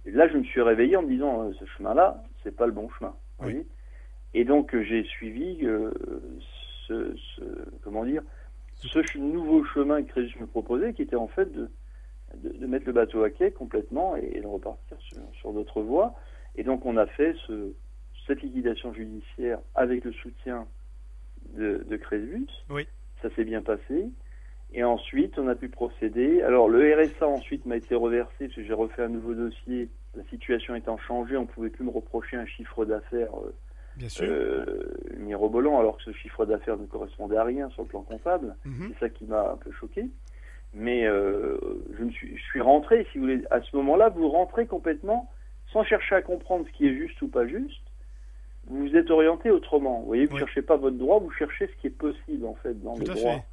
là, 0.06 0.30
je 0.30 0.38
me 0.38 0.44
suis 0.44 0.62
réveillé 0.62 0.96
en 0.96 1.02
me 1.02 1.10
disant 1.10 1.44
euh, 1.44 1.54
ce 1.60 1.66
chemin-là, 1.66 2.24
c'est 2.44 2.56
pas 2.56 2.66
le 2.66 2.72
bon 2.72 2.90
chemin. 2.98 3.14
Oui. 3.42 3.68
Et 4.34 4.46
donc 4.46 4.76
j'ai 4.82 5.04
suivi 5.04 5.66
ce, 6.88 7.16
comment 7.84 8.06
dire, 8.06 8.24
ce 8.76 9.18
nouveau 9.18 9.64
chemin 9.66 10.04
que 10.04 10.10
Crésus 10.10 10.40
me 10.40 10.48
proposait, 10.48 10.94
qui 10.94 11.02
était 11.02 11.16
en 11.16 11.28
fait 11.28 11.52
de, 11.52 11.70
de, 12.36 12.66
mettre 12.68 12.86
le 12.86 12.94
bateau 12.94 13.24
à 13.24 13.30
quai 13.30 13.52
complètement 13.52 14.16
et, 14.16 14.40
de 14.40 14.48
repartir 14.48 14.98
sur, 15.34 15.54
d'autres 15.54 15.82
voies. 15.82 16.16
Et 16.56 16.64
donc 16.64 16.86
on 16.86 16.98
a 16.98 17.06
fait 17.06 17.36
ce, 17.48 17.74
cette 18.26 18.42
liquidation 18.42 18.94
judiciaire 18.94 19.60
avec 19.76 20.04
le 20.04 20.12
soutien 20.14 20.68
de, 21.56 21.86
de 21.88 21.98
Crésus. 21.98 22.48
Oui. 22.70 22.88
Ça 23.22 23.30
s'est 23.36 23.46
bien 23.46 23.62
passé. 23.62 24.12
Et 24.74 24.84
ensuite, 24.84 25.40
on 25.40 25.48
a 25.48 25.56
pu 25.56 25.70
procéder. 25.70 26.42
Alors, 26.42 26.68
le 26.68 26.94
RSA 26.94 27.26
ensuite 27.28 27.66
m'a 27.66 27.78
été 27.78 27.96
reversé 27.96 28.34
parce 28.40 28.54
que 28.54 28.64
j'ai 28.64 28.74
refait 28.74 29.04
un 29.04 29.10
nouveau 29.10 29.34
dossier. 29.34 29.90
La 30.14 30.24
situation 30.26 30.76
étant 30.76 30.98
changée, 30.98 31.38
on 31.38 31.44
ne 31.44 31.48
pouvait 31.48 31.70
plus 31.70 31.86
me 31.86 31.90
reprocher 31.90 32.36
un 32.36 32.46
chiffre 32.46 32.86
d'affaires 32.86 33.34
euh, 33.38 33.56
Bien 33.98 34.10
sûr. 34.10 34.28
Euh, 34.30 34.94
mirobolant, 35.18 35.80
alors 35.80 35.98
que 35.98 36.04
ce 36.04 36.12
chiffre 36.14 36.46
d'affaires 36.46 36.78
ne 36.78 36.86
correspondait 36.86 37.38
à 37.38 37.44
rien 37.44 37.70
sur 37.72 37.82
le 37.82 37.88
plan 37.88 38.04
comptable. 38.04 38.56
Mhm. 38.64 38.94
C'est 38.94 39.00
ça 39.00 39.10
qui 39.10 39.26
m'a 39.26 39.52
un 39.52 39.58
peu 39.58 39.72
choqué. 39.72 40.06
Mais 40.74 41.06
euh, 41.08 41.58
je, 41.98 42.04
me 42.04 42.12
suis, 42.12 42.38
je 42.38 42.44
suis 42.44 42.62
rentré, 42.62 43.08
si 43.12 43.18
vous 43.18 43.24
voulez, 43.24 43.44
à 43.50 43.62
ce 43.62 43.76
moment-là, 43.78 44.10
vous 44.10 44.30
rentrez 44.30 44.68
complètement 44.68 45.32
sans 45.74 45.84
chercher 45.84 46.16
à 46.16 46.22
comprendre 46.22 46.66
ce 46.68 46.78
qui 46.78 46.88
est 46.88 46.96
juste 46.96 47.22
ou 47.22 47.28
pas 47.28 47.48
juste. 47.48 47.82
Vous 48.68 48.88
vous 48.88 48.96
êtes 48.96 49.10
orienté 49.10 49.50
autrement. 49.50 50.02
Vous 50.02 50.08
voyez, 50.08 50.26
vous 50.26 50.36
ne 50.36 50.40
cherchez 50.40 50.62
pas 50.62 50.78
votre 50.78 50.98
droit, 50.98 51.20
vous 51.20 51.32
cherchez 51.32 51.68
ce 51.68 51.82
qui 51.82 51.88
est 51.88 51.98
possible, 51.98 52.46
en 52.46 52.56
fait, 52.56 52.80
dans 52.84 52.96
le 52.96 53.06
droit. 53.06 53.44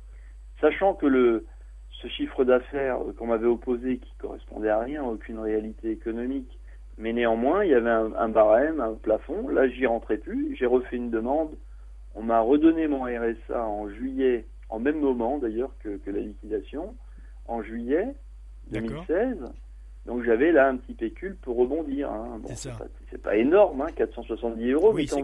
Sachant 0.61 0.95
que 0.95 1.07
le, 1.07 1.47
ce 1.91 2.09
chiffre 2.09 2.45
d'affaires 2.45 2.99
qu'on 3.17 3.29
m'avait 3.29 3.47
opposé, 3.47 3.99
qui 3.99 4.13
correspondait 4.19 4.69
à 4.69 4.81
rien, 4.81 5.03
à 5.03 5.07
aucune 5.07 5.39
réalité 5.39 5.91
économique, 5.91 6.59
mais 6.97 7.13
néanmoins, 7.13 7.65
il 7.65 7.71
y 7.71 7.75
avait 7.75 7.91
un, 7.91 8.29
barème, 8.29 8.81
un 8.81 8.95
plafond. 8.95 9.49
Là, 9.49 9.69
j'y 9.69 9.87
rentrais 9.87 10.19
plus. 10.19 10.57
J'ai 10.57 10.67
refait 10.67 10.97
une 10.97 11.11
demande. 11.11 11.51
On 12.15 12.23
m'a 12.23 12.41
redonné 12.41 12.87
mon 12.87 13.05
RSA 13.05 13.67
en 13.67 13.89
juillet, 13.89 14.47
en 14.69 14.79
même 14.79 15.01
moment 15.01 15.39
d'ailleurs 15.39 15.75
que, 15.81 15.99
la 16.07 16.21
liquidation, 16.21 16.95
en 17.47 17.63
juillet 17.63 18.15
2016. 18.71 19.39
Donc 20.07 20.23
j'avais 20.23 20.53
là 20.53 20.69
un 20.69 20.77
petit 20.77 20.95
pécule 20.95 21.37
pour 21.37 21.57
rebondir. 21.57 22.13
Hein. 22.13 22.41
c'est 23.11 23.23
pas, 23.23 23.37
énorme, 23.37 23.81
hein, 23.81 23.91
470 23.97 24.71
euros, 24.71 24.93
mais 24.93 25.07
quand, 25.07 25.23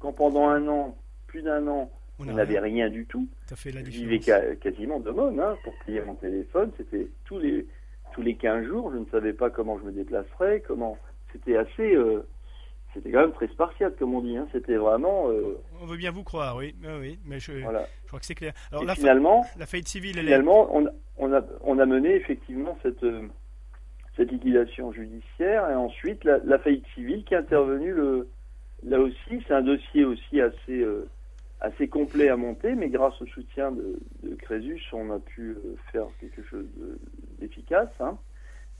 quand, 0.00 0.12
pendant 0.12 0.48
un 0.48 0.66
an, 0.68 0.96
plus 1.28 1.42
d'un 1.42 1.66
an, 1.68 1.90
on 2.18 2.24
n'avait 2.24 2.58
rien. 2.58 2.90
du 2.90 3.06
tout, 3.06 3.28
fait 3.54 3.70
la 3.70 3.84
je 3.84 3.90
vivais 3.90 4.18
quasiment 4.18 5.00
de 5.00 5.10
hein, 5.10 5.56
pour 5.62 5.72
payer 5.86 6.02
mon 6.02 6.14
téléphone. 6.14 6.72
C'était 6.76 7.08
tous 7.24 7.38
les 7.38 7.66
tous 8.16 8.22
les 8.22 8.34
15 8.34 8.64
jours, 8.64 8.90
je 8.92 8.98
ne 8.98 9.04
savais 9.06 9.34
pas 9.34 9.50
comment 9.50 9.78
je 9.78 9.84
me 9.84 9.92
déplacerais, 9.92 10.62
comment. 10.66 10.96
C'était 11.32 11.56
assez. 11.56 11.94
Euh, 11.94 12.26
c'était 12.94 13.10
quand 13.10 13.20
même 13.20 13.32
très 13.32 13.48
spartiate, 13.48 13.98
comme 13.98 14.14
on 14.14 14.22
dit. 14.22 14.36
Hein. 14.36 14.48
C'était 14.52 14.76
vraiment. 14.76 15.30
Euh, 15.30 15.58
on 15.80 15.86
veut 15.86 15.96
bien 15.96 16.10
vous 16.10 16.24
croire, 16.24 16.56
oui. 16.56 16.74
oui 17.00 17.18
mais 17.24 17.38
je, 17.40 17.52
crois 18.06 18.20
que 18.20 18.26
c'est 18.26 18.34
clair. 18.34 18.52
Alors, 18.72 18.84
la 18.84 18.94
finalement, 18.94 19.44
la 19.58 19.66
faillite 19.66 19.88
civile, 19.88 20.18
finalement, 20.18 20.74
on, 20.74 20.86
on, 21.18 21.32
a, 21.32 21.42
on 21.62 21.78
a 21.78 21.86
mené 21.86 22.14
effectivement 22.14 22.78
cette, 22.82 23.02
euh, 23.04 23.28
cette 24.16 24.30
liquidation 24.32 24.92
judiciaire 24.92 25.68
et 25.68 25.74
ensuite 25.74 26.24
la, 26.24 26.38
la 26.38 26.58
faillite 26.58 26.86
civile 26.94 27.24
qui 27.24 27.34
est 27.34 27.38
intervenue 27.38 27.92
le, 27.92 28.28
là 28.82 28.98
aussi. 28.98 29.42
C'est 29.46 29.54
un 29.54 29.62
dossier 29.62 30.04
aussi 30.04 30.40
assez 30.40 30.86
assez 31.60 31.88
complet 31.88 32.28
à 32.28 32.36
monter, 32.36 32.74
mais 32.74 32.88
grâce 32.88 33.20
au 33.20 33.26
soutien 33.26 33.72
de, 33.72 33.98
de 34.22 34.34
Crésus, 34.36 34.82
on 34.92 35.10
a 35.10 35.18
pu 35.18 35.56
faire 35.90 36.06
quelque 36.20 36.42
chose 36.42 36.66
d'efficace. 37.40 37.88
Hein. 38.00 38.18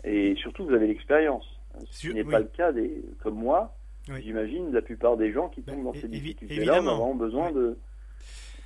Et 0.04 0.34
surtout, 0.36 0.66
vous 0.66 0.74
avez 0.74 0.86
l'expérience. 0.86 1.44
Ce 1.90 2.08
n'est 2.08 2.24
pas 2.24 2.40
le 2.40 2.46
cas 2.46 2.72
des, 2.72 3.02
comme 3.22 3.36
moi. 3.36 3.74
J'imagine 4.20 4.72
la 4.72 4.82
plupart 4.82 5.16
des 5.16 5.32
gens 5.32 5.48
qui 5.48 5.62
tombent 5.62 5.84
dans 5.84 5.94
ces 5.94 6.08
difficultés-là 6.08 6.82
ont 6.82 7.14
besoin 7.14 7.50
de 7.52 7.76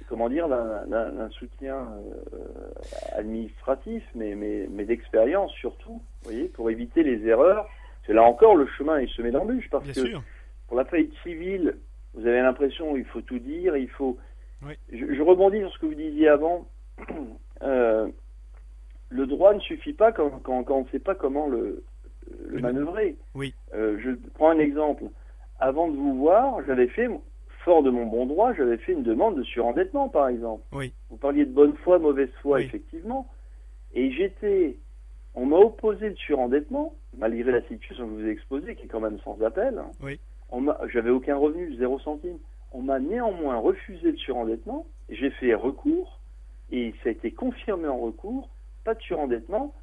comment 0.08 0.28
dire 0.28 0.48
d'un 0.48 1.30
soutien 1.30 1.76
euh, 1.76 2.38
administratif, 3.12 4.02
mais, 4.16 4.34
mais, 4.34 4.66
mais 4.68 4.84
d'expérience 4.84 5.52
surtout, 5.52 5.92
vous 5.92 6.24
voyez, 6.24 6.48
pour 6.48 6.68
éviter 6.68 7.04
les 7.04 7.24
erreurs. 7.26 7.68
C'est 8.06 8.12
là 8.12 8.24
encore 8.24 8.56
le 8.56 8.66
chemin 8.76 8.98
est 8.98 9.14
semé 9.14 9.30
d'embûches 9.30 9.70
parce 9.70 9.86
que 9.86 10.16
pour 10.66 10.76
la 10.76 10.84
faillite 10.84 11.14
civile, 11.22 11.76
vous 12.14 12.26
avez 12.26 12.40
l'impression 12.40 12.96
il 12.96 13.04
faut 13.04 13.20
tout 13.20 13.38
dire, 13.38 13.76
il 13.76 13.88
faut. 13.88 14.18
Je, 14.92 15.22
rebondis 15.22 15.60
sur 15.60 15.72
ce 15.72 15.78
que 15.78 15.86
vous 15.86 15.94
disiez 15.94 16.28
avant. 16.28 16.68
Euh, 17.62 18.08
le 19.10 19.26
droit 19.26 19.52
ne 19.52 19.60
suffit 19.60 19.92
pas 19.92 20.12
quand, 20.12 20.30
quand, 20.42 20.64
on 20.70 20.84
ne 20.84 20.88
sait 20.88 20.98
pas 20.98 21.14
comment 21.14 21.46
le, 21.46 21.84
manœuvrer. 22.60 23.16
Oui. 23.34 23.54
Euh, 23.74 23.98
je 24.02 24.10
prends 24.34 24.50
un 24.50 24.58
exemple. 24.58 25.04
Avant 25.58 25.88
de 25.88 25.96
vous 25.96 26.18
voir, 26.18 26.58
j'avais 26.66 26.88
fait, 26.88 27.08
fort 27.64 27.82
de 27.82 27.90
mon 27.90 28.06
bon 28.06 28.26
droit, 28.26 28.54
j'avais 28.54 28.78
fait 28.78 28.92
une 28.92 29.02
demande 29.02 29.36
de 29.36 29.42
surendettement, 29.42 30.08
par 30.08 30.28
exemple. 30.28 30.62
Oui. 30.72 30.92
Vous 31.10 31.16
parliez 31.16 31.44
de 31.44 31.52
bonne 31.52 31.74
foi, 31.84 31.98
mauvaise 31.98 32.30
foi, 32.42 32.60
effectivement. 32.60 33.28
Et 33.94 34.10
j'étais. 34.12 34.76
On 35.34 35.46
m'a 35.46 35.56
opposé 35.56 36.08
le 36.08 36.16
surendettement, 36.16 36.94
malgré 37.16 37.52
la 37.52 37.62
situation 37.62 38.06
que 38.06 38.14
je 38.14 38.22
vous 38.22 38.28
ai 38.28 38.30
exposée, 38.30 38.74
qui 38.74 38.84
est 38.84 38.88
quand 38.88 39.00
même 39.00 39.20
sans 39.20 39.40
appel. 39.42 39.80
Oui 40.02 40.18
j'avais 40.92 41.10
aucun 41.10 41.36
revenu, 41.36 41.74
zéro 41.76 41.98
centime. 42.00 42.38
On 42.72 42.82
m'a 42.82 42.98
néanmoins 42.98 43.58
refusé 43.58 44.12
le 44.12 44.16
surendettement. 44.16 44.86
J'ai 45.08 45.30
fait 45.30 45.54
recours 45.54 46.20
et 46.70 46.94
ça 47.02 47.08
a 47.08 47.12
été 47.12 47.32
confirmé 47.32 47.88
en 47.88 47.98
recours. 47.98 48.48
Pas 48.84 48.94
de 48.94 49.02
surendettement 49.02 49.74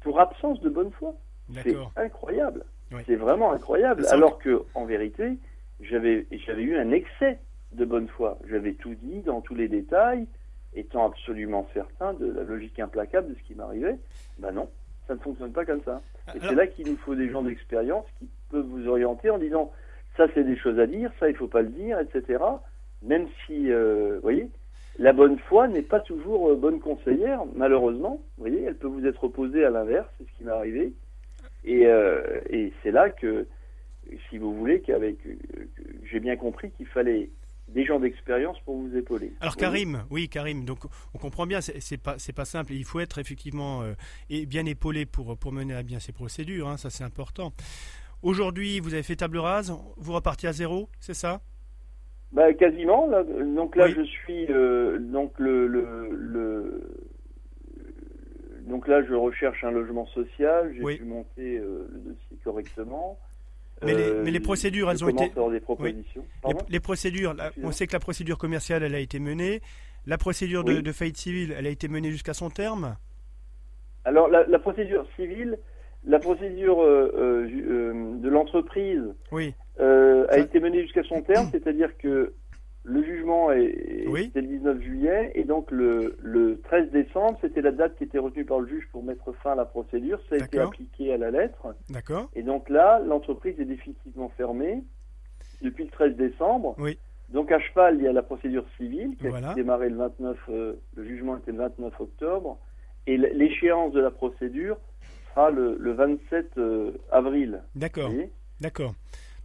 pour 0.00 0.20
absence 0.20 0.60
de 0.60 0.68
bonne 0.68 0.90
foi. 0.92 1.14
C'est 1.54 1.76
incroyable. 1.96 2.64
C'est 3.06 3.16
vraiment 3.16 3.52
incroyable. 3.52 4.06
Alors 4.10 4.38
que, 4.38 4.62
en 4.74 4.84
vérité, 4.84 5.38
j'avais 5.80 6.26
eu 6.30 6.76
un 6.76 6.90
excès 6.92 7.38
de 7.72 7.84
bonne 7.84 8.08
foi. 8.08 8.38
J'avais 8.48 8.72
tout 8.74 8.94
dit 8.94 9.20
dans 9.20 9.40
tous 9.40 9.54
les 9.54 9.68
détails, 9.68 10.26
étant 10.74 11.06
absolument 11.06 11.66
certain 11.74 12.14
de 12.14 12.30
la 12.30 12.42
logique 12.42 12.78
implacable 12.78 13.30
de 13.30 13.34
ce 13.34 13.42
qui 13.42 13.54
m'arrivait. 13.54 13.98
Ben 14.38 14.52
non, 14.52 14.68
ça 15.06 15.14
ne 15.14 15.18
fonctionne 15.20 15.52
pas 15.52 15.64
comme 15.64 15.82
ça. 15.84 16.00
Et 16.34 16.38
c'est 16.40 16.54
là 16.54 16.66
qu'il 16.66 16.88
nous 16.88 16.96
faut 16.96 17.14
des 17.14 17.30
gens 17.30 17.42
d'expérience 17.42 18.06
qui 18.18 18.28
peuvent 18.50 18.66
vous 18.66 18.88
orienter 18.88 19.30
en 19.30 19.38
disant 19.38 19.72
ça 20.16 20.26
c'est 20.34 20.44
des 20.44 20.56
choses 20.56 20.78
à 20.78 20.86
dire, 20.86 21.10
ça 21.20 21.28
il 21.28 21.36
faut 21.36 21.48
pas 21.48 21.62
le 21.62 21.68
dire, 21.68 21.98
etc. 22.00 22.42
Même 23.02 23.26
si, 23.44 23.70
euh, 23.70 24.16
vous 24.16 24.22
voyez, 24.22 24.48
la 24.98 25.12
bonne 25.12 25.38
foi 25.38 25.68
n'est 25.68 25.82
pas 25.82 26.00
toujours 26.00 26.50
euh, 26.50 26.56
bonne 26.56 26.80
conseillère, 26.80 27.42
malheureusement. 27.54 28.22
Vous 28.36 28.44
voyez, 28.44 28.64
elle 28.64 28.76
peut 28.76 28.86
vous 28.86 29.06
être 29.06 29.24
opposée 29.24 29.64
à 29.64 29.70
l'inverse, 29.70 30.08
c'est 30.18 30.24
ce 30.24 30.38
qui 30.38 30.44
m'est 30.44 30.52
arrivé. 30.52 30.92
Et, 31.66 31.86
euh, 31.86 32.40
et 32.48 32.72
c'est 32.82 32.90
là 32.90 33.10
que, 33.10 33.46
si 34.30 34.38
vous 34.38 34.54
voulez, 34.54 34.80
qu'avec, 34.80 35.18
j'ai 36.04 36.20
bien 36.20 36.36
compris 36.36 36.70
qu'il 36.70 36.86
fallait 36.86 37.30
des 37.68 37.84
gens 37.84 37.98
d'expérience 37.98 38.58
pour 38.60 38.76
vous 38.76 38.96
épauler. 38.96 39.32
Alors 39.40 39.56
Karim, 39.56 40.04
oui 40.08 40.28
Karim, 40.28 40.64
donc 40.64 40.78
on 41.14 41.18
comprend 41.18 41.46
bien, 41.46 41.60
c'est 41.60 42.00
pas 42.00 42.14
c'est 42.16 42.32
pas 42.32 42.44
simple. 42.44 42.72
Il 42.72 42.84
faut 42.84 43.00
être 43.00 43.18
effectivement 43.18 43.82
euh, 43.82 43.94
et 44.30 44.46
bien 44.46 44.64
épaulé 44.66 45.04
pour 45.04 45.36
pour 45.36 45.52
mener 45.52 45.74
à 45.74 45.82
bien 45.82 45.98
ces 45.98 46.12
procédures. 46.12 46.68
Hein, 46.68 46.76
ça 46.76 46.90
c'est 46.90 47.02
important. 47.02 47.52
Aujourd'hui, 48.22 48.78
vous 48.78 48.94
avez 48.94 49.02
fait 49.02 49.16
table 49.16 49.38
rase, 49.38 49.72
vous 49.96 50.12
repartez 50.12 50.46
à 50.46 50.52
zéro, 50.52 50.88
c'est 51.00 51.14
ça? 51.14 51.40
Bah, 52.32 52.52
quasiment. 52.54 53.08
donc 53.54 53.76
là, 53.76 53.88
je 53.88 54.02
suis 54.02 54.46
euh, 54.50 54.98
donc 54.98 55.32
le, 55.38 55.66
le, 55.66 56.80
donc 58.66 58.88
là, 58.88 59.02
je 59.04 59.14
recherche 59.14 59.62
un 59.62 59.70
logement 59.70 60.06
social. 60.06 60.74
J'ai 60.74 60.96
pu 60.98 61.04
monter 61.04 61.58
euh, 61.58 61.88
le 61.92 61.98
dossier 62.00 62.36
correctement. 62.42 63.18
Mais, 63.82 63.94
les, 63.94 64.12
mais 64.24 64.30
les, 64.30 64.40
procédures, 64.40 64.90
elles 64.90 65.04
ont 65.04 65.08
été. 65.08 65.28
Des 65.28 65.60
propositions. 65.60 66.24
Les, 66.68 66.80
procédures, 66.80 67.36
on 67.62 67.70
sait 67.70 67.86
que 67.86 67.92
la 67.92 68.00
procédure 68.00 68.38
commerciale, 68.38 68.82
elle 68.82 68.94
a 68.94 68.98
été 68.98 69.20
menée. 69.20 69.60
La 70.06 70.18
procédure 70.18 70.64
de, 70.64 70.80
de, 70.80 70.92
faillite 70.92 71.16
civile, 71.16 71.54
elle 71.56 71.66
a 71.66 71.70
été 71.70 71.86
menée 71.88 72.10
jusqu'à 72.10 72.32
son 72.32 72.48
terme? 72.48 72.96
Alors 74.04 74.28
la, 74.28 74.58
procédure 74.58 75.06
civile, 75.16 75.58
la 76.04 76.18
procédure 76.18 76.80
euh, 76.80 77.12
euh, 77.16 78.16
de 78.18 78.28
l'entreprise 78.28 79.02
oui. 79.32 79.52
a 79.78 80.38
été 80.38 80.58
menée 80.60 80.82
jusqu'à 80.82 81.02
son 81.02 81.22
terme, 81.22 81.48
c'est-à-dire 81.52 81.96
que 81.98 82.32
le 82.88 83.04
jugement 83.04 83.50
est, 83.50 84.04
c'était 84.16 84.42
le 84.42 84.46
19 84.46 84.80
juillet 84.80 85.32
et 85.34 85.42
donc 85.42 85.70
le, 85.72 86.16
le 86.22 86.60
13 86.60 86.92
décembre, 86.92 87.36
c'était 87.40 87.60
la 87.60 87.72
date 87.72 87.96
qui 87.96 88.04
était 88.04 88.18
retenue 88.18 88.44
par 88.44 88.60
le 88.60 88.68
juge 88.68 88.88
pour 88.92 89.02
mettre 89.02 89.32
fin 89.42 89.52
à 89.52 89.54
la 89.56 89.64
procédure. 89.64 90.20
Ça 90.28 90.36
a 90.36 90.38
été 90.38 90.60
appliqué 90.60 91.12
à 91.12 91.16
la 91.16 91.32
lettre. 91.32 91.74
D'accord. 91.90 92.30
Et 92.36 92.42
donc 92.42 92.70
là, 92.70 93.00
l'entreprise 93.00 93.58
est 93.58 93.64
définitivement 93.64 94.30
fermée 94.36 94.84
depuis 95.62 95.84
le 95.84 95.90
13 95.90 96.16
décembre. 96.16 96.76
Oui. 96.78 96.96
Donc 97.30 97.50
à 97.50 97.58
cheval, 97.58 97.96
il 97.96 98.04
y 98.04 98.08
a 98.08 98.12
la 98.12 98.22
procédure 98.22 98.64
civile 98.76 99.16
qui 99.16 99.26
a 99.26 99.54
démarré 99.54 99.88
le 99.88 99.96
29, 99.96 100.38
euh, 100.48 100.74
le 100.94 101.04
jugement 101.04 101.36
était 101.38 101.50
le 101.50 101.58
29 101.58 102.00
octobre 102.00 102.56
et 103.08 103.16
l'échéance 103.16 103.92
de 103.94 104.00
la 104.00 104.12
procédure 104.12 104.78
sera 105.30 105.50
le, 105.50 105.76
le 105.76 105.92
27 105.92 106.52
euh, 106.58 106.92
avril. 107.10 107.62
D'accord. 107.74 108.12
D'accord. 108.60 108.94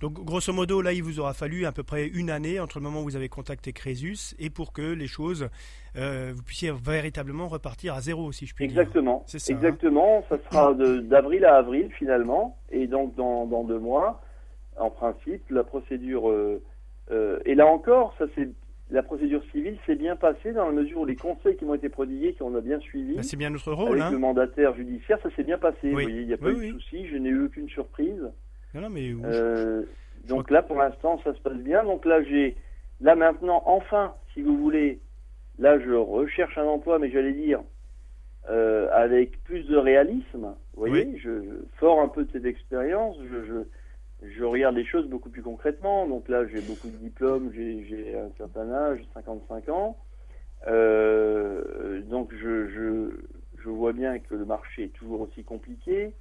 Donc, 0.01 0.13
grosso 0.13 0.51
modo, 0.51 0.81
là, 0.81 0.93
il 0.93 1.03
vous 1.03 1.19
aura 1.19 1.33
fallu 1.33 1.65
à 1.65 1.71
peu 1.71 1.83
près 1.83 2.07
une 2.07 2.31
année 2.31 2.59
entre 2.59 2.79
le 2.79 2.83
moment 2.83 3.01
où 3.01 3.03
vous 3.03 3.15
avez 3.15 3.29
contacté 3.29 3.71
Crésus 3.71 4.35
et 4.39 4.49
pour 4.49 4.73
que 4.73 4.81
les 4.81 5.05
choses, 5.05 5.47
euh, 5.95 6.31
vous 6.35 6.41
puissiez 6.41 6.71
véritablement 6.71 7.47
repartir 7.47 7.93
à 7.93 8.01
zéro, 8.01 8.31
si 8.31 8.47
je 8.47 8.55
puis 8.55 8.65
Exactement. 8.65 9.23
dire. 9.27 9.39
Ça, 9.39 9.53
hein. 9.53 9.55
Exactement. 9.55 10.25
ça 10.27 10.37
sera 10.49 10.73
d'avril 10.73 11.45
à 11.45 11.57
avril, 11.57 11.91
finalement. 11.97 12.57
Et 12.71 12.87
donc, 12.87 13.15
dans, 13.15 13.45
dans, 13.45 13.63
deux 13.63 13.77
mois, 13.77 14.21
en 14.79 14.89
principe, 14.89 15.47
la 15.51 15.63
procédure. 15.63 16.29
Euh, 16.29 16.63
euh, 17.11 17.39
et 17.45 17.53
là 17.53 17.67
encore, 17.67 18.15
ça 18.17 18.25
c'est 18.35 18.49
la 18.89 19.03
procédure 19.03 19.41
civile 19.51 19.77
s'est 19.85 19.95
bien 19.95 20.15
passée 20.15 20.51
dans 20.51 20.65
la 20.65 20.73
mesure 20.73 20.99
où 20.99 21.05
les 21.05 21.15
conseils 21.15 21.55
qui 21.55 21.63
m'ont 21.63 21.75
été 21.75 21.89
prodigués, 21.89 22.33
qu'on 22.33 22.55
a 22.55 22.61
bien 22.61 22.79
suivis, 22.79 23.15
bah, 23.15 23.23
c'est 23.23 23.37
bien 23.37 23.49
notre 23.49 23.71
rôle, 23.71 23.91
avec 23.91 24.03
hein. 24.03 24.11
le 24.11 24.17
mandataire 24.17 24.75
judiciaire, 24.75 25.17
ça 25.23 25.29
s'est 25.35 25.43
bien 25.43 25.57
passé. 25.57 25.77
Vous 25.83 25.91
voyez, 25.91 26.21
il 26.21 26.27
n'y 26.27 26.33
a 26.33 26.37
pas 26.37 26.51
eu 26.51 26.67
de 26.67 26.73
souci, 26.73 27.07
je 27.07 27.15
n'ai 27.15 27.29
eu 27.29 27.45
aucune 27.45 27.69
surprise. 27.69 28.21
Non, 28.73 28.81
non, 28.81 28.89
mais 28.89 29.11
euh, 29.25 29.83
donc 30.27 30.49
là, 30.49 30.61
pour 30.61 30.77
l'instant, 30.77 31.19
ça 31.23 31.33
se 31.33 31.39
passe 31.41 31.57
bien. 31.57 31.83
Donc 31.83 32.05
là, 32.05 32.23
j'ai, 32.23 32.55
là 33.01 33.15
maintenant, 33.15 33.63
enfin, 33.65 34.15
si 34.33 34.41
vous 34.41 34.57
voulez, 34.57 34.99
là, 35.59 35.79
je 35.79 35.91
recherche 35.91 36.57
un 36.57 36.65
emploi, 36.65 36.99
mais 36.99 37.11
j'allais 37.11 37.33
dire 37.33 37.61
euh, 38.49 38.87
avec 38.91 39.43
plus 39.43 39.63
de 39.67 39.77
réalisme. 39.77 40.55
Vous 40.73 40.85
voyez, 40.87 41.17
je, 41.17 41.63
sors 41.79 41.99
un 41.99 42.07
peu 42.07 42.23
de 42.23 42.31
cette 42.31 42.45
expérience. 42.45 43.17
Je, 43.29 43.45
je, 43.45 44.27
je, 44.29 44.43
regarde 44.43 44.75
les 44.75 44.85
choses 44.85 45.07
beaucoup 45.07 45.29
plus 45.29 45.43
concrètement. 45.43 46.07
Donc 46.07 46.29
là, 46.29 46.47
j'ai 46.47 46.61
beaucoup 46.61 46.89
de 46.89 46.97
diplômes, 46.97 47.51
j'ai 47.53 48.17
un 48.17 48.31
certain 48.37 48.71
âge, 48.71 48.99
55 49.13 49.69
ans. 49.69 49.97
Euh, 50.67 52.01
donc 52.03 52.31
je, 52.33 52.67
je 52.67 53.09
je 53.63 53.69
vois 53.69 53.93
bien 53.93 54.19
que 54.19 54.35
le 54.35 54.45
marché 54.45 54.85
est 54.85 54.93
toujours 54.93 55.21
aussi 55.21 55.43
compliqué. 55.43 56.13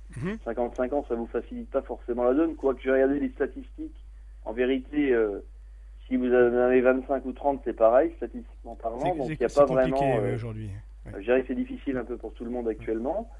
55 0.45 0.91
mhm. 0.93 0.99
ans, 0.99 1.05
ça 1.09 1.15
vous 1.15 1.27
facilite 1.27 1.71
pas 1.71 1.83
forcément 1.83 2.25
la 2.25 2.35
donne. 2.35 2.57
Quoique 2.57 2.81
j'ai 2.83 2.91
regardé 2.91 3.21
les 3.21 3.31
statistiques, 3.31 3.97
en 4.45 4.53
vérité, 4.53 5.13
euh, 5.13 5.41
si 6.07 6.17
vous 6.17 6.29
en 6.29 6.55
avez 6.55 6.81
25 6.81 7.25
ou 7.25 7.33
30, 7.33 7.63
c'est 7.65 7.77
pareil, 7.77 8.13
statistiquement 8.17 8.75
parlant. 8.77 9.15
Donc 9.17 9.29
il 9.29 9.37
n'y 9.39 9.45
a 9.45 9.49
pas 9.49 9.65
vraiment. 9.65 10.19
Euh, 10.19 10.35
aujourd'hui. 10.35 10.71
Ouais. 11.07 11.45
c'est 11.47 11.55
difficile 11.55 11.97
un 11.97 12.05
peu 12.05 12.17
pour 12.17 12.35
tout 12.35 12.45
le 12.45 12.51
monde 12.51 12.69
actuellement. 12.69 13.31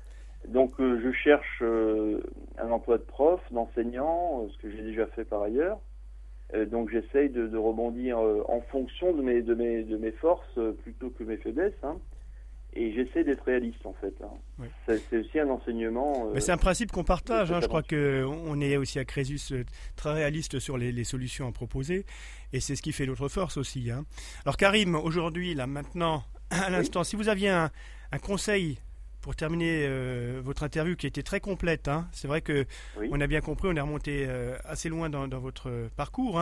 Donc 0.49 0.81
euh, 0.81 1.01
je 1.03 1.13
cherche 1.13 1.63
un 1.63 2.71
emploi 2.71 2.99
de 2.99 3.03
prof, 3.03 3.41
d'enseignant, 3.51 4.47
ce 4.49 4.59
que 4.59 4.71
j'ai 4.71 4.83
déjà 4.83 5.07
fait 5.07 5.25
par 5.25 5.43
ailleurs. 5.43 5.79
donc 6.69 6.91
j'essaye 6.91 7.29
de, 7.29 7.57
rebondir 7.57 8.19
en 8.19 8.61
fonction 8.71 9.13
de 9.13 9.23
mes, 9.23 9.43
de 9.43 9.55
mes, 9.55 9.83
de 9.83 9.97
mes 9.99 10.13
forces 10.13 10.59
plutôt 10.83 11.11
que 11.11 11.25
mes 11.25 11.37
faiblesses. 11.37 11.75
Hein 11.83 11.97
et 12.73 12.93
j'essaie 12.93 13.25
d'être 13.25 13.43
réaliste 13.45 13.85
en 13.85 13.95
fait. 13.95 14.15
Hein. 14.23 14.67
C'est 14.87 15.17
aussi 15.19 15.39
un 15.41 15.49
enseignement. 15.49 16.31
Euh, 16.31 16.41
c'est 16.41 16.53
un 16.53 16.57
principe 16.57 16.93
qu'on 16.93 17.05
partage. 17.05 17.51
Hein. 17.51 17.61
Je 17.61 17.67
crois 17.67 17.83
qu'on 17.83 18.61
est 18.61 18.77
aussi 18.77 18.99
à 18.99 19.05
Crésus 19.05 19.41
euh, 19.53 19.65
très 19.97 20.13
réaliste 20.13 20.59
sur 20.59 20.79
les, 20.79 21.05
solutions 21.05 21.49
à 21.49 21.53
proposer 21.53 22.05
et 22.53 22.61
c'est 22.61 22.77
ce 22.77 22.83
qui 22.83 22.93
fait 22.93 23.07
notre 23.07 23.29
force 23.29 23.57
aussi. 23.57 23.91
Hein. 23.91 24.05
Alors 24.45 24.57
Karim, 24.57 24.95
aujourd'hui, 24.95 25.55
là 25.55 25.67
maintenant, 25.67 26.23
à 26.51 26.71
l'instant, 26.71 27.03
si 27.03 27.17
vous 27.17 27.29
aviez 27.29 27.49
un, 27.49 27.71
conseil 28.23 28.79
pour 29.21 29.37
terminer 29.37 29.85
euh, 29.87 30.41
votre 30.43 30.63
interview 30.63 30.97
qui 30.97 31.07
était 31.07 31.23
très 31.23 31.41
complète, 31.41 31.89
hein. 31.89 32.09
c'est 32.13 32.29
vrai 32.29 32.41
que 32.41 32.65
on 33.11 33.21
a 33.21 33.27
bien 33.27 33.41
compris, 33.41 33.69
on 33.69 33.77
est 33.77 33.81
remonté 33.81 34.27
assez 34.65 34.89
loin 34.89 35.11
dans, 35.11 35.29
dans 35.29 35.41
votre 35.41 35.89
parcours. 35.97 36.41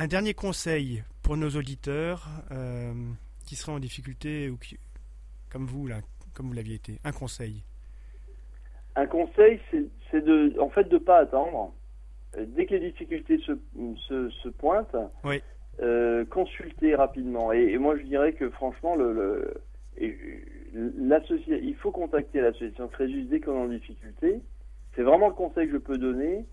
Un 0.00 0.06
dernier 0.06 0.32
conseil 0.32 1.02
pour 1.22 1.36
nos 1.36 1.50
auditeurs 1.50 2.28
qui 3.48 3.70
en 3.70 3.78
difficulté 3.78 4.50
ou 4.50 4.58
qui, 4.58 4.78
comme 5.50 5.64
vous 5.64 5.86
là, 5.86 6.00
comme 6.34 6.48
vous 6.48 6.52
l'aviez 6.52 6.74
été 6.74 6.98
Un 7.04 7.12
conseil. 7.12 7.64
Un 8.94 9.06
conseil, 9.06 9.58
c'est 10.10 10.24
de, 10.24 10.54
en 10.60 10.68
fait, 10.68 10.84
de 10.84 10.98
pas 10.98 11.18
attendre. 11.20 11.72
Dès 12.36 12.66
que 12.66 12.74
les 12.74 12.90
difficultés 12.90 13.38
se, 13.38 13.58
se, 14.30 14.48
pointent, 14.50 14.94
oui. 15.24 15.40
euh, 15.80 16.26
consulter 16.26 16.94
rapidement. 16.94 17.52
Et, 17.52 17.78
moi, 17.78 17.96
je 17.96 18.02
dirais 18.02 18.34
que 18.34 18.50
franchement, 18.50 18.96
le, 18.96 19.12
le 19.12 19.62
il 19.96 21.74
faut 21.80 21.90
contacter 21.90 22.40
l'association 22.42 22.88
Crésus 22.88 23.22
dès 23.24 23.40
qu'on 23.40 23.54
est 23.54 23.64
en 23.64 23.68
difficulté. 23.68 24.40
C'est 24.94 25.02
vraiment 25.02 25.28
le 25.28 25.34
conseil 25.34 25.66
que 25.68 25.72
je 25.72 25.78
peux 25.78 25.96
donner 25.96 26.44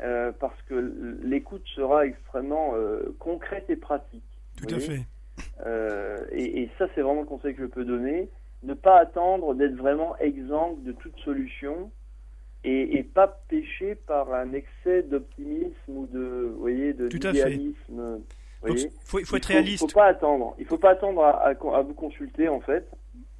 euh, 0.00 0.32
parce 0.40 0.60
que 0.62 0.74
l'écoute 1.22 1.64
sera 1.74 2.04
extrêmement 2.06 2.74
euh, 2.74 3.14
concrète 3.20 3.70
et 3.70 3.76
pratique. 3.76 4.24
Tout 4.56 4.74
à 4.74 4.80
fait. 4.80 5.06
Euh, 5.64 6.18
et, 6.32 6.68
ça, 6.78 6.86
c'est 6.94 7.02
vraiment 7.02 7.22
le 7.22 7.26
conseil 7.26 7.54
que 7.54 7.62
je 7.62 7.66
peux 7.68 7.84
donner. 7.84 8.28
Ne 8.62 8.74
pas 8.74 8.98
attendre 8.98 9.54
d'être 9.54 9.76
vraiment 9.76 10.16
exempt 10.18 10.76
de 10.84 10.92
toute 10.92 11.18
solution 11.20 11.90
et, 12.64 13.02
pas 13.02 13.28
pécher 13.48 13.94
par 13.94 14.32
un 14.34 14.52
excès 14.52 15.02
d'optimisme 15.02 15.74
ou 15.88 16.06
de, 16.06 16.50
vous 16.52 16.60
voyez, 16.60 16.92
de 16.92 17.08
d'idéalisme. 17.08 18.20
Il 18.66 18.90
faut, 19.04 19.18
faut, 19.24 19.36
être 19.36 19.44
réaliste. 19.46 19.84
Il 19.84 19.90
faut 19.90 19.98
pas 19.98 20.06
attendre. 20.06 20.56
Il 20.58 20.66
faut 20.66 20.78
pas 20.78 20.90
attendre 20.90 21.22
à, 21.22 21.82
vous 21.82 21.94
consulter 21.94 22.48
en 22.48 22.60
fait 22.60 22.88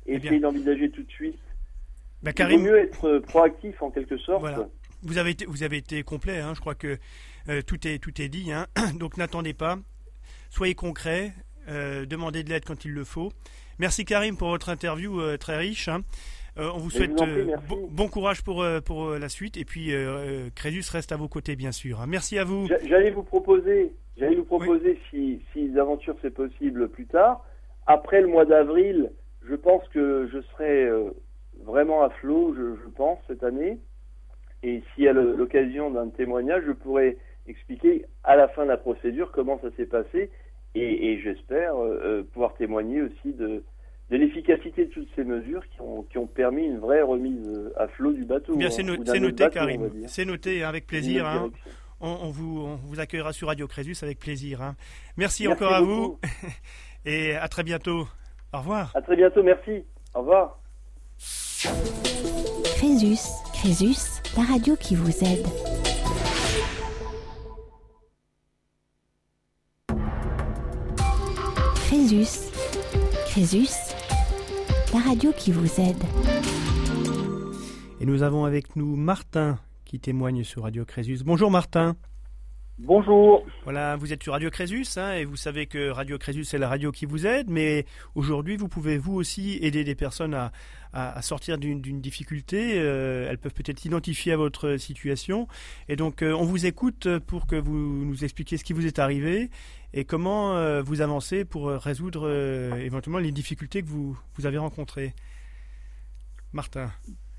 et 0.07 0.14
eh 0.14 0.16
essayer 0.16 0.38
d'envisager 0.38 0.90
tout 0.90 1.03
de 1.03 1.11
suite. 1.11 1.38
Bah, 2.22 2.30
il 2.38 2.59
vaut 2.59 2.62
mieux 2.62 2.78
être 2.78 3.18
proactif 3.18 3.82
en 3.82 3.90
quelque 3.90 4.16
sorte. 4.18 4.40
Voilà. 4.40 4.68
Vous 5.03 5.18
avez 5.18 5.30
été, 5.30 5.44
vous 5.47 5.62
avez 5.62 5.78
été 5.78 6.03
complet. 6.03 6.38
Hein. 6.38 6.55
Je 6.55 6.61
crois 6.61 6.74
que 6.74 6.99
euh, 7.49 7.62
tout 7.62 7.86
est 7.86 7.99
tout 7.99 8.20
est 8.20 8.28
dit. 8.28 8.53
Hein. 8.53 8.66
Donc 8.99 9.16
n'attendez 9.16 9.55
pas. 9.55 9.78
Soyez 10.51 10.74
concret. 10.74 11.32
Euh, 11.69 12.07
demander 12.07 12.45
de 12.45 12.51
l'aide 12.51 12.64
quand 12.64 12.85
il 12.85 12.93
le 12.93 13.03
faut. 13.03 13.31
Merci 13.79 14.05
Karim 14.05 14.37
pour 14.37 14.49
votre 14.49 14.69
interview 14.69 15.21
euh, 15.21 15.37
très 15.37 15.57
riche. 15.57 15.89
Hein. 15.89 16.03
Euh, 16.59 16.71
on 16.75 16.79
vous 16.79 16.91
souhaite 16.91 17.12
bon, 17.91 18.09
courage 18.09 18.43
pour, 18.43 18.64
pour 18.85 19.11
la 19.11 19.29
suite 19.29 19.57
et 19.57 19.64
puis 19.64 19.93
Crédus 20.55 20.85
reste 20.91 21.12
à 21.12 21.17
vos 21.17 21.29
côtés 21.29 21.57
bien 21.57 21.73
sûr. 21.73 22.01
Hein. 22.01 22.07
Merci 22.09 22.39
à 22.39 22.45
vous. 22.45 22.67
J'allais 22.87 23.11
vous 23.11 23.25
proposer, 23.25 23.93
j'allais 24.17 24.37
vous 24.37 24.45
proposer 24.45 24.99
si, 25.11 25.43
si 25.53 25.69
l'aventure 25.69 26.17
c'est 26.23 26.33
possible 26.33 26.89
plus 26.89 27.07
tard, 27.07 27.45
après 27.87 28.23
le 28.23 28.29
mois 28.29 28.47
d'avril, 28.47 29.11
je 29.47 29.55
pense 29.55 29.87
que 29.89 30.31
je 30.33 30.41
serai 30.53 30.89
vraiment 31.62 32.03
à 32.03 32.11
flot, 32.11 32.55
je, 32.57 32.77
je, 32.83 32.91
pense, 32.91 33.19
cette 33.27 33.43
année. 33.43 33.79
Et 34.62 34.83
s'il 34.95 35.05
y 35.05 35.09
a 35.09 35.12
l'occasion 35.12 35.91
d'un 35.91 36.09
témoignage, 36.09 36.62
je 36.67 36.73
pourrais 36.73 37.19
expliquer 37.47 38.07
à 38.25 38.35
la 38.35 38.49
fin 38.49 38.62
de 38.62 38.71
la 38.71 38.79
procédure 38.79 39.31
comment 39.31 39.61
ça 39.61 39.69
s'est 39.77 39.87
passé 39.87 40.31
et, 40.83 41.20
j'espère 41.22 41.77
euh, 41.77 42.01
euh, 42.05 42.22
pouvoir 42.33 42.55
témoigner 42.55 43.03
aussi 43.03 43.33
de, 43.33 43.62
de 44.11 44.16
l'efficacité 44.16 44.87
de 44.87 44.91
toutes 44.91 45.09
ces 45.16 45.24
mesures 45.24 45.62
qui 45.68 45.81
ont, 45.81 46.03
qui 46.05 46.18
ont 46.18 46.27
permis 46.27 46.64
une 46.64 46.79
vraie 46.79 47.03
remise 47.03 47.47
euh, 47.49 47.72
à 47.77 47.89
flot 47.89 48.12
du 48.12 48.24
bateau. 48.24 48.57
Bien, 48.57 48.70
c'est 48.70 48.83
noté, 48.83 49.49
Karim. 49.51 49.91
C'est 50.07 50.24
noté 50.24 50.62
avec 50.62 50.87
plaisir. 50.87 51.27
Hein. 51.27 51.51
On, 52.01 52.29
vous, 52.29 52.61
on, 52.61 52.74
vous, 52.77 53.01
accueillera 53.01 53.33
sur 53.33 53.49
Radio 53.49 53.66
Crésus 53.66 53.97
avec 54.03 54.18
plaisir. 54.18 54.61
Hein. 54.61 54.77
Merci, 55.16 55.49
encore 55.49 55.72
à 55.72 55.81
vous 55.81 56.18
et 57.07 57.35
à 57.35 57.49
très 57.49 57.62
bientôt. 57.62 58.07
Au 58.53 58.59
revoir. 58.59 58.93
À 58.95 59.01
très 59.01 59.16
bientôt, 59.16 59.43
merci. 59.43 59.85
Au 60.14 60.20
revoir. 60.20 60.61
Crésus, 62.77 63.18
Crésus, 63.55 64.20
la 64.37 64.43
radio 64.43 64.77
qui 64.77 64.95
vous 64.95 65.24
aide. 65.24 65.76
Crésus. 71.87 72.51
Crésus, 73.26 73.68
la 74.93 74.99
radio 74.99 75.30
qui 75.30 75.53
vous 75.53 75.80
aide. 75.80 76.03
Et 78.01 78.07
nous 78.07 78.24
avons 78.24 78.45
avec 78.45 78.74
nous 78.74 78.97
Martin 78.97 79.61
qui 79.84 80.01
témoigne 80.01 80.43
sur 80.43 80.64
Radio 80.64 80.84
Crésus. 80.84 81.20
Bonjour 81.24 81.49
Martin. 81.49 81.95
Bonjour. 82.78 83.47
Voilà, 83.62 83.97
vous 83.97 84.12
êtes 84.12 84.22
sur 84.22 84.32
Radio 84.32 84.51
Crésus 84.51 84.84
hein, 84.97 85.14
et 85.14 85.24
vous 85.24 85.37
savez 85.37 85.66
que 85.66 85.89
Radio 85.89 86.18
Crésus 86.18 86.45
c'est 86.45 86.59
la 86.59 86.68
radio 86.68 86.91
qui 86.91 87.07
vous 87.07 87.24
aide, 87.24 87.49
mais 87.49 87.87
aujourd'hui 88.16 88.57
vous 88.57 88.68
pouvez 88.68 88.99
vous 88.99 89.14
aussi 89.14 89.59
aider 89.62 89.82
des 89.82 89.95
personnes 89.95 90.34
à, 90.34 90.53
à, 90.93 91.22
sortir 91.22 91.57
d'une 91.57 92.01
difficulté. 92.01 92.74
Euh, 92.74 93.30
elles 93.30 93.39
peuvent 93.39 93.55
peut-être 93.55 93.78
s'identifier 93.78 94.32
à 94.32 94.37
votre 94.37 94.76
situation 94.76 95.49
et 95.89 95.97
donc 95.97 96.20
euh, 96.20 96.32
on 96.32 96.45
vous 96.45 96.66
écoute 96.66 97.09
pour 97.20 97.47
que 97.47 97.57
vous 97.57 98.05
nous 98.05 98.24
expliquiez 98.24 98.59
ce 98.59 98.64
qui 98.64 98.74
vous 98.74 98.87
est 98.87 98.99
arrivé 98.99 99.51
et 99.97 100.05
comment 100.05 100.57
euh, 100.57 100.82
vous 100.82 101.01
avancez 101.01 101.44
pour 101.44 101.68
résoudre 101.68 102.30
éventuellement 102.78 103.18
les 103.18 103.32
difficultés 103.32 103.82
que 103.82 103.88
vous, 103.88 104.16
vous 104.36 104.47
avez 104.47 104.59
rencontrées? 104.59 105.14
Martin. 106.53 106.90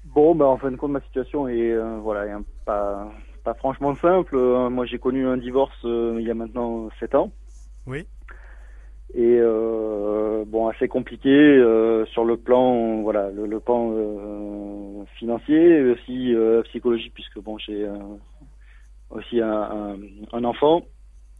Bon, 0.04 0.36
ben, 0.36 0.46
en 0.46 0.58
fin 0.58 0.72
de 0.72 0.76
compte, 0.76 0.92
ma 0.92 1.02
situation 1.02 1.48
est 1.48 1.76
voilà, 2.02 2.40
pas 2.66 3.10
pas 3.48 3.54
franchement 3.54 3.96
simple. 3.96 4.36
Euh, 4.36 4.70
moi, 4.70 4.86
j'ai 4.86 5.00
connu 5.00 5.26
un 5.26 5.38
divorce 5.38 5.82
euh, 5.86 6.18
il 6.20 6.28
y 6.28 6.32
a 6.32 6.34
maintenant 6.34 6.90
7 7.00 7.16
ans. 7.16 7.32
Oui. 7.86 8.06
Et 9.14 9.38
euh, 9.40 10.44
bon, 10.46 10.68
assez 10.68 10.90
compliqué 10.90 11.32
sur 12.12 12.26
le 12.26 12.36
plan, 12.36 13.02
voilà, 13.04 13.32
le, 13.32 13.60
plan 13.62 13.94
financier, 15.18 15.82
aussi 15.92 16.36
psychologique, 16.66 17.14
puisque 17.14 17.40
bon, 17.40 17.58
j'ai 17.58 17.88
aussi 19.10 19.40
un, 19.40 20.44
enfant 20.44 20.82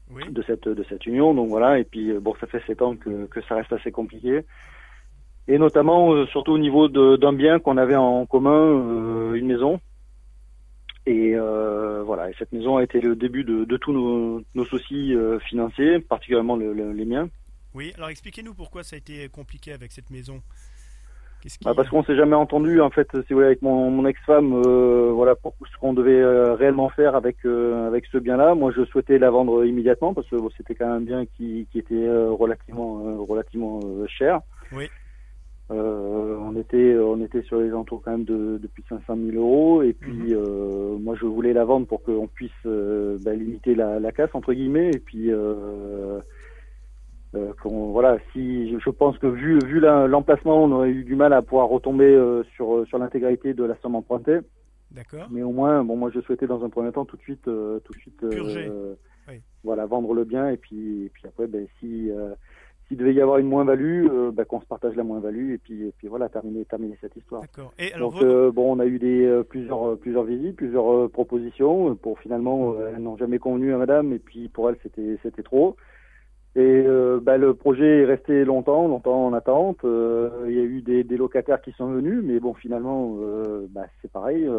de 0.10 0.42
cette 0.44 0.68
de 0.68 0.86
cette 0.90 1.06
union, 1.06 1.34
donc 1.34 1.50
voilà. 1.50 1.80
Et 1.80 1.84
puis 1.84 2.14
bon, 2.20 2.34
ça 2.40 2.48
fait 2.48 2.62
7 2.66 2.82
ans 2.82 2.96
que, 2.96 3.26
que 3.26 3.42
ça 3.42 3.56
reste 3.56 3.74
assez 3.74 3.92
compliqué 3.92 4.44
et 5.50 5.58
notamment 5.58 6.26
surtout 6.28 6.52
au 6.52 6.58
niveau 6.58 6.90
d'un 6.90 7.32
bien 7.32 7.60
qu'on 7.60 7.78
avait 7.78 7.96
en 7.96 8.26
commun, 8.26 9.34
une 9.34 9.48
maison. 9.48 9.80
Et 11.08 11.36
euh, 11.36 12.04
voilà, 12.04 12.30
et 12.30 12.34
cette 12.38 12.52
maison 12.52 12.76
a 12.76 12.84
été 12.84 13.00
le 13.00 13.16
début 13.16 13.46
de, 13.46 13.78
tous 13.78 13.94
nos, 13.94 14.66
soucis 14.66 15.16
euh, 15.16 15.40
financiers, 15.40 16.00
particulièrement 16.00 16.58
les 16.58 17.06
miens. 17.06 17.30
Oui, 17.74 17.94
alors 17.96 18.10
expliquez-nous 18.10 18.54
pourquoi 18.54 18.84
ça 18.84 18.98
a 18.98 19.00
été 19.00 19.30
compliqué 19.30 19.72
avec 19.72 19.94
cette 19.94 20.10
maison. 20.10 20.42
Bah, 21.64 21.74
parce 21.76 21.88
qu'on 21.90 22.04
s'est 22.04 22.16
jamais 22.16 22.36
entendu 22.36 22.82
en 22.82 22.90
fait, 22.90 23.08
si 23.28 23.34
vous 23.34 23.42
avec 23.42 23.62
mon, 23.62 24.06
ex-femme, 24.06 24.62
euh, 24.66 25.12
voilà 25.14 25.36
pour 25.36 25.54
ce 25.72 25.78
qu'on 25.78 25.94
devait 25.94 26.24
réellement 26.56 26.90
faire 26.90 27.16
avec 27.16 27.46
avec 27.46 28.06
ce 28.08 28.18
bien-là. 28.18 28.56
Moi, 28.56 28.72
je 28.76 28.84
souhaitais 28.86 29.18
la 29.18 29.30
vendre 29.30 29.64
immédiatement 29.66 30.14
parce 30.14 30.28
que 30.30 30.36
c'était 30.58 30.76
quand 30.76 30.88
même 30.88 30.96
un 30.96 31.02
bien 31.02 31.26
qui, 31.26 31.68
qui 31.72 31.80
était 31.80 32.10
relativement 32.10 33.26
relativement 33.26 33.80
cher. 34.08 34.42
Oui. 34.74 34.90
Euh, 35.70 36.38
on 36.40 36.56
était 36.56 36.96
on 36.98 37.22
était 37.22 37.42
sur 37.42 37.60
les 37.60 37.74
entours 37.74 38.02
quand 38.02 38.12
même 38.12 38.24
de, 38.24 38.58
depuis 38.58 38.86
500 38.88 39.18
000 39.32 39.36
euros 39.36 39.84
et 39.84 39.92
puis 39.92 40.14
mhm. 40.14 40.32
euh, 40.32 40.98
moi 40.98 41.14
je 41.20 41.26
voulais 41.26 41.52
la 41.52 41.66
vendre 41.66 41.86
pour 41.86 42.04
qu'on 42.04 42.28
puisse 42.28 42.52
euh, 42.66 43.18
bah, 43.26 43.34
limiter 43.34 43.76
la, 43.76 44.00
la, 44.00 44.14
casse 44.14 44.30
entre 44.34 44.54
guillemets 44.54 44.92
et 44.92 45.00
puis 45.00 45.30
euh, 47.36 47.52
euh 47.66 47.70
voilà 47.92 48.18
si 48.32 48.80
je 48.80 48.90
pense 48.90 49.18
que 49.18 49.28
vu 49.28 49.60
vu 49.66 49.80
l'emplacement 49.80 50.64
on 50.64 50.72
aurait 50.72 50.90
eu 50.90 51.04
du 51.04 51.16
mal 51.16 51.34
à 51.34 51.42
pouvoir 51.42 51.68
retomber 51.68 52.18
sur 52.56 52.86
sur 52.88 52.98
l'intégralité 52.98 53.54
de 53.54 53.64
la 53.64 53.76
somme 53.82 53.96
empruntée 53.96 54.40
d'accord 54.92 55.28
mais 55.30 55.44
au 55.44 55.52
moins 55.52 55.84
bon 55.84 55.98
moi 55.98 56.10
je 56.14 56.22
souhaitais 56.22 56.48
dans 56.48 56.64
un 56.64 56.70
premier 56.70 56.92
temps 56.92 57.06
tout 57.06 57.18
de 57.18 57.22
suite 57.22 57.44
tout 57.44 57.94
de 57.94 58.00
suite 58.00 58.26
voilà 59.64 59.86
vendre 59.86 60.14
le 60.14 60.24
bien 60.24 60.50
et 60.50 60.58
puis 60.58 61.06
et 61.06 61.10
puis 61.10 61.24
après 61.28 61.48
ben 61.48 61.68
si 61.80 62.12
s'il 62.88 62.98
devait 62.98 63.14
y 63.14 63.22
avoir 63.22 63.38
une 63.38 63.48
moins-value, 63.48 64.08
euh, 64.10 64.32
bah, 64.32 64.46
qu'on 64.46 64.62
se 64.62 64.66
partage 64.66 64.96
la 64.96 65.04
moins-value 65.04 65.54
et 65.54 65.58
puis, 65.58 65.88
et 65.88 65.94
puis 65.98 66.08
voilà, 66.08 66.30
terminer, 66.30 66.64
terminer 66.66 66.98
cette 67.02 67.16
histoire. 67.18 67.42
D'accord. 67.42 67.74
Donc 68.00 68.22
euh, 68.22 68.52
bon, 68.52 68.76
on 68.76 68.80
a 68.80 68.86
eu 68.86 68.98
des 68.98 69.26
euh, 69.26 69.44
plusieurs 69.44 69.98
plusieurs 69.98 70.24
visites, 70.24 70.56
plusieurs 70.56 71.10
propositions. 71.10 71.96
Pour 71.96 72.20
finalement, 72.20 72.76
elles 72.80 73.02
n'ont 73.02 73.18
jamais 73.18 73.40
convenu 73.40 73.74
à 73.74 73.78
Madame 73.78 74.14
et 74.14 74.20
puis 74.20 74.48
pour 74.48 74.70
elle 74.70 74.78
c'était 74.84 75.18
c'était 75.22 75.44
trop. 75.44 75.76
Et 76.58 76.86
bah, 77.22 77.38
le 77.38 77.54
projet 77.54 78.02
est 78.02 78.06
resté 78.06 78.44
longtemps, 78.44 78.88
longtemps 78.88 79.28
en 79.28 79.34
attente. 79.34 79.80
Il 79.84 80.54
y 80.54 80.60
a 80.60 80.64
eu 80.64 80.82
des, 80.82 81.04
locataires 81.16 81.62
qui 81.62 81.72
sont 81.74 81.88
venus, 81.88 82.22
mais 82.24 82.40
bon 82.40 82.56
finalement, 82.56 83.16
bah, 83.70 83.86
c'est 84.02 84.12
pareil 84.12 84.50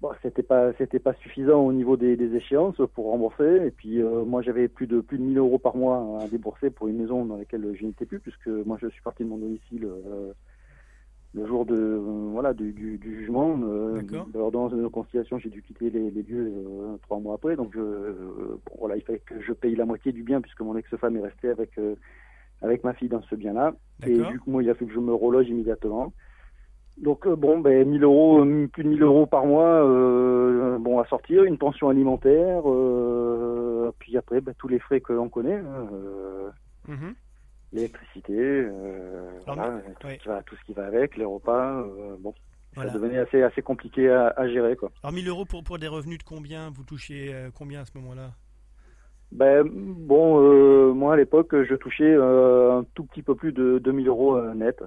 bon, 0.00 0.10
c'était 0.22 0.42
pas 0.42 0.72
c'était 0.74 0.98
pas 0.98 1.14
suffisant 1.14 1.60
au 1.60 1.72
niveau 1.72 1.96
des, 1.96 2.18
échéances 2.34 2.80
pour 2.94 3.06
rembourser 3.06 3.66
et 3.66 3.70
puis 3.70 4.02
euh, 4.02 4.24
moi 4.24 4.42
j'avais 4.42 4.68
plus 4.68 4.86
de 4.86 5.00
plus 5.00 5.18
de 5.18 5.22
1000 5.22 5.38
euros 5.38 5.58
par 5.58 5.76
mois 5.76 6.20
à 6.22 6.28
débourser 6.28 6.70
pour 6.70 6.88
une 6.88 6.98
maison 6.98 7.24
dans 7.24 7.36
laquelle 7.36 7.74
je 7.78 7.86
n'étais 7.86 8.06
plus 8.06 8.20
puisque 8.20 8.48
moi 8.48 8.78
je 8.80 8.88
suis 8.88 9.02
parti 9.02 9.24
de 9.24 9.28
mon 9.28 9.38
domicile 9.38 9.84
euh, 9.84 10.32
le 11.38 11.46
jour 11.46 11.64
de 11.64 11.74
euh, 11.74 12.30
voilà 12.32 12.52
du, 12.52 12.72
du, 12.72 12.98
du 12.98 13.18
jugement 13.20 13.56
de 13.56 14.38
l'ordonnance 14.38 14.72
de 14.72 14.86
conciliation 14.88 15.38
j'ai 15.38 15.50
dû 15.50 15.62
quitter 15.62 15.90
les, 15.90 16.10
les 16.10 16.22
lieux 16.22 16.52
trois 17.02 17.18
mois 17.18 17.34
après. 17.36 17.56
Donc 17.56 17.76
bon, 17.76 18.58
voilà 18.78 18.96
il 18.96 19.02
fallait 19.02 19.20
que 19.20 19.40
je 19.40 19.52
paye 19.52 19.74
la 19.76 19.86
moitié 19.86 20.12
du 20.12 20.22
bien 20.22 20.40
puisque 20.40 20.60
mon 20.60 20.76
ex-femme 20.76 21.16
est 21.16 21.22
restée 21.22 21.48
avec 21.48 21.78
avec 22.62 22.84
ma 22.84 22.92
fille 22.92 23.08
dans 23.08 23.22
ce 23.22 23.34
bien 23.34 23.52
là 23.52 23.72
et 24.06 24.18
du 24.18 24.40
coup 24.40 24.50
moi 24.50 24.62
il 24.62 24.70
a 24.70 24.74
fallu 24.74 24.88
que 24.88 24.94
je 24.94 25.00
me 25.00 25.14
reloge 25.14 25.48
immédiatement. 25.48 26.12
Donc 27.00 27.26
euh, 27.26 27.36
bon, 27.36 27.60
ben 27.60 27.88
1000 27.88 28.02
euros, 28.02 28.44
euh, 28.44 28.66
plus 28.72 28.82
de 28.82 28.88
1000 28.88 29.02
euros 29.02 29.26
par 29.26 29.46
mois, 29.46 29.84
euh, 29.86 30.78
bon 30.78 30.98
à 30.98 31.06
sortir, 31.06 31.44
une 31.44 31.56
pension 31.56 31.88
alimentaire, 31.88 32.62
euh, 32.66 33.92
puis 34.00 34.16
après 34.16 34.40
ben, 34.40 34.52
tous 34.58 34.66
les 34.66 34.80
frais 34.80 35.00
que 35.00 35.12
l'on 35.12 35.28
connaît, 35.28 35.58
hein, 35.58 35.86
l'électricité, 37.72 38.66
voilà, 39.46 39.80
tout, 40.00 40.08
ce 40.08 40.14
qui 40.16 40.28
va, 40.28 40.42
tout 40.42 40.56
ce 40.56 40.64
qui 40.64 40.72
va 40.72 40.86
avec, 40.86 41.16
les 41.16 41.24
repas, 41.24 41.84
bon. 42.20 42.34
Ça 42.74 42.88
devenait 42.90 43.18
assez, 43.18 43.42
assez 43.42 43.60
compliqué 43.60 44.08
à, 44.08 44.28
à, 44.36 44.46
gérer. 44.46 44.76
Quoi. 44.76 44.92
Alors 45.02 45.12
1000 45.12 45.28
euros 45.28 45.44
pour, 45.44 45.64
pour 45.64 45.78
des 45.78 45.88
revenus 45.88 46.18
de 46.18 46.22
combien? 46.22 46.70
Vous 46.70 46.84
touchez 46.84 47.34
combien 47.56 47.80
à 47.80 47.84
ce 47.84 47.90
moment-là? 47.98 48.30
Ben, 49.32 49.64
bon, 49.66 50.94
moi 50.94 51.14
à 51.14 51.16
l'époque, 51.16 51.50
je 51.52 51.74
touchais 51.74 52.14
un 52.14 52.84
tout 52.94 53.04
petit 53.04 53.22
peu 53.22 53.34
plus 53.34 53.52
de 53.52 53.78
2000 53.78 54.06
euros 54.06 54.40
net. 54.54 54.80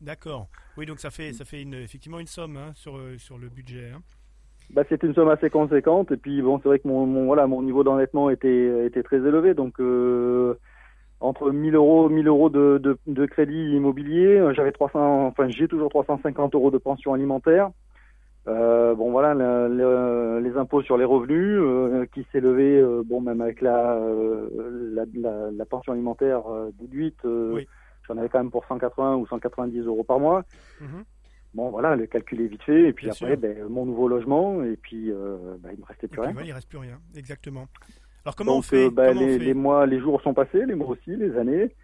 D'accord. 0.00 0.48
Oui, 0.76 0.86
donc 0.86 0.98
ça 0.98 1.10
fait, 1.10 1.32
ça 1.32 1.44
fait 1.44 1.62
une, 1.62 1.74
effectivement 1.74 2.20
une 2.20 2.26
somme 2.26 2.56
hein, 2.56 2.72
sur, 2.74 2.96
euh, 2.96 3.18
sur 3.18 3.38
le 3.38 3.48
budget. 3.48 3.90
Hein. 3.94 4.02
Bah, 4.70 4.82
c'était 4.88 5.06
une 5.06 5.14
somme 5.14 5.28
assez 5.28 5.50
conséquente. 5.50 6.12
Et 6.12 6.16
puis, 6.16 6.40
bon, 6.42 6.58
c'est 6.58 6.68
vrai 6.68 6.78
que 6.78 6.88
mon, 6.88 7.06
mon, 7.06 7.26
voilà, 7.26 7.46
mon 7.46 7.62
niveau 7.62 7.82
d'endettement 7.82 8.30
était, 8.30 8.86
était 8.86 9.02
très 9.02 9.16
élevé. 9.16 9.54
Donc, 9.54 9.80
euh, 9.80 10.58
entre 11.20 11.50
1000 11.50 11.74
euros, 11.74 12.08
1000 12.08 12.26
euros 12.26 12.48
de, 12.48 12.78
de, 12.78 12.98
de 13.06 13.26
crédit 13.26 13.72
immobilier, 13.76 14.38
euh, 14.38 14.54
j'avais 14.54 14.72
300, 14.72 15.26
enfin, 15.26 15.48
j'ai 15.48 15.68
toujours 15.68 15.90
350 15.90 16.54
euros 16.54 16.70
de 16.70 16.78
pension 16.78 17.12
alimentaire. 17.14 17.70
Euh, 18.48 18.94
bon 18.94 19.10
voilà, 19.10 19.34
les 19.68 20.56
impôts 20.56 20.82
sur 20.82 20.96
les 20.96 21.04
revenus 21.04 21.58
euh, 21.60 22.06
qui 22.14 22.26
s'élevaient, 22.32 22.80
euh, 22.80 23.02
bon 23.04 23.20
même 23.20 23.42
avec 23.42 23.60
la, 23.60 24.00
la, 24.94 25.04
la, 25.14 25.50
la 25.50 25.64
pension 25.66 25.92
alimentaire 25.92 26.42
déduite, 26.78 27.20
oui. 27.24 27.68
J'en 28.08 28.16
avais 28.16 28.28
quand 28.28 28.38
même 28.38 28.50
pour 28.50 28.64
180 28.64 29.16
ou 29.16 29.26
190 29.26 29.82
euros 29.82 30.02
par 30.02 30.18
mois. 30.18 30.42
Mhm. 30.80 31.04
Bon, 31.54 31.70
voilà, 31.70 31.94
le 31.94 32.06
calcul 32.06 32.40
est 32.40 32.46
vite 32.46 32.62
fait. 32.62 32.88
Et 32.88 32.92
puis 32.92 33.08
après, 33.08 33.36
ben, 33.36 33.68
mon 33.68 33.86
nouveau 33.86 34.08
logement. 34.08 34.64
Et 34.64 34.76
puis, 34.76 35.12
ben, 35.12 35.70
il 35.72 35.78
me 35.78 35.84
restait 35.84 36.08
plus 36.08 36.20
rien. 36.20 36.34
il 36.44 36.52
reste 36.52 36.68
plus 36.68 36.78
rien, 36.78 36.98
exactement. 37.14 37.66
Alors, 38.24 38.36
comment 38.36 38.58
on 38.58 38.62
fait, 38.62 38.86
euh, 38.86 38.90
ben, 38.90 39.16
les, 39.16 39.54
mois, 39.54 39.86
les 39.86 39.98
jours 39.98 40.20
sont 40.22 40.34
passés, 40.34 40.66
les 40.66 40.74
mois 40.74 40.88
aussi, 40.88 41.16
les 41.16 41.36
années. 41.36 41.74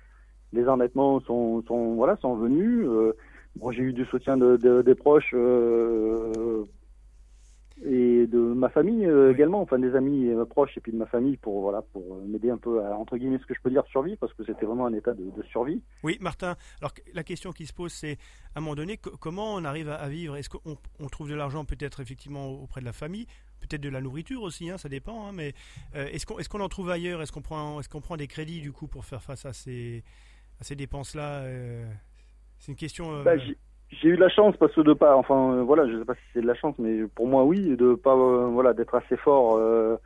Les 0.52 0.68
endettements 0.68 1.20
sont, 1.20 1.62
sont, 1.66 1.94
voilà, 1.94 2.16
sont 2.16 2.36
venus. 2.36 2.86
Euh, 2.86 3.16
bon, 3.56 3.70
j'ai 3.72 3.82
eu 3.82 3.92
du 3.92 4.04
soutien 4.06 4.36
de, 4.36 4.82
des 4.82 4.94
proches 4.94 5.34
et 7.84 8.26
de 8.26 8.38
ma 8.38 8.70
famille 8.70 9.04
euh, 9.04 9.32
également, 9.32 9.60
enfin 9.60 9.78
des 9.78 9.94
amis 9.94 10.28
euh, 10.30 10.46
proches 10.46 10.76
et 10.78 10.80
puis 10.80 10.92
de 10.92 10.96
ma 10.96 11.04
famille 11.06 11.36
pour 11.36 11.60
voilà 11.60 11.82
pour 11.82 12.14
euh, 12.14 12.24
m'aider 12.26 12.48
un 12.48 12.56
peu 12.56 12.82
à 12.82 12.96
entre 12.96 13.18
guillemets 13.18 13.38
ce 13.38 13.44
que 13.44 13.54
je 13.54 13.60
peux 13.60 13.70
dire 13.70 13.84
survie 13.88 14.16
parce 14.16 14.32
que 14.32 14.44
c'était 14.44 14.64
vraiment 14.64 14.86
un 14.86 14.94
état 14.94 15.12
de, 15.12 15.30
survie. 15.50 15.82
Oui, 16.02 16.16
Martin. 16.20 16.56
Alors 16.80 16.92
la 17.12 17.22
question 17.22 17.52
qui 17.52 17.66
se 17.66 17.74
pose 17.74 17.92
c'est 17.92 18.16
à 18.54 18.58
un 18.58 18.60
moment 18.62 18.76
donné 18.76 18.96
comment 18.96 19.54
on 19.54 19.64
arrive 19.64 19.90
à, 19.90 20.08
vivre? 20.08 20.36
Est-ce 20.36 20.48
qu'on 20.48 20.78
on 21.00 21.06
trouve 21.08 21.28
de 21.28 21.34
l'argent 21.34 21.66
peut-être 21.66 22.00
effectivement 22.00 22.48
auprès 22.48 22.80
de 22.80 22.86
la 22.86 22.94
famille, 22.94 23.26
peut-être 23.60 23.82
de 23.82 23.90
la 23.90 24.00
nourriture 24.00 24.42
aussi, 24.42 24.70
hein, 24.70 24.78
ça 24.78 24.88
dépend. 24.88 25.28
Hein, 25.28 25.32
mais 25.34 25.52
est-ce 25.94 26.24
qu'on 26.24 26.38
est-ce 26.38 26.48
qu'on 26.48 26.60
en 26.60 26.68
trouve 26.70 26.90
ailleurs? 26.90 27.20
Est-ce 27.20 27.32
qu'on 27.32 27.42
prend 27.42 27.78
est-ce 27.80 27.90
qu'on 27.90 28.00
prend 28.00 28.16
des 28.16 28.26
crédits 28.26 28.62
du 28.62 28.72
coup 28.72 28.88
pour 28.88 29.04
faire 29.04 29.22
face 29.22 29.44
à 29.44 29.52
ces 29.52 30.02
à 30.60 30.64
ces 30.64 30.76
dépenses 30.76 31.14
là 31.14 31.44
C'est 32.58 32.72
une 32.72 32.76
question. 32.76 33.22
Bah, 33.22 33.36
j'ai 33.90 34.08
eu 34.08 34.16
la 34.16 34.28
chance 34.28 34.56
parce 34.56 34.74
que 34.74 34.80
de 34.80 34.92
pas, 34.92 35.16
enfin 35.16 35.52
euh, 35.52 35.62
voilà, 35.62 35.86
je 35.86 35.98
sais 35.98 36.04
pas 36.04 36.14
si 36.14 36.20
c'est 36.34 36.40
de 36.40 36.46
la 36.46 36.54
chance, 36.54 36.74
mais 36.78 37.06
pour 37.14 37.26
moi 37.26 37.44
oui, 37.44 37.76
de 37.76 37.94
pas 37.94 38.14
euh, 38.14 38.46
voilà 38.46 38.72
d'être 38.72 38.94
assez 38.94 39.16
fort 39.16 39.56
euh, 39.56 39.96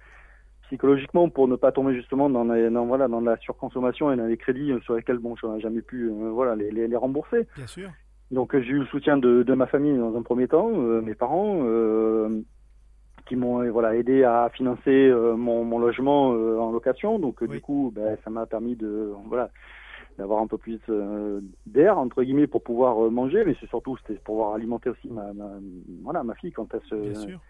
psychologiquement 0.65 1.29
pour 1.29 1.49
ne 1.49 1.57
pas 1.57 1.73
tomber 1.73 1.95
justement 1.95 2.29
dans, 2.29 2.45
dans, 2.45 2.87
voilà 2.87 3.09
dans 3.09 3.21
la 3.21 3.37
surconsommation 3.39 4.13
et 4.13 4.17
dans 4.17 4.27
les 4.27 4.37
crédits 4.37 4.73
sur 4.85 4.95
lesquels 4.95 5.19
bon 5.19 5.35
je 5.37 5.47
n'ai 5.47 5.61
jamais 5.61 5.83
pu 5.83 6.11
voilà 6.11 6.55
les, 6.55 6.71
les, 6.71 6.97
rembourser. 6.97 7.49
Bien 7.57 7.67
sûr. 7.67 7.91
Donc 8.31 8.53
j'ai 8.57 8.69
eu 8.69 8.79
le 8.81 8.87
soutien 8.87 9.17
de, 9.17 9.43
de 9.43 9.55
ma 9.55 9.67
famille 9.67 9.99
dans 9.99 10.17
un 10.17 10.23
premier 10.23 10.47
temps, 10.47 10.69
mes 10.69 11.15
parents. 11.15 11.65
qui 13.27 13.35
m'ont 13.35 13.69
voilà 13.71 13.97
aidé 13.97 14.23
à 14.23 14.51
financer 14.53 15.13
mon, 15.37 15.65
mon, 15.65 15.79
logement 15.79 16.29
en 16.29 16.71
location. 16.71 17.19
Donc 17.19 17.43
du 17.43 17.61
coup, 17.61 17.93
ben, 17.93 18.17
ça 18.23 18.31
m'a 18.31 18.47
permis 18.47 18.77
de 18.77 19.13
voilà 19.27 19.51
d'avoir 20.21 20.43
un 20.43 20.47
peu 20.47 20.59
plus 20.59 20.81
d'air 21.67 21.99
entre 21.99 22.23
guillemets 22.23 22.47
pour 22.47 22.63
pouvoir 22.63 23.11
manger, 23.11 23.43
mais 23.45 23.57
c'est 23.61 23.69
surtout 23.69 23.97
c'était 23.99 24.15
pour 24.21 24.37
pouvoir 24.37 24.55
alimenter 24.55 24.91
aussi 24.91 25.09
ma, 25.09 25.33
ma, 25.33 25.51
voilà 26.03 26.23
ma 26.23 26.35
fille 26.35 26.53
quand 26.53 26.73
elle 26.75 26.83
se 26.83 26.95
Bien 26.95 27.15
sûr. 27.15 27.41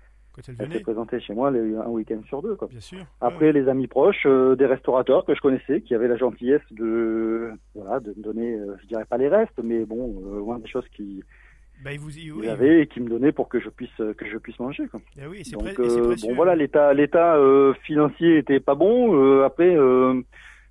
elle, 0.59 0.73
s'est 0.73 0.81
présentée 0.81 1.21
chez 1.21 1.35
moi 1.35 1.49
un 1.49 1.89
week-end 1.89 2.23
sur 2.27 2.43
deux. 2.43 2.55
Quoi. 2.55 2.69
Bien 2.69 2.81
sûr. 2.81 3.05
Après, 3.21 3.53
les 3.53 3.69
amis 3.69 3.89
proches, 3.89 4.27
des 4.27 4.67
restaurateurs 4.67 5.25
que 5.25 5.35
je 5.35 5.41
connaissais, 5.41 5.81
qui 5.81 5.95
avaient 5.95 6.09
la 6.09 6.17
gentillesse 6.17 6.63
de, 6.71 7.51
voilà, 7.75 8.01
de 8.01 8.11
me 8.11 8.23
donner, 8.23 8.59
je 8.81 8.87
dirais 8.87 9.05
pas 9.05 9.19
les 9.19 9.29
restes, 9.29 9.61
mais 9.63 9.85
bon, 9.85 10.21
loin 10.39 10.59
des 10.59 10.69
choses 10.69 10.89
qui, 10.95 11.23
bah, 11.83 11.91
vous, 11.99 12.11
oui, 12.11 12.49
avait 12.49 12.83
et 12.83 12.87
qui 12.87 13.01
me 13.01 13.09
donnait 13.09 13.33
pour 13.33 13.49
que 13.49 13.59
je 13.59 13.71
puisse 13.71 13.91
que 13.97 14.27
je 14.27 14.37
puisse 14.37 14.59
manger. 14.59 14.87
Quoi. 14.89 15.01
Eh 15.19 15.27
oui, 15.27 15.43
Donc 15.51 15.79
euh, 15.81 16.15
bon 16.21 16.35
voilà, 16.35 16.55
l'état 16.55 16.93
l'état 16.93 17.37
euh, 17.37 17.73
financier 17.85 18.37
était 18.37 18.61
pas 18.61 18.75
bon. 18.75 19.15
Euh, 19.15 19.45
après, 19.45 19.75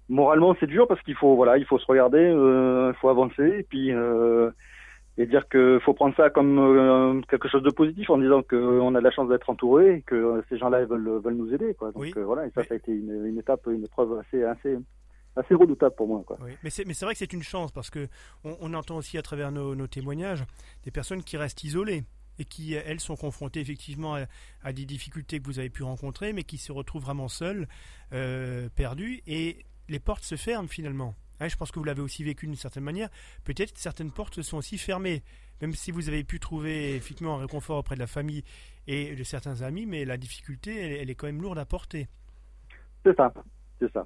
moralement 0.10 0.56
c'est 0.60 0.68
dur 0.68 0.88
parce 0.88 1.02
qu'il 1.02 1.16
faut 1.16 1.36
voilà, 1.36 1.58
il 1.58 1.66
faut 1.66 1.80
se 1.80 1.86
regarder, 1.86 2.30
il 2.30 2.94
faut 3.00 3.10
avancer 3.10 3.60
et 3.60 3.64
puis 3.64 3.92
et 5.18 5.26
dire 5.26 5.48
que 5.50 5.80
faut 5.84 5.94
prendre 5.94 6.16
ça 6.16 6.30
comme 6.30 7.22
quelque 7.30 7.48
chose 7.48 7.64
de 7.64 7.70
positif 7.70 8.10
en 8.10 8.18
disant 8.18 8.42
qu'on 8.42 8.96
a 8.96 9.00
de 9.00 9.04
la 9.04 9.12
chance 9.12 9.30
d'être 9.30 9.50
entouré 9.50 9.96
et 9.96 10.02
que 10.02 10.44
ces 10.50 10.58
gens-là 10.58 10.86
veulent 10.86 11.20
veulent 11.24 11.36
nous 11.36 11.54
aider 11.54 11.74
quoi. 11.76 11.92
Donc 11.92 12.18
voilà, 12.18 12.48
et 12.48 12.52
ça 12.52 12.64
ça 12.64 12.74
a 12.74 12.78
été 12.78 12.92
une, 12.92 13.26
une 13.26 13.38
étape, 13.38 13.68
une 13.68 13.84
épreuve 13.84 14.20
assez 14.20 14.44
assez 14.44 14.78
assez 15.36 15.54
redoutable 15.54 15.96
pour 15.96 16.08
moi. 16.08 16.24
Quoi. 16.26 16.38
Oui, 16.42 16.52
mais 16.64 16.70
c'est 16.70 17.06
vrai 17.06 17.14
que 17.14 17.20
c'est 17.20 17.34
une 17.34 17.44
chance 17.44 17.72
parce 17.72 17.90
que 17.90 18.08
on, 18.44 18.74
entend 18.74 18.98
aussi 18.98 19.18
à 19.18 19.22
travers 19.22 19.52
nos, 19.52 19.88
témoignages 19.88 20.44
des 20.84 20.92
personnes 20.92 21.24
qui 21.24 21.38
restent 21.38 21.64
isolées 21.64 22.04
et 22.38 22.46
qui, 22.46 22.74
elles, 22.74 23.02
sont 23.02 23.18
confrontées 23.18 23.60
effectivement 23.60 24.16
à, 24.64 24.74
des 24.74 24.86
difficultés 24.86 25.40
que 25.40 25.46
vous 25.46 25.60
avez 25.60 25.70
pu 25.70 25.84
rencontrer, 25.84 26.32
mais 26.32 26.44
qui 26.44 26.58
se 26.58 26.72
retrouvent 26.72 27.04
vraiment 27.04 27.28
seules, 27.28 27.68
euh, 28.14 28.70
perdues, 28.76 29.22
et 29.28 29.66
les 29.90 30.00
portes 30.00 30.24
se 30.24 30.36
ferment 30.36 30.68
finalement. 30.68 31.16
Hein, 31.40 31.48
je 31.48 31.56
pense 31.56 31.72
que 31.72 31.80
vous 31.80 31.86
l'avez 31.86 32.02
aussi 32.02 32.24
vécu 32.24 32.48
d'une 32.48 32.56
certaine 32.56 32.84
manière. 32.84 33.10
Peut-être 33.46 33.78
certaines 33.78 34.12
portes 34.12 34.36
se 34.36 34.42
sont 34.42 34.58
aussi 34.58 34.78
fermées, 34.78 35.24
même 35.62 35.74
si 35.74 35.92
vous 35.92 36.10
avez 36.10 36.24
pu 36.24 36.40
trouver 36.40 36.96
effectivement 36.96 37.36
un 37.36 37.42
réconfort 37.42 37.78
auprès 37.78 37.96
de 37.96 38.00
la 38.00 38.08
famille 38.08 38.44
et 38.88 39.16
de 39.16 39.24
certains 39.24 39.62
amis, 39.62 39.86
mais 39.86 40.06
la 40.06 40.18
difficulté, 40.18 41.00
elle 41.02 41.10
est 41.10 41.16
quand 41.16 41.28
même 41.28 41.42
lourde 41.42 41.58
à 41.58 41.66
porter. 41.66 42.08
C'est 43.06 43.16
ça, 43.16 43.32
c'est 43.80 43.92
ça. 43.94 44.06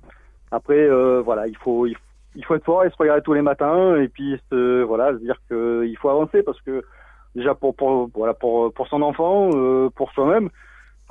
Après, 0.52 0.78
euh, 0.78 1.22
voilà, 1.22 1.48
il 1.48 1.58
faut, 1.58 1.88
il 1.88 2.46
faut 2.46 2.56
être 2.56 2.66
fort 2.66 2.84
et 2.84 2.90
se 2.90 2.96
regarder 2.98 3.24
tous 3.24 3.34
les 3.34 3.42
matins 3.42 3.96
et 3.98 4.08
puis 4.08 4.40
se, 4.52 4.84
voilà, 4.84 5.14
se 5.14 5.18
dire 5.18 5.40
qu'il 5.48 5.98
faut 5.98 6.10
avancer 6.10 6.44
parce 6.44 6.62
que 6.62 6.84
déjà 7.36 7.56
pour, 7.56 7.76
pour 7.76 8.10
voilà 8.14 8.34
pour 8.34 8.72
pour 8.74 8.88
son 8.88 9.02
enfant, 9.02 9.50
euh, 9.54 9.90
pour 9.96 10.12
soi-même. 10.12 10.50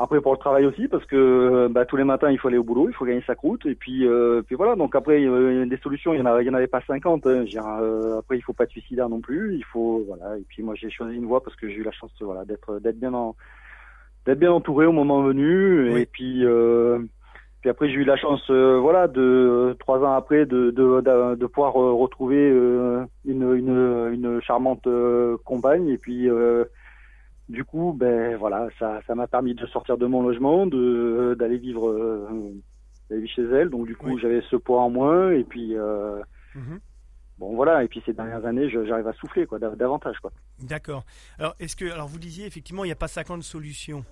Après 0.03 0.21
pour 0.21 0.33
le 0.33 0.39
travail 0.39 0.67
aussi 0.67 0.89
parce 0.89 1.05
que 1.07 1.69
bah, 1.69 1.85
tous 1.85 1.97
les 1.97 2.03
matins 2.03 2.31
il 2.31 2.39
faut 2.39 2.49
aller 2.49 2.59
au 2.59 2.65
boulot, 2.65 2.89
il 2.89 2.95
faut 2.95 3.05
gagner 3.05 3.23
sa 3.25 3.37
croûte 3.37 3.67
et 3.67 3.77
puis 3.77 4.05
euh, 4.05 4.43
puis 4.43 4.57
voilà 4.57 4.75
donc 4.75 4.97
après 4.97 5.21
des 5.21 5.79
solutions 5.81 6.13
il 6.13 6.19
y 6.19 6.23
en 6.23 6.27
avait, 6.27 6.43
il 6.43 6.49
y 6.49 6.51
en 6.51 6.55
avait 6.55 6.67
pas 6.67 6.83
50. 6.85 7.27
Hein, 7.27 7.45
après 8.19 8.37
il 8.37 8.43
faut 8.43 8.53
pas 8.53 8.65
être 8.65 8.71
suicidaire 8.71 9.09
non 9.09 9.21
plus, 9.21 9.55
il 9.55 9.65
faut 9.65 10.05
voilà 10.09 10.37
et 10.39 10.45
puis 10.49 10.65
moi 10.65 10.75
j'ai 10.75 10.91
choisi 10.91 11.17
une 11.17 11.27
voie 11.27 11.43
parce 11.43 11.55
que 11.55 11.69
j'ai 11.69 11.77
eu 11.77 11.85
la 11.85 11.93
chance 11.93 12.11
voilà 12.21 12.45
d'être 12.45 12.81
d'être 12.81 12.99
bien 12.99 13.15
en 13.15 13.37
d'être 14.27 14.41
bien 14.41 14.51
entouré 14.51 14.87
au 14.87 14.93
moment 14.93 15.23
venu 15.23 15.97
et 15.97 16.07
puis 16.07 16.45
puis 17.63 17.71
après, 17.71 17.89
j'ai 17.89 17.95
eu 17.95 18.05
la 18.05 18.17
chance, 18.17 18.43
euh, 18.51 18.81
voilà, 18.81 19.07
de 19.07 19.77
trois 19.79 20.01
ans 20.01 20.15
après, 20.15 20.47
de, 20.47 20.73
de, 20.73 21.37
de, 21.37 21.47
pouvoir 21.47 21.81
euh, 21.81 21.93
retrouver 21.93 22.51
euh, 22.51 23.05
une, 23.25 23.55
une, 23.55 24.11
une, 24.13 24.43
charmante 24.43 24.89
compagne. 25.45 25.89
Et 25.89 25.97
puis, 25.97 26.29
du 27.53 27.65
coup, 27.65 27.95
ben 27.97 28.37
voilà, 28.37 28.69
ça, 28.79 29.01
ça 29.07 29.15
m'a 29.15 29.27
permis 29.27 29.55
de 29.55 29.67
sortir 29.67 29.97
de 29.97 30.07
mon 30.07 30.23
logement, 30.23 30.67
de 30.67 31.37
d'aller 31.39 31.59
vivre, 31.59 32.29
d'aller 33.09 33.29
chez 33.29 33.43
elle. 33.43 33.71
Donc, 33.71 33.87
du 33.87 33.95
coup, 33.95 34.19
j'avais 34.19 34.43
ce 34.51 34.57
poids 34.57 34.83
en 34.83 34.91
moins. 34.91 35.31
Et 35.31 35.45
puis. 35.45 35.75
Mhm. 36.55 36.81
Bon 37.39 37.57
voilà 37.57 37.83
et 37.83 37.89
puis 37.89 38.01
ces 38.07 38.13
dernières 38.13 38.45
années 38.45 38.71
j'arrive 38.71 39.09
à 39.09 39.13
souffler 39.15 39.47
quoi 39.47 39.59
davantage 39.59 40.17
quoi. 40.21 40.31
D'accord. 40.61 41.05
Alors 41.39 41.57
est-ce 41.59 41.75
que 41.75 41.91
alors 41.91 42.07
vous 42.07 42.19
disiez 42.19 42.47
effectivement 42.47 42.85
il 42.85 42.89
n'y 42.89 42.93
a 42.93 42.97
pas 42.97 43.09
50 43.09 43.43
solutions. 43.43 44.05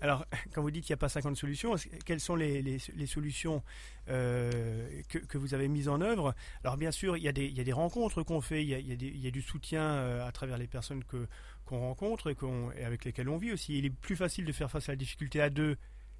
Alors, 0.00 0.24
quand 0.54 0.62
vous 0.62 0.70
dites 0.70 0.84
qu'il 0.84 0.92
n'y 0.92 0.98
a 0.98 1.00
pas 1.00 1.08
50 1.08 1.36
solutions, 1.36 1.74
quelles 2.04 2.20
sont 2.20 2.36
les, 2.36 2.62
les, 2.62 3.06
solutions 3.06 3.62
euh, 4.08 4.88
que, 5.08 5.18
que, 5.18 5.38
vous 5.38 5.54
avez 5.54 5.68
mises 5.68 5.88
en 5.88 6.00
œuvre? 6.00 6.34
Alors, 6.62 6.76
bien 6.76 6.90
sûr, 6.90 7.16
il 7.16 7.22
y 7.22 7.28
a 7.28 7.32
des, 7.32 7.46
il 7.46 7.56
y 7.56 7.60
a 7.60 7.64
des 7.64 7.72
rencontres 7.72 8.22
qu'on 8.22 8.40
fait, 8.40 8.62
il 8.62 8.68
y 8.68 8.74
a, 8.74 8.78
il, 8.78 8.88
y 8.88 8.92
a 8.92 8.94
il 8.94 9.24
y 9.24 9.26
a, 9.26 9.30
du 9.30 9.42
soutien 9.42 9.82
euh, 9.82 10.26
à 10.26 10.32
travers 10.32 10.58
les 10.58 10.66
personnes 10.66 11.04
que, 11.04 11.26
qu'on 11.68 11.80
rencontre 11.80 12.30
et, 12.30 12.34
qu'on, 12.34 12.72
et 12.72 12.84
avec 12.84 13.04
lesquelles 13.04 13.28
on 13.28 13.36
vit 13.36 13.52
aussi. 13.52 13.78
Il 13.78 13.84
est 13.84 13.90
plus 13.90 14.16
facile 14.16 14.46
de 14.46 14.52
faire 14.52 14.70
face 14.70 14.88
à 14.88 14.92
la 14.92 14.96
difficulté 14.96 15.40
à 15.40 15.50
deux 15.50 15.76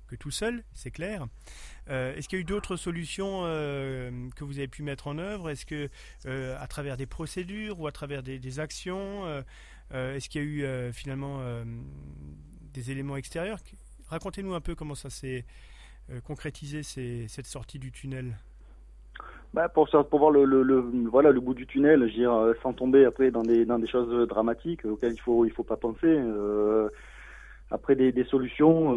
que 0.06 0.16
tout 0.16 0.30
seul, 0.30 0.64
c'est 0.72 0.90
clair. 0.90 1.26
Euh, 1.88 2.14
est-ce 2.14 2.28
qu'il 2.28 2.38
y 2.38 2.40
a 2.40 2.42
eu 2.42 2.44
d'autres 2.44 2.76
solutions 2.76 3.42
euh, 3.44 4.28
que 4.36 4.44
vous 4.44 4.58
avez 4.58 4.68
pu 4.68 4.82
mettre 4.82 5.06
en 5.06 5.18
œuvre? 5.18 5.50
Est-ce 5.50 5.66
que 5.66 5.90
euh, 6.26 6.56
à 6.58 6.66
travers 6.66 6.96
des 6.96 7.06
procédures 7.06 7.78
ou 7.78 7.86
à 7.86 7.92
travers 7.92 8.22
des, 8.22 8.60
actions 8.60 9.44
Est-ce 9.92 10.28
qu'il 10.28 10.42
y 10.42 10.44
a 10.44 10.48
eu 10.88 10.92
finalement 10.92 11.42
des 12.72 12.90
éléments 12.90 13.16
extérieurs? 13.16 13.58
Racontez-nous 14.06 14.54
un 14.54 14.60
peu 14.60 14.74
comment 14.74 14.94
ça 14.94 15.10
s'est 15.10 15.44
concrétisé 16.24 16.82
cette 16.82 17.46
sortie 17.46 17.78
du 17.78 17.92
tunnel. 17.92 18.38
Bah 19.54 19.68
pour, 19.68 19.88
pour 19.88 20.18
voir 20.18 20.30
le, 20.30 20.44
le, 20.44 20.84
voilà 21.10 21.30
le 21.30 21.40
bout 21.40 21.54
du 21.54 21.66
tunnel, 21.66 22.06
dire, 22.10 22.32
euh, 22.32 22.52
sans 22.62 22.74
tomber 22.74 23.04
après 23.04 23.30
dans 23.30 23.42
des 23.42 23.64
dans 23.64 23.78
des 23.78 23.86
choses 23.86 24.28
dramatiques 24.28 24.84
auxquelles 24.84 25.14
il 25.14 25.20
faut 25.20 25.44
il 25.44 25.52
faut 25.52 25.64
pas 25.64 25.76
penser. 25.76 26.06
Euh, 26.06 26.88
après 27.70 27.96
des, 27.96 28.12
des 28.12 28.24
solutions, 28.24 28.92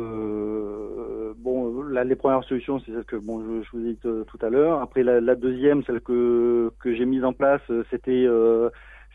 bon 1.36 1.84
là 1.84 2.06
les 2.06 2.16
premières 2.16 2.44
solutions 2.46 2.80
c'est 2.80 2.92
celle 2.94 3.04
que 3.04 3.18
bon 3.18 3.44
je, 3.64 3.70
vous 3.74 3.86
ai 3.86 3.94
dit 3.94 4.00
tout 4.00 4.40
à 4.42 4.50
l'heure. 4.50 4.82
Après 4.82 5.04
la, 5.04 5.20
la, 5.20 5.36
deuxième, 5.36 5.84
celle 5.84 6.00
que 6.00 6.72
que 6.80 6.96
j'ai 6.96 7.06
mise 7.06 7.26
en 7.26 7.34
place, 7.34 7.62
c'était 7.90 8.26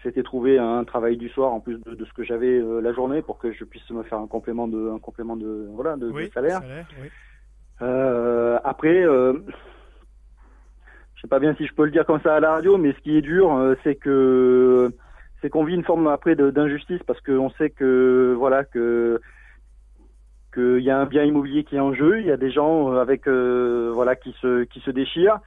c'était 0.06 0.22
trouver 0.22 0.58
un 0.58 0.84
travail 0.84 1.16
du 1.16 1.28
soir 1.28 1.52
en 1.52 1.60
plus 1.60 1.78
de, 1.80 2.04
ce 2.04 2.12
que 2.12 2.22
j'avais 2.22 2.58
euh, 2.58 2.80
la 2.80 2.92
journée 2.92 3.22
pour 3.22 3.38
que 3.38 3.52
je 3.52 3.64
puisse 3.64 3.88
me 3.90 4.02
faire 4.04 4.18
un 4.18 4.26
complément 4.26 4.68
de 4.68 4.90
un 4.90 4.98
complément 4.98 5.36
de 5.36 5.68
voilà 5.72 5.96
de, 5.96 6.12
salaire. 6.32 6.62
euh, 7.82 8.58
après, 8.64 9.04
euh, 9.04 9.34
je 9.34 9.52
sais 11.26 11.28
pas 11.28 11.38
bien 11.40 11.54
si 11.56 11.66
je 11.66 11.74
peux 11.74 11.84
le 11.84 11.90
dire 11.90 12.06
comme 12.06 12.20
ça 12.20 12.36
à 12.36 12.40
la 12.40 12.52
radio, 12.52 12.78
mais 12.78 12.92
ce 12.92 13.00
qui 13.00 13.16
est 13.16 13.22
dur, 13.22 13.52
euh, 13.54 13.74
c'est 13.84 13.96
que 13.96 14.90
c'est 15.42 15.50
qu'on 15.50 15.64
vit 15.64 15.74
une 15.74 15.84
forme 15.84 16.06
après 16.06 16.34
d'injustice 16.34 17.02
parce 17.06 17.20
qu'on 17.20 17.50
sait 17.50 17.70
que 17.70 18.34
voilà 18.38 18.64
que 18.64 19.20
qu'il 20.54 20.80
y 20.80 20.90
a 20.90 20.98
un 20.98 21.04
bien 21.04 21.24
immobilier 21.24 21.64
qui 21.64 21.76
est 21.76 21.80
en 21.80 21.92
jeu, 21.92 22.20
il 22.20 22.26
y 22.26 22.32
a 22.32 22.38
des 22.38 22.50
gens 22.50 22.92
euh, 22.92 23.00
avec 23.00 23.28
euh, 23.28 23.90
voilà 23.94 24.16
qui 24.16 24.34
se 24.40 24.64
qui 24.64 24.80
se 24.80 24.90
déchirent, 24.90 25.38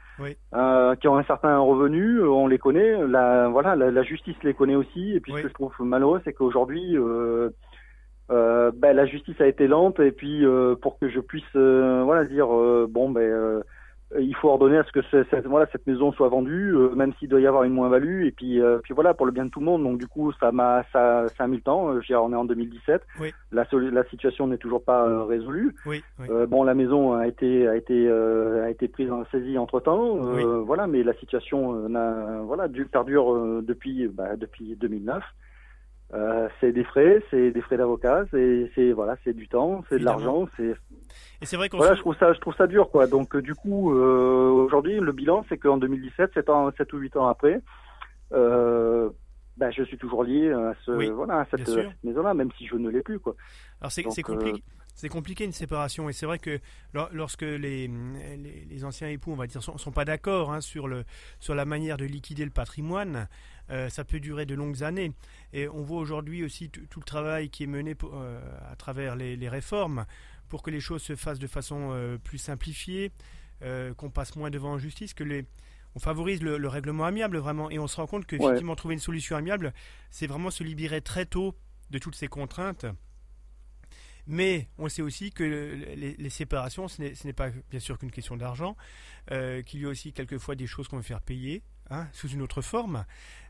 euh, 0.54 0.96
qui 0.96 1.08
ont 1.08 1.18
un 1.18 1.24
certain 1.24 1.58
revenu, 1.58 2.22
on 2.22 2.46
les 2.46 2.60
connaît, 2.60 3.08
la 3.08 3.48
voilà 3.48 3.76
la, 3.76 4.04
justice 4.04 4.36
les 4.44 4.54
connaît 4.54 4.76
aussi. 4.76 5.16
Et 5.16 5.20
puis 5.20 5.34
ce 5.34 5.42
que 5.42 5.48
je 5.48 5.54
trouve 5.54 5.74
malheureux, 5.80 6.22
c'est 6.24 6.34
qu'aujourd'hui 6.34 6.96
euh, 6.96 7.50
ben, 8.30 8.96
la 8.96 9.08
justice 9.08 9.42
a 9.42 9.48
été 9.48 9.68
lente. 9.68 10.00
Et 10.00 10.12
puis 10.12 10.46
pour 10.82 11.00
que 11.00 11.10
je 11.10 11.20
puisse 11.20 11.56
voilà 11.56 12.26
dire 12.26 12.48
bon 12.90 13.10
ben 13.10 13.64
il 14.18 14.36
faut 14.36 14.49
ordonner 14.49 14.77
à 14.77 14.84
ce 14.84 14.91
que 14.91 15.02
cette, 15.11 15.45
voilà, 15.45 15.68
cette 15.72 15.86
maison 15.86 16.11
soit 16.11 16.30
vendue, 16.30 16.73
euh, 16.73 16.90
même 16.95 17.14
s'il 17.19 17.30
doit 17.30 17.40
y 17.40 17.45
avoir 17.45 17.64
une 17.64 17.73
moins-value. 17.73 18.26
Et 18.26 18.31
puis, 18.31 18.60
euh, 18.60 18.80
puis 18.84 18.94
voilà, 18.94 19.14
pour 19.14 19.27
le 19.27 19.31
bien 19.31 19.45
de 19.45 19.52
tout 19.52 19.60
le 19.60 19.65
monde. 19.65 19.84
Donc 19.84 19.99
du 19.99 20.07
coup, 20.07 20.31
ça 20.40 20.52
m'a, 20.52 20.84
ça, 20.91 21.27
ça 21.38 21.44
a 21.44 21.48
mis 21.48 21.57
le 21.57 21.61
temps. 21.61 21.94
Euh, 21.94 22.02
on 22.18 22.34
est 22.34 22.36
en 22.36 22.45
2017. 22.45 23.03
Oui. 23.19 23.34
La, 23.52 23.68
la 23.72 24.03
situation 24.06 24.48
n'est 24.48 24.57
toujours 24.57 24.84
pas 24.84 25.26
résolue. 25.26 25.76
Oui, 25.86 26.03
bon, 26.48 26.64
la 26.64 26.73
maison 26.73 27.14
a 27.14 27.27
été, 27.27 27.68
a 27.68 27.76
été, 27.76 28.10
a 28.10 28.69
été 28.69 28.88
prise 28.88 29.11
en 29.11 29.26
saisie 29.26 29.57
entre 29.57 29.80
temps. 29.80 30.15
Voilà, 30.64 30.88
mais 30.88 31.03
la 31.03 31.14
situation 31.14 31.88
n'a, 31.88 32.41
voilà, 32.44 32.68
perdure 32.91 33.61
depuis, 33.61 34.07
bah, 34.07 34.36
depuis 34.36 34.76
2009. 34.76 35.23
Euh, 36.14 36.49
c'est 36.60 36.72
des 36.72 36.84
frais, 36.84 37.22
c'est 37.30 37.52
des 37.52 37.61
frais 37.61 37.77
d'avocat, 37.77 38.26
c'est 38.31 38.91
voilà, 38.94 39.15
c'est 39.23 39.34
du 39.34 39.48
temps, 39.48 39.84
c'est 39.90 39.99
de 39.99 40.06
l'argent, 40.06 40.48
c'est. 40.57 40.73
Et 41.41 41.45
c'est 41.45 41.57
vrai 41.57 41.70
qu'on. 41.70 41.78
Voilà, 41.78 41.95
je 41.95 42.02
trouve 42.02 42.16
ça, 42.18 42.34
je 42.34 42.40
trouve 42.40 42.56
ça 42.56 42.68
dur, 42.68 42.90
quoi. 42.90 43.07
Donc 43.07 43.36
euh, 43.36 43.41
du 43.41 43.56
coup, 43.56 43.94
euh, 43.94 44.49
aujourd'hui, 44.49 44.99
le 44.99 45.11
bilan, 45.11 45.45
c'est 45.49 45.57
qu'en 45.57 45.78
2017, 45.78 46.34
7 46.34 46.49
ans, 46.49 46.72
7 46.78 46.94
ou 46.94 46.98
8 46.98 47.18
ans 47.18 47.28
après, 47.28 47.61
euh, 48.34 49.10
bah, 49.57 49.72
je 49.72 49.84
suis 49.84 49.98
toujours 49.98 50.24
lié 50.24 50.52
à 50.52 50.74
ce, 50.86 50.91
voilà, 51.11 51.40
à 51.40 51.45
cette, 51.45 51.70
maison-là, 52.03 52.34
même 52.34 52.49
si 52.57 52.68
je 52.68 52.76
ne 52.76 52.90
l'ai 52.90 53.02
plus, 53.02 53.20
quoi. 53.20 53.36
Alors 53.82 53.91
c'est 53.91 54.03
compliqué. 54.03 54.64
C'est 54.95 55.07
compliqué 55.07 55.45
une 55.45 55.53
séparation 55.53 56.10
et 56.10 56.14
c'est 56.14 56.26
vrai 56.26 56.40
que 56.40 56.60
lorsque 57.14 57.44
les, 57.44 57.90
les, 58.68 58.84
anciens 58.84 59.07
époux, 59.07 59.32
on 59.32 59.36
va 59.38 59.48
dire, 59.48 59.64
sont, 59.64 59.78
sont 59.78 59.94
pas 59.94 60.03
d'accord 60.03 60.52
hein, 60.52 60.60
sur 60.60 60.90
le 60.90 61.06
sur 61.40 61.56
la 61.56 61.64
manière 61.64 61.95
de 61.95 62.03
liquider 62.03 62.44
le 62.44 62.52
patrimoine, 62.52 63.30
euh, 63.72 63.88
ça 63.90 64.03
peut 64.03 64.20
durer 64.20 64.45
de 64.45 64.56
longues 64.56 64.84
années. 64.84 65.14
Et 65.53 65.68
on 65.70 65.84
voit 65.84 65.99
aujourd'hui 65.99 66.44
aussi 66.44 66.70
tout 66.70 66.99
le 66.99 67.06
travail 67.06 67.49
qui 67.49 67.64
est 67.64 67.68
mené 67.68 67.95
euh, 68.03 68.41
à 68.72 68.76
travers 68.76 69.16
les, 69.16 69.49
réformes 69.49 70.06
pour 70.50 70.64
que 70.64 70.72
les 70.72 70.80
choses 70.80 71.02
se 71.02 71.16
fassent 71.16 71.40
de 71.40 71.48
façon 71.48 71.92
euh, 71.92 72.18
plus 72.18 72.38
simplifiée, 72.38 73.12
qu'on 73.98 74.10
passe 74.10 74.38
moins 74.38 74.50
devant 74.50 74.72
en 74.72 74.78
justice, 74.78 75.14
que 75.14 75.26
les, 75.26 75.46
on 75.96 76.00
favorise 76.00 76.42
le, 76.42 76.68
règlement 76.68 77.06
amiable 77.06 77.38
vraiment, 77.38 77.70
et 77.70 77.80
on 77.80 77.88
se 77.88 77.98
rend 77.98 78.08
compte 78.08 78.26
que 78.26 78.36
effectivement 78.36 78.76
trouver 78.76 78.94
une 78.94 79.00
solution 79.02 79.36
amiable, 79.36 79.74
c'est 80.12 80.28
vraiment 80.28 80.52
se 80.52 80.64
libérer 80.64 81.02
très 81.02 81.26
tôt 81.26 81.56
de 81.90 82.00
toutes 82.00 82.16
ces 82.16 82.28
contraintes. 82.28 82.86
Mais 84.28 84.70
on 84.78 84.88
sait 84.90 85.02
aussi 85.02 85.32
que 85.32 85.44
les, 85.44 86.30
séparations, 86.30 86.88
ce 86.88 87.02
n'est 87.02 87.34
pas 87.34 87.50
bien 87.72 87.80
sûr 87.80 87.98
qu'une 87.98 88.12
question 88.12 88.38
d'argent, 88.38 88.78
euh, 89.32 89.64
qu'il 89.64 89.82
y 89.82 89.86
a 89.86 89.90
aussi 89.90 90.14
quelquefois 90.14 90.56
des 90.56 90.68
choses 90.68 90.88
qu'on 90.88 90.98
veut 90.98 91.04
faire 91.04 91.22
payer 91.22 91.64
hein, 91.90 92.07
sous 92.14 92.28
une 92.28 92.41
autre 92.41 92.61
forme. 92.61 93.06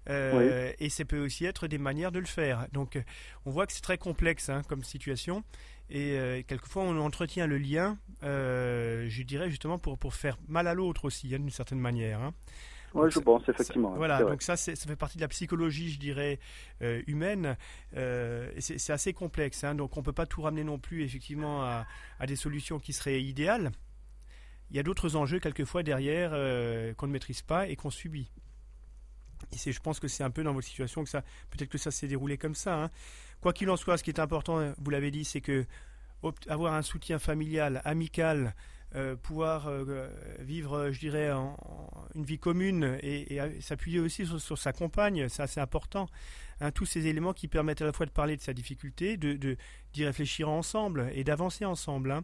Euh, 0.10 0.72
et 0.80 0.90
ça 0.90 1.06
peut 1.06 1.20
aussi 1.20 1.46
être 1.46 1.68
des 1.68 1.78
manières 1.78 2.12
de 2.12 2.20
le 2.20 2.26
faire. 2.26 2.68
Donc 2.72 3.02
on 3.46 3.52
voit 3.52 3.68
que 3.68 3.74
c'est 3.74 3.82
très 3.82 3.98
complexe 3.98 4.50
hein, 4.50 4.62
comme 4.68 4.84
situation. 4.84 5.44
Et 5.90 6.18
euh, 6.18 6.42
quelquefois 6.48 6.84
on 6.84 6.98
entretient 7.00 7.48
le 7.48 7.58
lien, 7.58 7.98
je 8.22 9.24
dirais 9.24 9.50
justement 9.50 9.78
pour, 9.78 9.98
pour 9.98 10.14
faire 10.14 10.38
mal 10.48 10.68
à 10.68 10.74
l'autre 10.74 11.06
aussi, 11.06 11.34
hein, 11.34 11.40
d'une 11.40 11.50
certaine 11.50 11.80
manière. 11.80 12.32
Oui, 12.94 13.12
je 13.12 13.20
pense, 13.20 13.48
effectivement. 13.48 13.94
voilà, 13.96 14.24
donc 14.24 14.42
ça, 14.42 14.58
ça 14.58 14.76
fait 14.76 14.96
partie 14.96 15.18
de 15.18 15.22
la 15.22 15.28
psychologie, 15.28 15.92
je 15.92 16.00
dirais, 16.00 16.40
euh, 16.82 17.02
humaine. 17.08 17.56
Euh, 17.96 18.52
c'est 18.60 18.92
assez 18.92 19.14
complexe, 19.14 19.64
hein, 19.64 19.76
donc 19.76 19.96
on 19.98 20.00
ne 20.00 20.06
peut 20.06 20.14
pas 20.14 20.26
tout 20.26 20.42
ramener 20.42 20.64
non 20.64 20.80
plus, 20.80 21.04
effectivement, 21.04 21.64
à, 21.64 21.86
des 22.26 22.36
solutions 22.36 22.80
qui 22.80 22.94
seraient 22.94 23.22
idéales. 23.22 23.72
Il 24.72 24.78
y 24.78 24.80
a 24.80 24.84
d'autres 24.84 25.16
enjeux, 25.16 25.40
quelquefois, 25.40 25.84
derrière, 25.84 26.32
euh, 26.34 26.94
qu'on 26.94 27.08
ne 27.08 27.12
maîtrise 27.12 27.42
pas 27.42 27.68
et 27.68 27.76
qu'on 27.76 27.90
subit. 27.90 28.32
Je 29.54 29.80
pense 29.80 30.00
que 30.00 30.08
c'est 30.08 30.24
un 30.24 30.30
peu 30.30 30.44
dans 30.44 30.54
votre 30.54 30.68
situation 30.68 31.04
que 31.04 31.10
ça, 31.10 31.22
peut-être 31.50 31.70
que 31.70 31.78
ça 31.78 31.92
s'est 31.92 32.08
déroulé 32.08 32.38
comme 32.38 32.56
ça. 32.56 32.84
Hein. 32.84 32.92
Quoi 33.42 33.54
qu'il 33.54 33.70
en 33.70 33.78
soit, 33.78 33.98
ce 33.98 34.04
qui 34.04 34.12
est 34.12 34.20
important, 34.20 34.74
vous 34.78 34.90
l'avez 34.92 35.12
dit, 35.12 35.26
c'est 35.26 35.42
que 35.42 35.66
avoir 36.48 36.74
un 36.74 36.82
soutien 36.82 37.18
familial, 37.18 37.82
amical, 37.86 38.54
euh, 38.96 39.16
pouvoir 39.16 39.68
euh, 39.68 40.10
vivre, 40.40 40.90
je 40.92 41.00
dirais, 41.00 41.30
une 42.16 42.24
vie 42.24 42.40
commune 42.40 42.98
et, 43.04 43.40
s'appuyer 43.62 44.00
aussi 44.00 44.26
sur, 44.26 44.58
sa 44.58 44.74
compagne, 44.74 45.30
c'est 45.30 45.44
assez 45.44 45.60
important. 45.60 46.10
Hein, 46.60 46.72
tous 46.72 46.86
ces 46.86 47.06
éléments 47.06 47.34
qui 47.34 47.48
permettent 47.48 47.84
à 47.84 47.86
la 47.86 47.94
fois 47.94 48.08
de 48.08 48.12
parler 48.12 48.36
de 48.36 48.42
sa 48.42 48.52
difficulté, 48.54 49.16
de 49.16 49.58
d'y 49.94 50.06
réfléchir 50.06 50.50
ensemble 50.50 51.10
et 51.14 51.24
d'avancer 51.24 51.66
ensemble, 51.66 52.12
hein, 52.12 52.24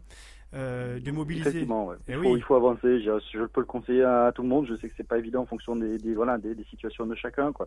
euh, 0.54 1.00
de 1.00 1.10
mobiliser. 1.10 1.50
Eh 1.54 1.60
il, 1.60 1.66
faut, 1.66 2.36
il, 2.36 2.42
faut, 2.42 2.54
avancer. 2.54 3.00
Je, 3.00 3.10
je, 3.32 3.44
peux 3.44 3.60
le 3.60 3.66
conseiller 3.66 4.04
à, 4.04 4.32
tout 4.34 4.42
le 4.42 4.48
monde. 4.48 4.66
Je 4.66 4.76
sais 4.76 4.88
que 4.88 4.94
c'est 4.96 5.06
pas 5.06 5.18
évident 5.18 5.42
en 5.42 5.46
fonction 5.46 5.76
des, 5.76 5.98
des 5.98 6.14
voilà 6.14 6.38
des, 6.38 6.54
des, 6.54 6.64
situations 6.64 7.06
de 7.06 7.14
chacun, 7.14 7.52
quoi. 7.52 7.66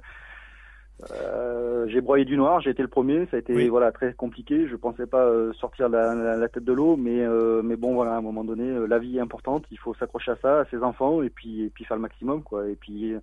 Euh, 1.11 1.87
j'ai 1.87 2.01
broyé 2.01 2.25
du 2.25 2.35
noir, 2.35 2.59
j'ai 2.59 2.71
été 2.71 2.81
le 2.81 2.89
premier, 2.89 3.25
ça 3.27 3.37
a 3.37 3.39
été 3.39 3.69
voilà 3.69 3.91
très 3.93 4.13
compliqué. 4.13 4.67
Je 4.67 4.75
pensais 4.75 5.07
pas 5.07 5.23
euh, 5.23 5.53
sortir 5.53 5.87
la, 5.87 6.13
la, 6.13 6.49
tête 6.49 6.65
de 6.65 6.73
l'eau, 6.73 6.97
mais 6.97 7.21
euh, 7.21 7.61
mais 7.63 7.77
bon 7.77 7.93
voilà 7.93 8.15
à 8.15 8.17
un 8.17 8.21
moment 8.21 8.43
donné, 8.43 8.85
la 8.85 8.99
vie 8.99 9.17
est 9.17 9.21
importante, 9.21 9.63
il 9.71 9.79
faut 9.79 9.93
s'accrocher 9.93 10.31
à 10.31 10.37
ça, 10.41 10.59
à 10.59 10.65
ses 10.65 10.83
enfants 10.83 11.23
et 11.23 11.29
puis 11.29 11.63
et 11.63 11.69
puis 11.69 11.85
faire 11.85 11.95
le 11.95 12.01
maximum 12.01 12.43
quoi. 12.43 12.67
Et 12.67 12.75
puis 12.75 13.15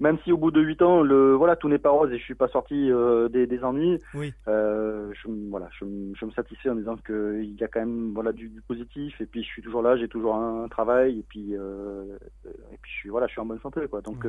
même 0.00 0.18
si 0.24 0.32
au 0.32 0.36
bout 0.36 0.50
de 0.50 0.60
huit 0.60 0.80
ans, 0.82 1.02
le 1.02 1.34
voilà 1.34 1.56
tout 1.56 1.68
n'est 1.68 1.78
pas 1.78 1.90
rose 1.90 2.12
et 2.12 2.18
je 2.18 2.22
suis 2.22 2.34
pas 2.34 2.48
sorti 2.48 2.90
des, 3.30 3.46
des, 3.46 3.64
ennuis, 3.64 3.98
oui. 4.14 4.32
je 4.46 5.50
voilà 5.50 5.68
je, 5.72 5.84
je, 6.18 6.24
me 6.24 6.30
satisfais 6.30 6.70
en 6.70 6.76
disant 6.76 6.96
que 6.96 7.40
il 7.42 7.54
y 7.54 7.64
a 7.64 7.68
quand 7.68 7.80
même 7.80 8.12
voilà 8.14 8.32
du, 8.32 8.48
du, 8.48 8.60
positif 8.62 9.20
et 9.20 9.26
puis 9.26 9.42
je 9.42 9.48
suis 9.48 9.62
toujours 9.62 9.82
là, 9.82 9.96
j'ai 9.96 10.08
toujours 10.08 10.36
un, 10.36 10.68
travail 10.68 11.18
et 11.18 11.24
puis 11.28 11.52
et 11.52 12.78
puis 12.82 12.92
je 12.92 12.98
suis 12.98 13.08
voilà 13.08 13.26
je 13.26 13.32
suis 13.32 13.40
en 13.40 13.46
bonne 13.46 13.60
santé 13.60 13.80
quoi. 13.88 14.00
Donc 14.00 14.24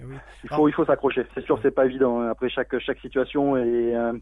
eh 0.00 0.04
il 0.44 0.48
faut, 0.50 0.68
il 0.68 0.72
faut 0.72 0.84
s'accrocher. 0.84 1.26
C'est 1.34 1.44
sûr, 1.44 1.58
c'est 1.62 1.70
pas 1.70 1.86
évident. 1.86 2.20
Hein. 2.20 2.30
Après, 2.30 2.48
chaque, 2.48 2.78
chaque 2.78 3.00
situation 3.00 3.56
est, 3.56 3.94
euh, 3.94 4.12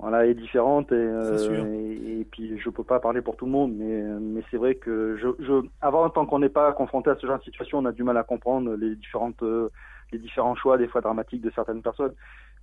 voilà, 0.00 0.26
est 0.26 0.34
différente 0.34 0.90
et, 0.92 0.94
euh, 0.94 2.20
et, 2.20 2.24
puis 2.24 2.58
je 2.58 2.70
peux 2.70 2.84
pas 2.84 3.00
parler 3.00 3.20
pour 3.20 3.36
tout 3.36 3.44
le 3.44 3.50
monde, 3.50 3.74
mais, 3.76 4.02
mais 4.20 4.42
c'est 4.50 4.56
vrai 4.56 4.74
que 4.74 5.16
je, 5.20 5.28
je, 5.44 5.66
avant, 5.80 6.08
tant 6.08 6.24
qu'on 6.26 6.38
n'est 6.38 6.48
pas 6.48 6.72
confronté 6.72 7.10
à 7.10 7.16
ce 7.16 7.26
genre 7.26 7.38
de 7.38 7.44
situation, 7.44 7.78
on 7.78 7.84
a 7.84 7.92
du 7.92 8.02
mal 8.02 8.16
à 8.16 8.22
comprendre 8.22 8.74
les 8.76 8.96
différentes, 8.96 9.42
euh, 9.42 9.68
les 10.12 10.18
différents 10.18 10.54
choix, 10.54 10.78
des 10.78 10.88
fois 10.88 11.00
dramatiques 11.02 11.42
de 11.42 11.50
certaines 11.50 11.82
personnes. 11.82 12.14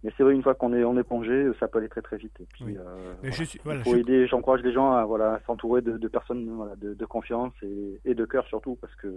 Mais 0.04 0.12
c'est 0.16 0.24
vrai, 0.24 0.34
une 0.34 0.44
fois 0.44 0.54
qu'on 0.54 0.74
est, 0.74 0.84
on 0.84 0.98
est 0.98 1.04
plongé, 1.04 1.50
ça 1.60 1.68
peut 1.68 1.80
aller 1.80 1.90
très 1.90 2.02
très 2.02 2.18
vite. 2.18 2.34
Et 2.40 2.46
puis, 2.54 2.78
euh, 2.78 3.32
il 3.66 3.84
faut 3.84 3.96
aider, 3.96 4.28
j'encourage 4.28 4.62
les 4.62 4.72
gens 4.72 4.92
à 4.94 5.06
voilà, 5.06 5.40
s'entourer 5.48 5.82
de, 5.82 5.98
de, 5.98 6.08
personnes 6.08 6.48
voilà, 6.56 6.76
de, 6.76 6.94
de 6.94 7.06
confiance 7.06 7.54
et, 7.64 8.00
et, 8.06 8.14
de 8.14 8.26
cœur 8.26 8.46
surtout, 8.48 8.78
parce 8.80 8.94
que 8.96 9.08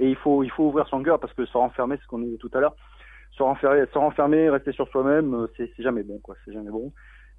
et 0.00 0.08
il 0.08 0.16
faut, 0.16 0.42
il 0.42 0.50
faut 0.50 0.64
ouvrir 0.64 0.86
son 0.88 1.02
cœur 1.02 1.18
parce 1.20 1.32
que 1.34 1.44
se 1.44 1.56
renfermer, 1.56 1.96
c'est 1.96 2.04
ce 2.04 2.08
qu'on 2.08 2.20
dit 2.20 2.38
tout 2.38 2.50
à 2.54 2.60
l'heure, 2.60 2.74
se 3.32 3.42
renfermer, 3.42 3.84
se 3.92 3.98
renfermer, 3.98 4.48
rester 4.50 4.72
sur 4.72 4.88
soi-même, 4.88 5.34
euh, 5.34 5.46
c'est 5.56 5.70
jamais 5.78 6.02
bon, 6.02 6.18
quoi. 6.18 6.36
C'est 6.44 6.52
jamais 6.52 6.70
bon. 6.70 6.92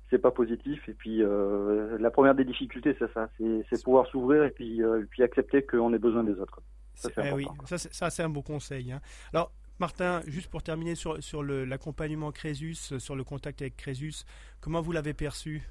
C'est 0.09 0.19
pas 0.19 0.31
positif. 0.31 0.87
Et 0.87 0.93
puis 0.93 1.23
euh, 1.23 1.97
la 1.99 2.11
première 2.11 2.35
des 2.35 2.45
difficultés, 2.45 2.95
c'est 2.99 3.11
ça, 3.13 3.29
c'est 3.37 3.83
pouvoir 3.83 4.07
s'ouvrir 4.07 4.43
et 4.43 4.51
puis, 4.51 4.83
euh, 4.83 5.01
et 5.01 5.05
puis 5.05 5.23
accepter 5.23 5.63
qu'on 5.63 5.93
ait 5.93 5.99
besoin 5.99 6.23
des 6.23 6.39
autres. 6.39 6.61
Ça, 6.93 7.09
c'est 7.13 7.29
eh 7.29 7.33
oui, 7.33 7.47
ça, 7.65 8.09
c'est 8.09 8.23
un 8.23 8.29
beau 8.29 8.41
conseil. 8.41 8.91
Hein. 8.91 9.01
Alors, 9.33 9.51
Martin, 9.79 10.21
juste 10.27 10.49
pour 10.49 10.63
terminer 10.63 10.95
sur, 10.95 11.21
sur 11.21 11.43
l'accompagnement 11.43 12.31
Crésus, 12.31 12.75
sur 12.75 13.15
le 13.15 13.23
contact 13.25 13.61
avec 13.61 13.75
Crésus, 13.75 14.23
comment 14.61 14.81
vous 14.81 14.93
l'avez 14.93 15.13
perçu? 15.13 15.63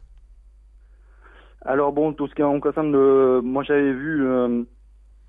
Alors 1.65 1.93
bon, 1.93 2.13
tout 2.13 2.29
ce 2.29 2.35
qui 2.35 2.43
en 2.43 2.61
concerne, 2.61 2.93
le, 2.93 3.41
moi 3.43 3.63
j'avais 3.63 3.93
vu 3.93 4.27
euh, 4.27 4.65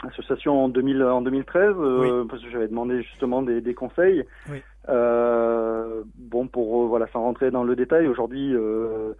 l'association 0.03 0.65
en, 0.65 0.69
2000, 0.69 1.01
en 1.03 1.21
2013, 1.21 1.75
euh, 1.77 2.25
parce 2.25 2.43
que 2.43 2.49
j'avais 2.51 2.67
demandé 2.67 3.01
justement 3.03 3.41
des, 3.41 3.61
des 3.61 3.73
conseils. 3.73 4.23
Oui. 4.49 4.61
Euh, 4.89 6.03
bon, 6.15 6.47
pour 6.47 6.83
euh, 6.83 6.87
voilà, 6.87 7.07
sans 7.13 7.21
rentrer 7.21 7.51
dans 7.51 7.63
le 7.63 7.75
détail, 7.75 8.07
aujourd'hui, 8.07 8.53
euh, 8.53 9.13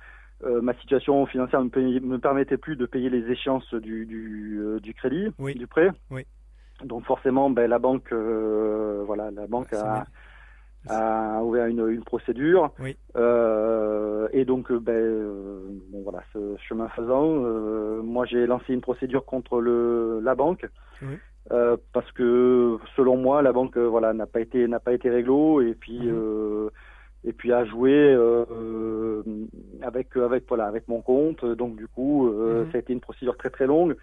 ma 0.43 0.73
situation 0.75 1.25
financière 1.25 1.63
ne 1.63 1.69
me, 1.69 1.99
me, 2.01 2.19
permettait 2.19 2.57
plus 2.57 2.75
de 2.75 2.85
payer 2.85 3.09
les 3.09 3.31
échéances 3.31 3.73
du, 3.73 4.05
du, 4.05 4.61
du 4.81 4.93
crédit, 4.93 5.33
du 5.39 5.67
prêt. 5.67 5.89
Oui. 6.11 6.25
Donc 6.83 7.05
forcément, 7.05 7.49
ben, 7.49 7.69
la 7.69 7.79
banque, 7.79 8.11
euh, 8.11 9.03
voilà, 9.05 9.31
la 9.31 9.47
banque 9.47 9.71
a, 9.73 10.05
a, 10.87 11.41
ouvert 11.43 11.67
une, 11.67 11.87
une 11.89 12.03
procédure. 12.03 12.71
Oui. 12.79 12.95
Euh, 13.15 14.27
et 14.33 14.45
donc, 14.45 14.71
ben, 14.71 14.93
euh, 14.93 15.59
bon, 15.91 16.01
voilà, 16.03 16.23
ce 16.33 16.55
chemin 16.67 16.87
faisant, 16.89 17.43
euh, 17.43 18.01
moi 18.01 18.25
j'ai 18.25 18.45
lancé 18.45 18.73
une 18.73 18.81
procédure 18.81 19.25
contre 19.25 19.59
le, 19.61 20.19
la 20.23 20.35
banque. 20.35 20.67
Oui. 21.01 21.17
Euh, 21.51 21.77
parce 21.93 22.11
que 22.11 22.77
selon 22.95 23.17
moi, 23.17 23.41
la 23.41 23.51
banque, 23.51 23.77
voilà, 23.77 24.13
n'a 24.13 24.25
pas 24.25 24.41
été 24.41 24.67
n'a 24.67 24.79
pas 24.79 24.93
été 24.93 25.09
réglo 25.11 25.61
et 25.61 25.75
puis 25.75 25.99
mhm. 25.99 26.69
et 27.23 27.33
puis 27.33 27.53
a 27.53 27.65
joué 27.65 28.17
avec 29.83 30.17
avec 30.17 30.45
voilà 30.47 30.65
avec 30.65 30.87
mon 30.87 31.01
compte. 31.01 31.45
Donc 31.45 31.75
du 31.75 31.87
coup, 31.87 32.31
mhm. 32.31 32.71
ça 32.71 32.77
a 32.77 32.81
été 32.81 32.93
une 32.93 32.99
procédure 32.99 33.37
très 33.37 33.51
très 33.51 33.67
longue 33.67 33.95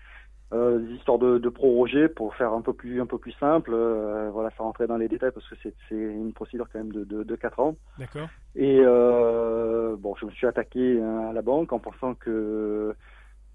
euh, 0.53 0.79
des 0.81 0.95
histoires 0.95 1.19
de, 1.19 1.39
de, 1.39 1.49
proroger 1.49 2.09
pour 2.09 2.35
faire 2.35 2.53
un 2.53 2.61
peu 2.61 2.75
plus 2.75 3.01
un 3.01 3.07
peu 3.07 3.17
plus 3.17 3.33
simple. 3.33 3.71
Euh, 3.73 4.29
voilà, 4.33 4.51
ça 4.51 4.63
rentrer 4.63 4.87
dans 4.87 4.99
les 4.99 5.09
détails 5.09 5.31
parce 5.33 5.49
que 5.49 5.55
c'est 5.63 5.95
une 5.95 6.35
procédure 6.35 6.69
quand 6.71 6.79
même 6.79 6.93
de, 6.93 7.05
de, 7.05 7.23
de 7.23 7.37
4 7.37 7.61
ans. 7.61 7.77
D'accord. 7.99 8.29
Et 8.55 8.81
euh, 8.85 9.97
bon, 9.97 10.15
je 10.21 10.27
me 10.27 10.31
suis 10.33 10.47
attaqué 10.47 11.01
à 11.01 11.33
la 11.33 11.41
banque 11.41 11.73
en 11.73 11.79
pensant 11.79 12.15
que 12.15 12.95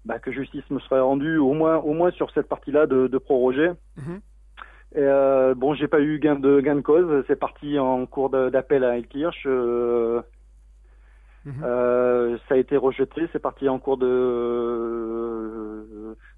bah, 0.04 0.18
que 0.18 0.32
justice 0.32 0.68
me 0.70 0.80
serait 0.80 0.98
rendue 0.98 1.36
au 1.36 1.52
moins 1.52 1.76
au 1.76 1.92
moins 1.92 2.10
sur 2.10 2.32
cette 2.32 2.48
partie-là 2.48 2.86
de, 2.86 3.06
de 3.06 3.18
proroger. 3.18 3.70
Mhm. 3.96 4.20
Et 4.94 5.00
euh, 5.00 5.54
bon, 5.54 5.74
j'ai 5.74 5.86
pas 5.86 6.00
eu 6.00 6.18
gain 6.18 6.34
de 6.36 6.60
gain 6.60 6.74
de 6.74 6.80
cause. 6.80 7.22
C'est 7.28 7.38
parti 7.38 7.78
en 7.78 8.06
cours 8.06 8.30
d'appel 8.30 8.82
à 8.82 8.96
Elkirch. 8.98 9.46
Mhm. 11.44 11.62
Ça 11.62 12.54
a 12.54 12.56
été 12.56 12.76
rejeté, 12.76 13.28
c'est 13.32 13.38
parti 13.38 13.68
en 13.68 13.78
cours 13.78 13.98
de 13.98 15.67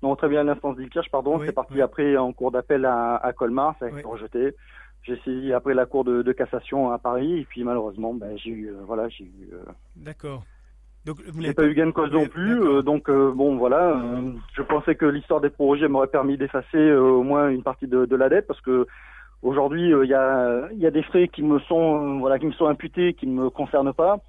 non 0.02 0.16
très 0.16 0.28
bien 0.28 0.44
l'instance 0.44 0.76
d'Ilkirch 0.76 1.10
pardon, 1.10 1.40
c'est 1.44 1.52
parti 1.52 1.80
après 1.80 2.16
en 2.16 2.32
cours 2.32 2.50
d'appel 2.50 2.84
à, 2.84 3.16
à, 3.16 3.32
Colmar, 3.32 3.74
ça 3.78 3.86
a 3.86 3.88
été 3.88 4.02
rejeté. 4.02 4.54
J'ai 5.02 5.18
saisi 5.24 5.52
après 5.52 5.72
la 5.72 5.86
cour 5.86 6.04
de, 6.04 6.20
de, 6.20 6.32
cassation 6.32 6.92
à 6.92 6.98
Paris 6.98 7.40
et 7.40 7.44
puis 7.44 7.64
malheureusement 7.64 8.12
ben 8.12 8.36
j'ai 8.36 8.50
eu 8.50 8.68
euh, 8.68 8.80
voilà 8.86 9.08
j'ai 9.08 9.24
eu 9.24 9.50
D'accord. 9.96 10.44
Donc 11.06 11.16
vous 11.26 11.40
n'avez 11.40 11.54
pas, 11.54 11.64
eu 11.64 11.74
gain 11.74 11.86
de 11.86 11.92
cause 11.92 12.12
non 12.12 12.26
plus, 12.26 12.82
donc 12.82 13.10
bon 13.10 13.56
voilà, 13.56 13.98
je 14.52 14.60
pensais 14.60 14.94
que 14.94 15.06
l'histoire 15.06 15.40
des 15.40 15.48
projets 15.48 15.88
m'aurait 15.88 16.08
permis 16.08 16.36
d'effacer 16.36 16.92
au 16.92 17.22
moins 17.22 17.48
une 17.48 17.62
partie 17.62 17.86
de, 17.86 18.04
de, 18.04 18.16
la 18.16 18.28
dette 18.28 18.46
parce 18.46 18.60
que 18.60 18.86
aujourd'hui 19.40 19.90
il 19.90 20.08
y 20.10 20.14
a 20.14 20.68
y 20.72 20.86
a 20.86 20.90
des 20.90 21.02
frais 21.02 21.28
qui 21.28 21.42
me 21.42 21.58
sont 21.60 22.18
voilà 22.18 22.38
qui 22.38 22.44
me 22.44 22.52
sont 22.52 22.66
imputés 22.66 23.14
qui 23.14 23.26
ne 23.26 23.44
me 23.44 23.48
concernent 23.48 23.94
pas. 23.94 24.20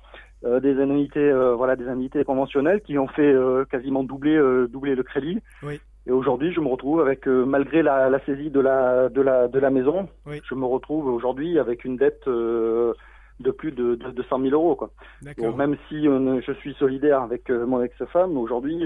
Euh, 0.43 0.59
des 0.59 0.80
annuités, 0.81 1.19
euh, 1.19 1.53
voilà, 1.53 1.76
des 1.76 1.88
annuités 1.88 2.23
conventionnelles 2.23 2.81
qui 2.81 2.97
ont 2.97 3.07
fait 3.07 3.31
euh, 3.31 3.63
quasiment 3.65 4.03
doubler, 4.03 4.39
doubler 4.69 4.95
le 4.95 5.03
crédit. 5.03 5.39
Oui. 5.61 5.80
Et 6.07 6.11
aujourd'hui, 6.11 6.51
je 6.51 6.59
me 6.59 6.68
retrouve 6.68 6.99
avec, 6.99 7.27
malgré 7.27 7.84
la, 7.84 8.09
la, 8.09 8.19
saisie 8.26 8.49
de 8.49 8.59
la, 8.59 9.07
de 9.09 9.22
la, 9.22 9.47
de 9.47 9.59
la 9.59 9.69
maison, 9.69 10.09
oui. 10.26 10.41
je 10.49 10.55
me 10.55 10.65
retrouve 10.65 11.05
aujourd'hui 11.05 11.59
avec 11.59 11.85
une 11.85 11.95
dette 11.95 12.27
de 12.27 13.51
plus 13.55 13.72
de, 13.72 13.93
de, 13.93 14.09
de 14.09 14.23
100 14.23 14.41
000 14.41 14.51
euros. 14.51 14.76
Quoi. 14.76 14.89
Bon, 15.38 15.55
même 15.55 15.77
si 15.89 16.05
je 16.05 16.53
suis 16.53 16.73
solidaire 16.73 17.22
avec 17.22 17.51
mon 17.51 17.84
ex-femme, 17.84 18.35
aujourd'hui, 18.35 18.84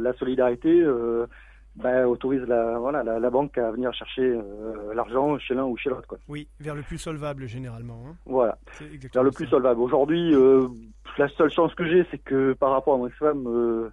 la 0.00 0.12
solidarité 0.14 0.84
bah, 1.76 2.08
autorise 2.08 2.42
la, 2.42 2.78
voilà, 2.78 3.02
la, 3.02 3.18
la, 3.18 3.30
banque 3.30 3.56
à 3.58 3.70
venir 3.70 3.92
chercher 3.94 4.22
euh, 4.22 4.92
l'argent 4.94 5.38
chez 5.38 5.54
l'un 5.54 5.64
ou 5.64 5.76
chez 5.76 5.88
l'autre. 5.90 6.06
Quoi. 6.06 6.18
Oui, 6.28 6.48
vers 6.58 6.74
le 6.74 6.82
plus 6.82 6.98
solvable 6.98 7.46
généralement. 7.46 8.02
Hein. 8.06 8.16
Voilà, 8.26 8.58
vers 9.12 9.22
le 9.22 9.30
plus 9.30 9.46
solvable. 9.46 9.80
Aujourd'hui, 9.80 10.34
euh, 10.34 10.68
la 11.18 11.28
seule 11.28 11.50
chance 11.50 11.74
que 11.74 11.84
j'ai, 11.84 12.06
c'est 12.10 12.18
que 12.18 12.52
par 12.54 12.70
rapport 12.72 12.94
à 12.94 12.98
mon 12.98 13.06
ex-femme, 13.06 13.46
euh, 13.46 13.90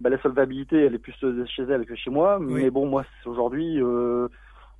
bah, 0.00 0.10
la 0.10 0.20
solvabilité, 0.22 0.84
elle 0.84 0.94
est 0.94 0.98
plus 0.98 1.14
chez 1.46 1.62
elle 1.62 1.84
que 1.84 1.94
chez 1.94 2.10
moi. 2.10 2.38
Oui. 2.40 2.54
Mais 2.54 2.70
bon, 2.70 2.86
moi, 2.86 3.04
aujourd'hui, 3.26 3.82
euh, 3.82 4.28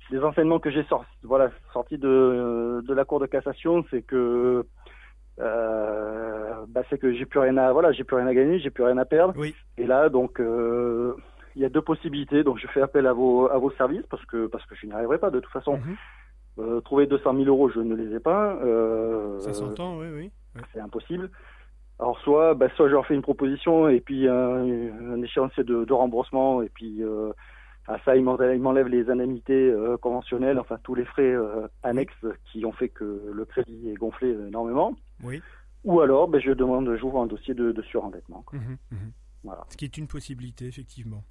les 0.09 0.19
enseignements 0.19 0.59
que 0.59 0.71
j'ai 0.71 0.83
sortis, 0.85 1.07
voilà, 1.23 1.51
sortis 1.73 1.97
de, 1.97 2.83
de 2.85 2.93
la 2.93 3.05
Cour 3.05 3.19
de 3.19 3.27
cassation, 3.27 3.85
c'est 3.91 4.01
que 4.01 4.65
euh, 5.39 6.65
bah, 6.67 6.81
c'est 6.89 6.99
que 6.99 7.13
j'ai 7.13 7.25
plus 7.25 7.39
rien 7.39 7.57
à 7.57 7.71
voilà, 7.71 7.91
j'ai 7.91 8.03
plus 8.03 8.15
rien 8.15 8.27
à 8.27 8.33
gagner, 8.33 8.59
j'ai 8.59 8.69
plus 8.69 8.83
rien 8.83 8.97
à 8.97 9.05
perdre. 9.05 9.33
Oui. 9.37 9.55
Et 9.77 9.85
là, 9.85 10.09
donc, 10.09 10.39
euh, 10.39 11.15
il 11.55 11.61
y 11.61 11.65
a 11.65 11.69
deux 11.69 11.81
possibilités. 11.81 12.43
Donc, 12.43 12.57
je 12.59 12.67
fais 12.67 12.81
appel 12.81 13.07
à 13.07 13.13
vos 13.13 13.47
à 13.49 13.57
vos 13.57 13.71
services 13.71 14.05
parce 14.09 14.25
que 14.25 14.47
parce 14.47 14.65
que 14.65 14.75
je 14.75 14.85
n'y 14.85 14.93
arriverai 14.93 15.17
pas 15.17 15.29
de 15.29 15.39
toute 15.39 15.51
façon. 15.51 15.77
Mhm. 15.77 15.95
Euh, 16.59 16.81
trouver 16.81 17.07
200 17.07 17.33
000 17.33 17.45
euros, 17.45 17.69
je 17.69 17.79
ne 17.79 17.95
les 17.95 18.13
ai 18.13 18.19
pas. 18.19 18.55
Euh, 18.61 19.39
Ça 19.39 19.53
s'entend, 19.53 19.97
oui, 19.97 20.07
oui. 20.13 20.31
c'est 20.73 20.81
impossible. 20.81 21.29
Alors 21.97 22.19
soit, 22.19 22.55
bah, 22.55 22.67
soit 22.75 22.87
je 22.87 22.93
leur 22.93 23.05
fais 23.05 23.13
une 23.13 23.21
proposition 23.21 23.87
et 23.87 24.01
puis 24.01 24.27
un, 24.27 25.21
échéancier 25.21 25.63
de, 25.63 25.85
de 25.85 25.93
remboursement 25.93 26.61
et 26.61 26.67
puis 26.67 27.03
euh, 27.03 27.31
à 27.87 27.99
ça 27.99 28.15
ils 28.15 28.23
m'enlèvent 28.23 28.87
les 28.87 29.09
indemnités 29.09 29.69
euh, 29.69 29.97
conventionnelles, 29.97 30.59
enfin 30.59 30.77
tous 30.83 30.95
les 30.95 31.05
frais 31.05 31.31
euh, 31.31 31.67
annexes 31.83 32.25
qui 32.51 32.65
ont 32.65 32.71
fait 32.71 32.89
que 32.89 33.31
le 33.31 33.45
crédit 33.45 33.89
est 33.89 33.93
gonflé 33.93 34.31
énormément. 34.31 34.95
Oui. 35.23 35.41
Ou 35.83 36.01
alors, 36.01 36.27
ben, 36.27 36.39
je 36.39 36.51
demande, 36.51 36.95
j'ouvre 36.99 37.21
un 37.21 37.27
dossier 37.27 37.53
de, 37.53 37.71
de 37.71 37.81
surendettement. 37.83 38.43
quoi. 38.45 38.59
Mhm, 38.59 38.77
mhm. 38.91 39.11
Voilà. 39.43 39.65
Ce 39.69 39.77
qui 39.77 39.85
est 39.85 39.97
une 39.97 40.07
possibilité, 40.07 40.67
effectivement. 40.67 41.23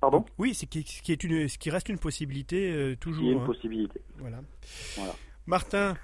Pardon 0.00 0.24
Oui, 0.38 0.54
c'est 0.54 0.66
qui, 0.66 0.82
ce 0.82 1.02
qui 1.02 1.12
est 1.12 1.24
une, 1.24 1.48
ce 1.48 1.58
qui 1.58 1.70
reste 1.70 1.88
une 1.88 1.98
possibilité 1.98 2.70
euh, 2.72 2.96
toujours. 2.96 3.24
Il 3.24 3.28
y 3.28 3.30
a 3.30 3.32
une 3.36 3.42
hein. 3.42 3.46
possibilité. 3.46 4.00
Voilà. 4.18 4.40
Voilà. 4.96 5.14
Martin, 5.46 5.96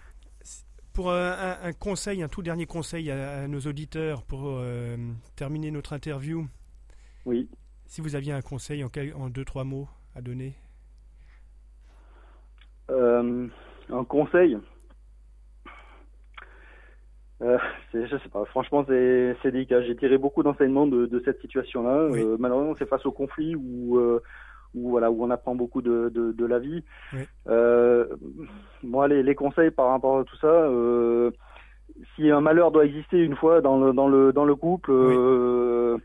pour 0.93 1.12
un, 1.12 1.59
un- 1.62 1.73
conseil, 1.73 2.23
un 2.23 2.28
tout 2.28 2.43
dernier 2.43 2.66
conseil 2.66 3.11
à, 3.11 3.43
à 3.43 3.49
nos 3.49 3.61
auditeurs 3.61 4.23
pour 4.24 4.43
euh, 4.47 4.97
terminer 5.36 5.70
notre 5.70 5.93
interview, 5.93 6.47
Oui. 7.27 7.49
si 7.86 8.01
vous 8.01 8.15
aviez 8.16 8.32
un 8.32 8.43
conseil 8.43 8.82
en, 8.82 8.90
en 9.16 9.28
deux, 9.31 9.44
trois 9.44 9.65
mots 9.65 9.89
à 10.15 10.23
donner. 10.23 10.55
Euh, 12.90 13.49
un 13.90 14.05
conseil. 14.05 14.59
Euh, 17.43 17.59
c'est- 17.90 18.06
je 18.06 18.16
sais 18.19 18.28
pas. 18.28 18.44
Franchement, 18.47 18.85
c'est 18.89 19.36
délicat. 19.44 19.82
J'ai 19.82 19.97
tiré 19.97 20.16
beaucoup 20.19 20.43
d'enseignements 20.43 20.86
de, 20.86 21.06
de 21.06 21.23
cette 21.24 21.40
situation-là. 21.40 22.06
Oui. 22.10 22.23
Euh, 22.23 22.36
malheureusement, 22.39 22.74
c'est 22.78 22.89
face 22.89 23.05
au 23.05 23.10
conflit 23.12 23.56
où, 23.56 23.98
euh, 23.98 24.23
où 24.74 24.90
voilà, 24.90 25.10
où 25.10 25.24
on 25.24 25.31
apprend 25.31 25.55
beaucoup 25.55 25.82
de, 25.82 26.09
de, 26.14 26.32
de 26.32 26.47
la 26.47 26.59
vie. 26.59 26.85
Oui. 27.12 27.20
Euh, 27.48 28.06
moi, 28.82 29.09
les, 29.09 29.23
les 29.23 29.35
conseils 29.35 29.70
par 29.70 29.89
rapport 29.89 30.19
à 30.20 30.24
tout 30.24 30.36
ça. 30.36 30.47
Euh, 30.47 31.31
si 32.16 32.31
un 32.31 32.40
malheur 32.40 32.70
doit 32.70 32.86
exister 32.86 33.19
une 33.19 33.36
fois 33.36 33.60
dans 33.60 33.78
le 33.78 33.93
dans 33.93 34.09
le 34.09 34.32
dans 34.32 34.44
le 34.44 34.55
couple. 34.55 34.90
euh, 34.93 35.98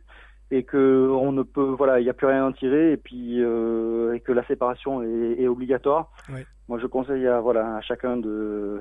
et 0.49 0.63
que 0.63 1.09
on 1.11 1.33
ne 1.33 1.43
peut 1.43 1.61
voilà 1.77 1.99
il 1.99 2.03
n'y 2.03 2.09
a 2.09 2.13
plus 2.13 2.25
rien 2.27 2.45
à 2.45 2.47
en 2.47 2.53
tirer 2.53 2.93
et 2.93 2.97
puis 2.97 3.43
euh, 3.43 4.13
et 4.13 4.21
que 4.21 4.31
la 4.31 4.45
séparation 4.45 5.03
est, 5.03 5.41
est 5.41 5.47
obligatoire 5.49 6.09
Oui. 6.33 6.39
moi 6.69 6.79
je 6.79 6.87
conseille 6.87 7.27
à 7.27 7.41
voilà 7.41 7.75
à 7.75 7.81
chacun 7.81 8.15
de 8.15 8.79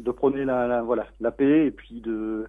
de 0.00 0.10
prôner 0.10 0.44
la, 0.44 0.66
la 0.66 0.82
voilà 0.82 1.06
la 1.20 1.30
paix 1.30 1.66
et 1.66 1.70
puis 1.70 2.00
de 2.00 2.46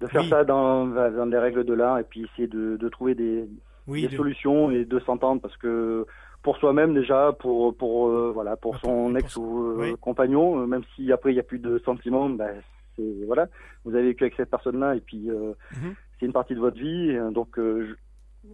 de 0.00 0.06
faire 0.06 0.22
Oui. 0.22 0.30
ça 0.30 0.44
dans 0.44 0.86
dans 0.86 1.24
les 1.26 1.38
règles 1.38 1.64
de 1.64 1.74
l'art 1.74 1.98
et 1.98 2.04
puis 2.04 2.24
essayer 2.24 2.46
de, 2.48 2.76
de 2.76 2.88
trouver 2.88 3.14
des, 3.14 3.48
Oui, 3.86 4.02
des 4.02 4.08
de- 4.08 4.16
solutions 4.16 4.70
et 4.70 4.84
de 4.84 4.98
s'entendre 5.00 5.40
parce 5.40 5.56
que 5.56 6.06
pour 6.42 6.56
soi-même 6.58 6.94
déjà 6.94 7.32
pour 7.38 7.76
pour 7.76 8.08
euh, 8.08 8.30
voilà 8.32 8.56
pour 8.56 8.76
Ah, 8.76 8.80
son 8.82 9.14
ex 9.16 9.34
pour- 9.34 9.42
ou 9.42 9.58
euh, 9.72 9.90
oui. 9.92 9.96
compagnon 10.00 10.60
euh, 10.62 10.66
même 10.66 10.84
si 10.94 11.10
après 11.12 11.32
il 11.32 11.36
y 11.36 11.40
a 11.40 11.44
plus 11.44 11.58
de 11.58 11.78
sentiments 11.84 12.30
ben 12.30 12.62
c'est 12.96 13.24
voilà 13.26 13.48
vous 13.84 13.94
avez 13.94 14.04
vécu 14.08 14.24
avec 14.24 14.34
cette 14.36 14.50
personne 14.50 14.78
là 14.78 14.94
et 14.94 15.00
puis 15.00 15.28
euh, 15.30 15.52
Mhm. 15.72 15.94
c'est 16.18 16.26
une 16.26 16.32
partie 16.32 16.54
de 16.54 16.60
votre 16.60 16.78
vie 16.78 17.10
euh, 17.16 17.30
donc 17.32 17.50
je- 17.56 17.94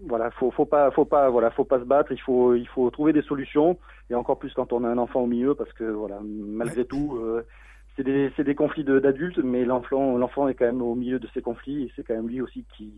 voilà 0.07 0.31
faut 0.33 0.51
faut 0.51 0.67
pas 0.67 0.91
faut 0.91 1.05
pas 1.05 1.31
voilà 1.31 1.51
faut 1.51 1.65
pas 1.65 1.79
se 1.79 1.85
battre. 1.85 2.13
Il 2.13 2.21
faut 2.21 2.55
il 2.55 2.67
faut 2.69 2.91
trouver 2.91 3.13
des 3.13 3.23
solutions. 3.23 3.79
Et 4.11 4.15
encore 4.15 4.39
plus 4.39 4.53
quand 4.53 4.73
on 4.73 4.85
a 4.85 4.89
un 4.89 4.99
enfant 4.99 5.21
au 5.23 5.27
milieu 5.27 5.55
parce 5.55 5.73
que 5.73 5.85
voilà 5.85 6.21
malgré 6.23 6.85
tout 6.85 7.17
euh, 7.17 7.43
c'est 7.97 8.03
des 8.05 8.31
c'est 8.37 8.45
des 8.45 8.55
conflits 8.55 8.85
de- 8.85 8.99
d'adultes 8.99 9.39
mais 9.39 9.65
l'enfant 9.65 10.19
l'enfant 10.19 10.49
est 10.49 10.55
quand 10.55 10.67
même 10.67 10.83
au 10.83 10.95
milieu 10.95 11.19
de 11.19 11.29
ces 11.33 11.41
conflits 11.43 11.85
et 11.85 11.93
c'est 11.97 12.05
quand 12.07 12.15
même 12.15 12.29
lui 12.29 12.41
aussi 12.43 12.65
qui 12.77 12.93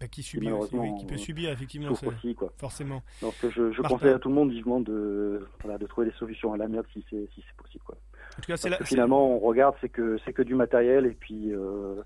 bah, 0.00 0.06
qui 0.08 0.22
subit 0.22 0.50
aussi, 0.50 0.76
oui, 0.78 0.88
qui 0.98 1.04
peut 1.04 1.14
euh, 1.14 1.18
subir 1.18 1.50
effectivement, 1.50 1.94
c'est- 1.94 2.06
aussi 2.06 2.34
quoi. 2.34 2.52
forcément. 2.58 3.02
donc 3.20 3.34
je, 3.42 3.70
je 3.70 3.82
conseille 3.82 4.12
à 4.14 4.18
tout 4.18 4.28
le 4.30 4.34
monde 4.34 4.50
vivement 4.50 4.80
de 4.80 5.46
voilà 5.62 5.76
de 5.78 5.86
trouver 5.86 6.06
des 6.06 6.14
solutions 6.16 6.52
à 6.52 6.56
l'amiable 6.56 6.86
si 6.92 7.04
c'est 7.10 7.28
si 7.34 7.42
c'est 7.46 7.56
possible 7.62 7.84
quoi. 7.84 7.96
En 8.38 8.40
tout 8.40 8.46
cas, 8.46 8.56
c'est 8.56 8.70
la, 8.70 8.78
finalement 8.78 9.34
on 9.34 9.40
regarde 9.40 9.74
c'est 9.80 9.88
que 9.90 10.16
c'est 10.24 10.32
que 10.32 10.42
du 10.42 10.54
matériel 10.54 11.04
et 11.06 11.10
puis 11.18 11.52
euh, 11.52 11.96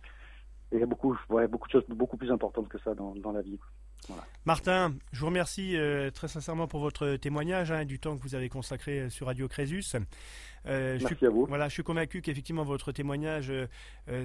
il 0.74 0.80
y 0.80 0.82
a 0.82 0.86
beaucoup 0.86 1.16
ouais, 1.30 1.46
beaucoup 1.48 1.68
de 1.68 1.72
choses 1.72 1.84
beaucoup 1.88 2.16
plus 2.16 2.30
importantes 2.30 2.68
que 2.68 2.78
ça 2.78 2.94
dans, 2.94 3.14
dans 3.16 3.32
la 3.32 3.42
vie. 3.42 3.58
Martin, 4.44 4.92
je 5.12 5.20
vous 5.20 5.26
remercie 5.26 5.78
euh, 5.78 6.10
très 6.10 6.28
sincèrement 6.28 6.66
pour 6.68 6.80
votre 6.80 7.16
témoignage 7.16 7.72
hein, 7.72 7.80
et 7.80 7.84
du 7.86 7.98
temps 7.98 8.16
que 8.18 8.22
vous 8.22 8.34
avez 8.34 8.50
consacré 8.50 9.00
euh, 9.00 9.08
sur 9.08 9.28
Radio 9.28 9.48
Crésus. 9.48 9.82
Euh, 10.66 10.98
je 10.98 11.04
Merci 11.04 11.16
suis, 11.16 11.26
à 11.26 11.30
vous. 11.30 11.46
Voilà, 11.46 11.68
je 11.68 11.72
suis 11.74 11.82
convaincu 11.82 12.20
qu'effectivement 12.20 12.64
votre 12.64 12.92
témoignage 12.92 13.50
euh, 13.50 13.66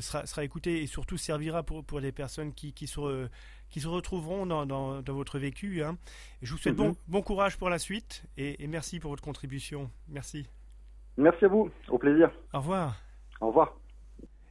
sera, 0.01 0.25
sera 0.25 0.43
écouté 0.43 0.81
et 0.83 0.87
surtout 0.87 1.15
servira 1.17 1.63
pour, 1.63 1.85
pour 1.85 2.01
les 2.01 2.11
personnes 2.11 2.53
qui, 2.53 2.73
qui, 2.73 2.87
se, 2.87 3.29
qui 3.69 3.79
se 3.79 3.87
retrouveront 3.87 4.45
dans, 4.45 4.65
dans, 4.65 5.01
dans 5.01 5.13
votre 5.13 5.39
vécu. 5.39 5.81
hein. 5.81 5.97
Je 6.41 6.51
vous 6.51 6.57
souhaite 6.57 6.77
Mhm. 6.77 6.87
bon, 6.89 6.95
bon 7.07 7.21
courage 7.21 7.57
pour 7.57 7.69
la 7.69 7.79
suite 7.79 8.23
et, 8.35 8.61
et 8.61 8.67
merci 8.67 8.99
pour 8.99 9.11
votre 9.11 9.23
contribution. 9.23 9.89
Merci. 10.09 10.45
Merci 11.15 11.45
à 11.45 11.47
vous, 11.47 11.69
au 11.87 11.97
plaisir. 11.97 12.31
Au 12.53 12.59
revoir. 12.59 12.95
Au 13.39 13.47
revoir. 13.47 13.78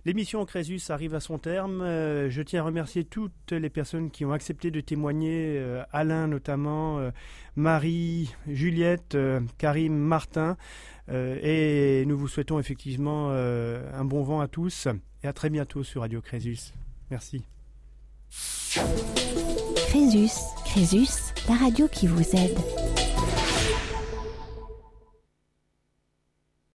L'émission 0.08 0.42
Crésus 0.46 0.80
arrive 0.88 1.14
à 1.14 1.20
son 1.20 1.36
terme. 1.36 1.82
Euh, 1.82 2.30
je 2.30 2.40
tiens 2.40 2.62
à 2.62 2.64
remercier 2.64 3.04
toutes 3.04 3.52
les 3.52 3.68
personnes 3.68 4.10
qui 4.10 4.24
ont 4.24 4.32
accepté 4.32 4.70
de 4.70 4.80
témoigner, 4.80 5.58
euh, 5.58 5.82
Alain 5.92 6.26
notamment, 6.28 6.98
euh, 6.98 7.10
Marie, 7.56 8.34
Juliette, 8.46 9.18
Karim, 9.58 9.94
Martin. 9.94 10.56
Et 11.12 12.04
nous 12.06 12.16
vous 12.16 12.26
souhaitons 12.26 12.58
effectivement 12.58 13.30
un 13.30 14.04
bon 14.04 14.22
vent 14.22 14.40
à 14.40 14.48
tous 14.48 14.88
et 15.22 15.26
à 15.26 15.34
très 15.34 15.50
bientôt 15.50 15.82
sur 15.82 16.00
Radio 16.02 16.22
Crésus. 16.22 16.72
Merci. 17.10 17.44
Crésus, 19.88 20.38
Crésus, 20.64 21.34
la 21.48 21.56
radio 21.56 21.86
qui 21.88 22.06
vous 22.06 22.22
aide. 22.34 22.87